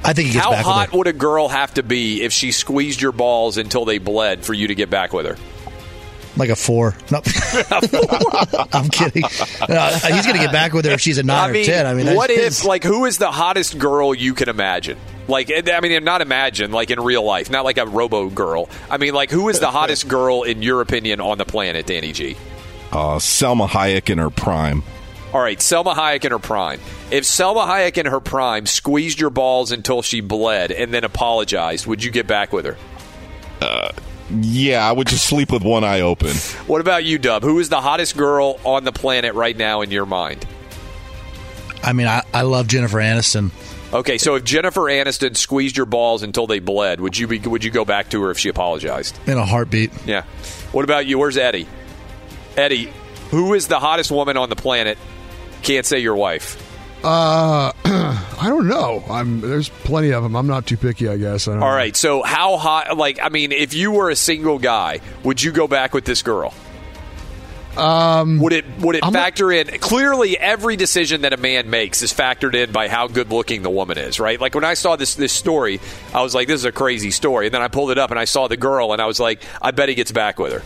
I 0.04 0.14
think 0.14 0.30
he 0.30 0.34
gets 0.34 0.46
How 0.46 0.52
back 0.52 0.66
with 0.66 0.74
hot 0.74 0.94
would 0.94 1.08
a 1.08 1.14
girl 1.14 1.48
have 1.48 1.76
to 1.76 1.84
be 1.84 2.24
if 2.24 2.34
she 2.34 2.52
squeezed 2.52 3.00
your 3.00 3.12
balls 3.12 3.60
until 3.60 3.86
they 3.86 4.00
bled 4.00 4.44
for 4.44 4.56
you 4.56 4.68
to 4.70 4.74
get 4.74 4.90
back 4.90 5.14
with 5.14 5.28
her? 5.28 5.38
Like 6.36 6.50
a 6.50 6.56
four. 6.56 6.96
No. 7.12 7.22
I'm 8.74 8.90
kidding. 8.90 9.24
Uh, 9.24 10.00
he's 10.12 10.26
going 10.26 10.36
to 10.38 10.44
get 10.44 10.52
back 10.52 10.74
with 10.74 10.86
her 10.86 10.92
if 10.92 11.02
she's 11.02 11.18
a 11.20 11.24
nine 11.24 11.50
I 11.50 11.54
mean, 11.54 11.62
or 11.64 11.66
ten. 11.66 11.86
I 11.86 11.94
mean, 11.94 12.16
what 12.16 12.30
that's- 12.30 12.62
if 12.62 12.66
like 12.66 12.84
who 12.84 13.06
is 13.06 13.20
the 13.20 13.32
hottest 13.32 13.78
girl 13.78 14.16
you 14.16 14.34
can 14.34 14.50
imagine? 14.50 14.98
Like, 15.28 15.52
I 15.54 15.80
mean, 15.80 16.04
not 16.04 16.22
imagine 16.22 16.72
like 16.72 16.90
in 16.92 17.00
real 17.00 17.24
life, 17.24 17.50
not 17.50 17.64
like 17.66 17.78
a 17.78 17.86
robo 17.86 18.30
girl. 18.30 18.68
I 18.90 18.98
mean, 18.98 19.14
like 19.14 19.30
who 19.32 19.48
is 19.50 19.60
the 19.60 19.72
hottest 19.72 20.08
girl 20.08 20.44
in 20.44 20.62
your 20.62 20.82
opinion 20.82 21.22
on 21.22 21.38
the 21.38 21.46
planet, 21.46 21.86
Danny 21.86 22.12
G? 22.12 22.36
Uh, 22.92 23.18
Salma 23.20 23.68
Hayek 23.68 24.10
in 24.10 24.18
her 24.18 24.30
prime. 24.30 24.84
All 25.34 25.42
right, 25.42 25.58
Salma 25.58 25.96
Hayek 25.96 26.26
in 26.26 26.32
her 26.32 26.40
prime. 26.40 26.80
If 27.10 27.24
Salma 27.24 27.66
Hayek 27.66 27.98
in 27.98 28.06
her 28.06 28.20
prime 28.20 28.66
squeezed 28.68 29.20
your 29.20 29.32
balls 29.32 29.72
until 29.72 30.02
she 30.02 30.22
bled 30.22 30.72
and 30.72 30.94
then 30.94 31.04
apologized, 31.04 31.88
would 31.88 32.04
you 32.04 32.12
get 32.12 32.28
back 32.28 32.54
with 32.54 32.66
her? 32.66 32.78
Uh, 33.62 33.92
yeah, 34.42 34.88
I 34.88 34.92
would 34.92 35.08
just 35.08 35.26
sleep 35.26 35.52
with 35.52 35.64
one 35.64 35.84
eye 35.84 36.02
open. 36.02 36.32
What 36.68 36.82
about 36.82 37.04
you, 37.04 37.18
Dub? 37.18 37.44
Who 37.44 37.60
is 37.60 37.70
the 37.70 37.82
hottest 37.82 38.18
girl 38.18 38.60
on 38.64 38.84
the 38.84 38.92
planet 38.92 39.34
right 39.36 39.56
now 39.56 39.82
in 39.82 39.92
your 39.92 40.06
mind? 40.06 40.46
I 41.84 41.94
mean, 41.94 42.08
I, 42.08 42.24
I 42.34 42.42
love 42.44 42.68
Jennifer 42.68 42.98
Aniston. 42.98 43.52
Okay, 43.94 44.18
so 44.18 44.36
if 44.36 44.44
Jennifer 44.44 44.82
Aniston 44.82 45.38
squeezed 45.38 45.78
your 45.78 45.86
balls 45.86 46.24
until 46.24 46.48
they 46.48 46.60
bled, 46.60 47.00
would 47.00 47.18
you 47.18 47.28
be 47.28 47.40
would 47.40 47.64
you 47.64 47.70
go 47.70 47.86
back 47.86 48.10
to 48.10 48.22
her 48.24 48.32
if 48.32 48.40
she 48.40 48.50
apologized? 48.50 49.20
In 49.28 49.38
a 49.38 49.46
heartbeat. 49.46 49.92
Yeah. 50.08 50.24
What 50.72 50.84
about 50.84 51.06
you? 51.06 51.20
Where's 51.20 51.38
Eddie? 51.38 51.68
Eddie, 52.58 52.92
who 53.30 53.54
is 53.54 53.68
the 53.68 53.80
hottest 53.80 54.10
woman 54.10 54.38
on 54.38 54.50
the 54.50 54.56
planet? 54.56 54.98
Can't 55.62 55.86
say 55.86 56.00
your 56.00 56.16
wife. 56.16 56.58
Uh, 57.04 57.72
I 57.86 58.46
don't 58.48 58.68
know. 58.68 59.04
I'm 59.10 59.42
there's 59.42 59.70
plenty 59.70 60.12
of 60.12 60.24
them. 60.24 60.36
I'm 60.36 60.48
not 60.48 60.66
too 60.66 60.78
picky, 60.78 61.08
I 61.10 61.18
guess. 61.18 61.48
I 61.48 61.54
don't 61.54 61.64
All 61.64 61.70
know. 61.70 61.76
right. 61.76 61.96
So 61.96 62.24
how 62.24 62.58
hot? 62.58 62.98
Like, 62.98 63.20
I 63.22 63.30
mean, 63.30 63.52
if 63.52 63.74
you 63.74 63.92
were 63.92 64.10
a 64.10 64.16
single 64.16 64.58
guy, 64.60 65.02
would 65.24 65.42
you 65.42 65.52
go 65.52 65.68
back 65.68 65.94
with 65.94 66.06
this 66.06 66.22
girl? 66.22 66.54
Um, 67.76 68.40
would 68.40 68.54
it 68.54 68.66
would 68.80 68.96
it 68.96 69.04
factor 69.04 69.52
in? 69.52 69.68
Clearly, 69.80 70.38
every 70.38 70.76
decision 70.76 71.22
that 71.22 71.34
a 71.34 71.38
man 71.38 71.70
makes 71.72 72.04
is 72.04 72.14
factored 72.14 72.54
in 72.54 72.72
by 72.72 72.88
how 72.88 73.08
good 73.08 73.32
looking 73.32 73.64
the 73.64 73.70
woman 73.72 73.98
is, 73.98 74.20
right? 74.20 74.40
Like 74.40 74.54
when 74.54 74.64
I 74.64 74.76
saw 74.76 74.96
this 74.96 75.16
this 75.16 75.34
story, 75.34 75.82
I 76.14 76.22
was 76.22 76.36
like, 76.36 76.48
"This 76.48 76.60
is 76.60 76.66
a 76.66 76.72
crazy 76.72 77.10
story," 77.10 77.48
and 77.48 77.54
then 77.54 77.64
I 77.64 77.68
pulled 77.70 77.90
it 77.90 77.98
up 77.98 78.12
and 78.12 78.20
I 78.20 78.26
saw 78.26 78.48
the 78.48 78.58
girl, 78.58 78.94
and 78.94 79.02
I 79.02 79.08
was 79.08 79.20
like, 79.20 79.42
"I 79.60 79.72
bet 79.72 79.90
he 79.90 79.96
gets 79.96 80.12
back 80.12 80.38
with 80.38 80.54
her." 80.54 80.62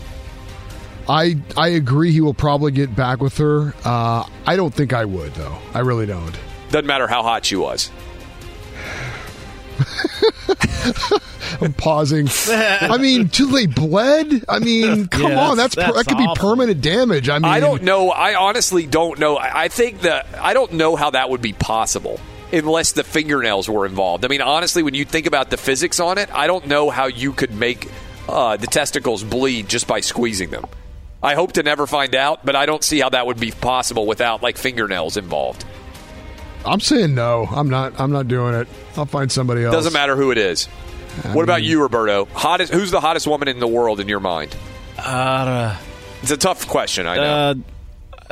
I 1.10 1.38
I 1.56 1.70
agree. 1.70 2.12
He 2.12 2.22
will 2.22 2.34
probably 2.34 2.72
get 2.72 2.96
back 2.96 3.22
with 3.22 3.38
her. 3.38 3.74
Uh, 3.86 4.26
I 4.46 4.56
don't 4.56 4.74
think 4.74 4.94
I 4.94 5.06
would 5.06 5.34
though. 5.36 5.58
I 5.74 5.80
really 5.80 6.06
don't. 6.06 6.38
Doesn't 6.70 6.86
matter 6.88 7.08
how 7.08 7.24
hot 7.24 7.46
she 7.46 7.56
was. 7.56 7.90
I'm 11.62 11.74
pausing. 11.74 12.28
I 12.50 12.98
mean, 12.98 13.30
till 13.30 13.48
they 13.48 13.66
bled. 13.68 14.46
I 14.50 14.60
mean, 14.60 15.08
come 15.12 15.32
Yeah, 15.32 15.50
on. 15.50 15.58
That's, 15.58 15.76
that's- 15.76 15.92
per- 15.92 15.98
that 15.98 16.06
that's 16.06 16.08
could 16.08 16.18
be 16.18 16.28
permanent 16.36 16.82
damage. 16.82 17.30
I 17.30 17.40
mean, 17.40 17.46
I 17.46 17.60
don't 17.60 17.84
know. 17.84 18.10
I 18.12 18.36
honestly 18.36 18.86
don't 18.86 19.18
know. 19.20 19.38
I 19.38 19.64
I 19.64 19.68
think 19.70 20.02
that 20.02 20.28
I 20.40 20.54
don't 20.54 20.74
know 20.74 20.96
how 20.96 21.10
that 21.12 21.30
would 21.30 21.42
be 21.42 21.54
possible 21.54 22.20
unless 22.54 22.92
the 22.94 23.04
fingernails 23.04 23.68
were 23.70 23.86
involved. 23.86 24.24
I 24.24 24.28
mean, 24.30 24.42
honestly, 24.42 24.84
when 24.84 24.94
you 24.94 25.04
think 25.06 25.26
about 25.26 25.50
the 25.50 25.58
physics 25.58 26.00
on 26.00 26.18
it, 26.18 26.30
I 26.34 26.48
don't 26.48 26.68
know 26.68 26.90
how 26.90 27.08
you 27.08 27.34
could 27.34 27.54
make 27.54 27.90
uh, 28.30 28.56
the 28.58 28.68
testicles 28.68 29.24
bleed 29.24 29.68
just 29.68 29.88
by 29.88 30.00
squeezing 30.00 30.50
them. 30.52 30.66
I 31.22 31.36
hope 31.36 31.54
to 31.54 31.64
never 31.64 31.88
find 31.88 32.14
out, 32.16 32.46
but 32.46 32.56
I 32.56 32.66
don't 32.66 32.84
see 32.84 33.00
how 33.00 33.10
that 33.10 33.26
would 33.28 33.40
be 33.40 33.52
possible 33.52 34.06
without 34.06 34.44
like 34.44 34.58
fingernails 34.58 35.18
involved. 35.18 35.66
I'm 36.66 36.80
saying 36.80 37.16
no. 37.16 37.48
I'm 37.50 37.70
not. 37.70 38.00
I'm 38.00 38.12
not 38.12 38.28
doing 38.28 38.54
it. 38.54 38.68
I'll 38.96 39.06
find 39.06 39.32
somebody 39.32 39.64
else. 39.64 39.74
Doesn't 39.74 39.94
matter 39.94 40.16
who 40.16 40.32
it 40.32 40.38
is. 40.38 40.68
I 41.24 41.34
what 41.34 41.44
about 41.44 41.64
you, 41.64 41.82
Roberto? 41.82 42.26
Hottest? 42.34 42.72
Who's 42.74 42.92
the 42.92 43.00
hottest 43.02 43.26
woman 43.26 43.48
in 43.48 43.60
the 43.60 43.68
world 43.68 44.00
in 44.00 44.08
your 44.08 44.20
mind? 44.20 44.56
Uh, 45.00 45.76
It's 46.22 46.32
a 46.32 46.38
tough 46.38 46.68
question. 46.68 47.08
I 47.08 47.16
know. 47.16 47.24
uh, 47.24 47.54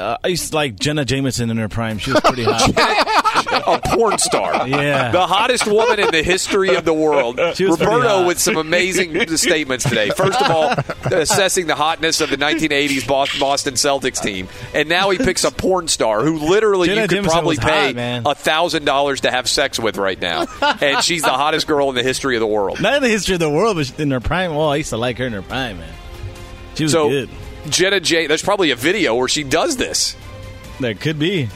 uh, 0.02 0.18
I 0.24 0.28
used 0.28 0.50
to 0.52 0.56
like 0.56 0.78
Jenna 0.78 1.06
Jameson 1.06 1.50
in 1.50 1.58
her 1.58 1.70
prime. 1.70 1.98
She 1.98 2.12
was 2.12 2.20
pretty 2.22 2.44
hot. 2.46 2.62
a 3.52 3.80
porn 3.84 4.18
star. 4.18 4.68
Yeah. 4.68 5.12
The 5.12 5.28
hottest 5.28 5.68
woman 5.68 6.00
in 6.00 6.12
the 6.12 6.24
history 6.24 6.76
of 6.76 6.86
the 6.86 6.94
world. 6.94 7.40
She 7.56 7.66
was 7.66 7.78
pretty 7.78 7.92
Roberto 7.92 8.28
with 8.28 8.40
some 8.40 8.58
amazing 8.58 9.28
statements 9.38 9.88
today. 9.88 10.10
First 10.10 10.42
of 10.42 10.52
all, 10.52 10.76
assessing 11.12 11.68
the 11.68 11.76
hotness 11.76 12.22
of 12.22 12.30
the 12.30 12.38
1980s 12.38 13.08
Boston 13.08 13.74
Celtics 13.74 14.22
team. 14.22 14.48
And 14.74 14.90
now 14.90 15.10
he 15.10 15.18
picks 15.18 15.44
a 15.44 15.52
porn 15.52 15.88
star 15.88 16.24
who 16.24 16.38
literally 16.38 16.88
Jenna 16.88 17.02
you 17.02 17.08
could 17.08 17.16
Jameson 17.16 17.32
probably 17.32 17.58
pay 17.58 17.92
a 17.92 17.94
$1,000 17.94 19.20
to 19.22 19.32
have 19.32 19.50
sex 19.50 19.80
with 19.80 19.98
right 19.98 20.20
now. 20.20 20.46
And 20.82 21.04
she's 21.04 21.22
the 21.22 21.30
hottest 21.30 21.68
girl 21.68 21.90
in 21.90 21.96
the 21.96 22.04
history 22.04 22.36
of 22.36 22.40
the 22.40 22.48
world. 22.48 22.82
Not 22.82 22.96
in 22.98 23.04
the 23.04 23.10
history 23.10 23.36
of 23.36 23.40
the 23.40 23.50
world, 23.50 23.78
but 23.78 24.00
in 24.00 24.12
her 24.12 24.20
prime. 24.20 24.56
Well, 24.56 24.70
I 24.70 24.78
used 24.78 24.90
to 24.90 24.98
like 24.98 25.18
her 25.18 25.26
in 25.26 25.34
her 25.34 25.42
prime, 25.42 25.78
man. 25.78 25.94
She 26.76 26.84
was 26.84 26.92
so, 26.92 27.10
good. 27.10 27.30
Jenna 27.70 28.00
J. 28.00 28.28
There's 28.28 28.44
probably 28.44 28.72
a 28.72 28.76
video 28.76 29.16
where 29.16 29.28
she 29.28 29.44
does 29.44 29.78
this. 29.78 30.16
There 30.80 30.94
could 30.94 31.18
be. 31.18 31.50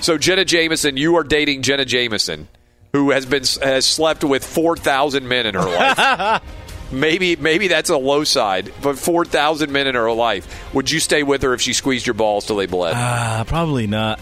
So 0.00 0.18
Jenna 0.18 0.44
Jameson, 0.44 0.96
you 0.96 1.16
are 1.16 1.24
dating 1.24 1.62
Jenna 1.62 1.84
Jameson, 1.84 2.48
who 2.92 3.10
has 3.10 3.26
been 3.26 3.42
has 3.62 3.84
slept 3.84 4.24
with 4.24 4.44
four 4.44 4.76
thousand 4.76 5.28
men 5.28 5.46
in 5.46 5.54
her 5.54 5.64
life. 5.64 6.42
maybe 6.92 7.36
maybe 7.36 7.68
that's 7.68 7.90
a 7.90 7.96
low 7.96 8.24
side, 8.24 8.72
but 8.82 8.98
four 8.98 9.24
thousand 9.24 9.72
men 9.72 9.86
in 9.86 9.94
her 9.94 10.12
life. 10.12 10.72
Would 10.74 10.90
you 10.90 11.00
stay 11.00 11.22
with 11.22 11.42
her 11.42 11.52
if 11.54 11.60
she 11.60 11.72
squeezed 11.72 12.06
your 12.06 12.14
balls 12.14 12.46
till 12.46 12.56
they 12.56 12.66
bled? 12.66 12.94
Uh, 12.96 13.44
probably 13.44 13.86
not. 13.86 14.20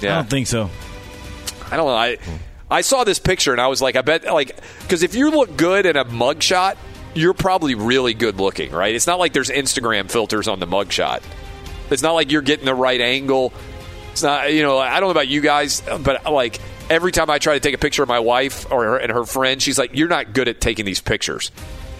Yeah. 0.00 0.14
I 0.14 0.20
don't 0.20 0.30
think 0.30 0.46
so. 0.46 0.70
I 1.70 1.76
don't 1.76 1.86
know. 1.86 1.94
I 1.94 2.18
I 2.70 2.82
saw 2.82 3.04
this 3.04 3.18
picture 3.18 3.52
and 3.52 3.60
I 3.60 3.68
was 3.68 3.80
like, 3.80 3.96
I 3.96 4.02
bet 4.02 4.24
like 4.24 4.58
because 4.82 5.02
if 5.02 5.14
you 5.14 5.30
look 5.30 5.56
good 5.56 5.86
in 5.86 5.96
a 5.96 6.04
mugshot, 6.04 6.76
you're 7.14 7.34
probably 7.34 7.74
really 7.74 8.14
good 8.14 8.36
looking, 8.36 8.70
right? 8.72 8.94
It's 8.94 9.06
not 9.06 9.18
like 9.18 9.32
there's 9.32 9.50
Instagram 9.50 10.10
filters 10.10 10.48
on 10.48 10.60
the 10.60 10.66
mugshot. 10.66 11.22
It's 11.90 12.02
not 12.02 12.12
like 12.12 12.30
you're 12.30 12.42
getting 12.42 12.66
the 12.66 12.74
right 12.74 13.00
angle. 13.00 13.52
It's 14.18 14.24
not 14.24 14.52
you 14.52 14.62
know 14.62 14.78
I 14.78 14.98
don't 14.98 15.06
know 15.06 15.12
about 15.12 15.28
you 15.28 15.40
guys, 15.40 15.80
but 15.80 16.24
like 16.24 16.60
every 16.90 17.12
time 17.12 17.30
I 17.30 17.38
try 17.38 17.54
to 17.54 17.60
take 17.60 17.74
a 17.74 17.78
picture 17.78 18.02
of 18.02 18.08
my 18.08 18.18
wife 18.18 18.66
or 18.68 18.82
her, 18.82 18.96
and 18.96 19.12
her 19.12 19.24
friend, 19.24 19.62
she's 19.62 19.78
like, 19.78 19.94
"You're 19.94 20.08
not 20.08 20.32
good 20.32 20.48
at 20.48 20.60
taking 20.60 20.84
these 20.84 21.00
pictures." 21.00 21.52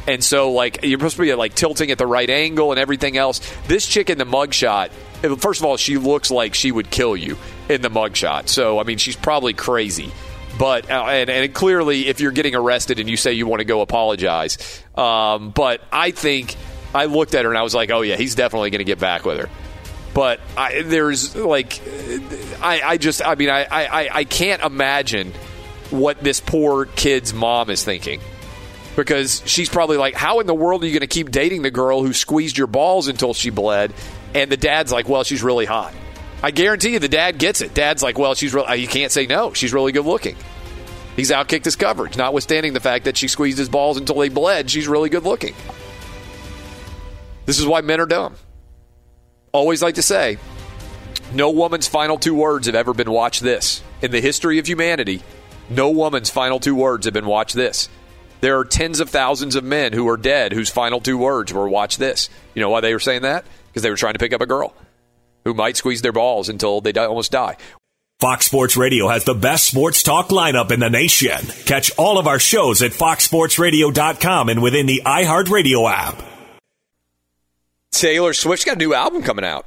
And 0.08 0.24
so, 0.24 0.50
like, 0.50 0.80
you're 0.82 0.98
supposed 0.98 1.16
to 1.16 1.22
be 1.22 1.32
like 1.34 1.54
tilting 1.54 1.92
at 1.92 1.98
the 1.98 2.08
right 2.08 2.28
angle 2.28 2.72
and 2.72 2.80
everything 2.80 3.16
else. 3.16 3.40
This 3.68 3.86
chick 3.86 4.10
in 4.10 4.18
the 4.18 4.24
mugshot, 4.24 4.90
first 5.38 5.60
of 5.60 5.66
all, 5.66 5.76
she 5.76 5.96
looks 5.96 6.28
like 6.32 6.54
she 6.54 6.72
would 6.72 6.90
kill 6.90 7.16
you 7.16 7.38
in 7.68 7.82
the 7.82 7.90
mugshot. 7.90 8.48
So, 8.48 8.80
I 8.80 8.82
mean, 8.82 8.98
she's 8.98 9.16
probably 9.16 9.52
crazy. 9.52 10.10
But 10.58 10.90
uh, 10.90 11.04
and, 11.04 11.30
and 11.30 11.54
clearly, 11.54 12.08
if 12.08 12.20
you're 12.20 12.32
getting 12.32 12.56
arrested 12.56 12.98
and 12.98 13.08
you 13.08 13.16
say 13.16 13.34
you 13.34 13.46
want 13.46 13.60
to 13.60 13.64
go 13.64 13.80
apologize, 13.80 14.82
um, 14.96 15.50
but 15.50 15.82
I 15.92 16.10
think 16.10 16.56
I 16.92 17.04
looked 17.04 17.36
at 17.36 17.44
her 17.44 17.50
and 17.52 17.58
I 17.58 17.62
was 17.62 17.76
like, 17.76 17.90
oh 17.90 18.00
yeah, 18.00 18.16
he's 18.16 18.34
definitely 18.34 18.70
going 18.70 18.80
to 18.80 18.84
get 18.84 18.98
back 18.98 19.24
with 19.24 19.38
her. 19.38 19.48
But 20.18 20.40
I, 20.56 20.82
there's 20.82 21.36
like, 21.36 21.80
I, 22.60 22.80
I 22.84 22.96
just, 22.96 23.24
I 23.24 23.36
mean, 23.36 23.50
I, 23.50 23.62
I, 23.70 24.08
I 24.12 24.24
can't 24.24 24.60
imagine 24.64 25.32
what 25.90 26.18
this 26.24 26.40
poor 26.40 26.86
kid's 26.86 27.32
mom 27.32 27.70
is 27.70 27.84
thinking 27.84 28.20
because 28.96 29.44
she's 29.46 29.68
probably 29.68 29.96
like, 29.96 30.14
how 30.14 30.40
in 30.40 30.48
the 30.48 30.56
world 30.56 30.82
are 30.82 30.88
you 30.88 30.92
going 30.92 31.02
to 31.02 31.06
keep 31.06 31.30
dating 31.30 31.62
the 31.62 31.70
girl 31.70 32.02
who 32.02 32.12
squeezed 32.12 32.58
your 32.58 32.66
balls 32.66 33.06
until 33.06 33.32
she 33.32 33.50
bled? 33.50 33.94
And 34.34 34.50
the 34.50 34.56
dad's 34.56 34.90
like, 34.90 35.08
well, 35.08 35.22
she's 35.22 35.44
really 35.44 35.66
hot. 35.66 35.94
I 36.42 36.50
guarantee 36.50 36.94
you 36.94 36.98
the 36.98 37.08
dad 37.08 37.38
gets 37.38 37.60
it. 37.60 37.72
Dad's 37.72 38.02
like, 38.02 38.18
well, 38.18 38.34
she's 38.34 38.52
real. 38.52 38.64
Uh, 38.64 38.72
you 38.72 38.88
can't 38.88 39.12
say 39.12 39.26
no. 39.26 39.52
She's 39.52 39.72
really 39.72 39.92
good 39.92 40.04
looking. 40.04 40.34
He's 41.14 41.30
outkicked 41.30 41.64
his 41.64 41.76
coverage, 41.76 42.16
notwithstanding 42.16 42.72
the 42.72 42.80
fact 42.80 43.04
that 43.04 43.16
she 43.16 43.28
squeezed 43.28 43.58
his 43.58 43.68
balls 43.68 43.96
until 43.96 44.16
they 44.16 44.30
bled. 44.30 44.68
She's 44.68 44.88
really 44.88 45.10
good 45.10 45.22
looking. 45.22 45.54
This 47.46 47.60
is 47.60 47.68
why 47.68 47.82
men 47.82 48.00
are 48.00 48.06
dumb. 48.06 48.34
Always 49.52 49.82
like 49.82 49.94
to 49.94 50.02
say, 50.02 50.38
no 51.32 51.50
woman's 51.50 51.88
final 51.88 52.18
two 52.18 52.34
words 52.34 52.66
have 52.66 52.74
ever 52.74 52.94
been 52.94 53.10
watch 53.10 53.40
this. 53.40 53.82
In 54.02 54.10
the 54.10 54.20
history 54.20 54.58
of 54.58 54.66
humanity, 54.66 55.22
no 55.70 55.90
woman's 55.90 56.30
final 56.30 56.60
two 56.60 56.74
words 56.74 57.06
have 57.06 57.14
been 57.14 57.26
watch 57.26 57.52
this. 57.52 57.88
There 58.40 58.58
are 58.58 58.64
tens 58.64 59.00
of 59.00 59.10
thousands 59.10 59.56
of 59.56 59.64
men 59.64 59.92
who 59.92 60.08
are 60.08 60.16
dead 60.16 60.52
whose 60.52 60.70
final 60.70 61.00
two 61.00 61.18
words 61.18 61.52
were 61.52 61.68
watch 61.68 61.96
this. 61.96 62.28
You 62.54 62.62
know 62.62 62.70
why 62.70 62.80
they 62.80 62.92
were 62.92 63.00
saying 63.00 63.22
that? 63.22 63.44
Because 63.68 63.82
they 63.82 63.90
were 63.90 63.96
trying 63.96 64.12
to 64.12 64.18
pick 64.18 64.32
up 64.32 64.40
a 64.40 64.46
girl 64.46 64.74
who 65.44 65.54
might 65.54 65.76
squeeze 65.76 66.02
their 66.02 66.12
balls 66.12 66.48
until 66.48 66.80
they 66.80 66.92
die, 66.92 67.06
almost 67.06 67.32
die. 67.32 67.56
Fox 68.20 68.46
Sports 68.46 68.76
Radio 68.76 69.08
has 69.08 69.24
the 69.24 69.34
best 69.34 69.64
sports 69.68 70.02
talk 70.02 70.28
lineup 70.28 70.72
in 70.72 70.80
the 70.80 70.90
nation. 70.90 71.38
Catch 71.66 71.92
all 71.96 72.18
of 72.18 72.26
our 72.26 72.40
shows 72.40 72.82
at 72.82 72.90
foxsportsradio.com 72.90 74.48
and 74.48 74.62
within 74.62 74.86
the 74.86 75.02
iHeartRadio 75.06 75.90
app. 75.90 76.37
Taylor 77.92 78.32
Swift's 78.32 78.64
got 78.64 78.76
a 78.76 78.78
new 78.78 78.94
album 78.94 79.22
coming 79.22 79.44
out. 79.44 79.66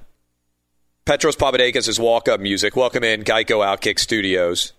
Petros 1.06 1.35
Papadakis' 1.35 1.88
is 1.88 1.99
walk 1.99 2.27
up 2.27 2.39
music. 2.39 2.76
Welcome 2.76 3.03
in 3.03 3.23
Geico 3.23 3.65
Outkick 3.65 3.99
Studios. 3.99 4.73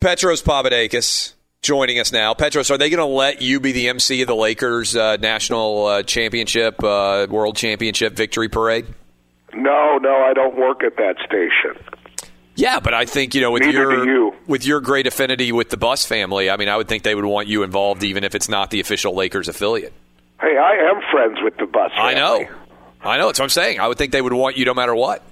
Petros 0.00 0.42
Papadakis 0.42 1.34
joining 1.62 1.98
us 1.98 2.12
now. 2.12 2.34
Petros, 2.34 2.70
are 2.70 2.76
they 2.76 2.90
going 2.90 2.98
to 2.98 3.04
let 3.04 3.40
you 3.40 3.60
be 3.60 3.72
the 3.72 3.88
MC 3.88 4.20
of 4.22 4.28
the 4.28 4.34
Lakers 4.34 4.94
uh, 4.96 5.16
national 5.16 5.86
uh, 5.86 6.02
championship, 6.02 6.82
uh, 6.82 7.26
world 7.30 7.56
championship 7.56 8.14
victory 8.14 8.48
parade? 8.48 8.86
No, 9.54 9.98
no, 9.98 10.14
I 10.28 10.32
don't 10.34 10.56
work 10.56 10.82
at 10.82 10.96
that 10.96 11.16
station. 11.24 11.82
Yeah, 12.56 12.80
but 12.80 12.92
I 12.92 13.04
think 13.04 13.34
you 13.34 13.40
know 13.40 13.50
with 13.50 13.62
Neither 13.62 13.78
your 13.78 14.04
you. 14.06 14.34
with 14.46 14.64
your 14.64 14.80
great 14.80 15.06
affinity 15.08 15.50
with 15.50 15.70
the 15.70 15.76
Buss 15.76 16.06
family, 16.06 16.50
I 16.50 16.56
mean, 16.56 16.68
I 16.68 16.76
would 16.76 16.86
think 16.86 17.02
they 17.02 17.14
would 17.14 17.24
want 17.24 17.48
you 17.48 17.62
involved, 17.64 18.04
even 18.04 18.22
if 18.22 18.34
it's 18.34 18.48
not 18.48 18.70
the 18.70 18.78
official 18.80 19.14
Lakers 19.14 19.48
affiliate. 19.48 19.92
Hey, 20.40 20.56
I 20.56 20.90
am 20.90 21.00
friends 21.10 21.38
with 21.42 21.56
the 21.56 21.66
bus. 21.66 21.92
I 21.96 22.14
know, 22.14 22.46
I 23.02 23.16
know. 23.18 23.26
That's 23.26 23.38
what 23.38 23.44
I'm 23.44 23.50
saying. 23.50 23.80
I 23.80 23.88
would 23.88 23.98
think 23.98 24.12
they 24.12 24.22
would 24.22 24.32
want 24.32 24.56
you 24.56 24.64
no 24.64 24.74
matter 24.74 24.94
what. 24.94 25.22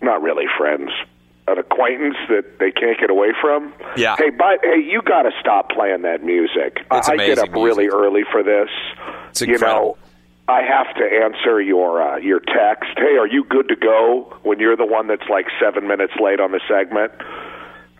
Not 0.00 0.22
really 0.22 0.46
friends. 0.58 0.90
An 1.48 1.58
acquaintance 1.58 2.16
that 2.28 2.58
they 2.60 2.70
can't 2.70 2.98
get 3.00 3.10
away 3.10 3.32
from. 3.40 3.72
Yeah. 3.96 4.14
Hey, 4.16 4.30
but 4.30 4.60
hey, 4.62 4.80
you 4.80 5.02
got 5.02 5.22
to 5.22 5.30
stop 5.40 5.70
playing 5.70 6.02
that 6.02 6.22
music. 6.22 6.78
It's 6.92 7.08
I 7.08 7.14
I 7.14 7.16
get 7.16 7.38
amazing 7.38 7.48
up 7.50 7.54
really 7.54 7.88
early 7.88 8.22
for 8.30 8.42
this. 8.44 8.68
It's 9.30 9.40
you 9.40 9.58
know, 9.58 9.96
I 10.48 10.62
have 10.62 10.94
to 10.96 11.02
answer 11.04 11.60
your 11.60 12.00
uh, 12.02 12.16
your 12.18 12.38
text. 12.40 12.90
Hey, 12.96 13.16
are 13.18 13.26
you 13.26 13.44
good 13.44 13.68
to 13.68 13.76
go? 13.76 14.36
When 14.42 14.60
you're 14.60 14.76
the 14.76 14.86
one 14.86 15.08
that's 15.08 15.28
like 15.28 15.46
seven 15.60 15.88
minutes 15.88 16.12
late 16.20 16.40
on 16.40 16.52
the 16.52 16.60
segment. 16.68 17.12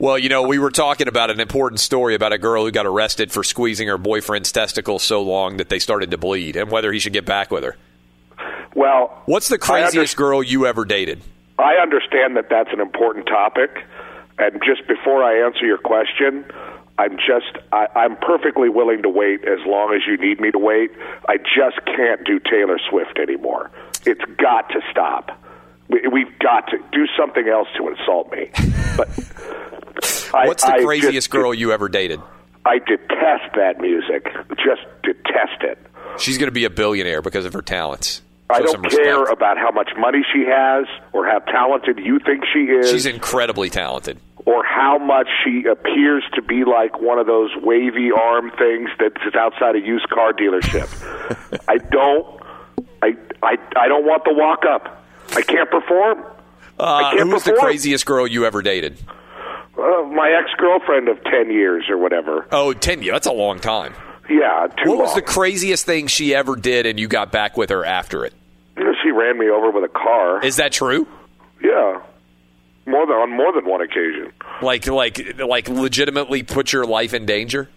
Well, 0.02 0.18
you 0.18 0.30
know, 0.30 0.42
we 0.42 0.58
were 0.58 0.72
talking 0.72 1.06
about 1.06 1.30
an 1.30 1.38
important 1.38 1.78
story 1.78 2.16
about 2.16 2.32
a 2.32 2.38
girl 2.38 2.64
who 2.64 2.72
got 2.72 2.86
arrested 2.86 3.30
for 3.30 3.44
squeezing 3.44 3.86
her 3.86 3.96
boyfriend's 3.96 4.50
testicles 4.50 5.04
so 5.04 5.22
long 5.22 5.58
that 5.58 5.68
they 5.68 5.78
started 5.78 6.10
to 6.10 6.18
bleed, 6.18 6.56
and 6.56 6.72
whether 6.72 6.92
he 6.92 6.98
should 6.98 7.12
get 7.12 7.24
back 7.24 7.52
with 7.52 7.62
her. 7.62 7.76
Well, 8.74 9.22
what's 9.26 9.46
the 9.46 9.58
craziest 9.58 10.16
girl 10.16 10.42
you 10.42 10.66
ever 10.66 10.84
dated? 10.84 11.22
I 11.56 11.74
understand 11.80 12.36
that 12.36 12.48
that's 12.50 12.70
an 12.72 12.80
important 12.80 13.26
topic, 13.26 13.70
and 14.40 14.60
just 14.66 14.88
before 14.88 15.22
I 15.22 15.46
answer 15.46 15.64
your 15.64 15.78
question, 15.78 16.46
I'm 16.98 17.16
just 17.18 17.64
I, 17.70 17.86
I'm 17.94 18.16
perfectly 18.16 18.68
willing 18.68 19.02
to 19.02 19.08
wait 19.08 19.44
as 19.44 19.60
long 19.64 19.94
as 19.94 20.00
you 20.04 20.16
need 20.16 20.40
me 20.40 20.50
to 20.50 20.58
wait. 20.58 20.90
I 21.28 21.36
just 21.36 21.78
can't 21.86 22.24
do 22.24 22.40
Taylor 22.40 22.80
Swift 22.90 23.20
anymore. 23.20 23.70
It's 24.04 24.24
got 24.36 24.68
to 24.70 24.80
stop. 24.90 25.30
We, 25.86 26.00
we've 26.08 26.38
got 26.40 26.66
to 26.70 26.78
do 26.90 27.06
something 27.16 27.46
else 27.46 27.68
to 27.76 27.86
insult 27.86 28.32
me. 28.32 28.50
But 28.96 29.08
I- 30.34 30.46
What's 30.46 30.64
the 30.64 30.72
I 30.74 30.82
craziest 30.84 31.12
just- 31.14 31.30
girl 31.30 31.52
you 31.54 31.72
ever 31.72 31.88
dated? 31.88 32.20
I 32.64 32.78
detest 32.78 33.54
that 33.56 33.80
music. 33.80 34.24
Just 34.56 34.82
detest 35.02 35.62
it. 35.62 35.78
She's 36.18 36.38
going 36.38 36.46
to 36.46 36.52
be 36.52 36.64
a 36.64 36.70
billionaire 36.70 37.20
because 37.22 37.44
of 37.44 37.52
her 37.54 37.62
talents. 37.62 38.22
I 38.50 38.59
Show 38.60 38.66
don't 38.74 38.90
care 38.90 39.24
about 39.24 39.56
how 39.59 39.70
much 39.72 39.90
money 39.98 40.22
she 40.32 40.44
has 40.46 40.86
or 41.12 41.26
how 41.26 41.38
talented 41.40 41.98
you 41.98 42.18
think 42.20 42.44
she 42.52 42.60
is. 42.64 42.90
She's 42.90 43.06
incredibly 43.06 43.68
talented. 43.70 44.18
or 44.44 44.62
how 44.64 44.98
much 44.98 45.28
she 45.44 45.64
appears 45.64 46.22
to 46.34 46.42
be 46.42 46.64
like 46.64 47.00
one 47.00 47.18
of 47.18 47.26
those 47.26 47.50
wavy 47.62 48.10
arm 48.12 48.50
things 48.59 48.90
that's 48.98 49.34
outside 49.36 49.74
a 49.76 49.80
used 49.80 50.09
car 50.10 50.32
dealership. 50.32 50.88
I 51.68 51.78
don't 51.78 52.42
I 53.02 53.16
I 53.42 53.56
I 53.76 53.88
don't 53.88 54.04
want 54.04 54.24
the 54.24 54.34
walk 54.34 54.64
up. 54.68 55.02
I 55.34 55.42
can't 55.42 55.70
perform. 55.70 56.24
Uh, 56.78 57.16
who's 57.16 57.44
the 57.44 57.52
craziest 57.54 58.04
girl 58.06 58.26
you 58.26 58.44
ever 58.44 58.62
dated? 58.62 58.98
Uh, 59.77 60.03
my 60.15 60.31
ex-girlfriend 60.39 61.09
of 61.09 61.23
10 61.24 61.51
years 61.51 61.85
or 61.89 61.97
whatever. 61.99 62.47
Oh, 62.53 62.73
10 62.73 63.03
years. 63.03 63.15
That's 63.15 63.27
a 63.27 63.32
long 63.32 63.59
time. 63.59 63.94
Yeah, 64.28 64.69
too 64.82 64.90
What 64.90 64.99
was 64.99 65.07
long. 65.09 65.16
the 65.16 65.23
craziest 65.23 65.85
thing 65.86 66.07
she 66.07 66.35
ever 66.35 66.57
did 66.57 66.86
and 66.86 66.99
you 67.01 67.09
got 67.09 67.32
back 67.32 67.57
with 67.57 67.70
her 67.70 67.85
after 67.85 68.24
it? 68.24 68.35
She 69.03 69.11
ran 69.11 69.39
me 69.39 69.49
over 69.51 69.70
with 69.70 69.85
a 69.85 69.89
car. 69.93 70.44
Is 70.44 70.57
that 70.57 70.73
true? 70.73 71.07
Yeah. 71.62 72.01
More 72.86 73.07
than 73.07 73.16
on 73.16 73.31
more 73.31 73.53
than 73.53 73.65
one 73.65 73.81
occasion. 73.81 74.32
Like 74.61 74.86
like 74.86 75.39
like 75.39 75.69
legitimately 75.69 76.43
put 76.44 76.73
your 76.73 76.85
life 76.86 77.15
in 77.15 77.27
danger? 77.27 77.69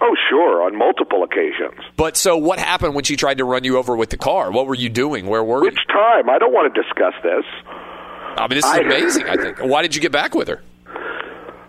Oh, 0.00 0.14
sure, 0.28 0.62
on 0.62 0.76
multiple 0.76 1.22
occasions. 1.24 1.80
But 1.96 2.16
so 2.16 2.36
what 2.36 2.58
happened 2.58 2.94
when 2.94 3.04
she 3.04 3.16
tried 3.16 3.38
to 3.38 3.44
run 3.44 3.64
you 3.64 3.76
over 3.78 3.96
with 3.96 4.10
the 4.10 4.16
car? 4.18 4.50
What 4.52 4.66
were 4.66 4.74
you 4.74 4.88
doing? 4.90 5.26
Where 5.26 5.42
were 5.42 5.58
you? 5.58 5.64
Which 5.70 5.86
time? 5.88 6.28
I 6.30 6.38
don't 6.38 6.52
want 6.52 6.72
to 6.74 6.82
discuss 6.82 7.14
this. 7.22 7.44
I 8.36 8.42
mean, 8.48 8.56
this 8.58 8.64
is 8.64 8.70
I- 8.70 8.78
amazing, 8.80 9.28
I 9.28 9.36
think. 9.36 9.58
Why 9.60 9.82
did 9.82 9.94
you 9.94 10.00
get 10.02 10.12
back 10.12 10.34
with 10.34 10.48
her? 10.48 10.62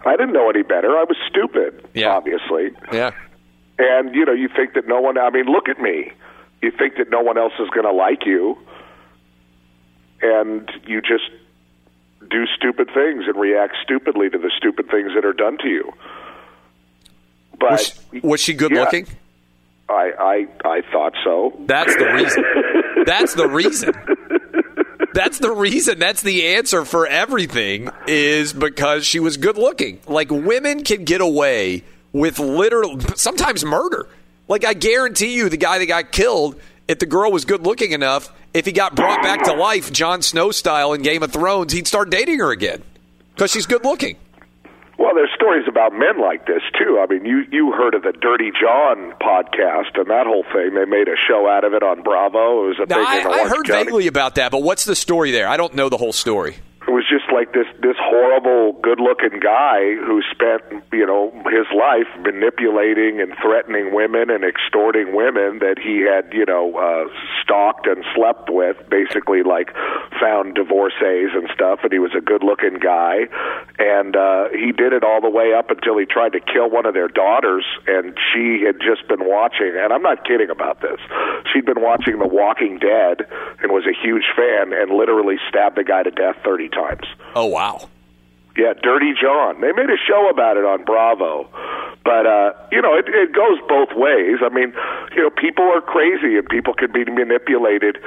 I 0.07 0.15
didn't 0.17 0.33
know 0.33 0.49
any 0.49 0.63
better. 0.63 0.97
I 0.97 1.03
was 1.03 1.17
stupid, 1.29 1.87
Yeah. 1.93 2.09
obviously. 2.15 2.71
Yeah. 2.91 3.11
And 3.79 4.13
you 4.15 4.25
know, 4.25 4.33
you 4.33 4.49
think 4.55 4.73
that 4.73 4.87
no 4.87 4.99
one. 5.01 5.17
I 5.17 5.29
mean, 5.29 5.45
look 5.45 5.69
at 5.69 5.79
me. 5.79 6.11
You 6.61 6.71
think 6.71 6.95
that 6.97 7.09
no 7.09 7.21
one 7.21 7.37
else 7.37 7.53
is 7.59 7.69
going 7.69 7.85
to 7.85 7.91
like 7.91 8.25
you, 8.25 8.57
and 10.21 10.69
you 10.85 11.01
just 11.01 11.29
do 12.29 12.45
stupid 12.55 12.87
things 12.93 13.25
and 13.27 13.35
react 13.37 13.75
stupidly 13.83 14.29
to 14.29 14.37
the 14.37 14.51
stupid 14.57 14.89
things 14.89 15.11
that 15.15 15.23
are 15.23 15.33
done 15.33 15.57
to 15.59 15.67
you. 15.67 15.93
But 17.59 17.71
Was 17.71 18.01
she, 18.11 18.19
was 18.21 18.41
she 18.41 18.53
good 18.53 18.71
yeah, 18.71 18.81
looking? 18.81 19.07
I, 19.89 20.11
I 20.19 20.67
I 20.69 20.81
thought 20.91 21.13
so. 21.23 21.53
That's 21.65 21.95
the 21.95 22.05
reason. 22.13 22.43
That's 23.05 23.33
the 23.35 23.47
reason. 23.47 23.93
That's 25.17 25.39
the 25.39 25.51
reason. 25.51 25.97
That's 25.97 26.21
the 26.21 26.45
answer 26.45 26.85
for 26.85 27.07
everything 27.07 27.89
is 28.05 28.53
because 28.53 29.03
she 29.03 29.19
was 29.19 29.37
good 29.37 29.57
looking. 29.57 29.99
Like 30.05 30.29
women 30.29 30.83
can 30.83 31.05
get 31.05 31.21
away 31.21 31.83
with 32.13 32.37
literal 32.37 32.99
sometimes 33.15 33.65
murder. 33.65 34.07
Like 34.47 34.63
I 34.63 34.75
guarantee 34.75 35.33
you 35.33 35.49
the 35.49 35.57
guy 35.57 35.79
that 35.79 35.87
got 35.87 36.11
killed 36.11 36.61
if 36.87 36.99
the 36.99 37.07
girl 37.07 37.31
was 37.31 37.45
good 37.45 37.63
looking 37.63 37.93
enough, 37.93 38.31
if 38.53 38.67
he 38.67 38.71
got 38.71 38.95
brought 38.95 39.23
back 39.23 39.43
to 39.45 39.53
life 39.53 39.91
Jon 39.91 40.21
Snow 40.21 40.51
style 40.51 40.93
in 40.93 41.01
Game 41.01 41.23
of 41.23 41.31
Thrones, 41.31 41.73
he'd 41.73 41.87
start 41.87 42.11
dating 42.11 42.37
her 42.37 42.51
again 42.51 42.83
cuz 43.37 43.49
she's 43.49 43.65
good 43.65 43.83
looking. 43.83 44.17
Well, 44.97 45.13
there's 45.13 45.29
stories 45.35 45.65
about 45.67 45.93
men 45.93 46.19
like 46.19 46.47
this 46.47 46.61
too. 46.77 46.99
I 46.99 47.05
mean, 47.11 47.23
you 47.25 47.43
you 47.51 47.71
heard 47.71 47.93
of 47.93 48.01
the 48.01 48.13
Dirty 48.13 48.51
John 48.59 49.13
podcast 49.21 49.93
and 49.99 50.09
that 50.09 50.25
whole 50.25 50.43
thing. 50.51 50.73
They 50.73 50.85
made 50.85 51.07
a 51.07 51.15
show 51.27 51.47
out 51.47 51.63
of 51.63 51.73
it 51.73 51.83
on 51.83 52.01
Bravo. 52.01 52.65
It 52.65 52.67
was 52.69 52.79
a 52.79 52.85
Now, 52.87 52.97
big 52.97 53.25
I, 53.27 53.29
I 53.43 53.47
heard 53.47 53.65
County. 53.65 53.83
vaguely 53.85 54.07
about 54.07 54.35
that, 54.35 54.51
but 54.51 54.63
what's 54.63 54.85
the 54.85 54.95
story 54.95 55.31
there? 55.31 55.47
I 55.47 55.55
don't 55.57 55.75
know 55.75 55.89
the 55.89 55.97
whole 55.97 56.13
story. 56.13 56.55
It 56.87 56.91
was 56.95 57.03
just 57.03 57.27
like 57.35 57.51
this 57.51 57.67
this 57.83 57.99
horrible, 57.99 58.79
good-looking 58.79 59.43
guy 59.43 59.95
who 59.99 60.23
spent 60.31 60.63
you 60.93 61.05
know 61.05 61.35
his 61.51 61.67
life 61.75 62.07
manipulating 62.23 63.19
and 63.19 63.35
threatening 63.43 63.93
women 63.93 64.29
and 64.31 64.47
extorting 64.47 65.13
women 65.13 65.59
that 65.59 65.75
he 65.75 66.07
had 66.07 66.31
you 66.31 66.45
know 66.45 66.71
uh, 66.79 67.11
stalked 67.43 67.87
and 67.87 68.05
slept 68.15 68.49
with, 68.49 68.77
basically 68.89 69.43
like 69.43 69.75
found 70.15 70.55
divorcees 70.55 71.35
and 71.35 71.51
stuff. 71.53 71.83
And 71.83 71.91
he 71.91 71.99
was 71.99 72.15
a 72.15 72.21
good-looking 72.21 72.79
guy, 72.79 73.27
and 73.77 74.15
uh, 74.15 74.47
he 74.55 74.71
did 74.71 74.93
it 74.93 75.03
all 75.03 75.19
the 75.19 75.29
way 75.29 75.51
up 75.51 75.69
until 75.69 75.97
he 75.97 76.05
tried 76.05 76.31
to 76.33 76.39
kill 76.39 76.69
one 76.69 76.85
of 76.85 76.93
their 76.93 77.09
daughters, 77.11 77.65
and 77.85 78.15
she 78.31 78.63
had 78.63 78.79
just 78.79 79.03
been 79.11 79.27
watching. 79.27 79.75
And 79.75 79.91
I'm 79.91 80.01
not 80.01 80.23
kidding 80.23 80.49
about 80.49 80.79
this. 80.79 81.03
She'd 81.51 81.65
been 81.65 81.83
watching 81.83 82.19
The 82.19 82.31
Walking 82.31 82.79
Dead 82.79 83.27
and 83.59 83.75
was 83.75 83.83
a 83.83 83.91
huge 83.91 84.31
fan, 84.39 84.71
and 84.71 84.95
literally 84.95 85.35
stabbed 85.51 85.75
the 85.75 85.83
guy 85.83 86.03
to 86.03 86.11
death 86.11 86.39
30 86.47 86.69
times. 86.69 86.77
Oh 87.35 87.45
wow. 87.45 87.89
Yeah, 88.57 88.73
Dirty 88.81 89.13
John. 89.21 89.61
They 89.61 89.71
made 89.71 89.89
a 89.89 89.97
show 90.07 90.29
about 90.29 90.57
it 90.57 90.65
on 90.65 90.83
Bravo. 90.83 91.47
But 92.03 92.25
uh, 92.25 92.53
you 92.71 92.81
know, 92.81 92.95
it, 92.95 93.05
it 93.09 93.33
goes 93.33 93.59
both 93.67 93.89
ways. 93.93 94.37
I 94.41 94.49
mean, 94.49 94.73
you 95.13 95.21
know, 95.21 95.29
people 95.29 95.65
are 95.65 95.81
crazy 95.81 96.37
and 96.37 96.47
people 96.47 96.73
can 96.73 96.91
be 96.91 97.03
manipulated 97.03 97.97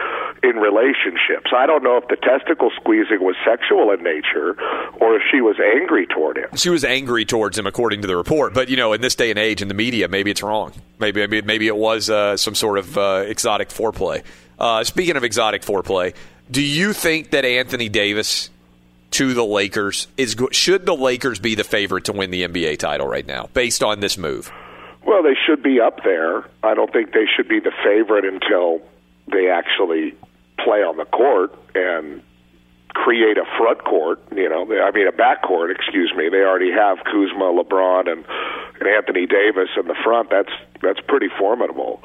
in 0.43 0.57
relationships. 0.57 1.53
I 1.55 1.67
don't 1.67 1.85
know 1.85 1.99
if 1.99 2.09
the 2.09 2.17
testicle 2.17 2.71
squeezing 2.75 3.21
was 3.21 3.37
sexual 3.45 3.93
in 3.93 4.03
nature 4.03 4.57
or 5.01 5.17
if 5.17 5.23
she 5.31 5.43
was 5.43 5.57
angry 5.61 6.07
toward 6.07 6.39
him. 6.39 6.49
She 6.57 6.71
was 6.71 6.83
angry 6.83 7.27
towards 7.27 7.59
him, 7.59 7.67
according 7.67 8.01
to 8.01 8.09
the 8.09 8.17
report. 8.17 8.55
But 8.55 8.71
you 8.71 8.77
know, 8.77 8.95
in 8.95 9.03
this 9.03 9.15
day 9.15 9.29
and 9.29 9.39
age, 9.39 9.61
in 9.61 9.69
the 9.69 9.75
media, 9.75 10.09
maybe 10.09 10.31
it's 10.31 10.43
wrong. 10.43 10.73
Maybe 10.99 11.21
maybe, 11.27 11.43
maybe 11.47 11.67
it 11.67 11.77
was 11.77 12.09
uh, 12.09 12.39
some 12.39 12.55
sort 12.55 12.79
of 12.79 12.97
uh, 12.97 13.25
exotic 13.27 13.69
foreplay. 13.69 14.23
Uh, 14.59 14.83
speaking 14.83 15.17
of 15.17 15.25
exotic 15.25 15.61
foreplay, 15.61 16.15
do 16.51 16.63
you 16.63 16.95
think 16.95 17.31
that 17.31 17.45
Anthony 17.45 17.91
Davis 17.91 18.49
to 19.13 19.35
the 19.35 19.45
Lakers 19.45 20.07
is 20.17 20.37
should 20.53 20.87
the 20.87 20.95
Lakers 20.95 21.39
be 21.39 21.55
the 21.55 21.65
favorite 21.65 22.05
to 22.05 22.13
win 22.13 22.31
the 22.31 22.45
NBA 22.45 22.79
title 22.79 23.07
right 23.07 23.27
now, 23.27 23.49
based 23.55 23.83
on 23.83 24.01
this 24.01 24.17
move? 24.17 24.51
Well, 25.07 25.23
they 25.23 25.37
should 25.47 25.63
be 25.63 25.81
up 25.81 26.05
there. 26.05 26.45
I 26.63 26.75
don't 26.75 26.93
think 26.93 27.13
they 27.13 27.27
should 27.37 27.49
be 27.49 27.61
the 27.61 27.73
favorite 27.83 28.25
until 28.25 28.83
they 29.33 29.49
actually 29.49 30.15
play 30.59 30.83
on 30.83 30.97
the 30.97 31.07
court 31.07 31.55
and 31.75 32.23
create 32.89 33.39
a 33.39 33.45
front 33.57 33.83
court. 33.85 34.21
You 34.35 34.49
know, 34.49 34.63
I 34.63 34.91
mean 34.91 35.07
a 35.07 35.13
back 35.13 35.43
court. 35.43 35.71
Excuse 35.71 36.13
me. 36.17 36.29
They 36.29 36.43
already 36.43 36.71
have 36.71 36.99
Kuzma, 37.05 37.53
LeBron, 37.53 38.11
and, 38.11 38.25
and 38.79 38.89
Anthony 38.89 39.27
Davis 39.27 39.71
in 39.77 39.87
the 39.87 39.97
front. 40.05 40.31
That's 40.31 40.53
that's 40.83 41.01
pretty 41.07 41.29
formidable. 41.39 42.01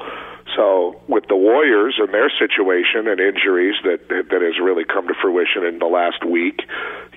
So 0.54 1.00
with 1.08 1.26
the 1.28 1.36
Warriors 1.36 1.96
and 1.98 2.12
their 2.14 2.30
situation 2.30 3.08
and 3.08 3.20
injuries 3.20 3.74
that 3.82 4.08
that 4.08 4.42
has 4.42 4.58
really 4.62 4.84
come 4.84 5.08
to 5.08 5.14
fruition 5.20 5.64
in 5.64 5.78
the 5.78 5.86
last 5.86 6.24
week, 6.24 6.62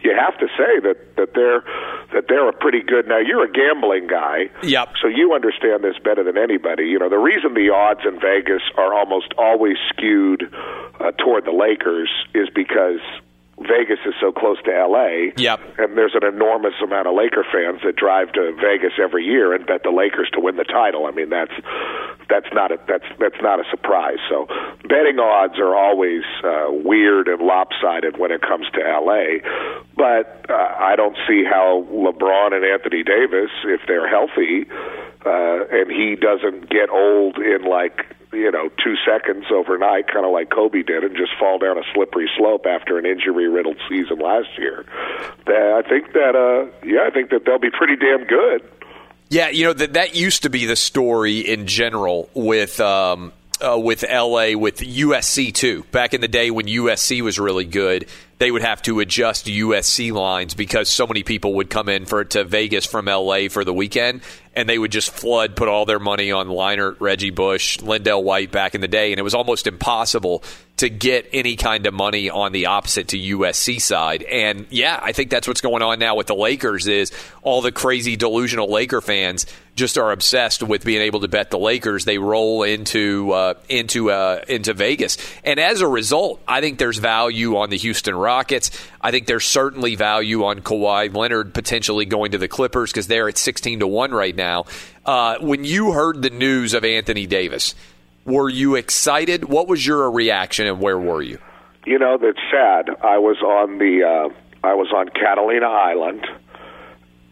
you 0.01 0.15
have 0.17 0.37
to 0.39 0.47
say 0.57 0.79
that 0.81 1.15
that 1.15 1.33
they're 1.35 1.63
that 2.13 2.25
they're 2.27 2.49
a 2.49 2.53
pretty 2.53 2.81
good. 2.81 3.07
Now 3.07 3.19
you're 3.19 3.43
a 3.43 3.51
gambling 3.51 4.07
guy, 4.07 4.49
yep. 4.63 4.93
So 5.01 5.07
you 5.07 5.33
understand 5.33 5.83
this 5.83 5.97
better 6.03 6.23
than 6.23 6.37
anybody. 6.37 6.85
You 6.87 6.99
know 6.99 7.09
the 7.09 7.21
reason 7.21 7.53
the 7.53 7.69
odds 7.69 8.01
in 8.03 8.19
Vegas 8.19 8.63
are 8.77 8.93
almost 8.93 9.33
always 9.37 9.77
skewed 9.89 10.51
uh, 10.99 11.11
toward 11.11 11.45
the 11.45 11.51
Lakers 11.51 12.09
is 12.33 12.49
because 12.53 12.99
Vegas 13.61 13.99
is 14.05 14.13
so 14.21 14.31
close 14.31 14.57
to 14.63 14.71
LA. 14.71 15.31
Yep. 15.35 15.59
And 15.77 15.97
there's 15.97 16.15
an 16.15 16.25
enormous 16.25 16.73
amount 16.83 17.07
of 17.07 17.15
Laker 17.15 17.45
fans 17.51 17.81
that 17.83 17.95
drive 17.95 18.31
to 18.33 18.53
Vegas 18.55 18.93
every 19.01 19.25
year 19.25 19.53
and 19.53 19.65
bet 19.65 19.83
the 19.83 19.91
Lakers 19.91 20.29
to 20.33 20.39
win 20.39 20.55
the 20.55 20.63
title. 20.63 21.05
I 21.05 21.11
mean, 21.11 21.29
that's 21.29 21.53
that's 22.29 22.47
not 22.53 22.71
a 22.71 22.79
that's 22.87 23.05
that's 23.19 23.41
not 23.41 23.59
a 23.59 23.63
surprise. 23.69 24.19
So 24.29 24.47
betting 24.87 25.19
odds 25.19 25.59
are 25.59 25.75
always 25.75 26.23
uh, 26.43 26.67
weird 26.69 27.27
and 27.27 27.41
lopsided 27.41 28.17
when 28.17 28.31
it 28.31 28.41
comes 28.41 28.67
to 28.73 28.79
LA. 28.79 29.43
But 29.95 30.49
uh, 30.49 30.53
I 30.53 30.95
don't 30.95 31.17
see 31.27 31.43
how 31.43 31.85
LeBron 31.91 32.53
and 32.53 32.63
Anthony 32.63 33.03
Davis, 33.03 33.51
if 33.65 33.81
they're 33.87 34.07
healthy, 34.07 34.65
uh, 35.25 35.67
and 35.71 35.91
he 35.91 36.15
doesn't 36.15 36.69
get 36.69 36.89
old 36.89 37.37
in 37.37 37.63
like 37.63 38.05
you 38.31 38.51
know 38.51 38.69
two 38.83 38.95
seconds 39.05 39.45
overnight, 39.51 40.07
kind 40.07 40.25
of 40.25 40.31
like 40.31 40.49
Kobe 40.49 40.83
did, 40.83 41.03
and 41.03 41.15
just 41.15 41.31
fall 41.39 41.57
down 41.57 41.77
a 41.77 41.83
slippery 41.93 42.29
slope 42.37 42.65
after 42.65 42.97
an 42.97 43.05
injury-riddled 43.05 43.77
season 43.89 44.19
last 44.19 44.49
year. 44.57 44.85
That 45.45 45.83
I 45.83 45.87
think 45.87 46.13
that 46.13 46.35
uh, 46.35 46.71
yeah, 46.85 47.07
I 47.07 47.09
think 47.09 47.31
that 47.31 47.45
they'll 47.45 47.59
be 47.59 47.71
pretty 47.71 47.95
damn 47.95 48.25
good. 48.25 48.69
Yeah, 49.29 49.49
you 49.49 49.65
know 49.65 49.73
that 49.73 49.93
that 49.93 50.15
used 50.15 50.43
to 50.43 50.49
be 50.49 50.65
the 50.65 50.75
story 50.75 51.39
in 51.39 51.67
general 51.67 52.29
with 52.33 52.79
um, 52.79 53.31
uh, 53.61 53.79
with 53.79 54.03
LA 54.03 54.57
with 54.57 54.77
USC 54.77 55.53
too. 55.53 55.83
Back 55.91 56.13
in 56.13 56.21
the 56.21 56.27
day 56.27 56.51
when 56.51 56.67
USC 56.67 57.21
was 57.21 57.39
really 57.39 57.65
good, 57.65 58.07
they 58.39 58.51
would 58.51 58.61
have 58.61 58.81
to 58.83 59.01
adjust 59.01 59.45
USC 59.45 60.11
lines 60.13 60.53
because 60.53 60.89
so 60.89 61.05
many 61.05 61.23
people 61.23 61.55
would 61.55 61.69
come 61.69 61.89
in 61.89 62.05
for 62.05 62.23
to 62.23 62.45
Vegas 62.45 62.85
from 62.85 63.05
LA 63.05 63.49
for 63.49 63.65
the 63.65 63.73
weekend, 63.73 64.21
and 64.55 64.67
they 64.67 64.79
would 64.79 64.91
just 64.91 65.11
flood, 65.11 65.55
put 65.55 65.67
all 65.67 65.85
their 65.85 65.99
money 65.99 66.31
on 66.31 66.47
Leinart, 66.47 66.97
Reggie 66.99 67.29
Bush, 67.29 67.77
LenDale 67.79 68.23
White 68.23 68.51
back 68.51 68.75
in 68.75 68.81
the 68.81 68.87
day, 68.87 69.11
and 69.11 69.19
it 69.19 69.23
was 69.23 69.35
almost 69.35 69.67
impossible 69.67 70.43
to 70.77 70.89
get 70.89 71.29
any 71.33 71.57
kind 71.57 71.85
of 71.85 71.93
money 71.93 72.29
on 72.29 72.53
the 72.53 72.67
opposite 72.67 73.09
to 73.09 73.17
USC 73.17 73.81
side. 73.81 74.23
And 74.23 74.65
yeah, 74.69 74.97
I 75.01 75.11
think 75.11 75.29
that's 75.29 75.45
what's 75.45 75.59
going 75.59 75.81
on 75.81 75.99
now 75.99 76.15
with 76.15 76.27
the 76.27 76.35
Lakers 76.35 76.87
is 76.87 77.11
all 77.41 77.61
the 77.61 77.73
crazy 77.73 78.15
delusional 78.15 78.71
Laker 78.71 79.01
fans 79.01 79.45
just 79.75 79.97
are 79.97 80.11
obsessed 80.11 80.63
with 80.63 80.85
being 80.85 81.01
able 81.01 81.19
to 81.21 81.27
bet 81.27 81.51
the 81.51 81.59
Lakers. 81.59 82.05
They 82.05 82.17
roll 82.17 82.63
into 82.63 83.31
uh, 83.31 83.53
into 83.67 84.11
uh, 84.11 84.41
into 84.47 84.73
Vegas, 84.73 85.17
and 85.43 85.59
as 85.59 85.81
a 85.81 85.87
result, 85.87 86.41
I 86.47 86.61
think 86.61 86.79
there's 86.79 86.97
value 86.97 87.57
on 87.57 87.69
the 87.69 87.77
Houston 87.77 88.15
Rockets. 88.15 88.28
I 88.29 89.11
think 89.11 89.27
there's 89.27 89.45
certainly 89.45 89.95
value 89.95 90.45
on 90.45 90.61
Kawhi 90.61 91.13
Leonard 91.13 91.53
potentially 91.53 92.05
going 92.05 92.31
to 92.31 92.37
the 92.37 92.47
Clippers 92.47 92.91
because 92.91 93.07
they're 93.07 93.27
at 93.29 93.37
16 93.37 93.79
to 93.79 93.87
one 93.87 94.11
right 94.11 94.35
now. 94.35 94.65
Uh, 95.05 95.37
when 95.39 95.63
you 95.63 95.91
heard 95.91 96.21
the 96.21 96.29
news 96.29 96.73
of 96.73 96.85
Anthony 96.85 97.25
Davis, 97.25 97.75
were 98.25 98.49
you 98.49 98.75
excited? 98.75 99.45
What 99.45 99.67
was 99.67 99.85
your 99.85 100.09
reaction, 100.11 100.67
and 100.67 100.79
where 100.79 100.99
were 100.99 101.21
you? 101.21 101.39
You 101.85 101.97
know, 101.97 102.17
that's 102.17 102.39
sad. 102.51 102.89
I 103.01 103.17
was 103.17 103.37
on 103.41 103.79
the 103.79 104.03
uh, 104.03 104.67
I 104.67 104.73
was 104.73 104.91
on 104.95 105.09
Catalina 105.09 105.67
Island. 105.67 106.27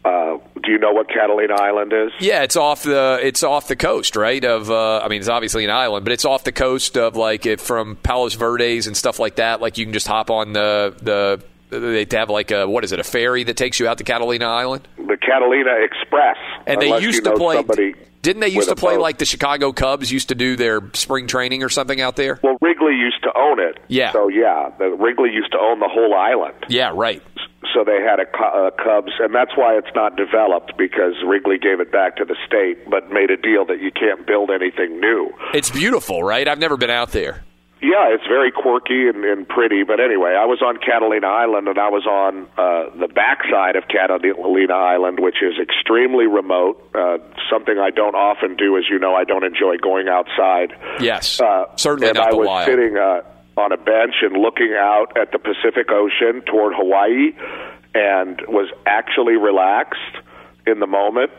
Uh, 0.04 0.38
do 0.62 0.72
you 0.72 0.78
know 0.78 0.92
what 0.92 1.08
Catalina 1.08 1.54
Island 1.54 1.92
is? 1.92 2.12
Yeah, 2.20 2.42
it's 2.42 2.56
off 2.56 2.82
the 2.82 3.18
it's 3.22 3.42
off 3.42 3.68
the 3.68 3.76
coast, 3.76 4.16
right? 4.16 4.44
Of 4.44 4.70
uh, 4.70 5.00
I 5.00 5.08
mean, 5.08 5.20
it's 5.20 5.28
obviously 5.28 5.64
an 5.64 5.70
island, 5.70 6.04
but 6.04 6.12
it's 6.12 6.24
off 6.24 6.44
the 6.44 6.52
coast 6.52 6.96
of 6.96 7.16
like 7.16 7.46
if 7.46 7.60
from 7.60 7.96
Palos 7.96 8.34
Verdes 8.34 8.86
and 8.86 8.96
stuff 8.96 9.18
like 9.18 9.36
that. 9.36 9.60
Like 9.60 9.78
you 9.78 9.84
can 9.84 9.92
just 9.92 10.06
hop 10.06 10.30
on 10.30 10.52
the 10.52 10.94
the 11.02 11.42
they 11.70 12.06
have 12.12 12.30
like 12.30 12.50
a 12.50 12.66
what 12.68 12.84
is 12.84 12.92
it 12.92 12.98
a 12.98 13.04
ferry 13.04 13.44
that 13.44 13.56
takes 13.56 13.78
you 13.78 13.88
out 13.88 13.98
to 13.98 14.04
Catalina 14.04 14.46
Island? 14.46 14.88
The 14.96 15.16
Catalina 15.16 15.84
Express. 15.84 16.36
And 16.66 16.80
they 16.80 17.00
used 17.00 17.24
to 17.24 17.34
play. 17.34 17.94
Didn't 18.20 18.40
they 18.40 18.48
used 18.48 18.68
to 18.68 18.74
play 18.74 18.96
boat. 18.96 19.02
like 19.02 19.18
the 19.18 19.24
Chicago 19.24 19.72
Cubs 19.72 20.10
used 20.10 20.28
to 20.30 20.34
do 20.34 20.56
their 20.56 20.80
spring 20.92 21.28
training 21.28 21.62
or 21.62 21.68
something 21.68 22.00
out 22.00 22.16
there? 22.16 22.40
Well, 22.42 22.58
Wrigley 22.60 22.94
used 22.94 23.22
to 23.22 23.30
own 23.36 23.60
it. 23.60 23.78
Yeah. 23.88 24.12
So 24.12 24.28
yeah, 24.28 24.70
the, 24.78 24.90
Wrigley 24.90 25.30
used 25.30 25.52
to 25.52 25.58
own 25.58 25.78
the 25.78 25.88
whole 25.88 26.14
island. 26.14 26.54
Yeah, 26.68 26.92
right. 26.94 27.22
So 27.78 27.84
they 27.84 28.02
had 28.02 28.18
a, 28.18 28.26
a 28.66 28.72
Cubs, 28.72 29.12
and 29.20 29.32
that's 29.32 29.52
why 29.56 29.78
it's 29.78 29.94
not 29.94 30.16
developed 30.16 30.76
because 30.76 31.14
Wrigley 31.24 31.58
gave 31.58 31.78
it 31.78 31.92
back 31.92 32.16
to 32.16 32.24
the 32.24 32.34
state, 32.44 32.90
but 32.90 33.12
made 33.12 33.30
a 33.30 33.36
deal 33.36 33.64
that 33.66 33.78
you 33.80 33.92
can't 33.92 34.26
build 34.26 34.50
anything 34.50 34.98
new. 34.98 35.30
It's 35.54 35.70
beautiful, 35.70 36.24
right? 36.24 36.48
I've 36.48 36.58
never 36.58 36.76
been 36.76 36.90
out 36.90 37.12
there. 37.12 37.44
Yeah, 37.80 38.10
it's 38.12 38.26
very 38.26 38.50
quirky 38.50 39.06
and, 39.06 39.24
and 39.24 39.46
pretty. 39.48 39.84
But 39.84 40.00
anyway, 40.00 40.34
I 40.34 40.44
was 40.46 40.60
on 40.60 40.78
Catalina 40.78 41.28
Island, 41.28 41.68
and 41.68 41.78
I 41.78 41.88
was 41.88 42.04
on 42.04 42.48
uh, 42.58 42.90
the 42.98 43.06
backside 43.06 43.76
of 43.76 43.84
Catalina 43.86 44.74
Island, 44.74 45.20
which 45.20 45.36
is 45.40 45.54
extremely 45.62 46.26
remote. 46.26 46.82
Uh, 46.92 47.18
something 47.48 47.78
I 47.78 47.90
don't 47.90 48.16
often 48.16 48.56
do, 48.56 48.76
as 48.76 48.90
you 48.90 48.98
know, 48.98 49.14
I 49.14 49.22
don't 49.22 49.44
enjoy 49.44 49.76
going 49.76 50.08
outside. 50.08 50.74
Yes, 50.98 51.40
Uh, 51.40 51.66
certainly 51.76 52.08
and 52.08 52.16
not 52.18 52.26
I 52.26 52.30
the 52.32 52.36
was 52.38 52.46
wild. 52.48 52.66
sitting 52.66 52.96
uh, 52.98 53.20
on 53.58 53.72
a 53.72 53.76
bench 53.76 54.14
and 54.22 54.36
looking 54.40 54.74
out 54.78 55.16
at 55.20 55.32
the 55.32 55.38
Pacific 55.38 55.90
Ocean 55.90 56.42
toward 56.46 56.72
Hawaii, 56.74 57.32
and 57.94 58.40
was 58.48 58.70
actually 58.86 59.34
relaxed 59.36 60.16
in 60.66 60.78
the 60.80 60.86
moment. 60.86 61.30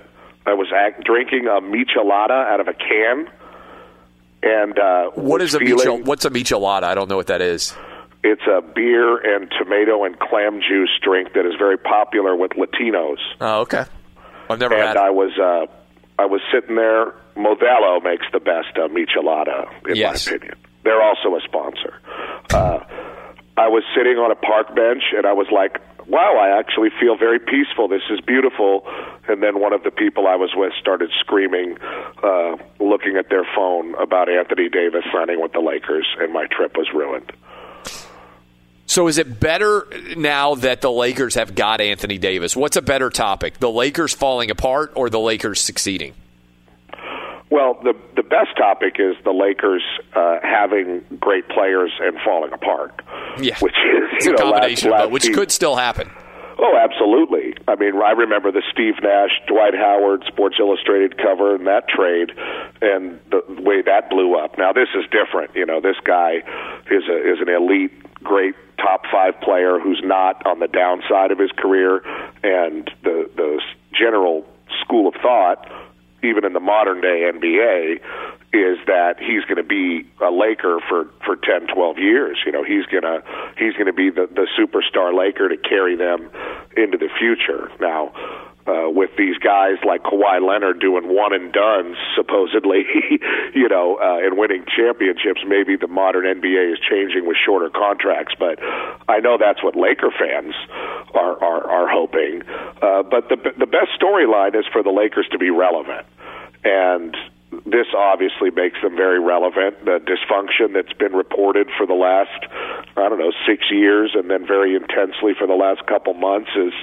I 0.46 0.54
was 0.54 0.68
act- 0.76 1.04
drinking 1.06 1.46
a 1.48 1.62
michelada 1.62 2.46
out 2.52 2.60
of 2.60 2.68
a 2.68 2.74
can, 2.74 3.30
and 4.44 4.78
uh, 4.80 5.12
What 5.16 5.42
is 5.42 5.54
a 5.54 5.60
feeling, 5.60 5.76
michel, 5.78 5.98
What's 6.04 6.26
a 6.26 6.30
michelada? 6.30 6.84
I 6.84 6.96
don't 6.96 7.10
know 7.10 7.18
what 7.18 7.28
that 7.28 7.42
is. 7.42 7.74
It's 8.24 8.42
a 8.48 8.62
beer 8.62 9.16
and 9.18 9.50
tomato 9.58 10.04
and 10.04 10.20
clam 10.20 10.60
juice 10.60 10.90
drink 11.02 11.34
that 11.34 11.46
is 11.46 11.54
very 11.58 11.78
popular 11.78 12.36
with 12.36 12.52
Latinos. 12.52 13.18
Oh, 13.40 13.62
okay. 13.62 13.86
I've 14.50 14.60
never 14.60 14.76
and 14.76 14.84
had 14.88 14.96
it. 14.98 15.00
I 15.02 15.10
was 15.12 15.32
uh, 15.40 15.68
I 16.22 16.26
was 16.26 16.42
sitting 16.52 16.76
there. 16.76 17.14
Modelo 17.38 18.04
makes 18.04 18.26
the 18.34 18.42
best 18.42 18.76
uh, 18.76 18.90
michelada, 18.90 19.70
in 19.88 19.96
Yes. 19.96 20.28
my 20.30 20.36
opinion. 20.36 20.58
They're 20.90 21.04
also 21.04 21.36
a 21.36 21.42
sponsor. 21.42 22.02
Uh, 22.50 22.80
I 23.56 23.68
was 23.68 23.84
sitting 23.96 24.18
on 24.18 24.32
a 24.32 24.36
park 24.36 24.74
bench, 24.74 25.04
and 25.16 25.28
I 25.28 25.34
was 25.34 25.46
like, 25.52 25.78
"Wow, 26.08 26.36
I 26.36 26.58
actually 26.58 26.90
feel 27.00 27.16
very 27.16 27.38
peaceful. 27.38 27.88
This 27.88 28.02
is 28.10 28.20
beautiful." 28.22 28.88
And 29.28 29.44
then 29.44 29.60
one 29.60 29.72
of 29.72 29.84
the 29.84 29.92
people 29.92 30.26
I 30.26 30.36
was 30.36 30.50
with 30.56 30.74
started 30.82 31.12
screaming, 31.20 31.78
uh, 32.24 32.58
looking 32.80 33.18
at 33.18 33.30
their 33.30 33.46
phone 33.56 33.94
about 34.02 34.30
Anthony 34.30 34.68
Davis 34.68 35.04
signing 35.14 35.40
with 35.40 35.52
the 35.54 35.60
Lakers, 35.60 36.08
and 36.20 36.34
my 36.34 36.48
trip 36.48 36.76
was 36.76 36.88
ruined. 36.92 37.32
So 38.88 39.08
is 39.08 39.20
it 39.20 39.40
better 39.40 39.86
now 40.18 40.56
that 40.56 40.82
the 40.82 40.92
Lakers 40.92 41.36
have 41.36 41.54
got 41.54 41.82
Anthony 41.82 42.18
Davis? 42.18 42.56
What's 42.56 42.78
a 42.78 42.82
better 42.82 43.12
topic? 43.12 43.60
The 43.60 43.70
Lakers 43.70 44.16
falling 44.16 44.50
apart 44.50 44.94
or 44.96 45.12
the 45.12 45.20
Lakers 45.20 45.62
succeeding? 45.62 46.16
Well, 47.50 47.80
the 47.84 47.96
the 48.16 48.24
best 48.24 48.56
topic 48.58 48.98
is 49.00 49.16
the 49.24 49.32
Lakers 49.32 49.84
uh, 50.16 50.38
having 50.44 51.04
great 51.20 51.48
players 51.50 51.92
and 52.00 52.18
falling 52.24 52.54
apart. 52.54 53.02
Yeah, 53.40 53.58
which 53.60 53.74
is 53.74 54.04
it's 54.14 54.26
a 54.28 54.32
know, 54.32 54.38
combination, 54.38 54.92
last, 54.92 55.02
last 55.02 55.12
which 55.12 55.24
season- 55.24 55.36
could 55.36 55.52
still 55.52 55.76
happen. 55.76 56.12
Oh, 56.62 56.76
absolutely. 56.78 57.56
I 57.70 57.76
mean, 57.76 57.96
I 57.96 58.12
remember 58.12 58.52
the 58.52 58.62
Steve 58.70 58.96
Nash, 59.02 59.32
Dwight 59.48 59.74
Howard, 59.74 60.26
Sports 60.28 60.58
Illustrated 60.60 61.18
cover 61.18 61.56
and 61.56 61.66
that 61.68 61.88
trade, 61.88 62.32
and 62.82 63.18
the 63.32 63.42
way 63.62 63.82
that 63.82 64.10
blew 64.10 64.36
up. 64.36 64.58
Now 64.58 64.74
this 64.74 64.90
is 64.94 65.06
different. 65.10 65.56
You 65.56 65.66
know, 65.66 65.80
this 65.80 65.96
guy 66.04 66.44
is 66.92 67.04
a 67.10 67.32
is 67.34 67.40
an 67.40 67.48
elite, 67.50 67.94
great 68.22 68.56
top 68.78 69.04
five 69.12 69.40
player 69.42 69.80
who's 69.80 70.02
not 70.04 70.46
on 70.46 70.60
the 70.60 70.68
downside 70.68 71.32
of 71.32 71.40
his 71.40 71.52
career, 71.58 72.04
and 72.44 72.92
the 73.04 73.30
the 73.38 73.62
general 73.94 74.46
school 74.82 75.08
of 75.08 75.14
thought, 75.22 75.66
even 76.24 76.46
in 76.46 76.54
the 76.54 76.60
modern 76.60 77.02
day 77.02 77.30
NBA, 77.34 78.02
is 78.52 78.78
that 78.88 79.16
he's 79.20 79.44
going 79.46 79.58
to 79.58 79.64
be 79.64 80.08
a 80.22 80.32
Laker 80.32 80.80
for 80.88 81.06
for 81.26 81.36
10, 81.36 81.68
12 81.74 81.98
years. 82.00 82.40
You 82.46 82.52
know, 82.52 82.64
he's 82.64 82.86
going 82.86 83.04
to 83.04 83.24
he's 83.58 83.74
going 83.74 83.88
to 83.88 83.94
be 83.94 84.10
the 84.10 84.28
the 84.28 84.48
superstar 84.58 85.14
Laker 85.14 85.50
to 85.50 85.58
carry 85.58 85.96
them 85.96 86.30
into 86.76 86.98
the 86.98 87.10
future. 87.20 87.72
Now, 87.80 88.12
uh, 88.70 88.90
with 88.90 89.10
these 89.18 89.38
guys 89.40 89.78
like 89.86 90.04
Kawhi 90.04 90.46
Leonard 90.46 90.80
doing 90.80 91.08
one 91.08 91.34
and 91.34 91.52
done, 91.52 91.96
supposedly, 92.16 92.86
you 93.56 93.68
know, 93.68 93.98
uh, 93.98 94.26
and 94.26 94.38
winning 94.38 94.66
championships, 94.70 95.42
maybe 95.48 95.76
the 95.76 95.88
modern 95.88 96.26
NBA 96.26 96.74
is 96.74 96.80
changing 96.80 97.26
with 97.26 97.38
shorter 97.44 97.70
contracts. 97.70 98.36
But 98.38 98.60
I 99.10 99.20
know 99.20 99.38
that's 99.40 99.64
what 99.64 99.76
Laker 99.76 100.12
fans 100.12 100.54
are 101.14 101.42
are, 101.42 101.64
are 101.68 101.88
hoping. 101.90 102.44
Uh, 102.82 103.04
but 103.04 103.30
the 103.30 103.38
the 103.58 103.66
best 103.66 103.90
storyline 104.00 104.56
is 104.56 104.66
for 104.72 104.84
the 104.84 104.92
Lakers 104.92 105.28
to 105.32 105.40
be 105.40 105.50
relevant, 105.50 106.06
and 106.64 107.16
this 107.66 107.88
obviously 107.98 108.52
makes 108.52 108.80
them 108.82 108.96
very 108.96 109.20
relevant. 109.20 109.84
The 109.84 110.00
dysfunction 110.00 110.74
that's 110.74 110.94
been 110.94 111.14
reported 111.14 111.68
for 111.78 111.86
the 111.88 111.96
last, 111.96 112.46
I 112.96 113.10
don't 113.10 113.20
know, 113.20 113.32
six 113.48 113.66
years 113.72 114.12
and 114.14 114.30
then 114.30 114.46
very 114.46 114.76
intensely 114.76 115.34
for 115.38 115.48
the 115.48 115.56
last 115.56 115.86
couple 115.88 116.14
months 116.14 116.52
is 116.56 116.74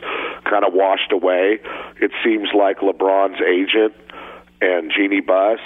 kind 0.45 0.65
of 0.65 0.73
washed 0.73 1.13
away. 1.13 1.61
It 2.01 2.11
seems 2.25 2.49
like 2.53 2.79
LeBron's 2.79 3.41
agent 3.41 3.95
and 4.61 4.91
Jeanie 4.91 5.21
Buss 5.21 5.61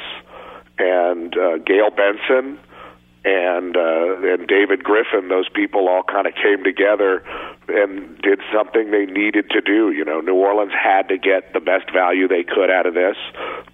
and 0.78 1.36
uh, 1.36 1.58
Gayle 1.58 1.90
Benson 1.90 2.58
and 3.24 3.76
uh, 3.76 4.16
and 4.22 4.48
David 4.48 4.82
Griffin, 4.82 5.28
those 5.28 5.48
people 5.50 5.88
all 5.88 6.02
kind 6.02 6.26
of 6.26 6.34
came 6.34 6.64
together 6.64 7.22
and 7.68 8.16
did 8.22 8.40
something 8.52 8.90
they 8.90 9.04
needed 9.04 9.50
to 9.50 9.60
do. 9.60 9.90
You 9.90 10.04
know, 10.04 10.20
New 10.20 10.34
Orleans 10.34 10.72
had 10.72 11.08
to 11.08 11.18
get 11.18 11.52
the 11.52 11.60
best 11.60 11.92
value 11.92 12.28
they 12.28 12.44
could 12.44 12.70
out 12.70 12.86
of 12.86 12.94
this 12.94 13.16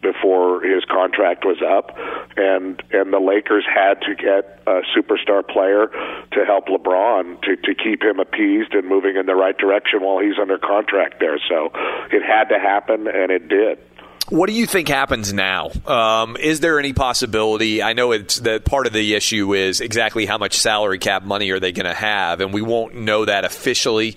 before 0.03 0.63
his 0.63 0.85
contract 0.85 1.45
was 1.45 1.63
up, 1.63 1.97
and 2.37 2.83
and 2.91 3.13
the 3.13 3.21
Lakers 3.21 3.65
had 3.65 4.03
to 4.03 4.17
get 4.17 4.63
a 4.67 4.83
superstar 4.97 5.47
player 5.47 5.87
to 6.33 6.45
help 6.45 6.67
LeBron 6.67 7.41
to 7.43 7.57
to 7.57 7.75
keep 7.75 8.03
him 8.03 8.19
appeased 8.19 8.75
and 8.75 8.89
moving 8.89 9.17
in 9.17 9.27
the 9.27 9.37
right 9.37 9.57
direction 9.57 10.03
while 10.03 10.19
he's 10.19 10.39
under 10.41 10.59
contract 10.59 11.21
there. 11.21 11.39
So 11.49 11.71
it 12.11 12.23
had 12.23 12.49
to 12.49 12.59
happen, 12.59 13.07
and 13.07 13.31
it 13.31 13.49
did. 13.49 13.79
What 14.29 14.49
do 14.49 14.53
you 14.53 14.67
think 14.67 14.89
happens 14.89 15.33
now? 15.33 15.71
Um, 15.87 16.37
is 16.37 16.59
there 16.59 16.81
any 16.81 16.93
possibility? 16.93 17.81
I 17.81 17.93
know 17.93 18.11
it's 18.11 18.41
that 18.41 18.65
part 18.65 18.89
of 18.89 18.93
the 18.93 19.15
issue 19.15 19.55
is 19.55 19.81
exactly 19.81 20.27
how 20.27 20.37
much 20.37 20.59
salary 20.59 20.99
cap 20.99 21.23
money 21.23 21.51
are 21.51 21.61
they 21.61 21.71
going 21.71 21.87
to 21.87 21.95
have, 21.95 22.41
and 22.41 22.53
we 22.53 22.61
won't 22.61 22.97
know 22.97 23.25
that 23.25 23.45
officially. 23.45 24.17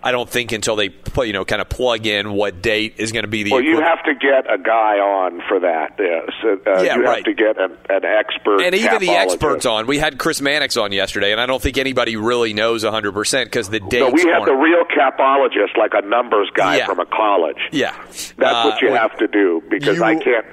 I 0.00 0.12
don't 0.12 0.30
think 0.30 0.52
until 0.52 0.76
they 0.76 0.90
put, 0.90 1.26
you 1.26 1.32
know 1.32 1.44
kind 1.44 1.60
of 1.60 1.68
plug 1.68 2.06
in 2.06 2.32
what 2.32 2.62
date 2.62 2.94
is 2.98 3.10
going 3.10 3.24
to 3.24 3.28
be 3.28 3.42
the. 3.42 3.50
Well, 3.50 3.62
you 3.62 3.80
have 3.80 4.02
to 4.04 4.14
get 4.14 4.50
a 4.50 4.56
guy 4.56 4.98
on 5.00 5.42
for 5.48 5.58
that. 5.58 5.96
Yes. 5.98 6.30
Uh, 6.44 6.82
Yeah, 6.82 6.94
you 6.96 7.02
right. 7.02 7.16
have 7.16 7.24
to 7.24 7.34
get 7.34 7.58
an, 7.60 7.76
an 7.90 8.04
expert, 8.04 8.60
and 8.62 8.76
even 8.76 9.00
the 9.00 9.10
experts 9.10 9.66
on. 9.66 9.88
We 9.88 9.98
had 9.98 10.18
Chris 10.18 10.40
Mannix 10.40 10.76
on 10.76 10.92
yesterday, 10.92 11.32
and 11.32 11.40
I 11.40 11.46
don't 11.46 11.60
think 11.60 11.78
anybody 11.78 12.14
really 12.16 12.52
knows 12.54 12.84
100 12.84 13.12
percent 13.12 13.48
because 13.48 13.70
the 13.70 13.80
dates. 13.80 13.94
No, 13.94 14.10
we 14.10 14.30
have 14.30 14.44
the 14.44 14.54
real 14.54 14.84
capologist, 14.84 15.76
like 15.76 15.92
a 15.94 16.06
numbers 16.06 16.48
guy 16.54 16.76
Yeah. 16.76 16.86
from 16.86 17.00
a 17.00 17.06
college. 17.06 17.58
Yeah, 17.72 17.92
That's 18.36 18.38
Uh, 18.40 18.70
what 18.70 18.80
you 18.80 18.90
well, 18.90 19.00
have 19.00 19.18
to 19.18 19.26
do 19.26 19.62
because 19.68 19.96
you- 19.96 20.04
I 20.04 20.14
can't. 20.14 20.46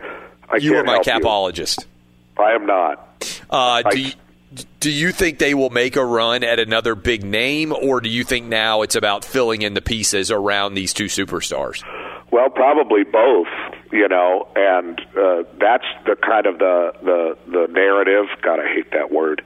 I 0.50 0.56
you 0.58 0.72
can't 0.72 0.82
are 0.82 0.84
my 0.86 0.94
help 0.94 1.06
you. 1.06 1.14
capologist. 1.14 1.86
I 2.38 2.52
am 2.54 2.66
not. 2.66 3.42
Uh, 3.50 3.82
do 3.92 4.00
you, 4.00 4.12
do 4.80 4.92
you 4.92 5.12
think 5.12 5.40
they 5.40 5.54
will 5.54 5.70
make 5.70 5.96
a 5.96 6.06
run 6.06 6.44
at 6.44 6.60
another 6.60 6.96
big 6.96 7.24
name, 7.24 7.74
or 7.74 8.02
do 8.02 8.10
you 8.10 8.24
think 8.24 8.46
now 8.46 8.82
it's 8.82 8.96
about 8.96 9.26
filling 9.26 9.62
in 9.62 9.74
the 9.74 9.82
pieces 9.82 10.32
around 10.32 10.76
these 10.76 10.94
two 10.94 11.06
superstars? 11.06 11.84
Well, 12.32 12.50
probably 12.50 13.04
both, 13.04 13.48
you 13.92 14.08
know, 14.08 14.48
and 14.56 15.00
uh, 15.18 15.44
that's 15.60 15.86
the 16.06 16.16
kind 16.16 16.46
of 16.46 16.60
the 16.60 16.94
the 17.02 17.38
the 17.48 17.68
narrative. 17.72 18.26
God, 18.42 18.60
I 18.60 18.68
hate 18.74 18.92
that 18.92 19.12
word. 19.12 19.42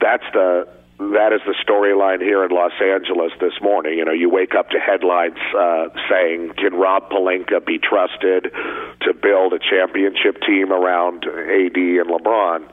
That's 0.00 0.24
the 0.32 0.68
that 0.98 1.32
is 1.32 1.40
the 1.44 1.54
storyline 1.66 2.20
here 2.20 2.44
in 2.44 2.50
Los 2.50 2.72
Angeles 2.80 3.32
this 3.40 3.54
morning. 3.60 3.98
You 3.98 4.04
know, 4.04 4.12
you 4.12 4.30
wake 4.30 4.54
up 4.54 4.70
to 4.70 4.78
headlines 4.78 5.38
uh, 5.56 5.88
saying, 6.08 6.52
"Can 6.56 6.74
Rob 6.74 7.10
Pelinka 7.10 7.64
be 7.64 7.78
trusted 7.78 8.52
to 9.00 9.14
build 9.14 9.54
a 9.54 9.58
championship 9.58 10.40
team 10.46 10.72
around 10.72 11.24
AD 11.24 11.76
and 11.76 12.08
LeBron?" 12.10 12.68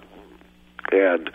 And 0.92 1.30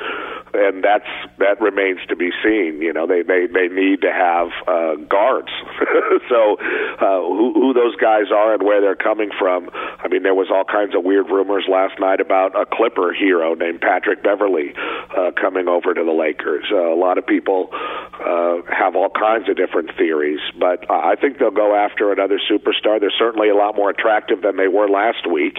and 0.55 0.83
that's 0.83 1.09
that 1.39 1.61
remains 1.61 2.01
to 2.09 2.17
be 2.17 2.31
seen. 2.43 2.81
You 2.81 2.93
know, 2.93 3.07
they 3.07 3.23
they 3.23 3.47
they 3.47 3.69
need 3.69 4.01
to 4.03 4.13
have 4.13 4.49
uh, 4.67 4.97
guards. 5.09 5.51
so 6.29 6.57
uh, 7.01 7.21
who 7.21 7.53
who 7.55 7.73
those 7.75 7.97
guys 7.97 8.33
are 8.33 8.55
and 8.55 8.63
where 8.63 8.81
they're 8.81 8.97
coming 8.97 9.31
from. 9.39 9.71
I 9.73 10.09
mean, 10.09 10.23
there 10.23 10.35
was 10.35 10.49
all 10.51 10.65
kinds 10.65 10.95
of 10.95 11.05
weird 11.05 11.27
rumors 11.29 11.65
last 11.69 11.99
night 12.01 12.21
about 12.21 12.55
a 12.57 12.65
Clipper 12.67 13.13
hero 13.13 13.55
named 13.55 13.81
Patrick 13.81 14.23
Beverley 14.23 14.75
uh, 14.77 15.33
coming 15.41 15.69
over 15.69 15.95
to 15.95 16.05
the 16.05 16.13
Lakers. 16.13 16.65
Uh, 16.71 16.93
a 16.93 16.99
lot 16.99 17.19
of 17.19 17.27
people 17.27 17.69
uh, 17.73 18.63
have 18.73 18.97
all 18.97 19.11
kinds 19.11 19.49
of 19.49 19.57
different 19.57 19.91
theories, 19.97 20.41
but 20.59 20.89
I 20.91 21.17
think 21.17 21.39
they'll 21.39 21.51
go 21.51 21.75
after 21.75 22.13
another 22.13 22.41
superstar. 22.51 23.01
They're 23.01 23.13
certainly 23.19 23.49
a 23.49 23.57
lot 23.57 23.77
more 23.77 23.91
attractive 23.91 24.43
than 24.43 24.57
they 24.57 24.69
were 24.69 24.89
last 24.89 25.27
week 25.31 25.57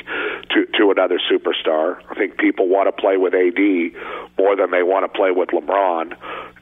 to 0.52 0.66
to 0.78 0.92
another 0.92 1.20
superstar. 1.32 2.02
I 2.10 2.16
think 2.16 2.38
people 2.38 2.68
want 2.68 2.88
to 2.88 2.92
play 2.92 3.18
with 3.18 3.34
AD 3.34 3.87
more 4.38 4.56
than 4.56 4.72
they 4.72 4.84
want 4.84 5.12
to 5.12 5.18
play 5.18 5.32
with 5.32 5.50
LeBron, 5.50 6.16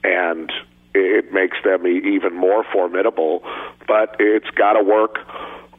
and 0.04 0.52
it 0.94 1.34
makes 1.34 1.58
them 1.64 1.86
even 1.88 2.34
more 2.34 2.64
formidable. 2.72 3.44
But 3.88 4.16
it's 4.20 4.50
got 4.52 4.74
to 4.74 4.84
work 4.84 5.18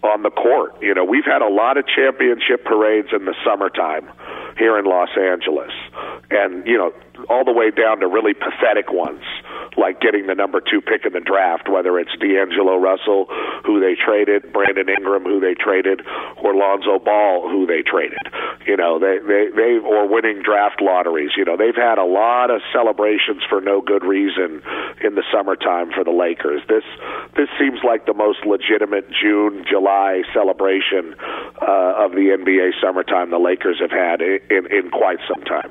on 0.02 0.22
the 0.22 0.30
court. 0.30 0.80
You 0.80 0.94
know, 0.94 1.04
we've 1.04 1.24
had 1.24 1.42
a 1.42 1.48
lot 1.48 1.76
of 1.76 1.84
championship 1.86 2.64
parades 2.64 3.08
in 3.12 3.24
the 3.24 3.34
summertime 3.44 4.08
here 4.58 4.78
in 4.78 4.84
Los 4.84 5.10
Angeles, 5.18 5.72
and 6.30 6.66
you 6.66 6.78
know, 6.78 6.92
all 7.28 7.44
the 7.44 7.52
way 7.52 7.70
down 7.70 8.00
to 8.00 8.06
really 8.06 8.34
pathetic 8.34 8.92
ones 8.92 9.22
like 9.76 10.00
getting 10.00 10.26
the 10.26 10.34
number 10.34 10.60
two 10.60 10.80
pick 10.80 11.04
in 11.04 11.12
the 11.12 11.20
draft, 11.20 11.68
whether 11.68 11.98
it's 11.98 12.12
D'Angelo 12.18 12.76
Russell, 12.76 13.26
who 13.64 13.80
they 13.80 13.94
traded, 13.94 14.52
Brandon 14.52 14.88
Ingram, 14.88 15.24
who 15.24 15.40
they 15.40 15.54
traded, 15.54 16.00
or 16.42 16.54
Lonzo 16.54 16.98
Ball, 16.98 17.48
who 17.48 17.66
they 17.66 17.82
traded. 17.82 18.18
You 18.66 18.76
know, 18.76 18.98
they 18.98 19.18
they 19.20 19.48
they 19.54 19.78
or 19.78 20.08
winning 20.08 20.42
draft 20.42 20.80
lotteries. 20.80 21.30
You 21.36 21.44
know, 21.44 21.56
they've 21.56 21.76
had 21.76 21.98
a 21.98 22.04
lot 22.04 22.50
of 22.50 22.60
celebrations 22.72 23.42
for 23.48 23.60
no 23.60 23.80
good 23.80 24.04
reason 24.04 24.62
in 25.04 25.14
the 25.14 25.24
summertime 25.32 25.92
for 25.92 26.04
the 26.04 26.10
Lakers. 26.10 26.62
This 26.68 26.84
this 27.36 27.48
seems 27.58 27.80
like 27.84 28.06
the 28.06 28.14
most 28.14 28.44
legitimate 28.46 29.08
June 29.12 29.64
July 29.68 30.22
celebration 30.32 31.14
uh, 31.60 32.04
of 32.04 32.12
the 32.12 32.32
NBA 32.32 32.80
summertime 32.80 33.30
the 33.30 33.38
Lakers 33.38 33.78
have 33.80 33.92
had 33.92 34.20
in 34.22 34.40
in, 34.50 34.66
in 34.72 34.90
quite 34.90 35.18
some 35.28 35.42
time. 35.44 35.70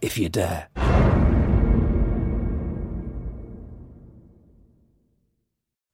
if 0.00 0.18
you 0.18 0.28
dare. 0.28 1.09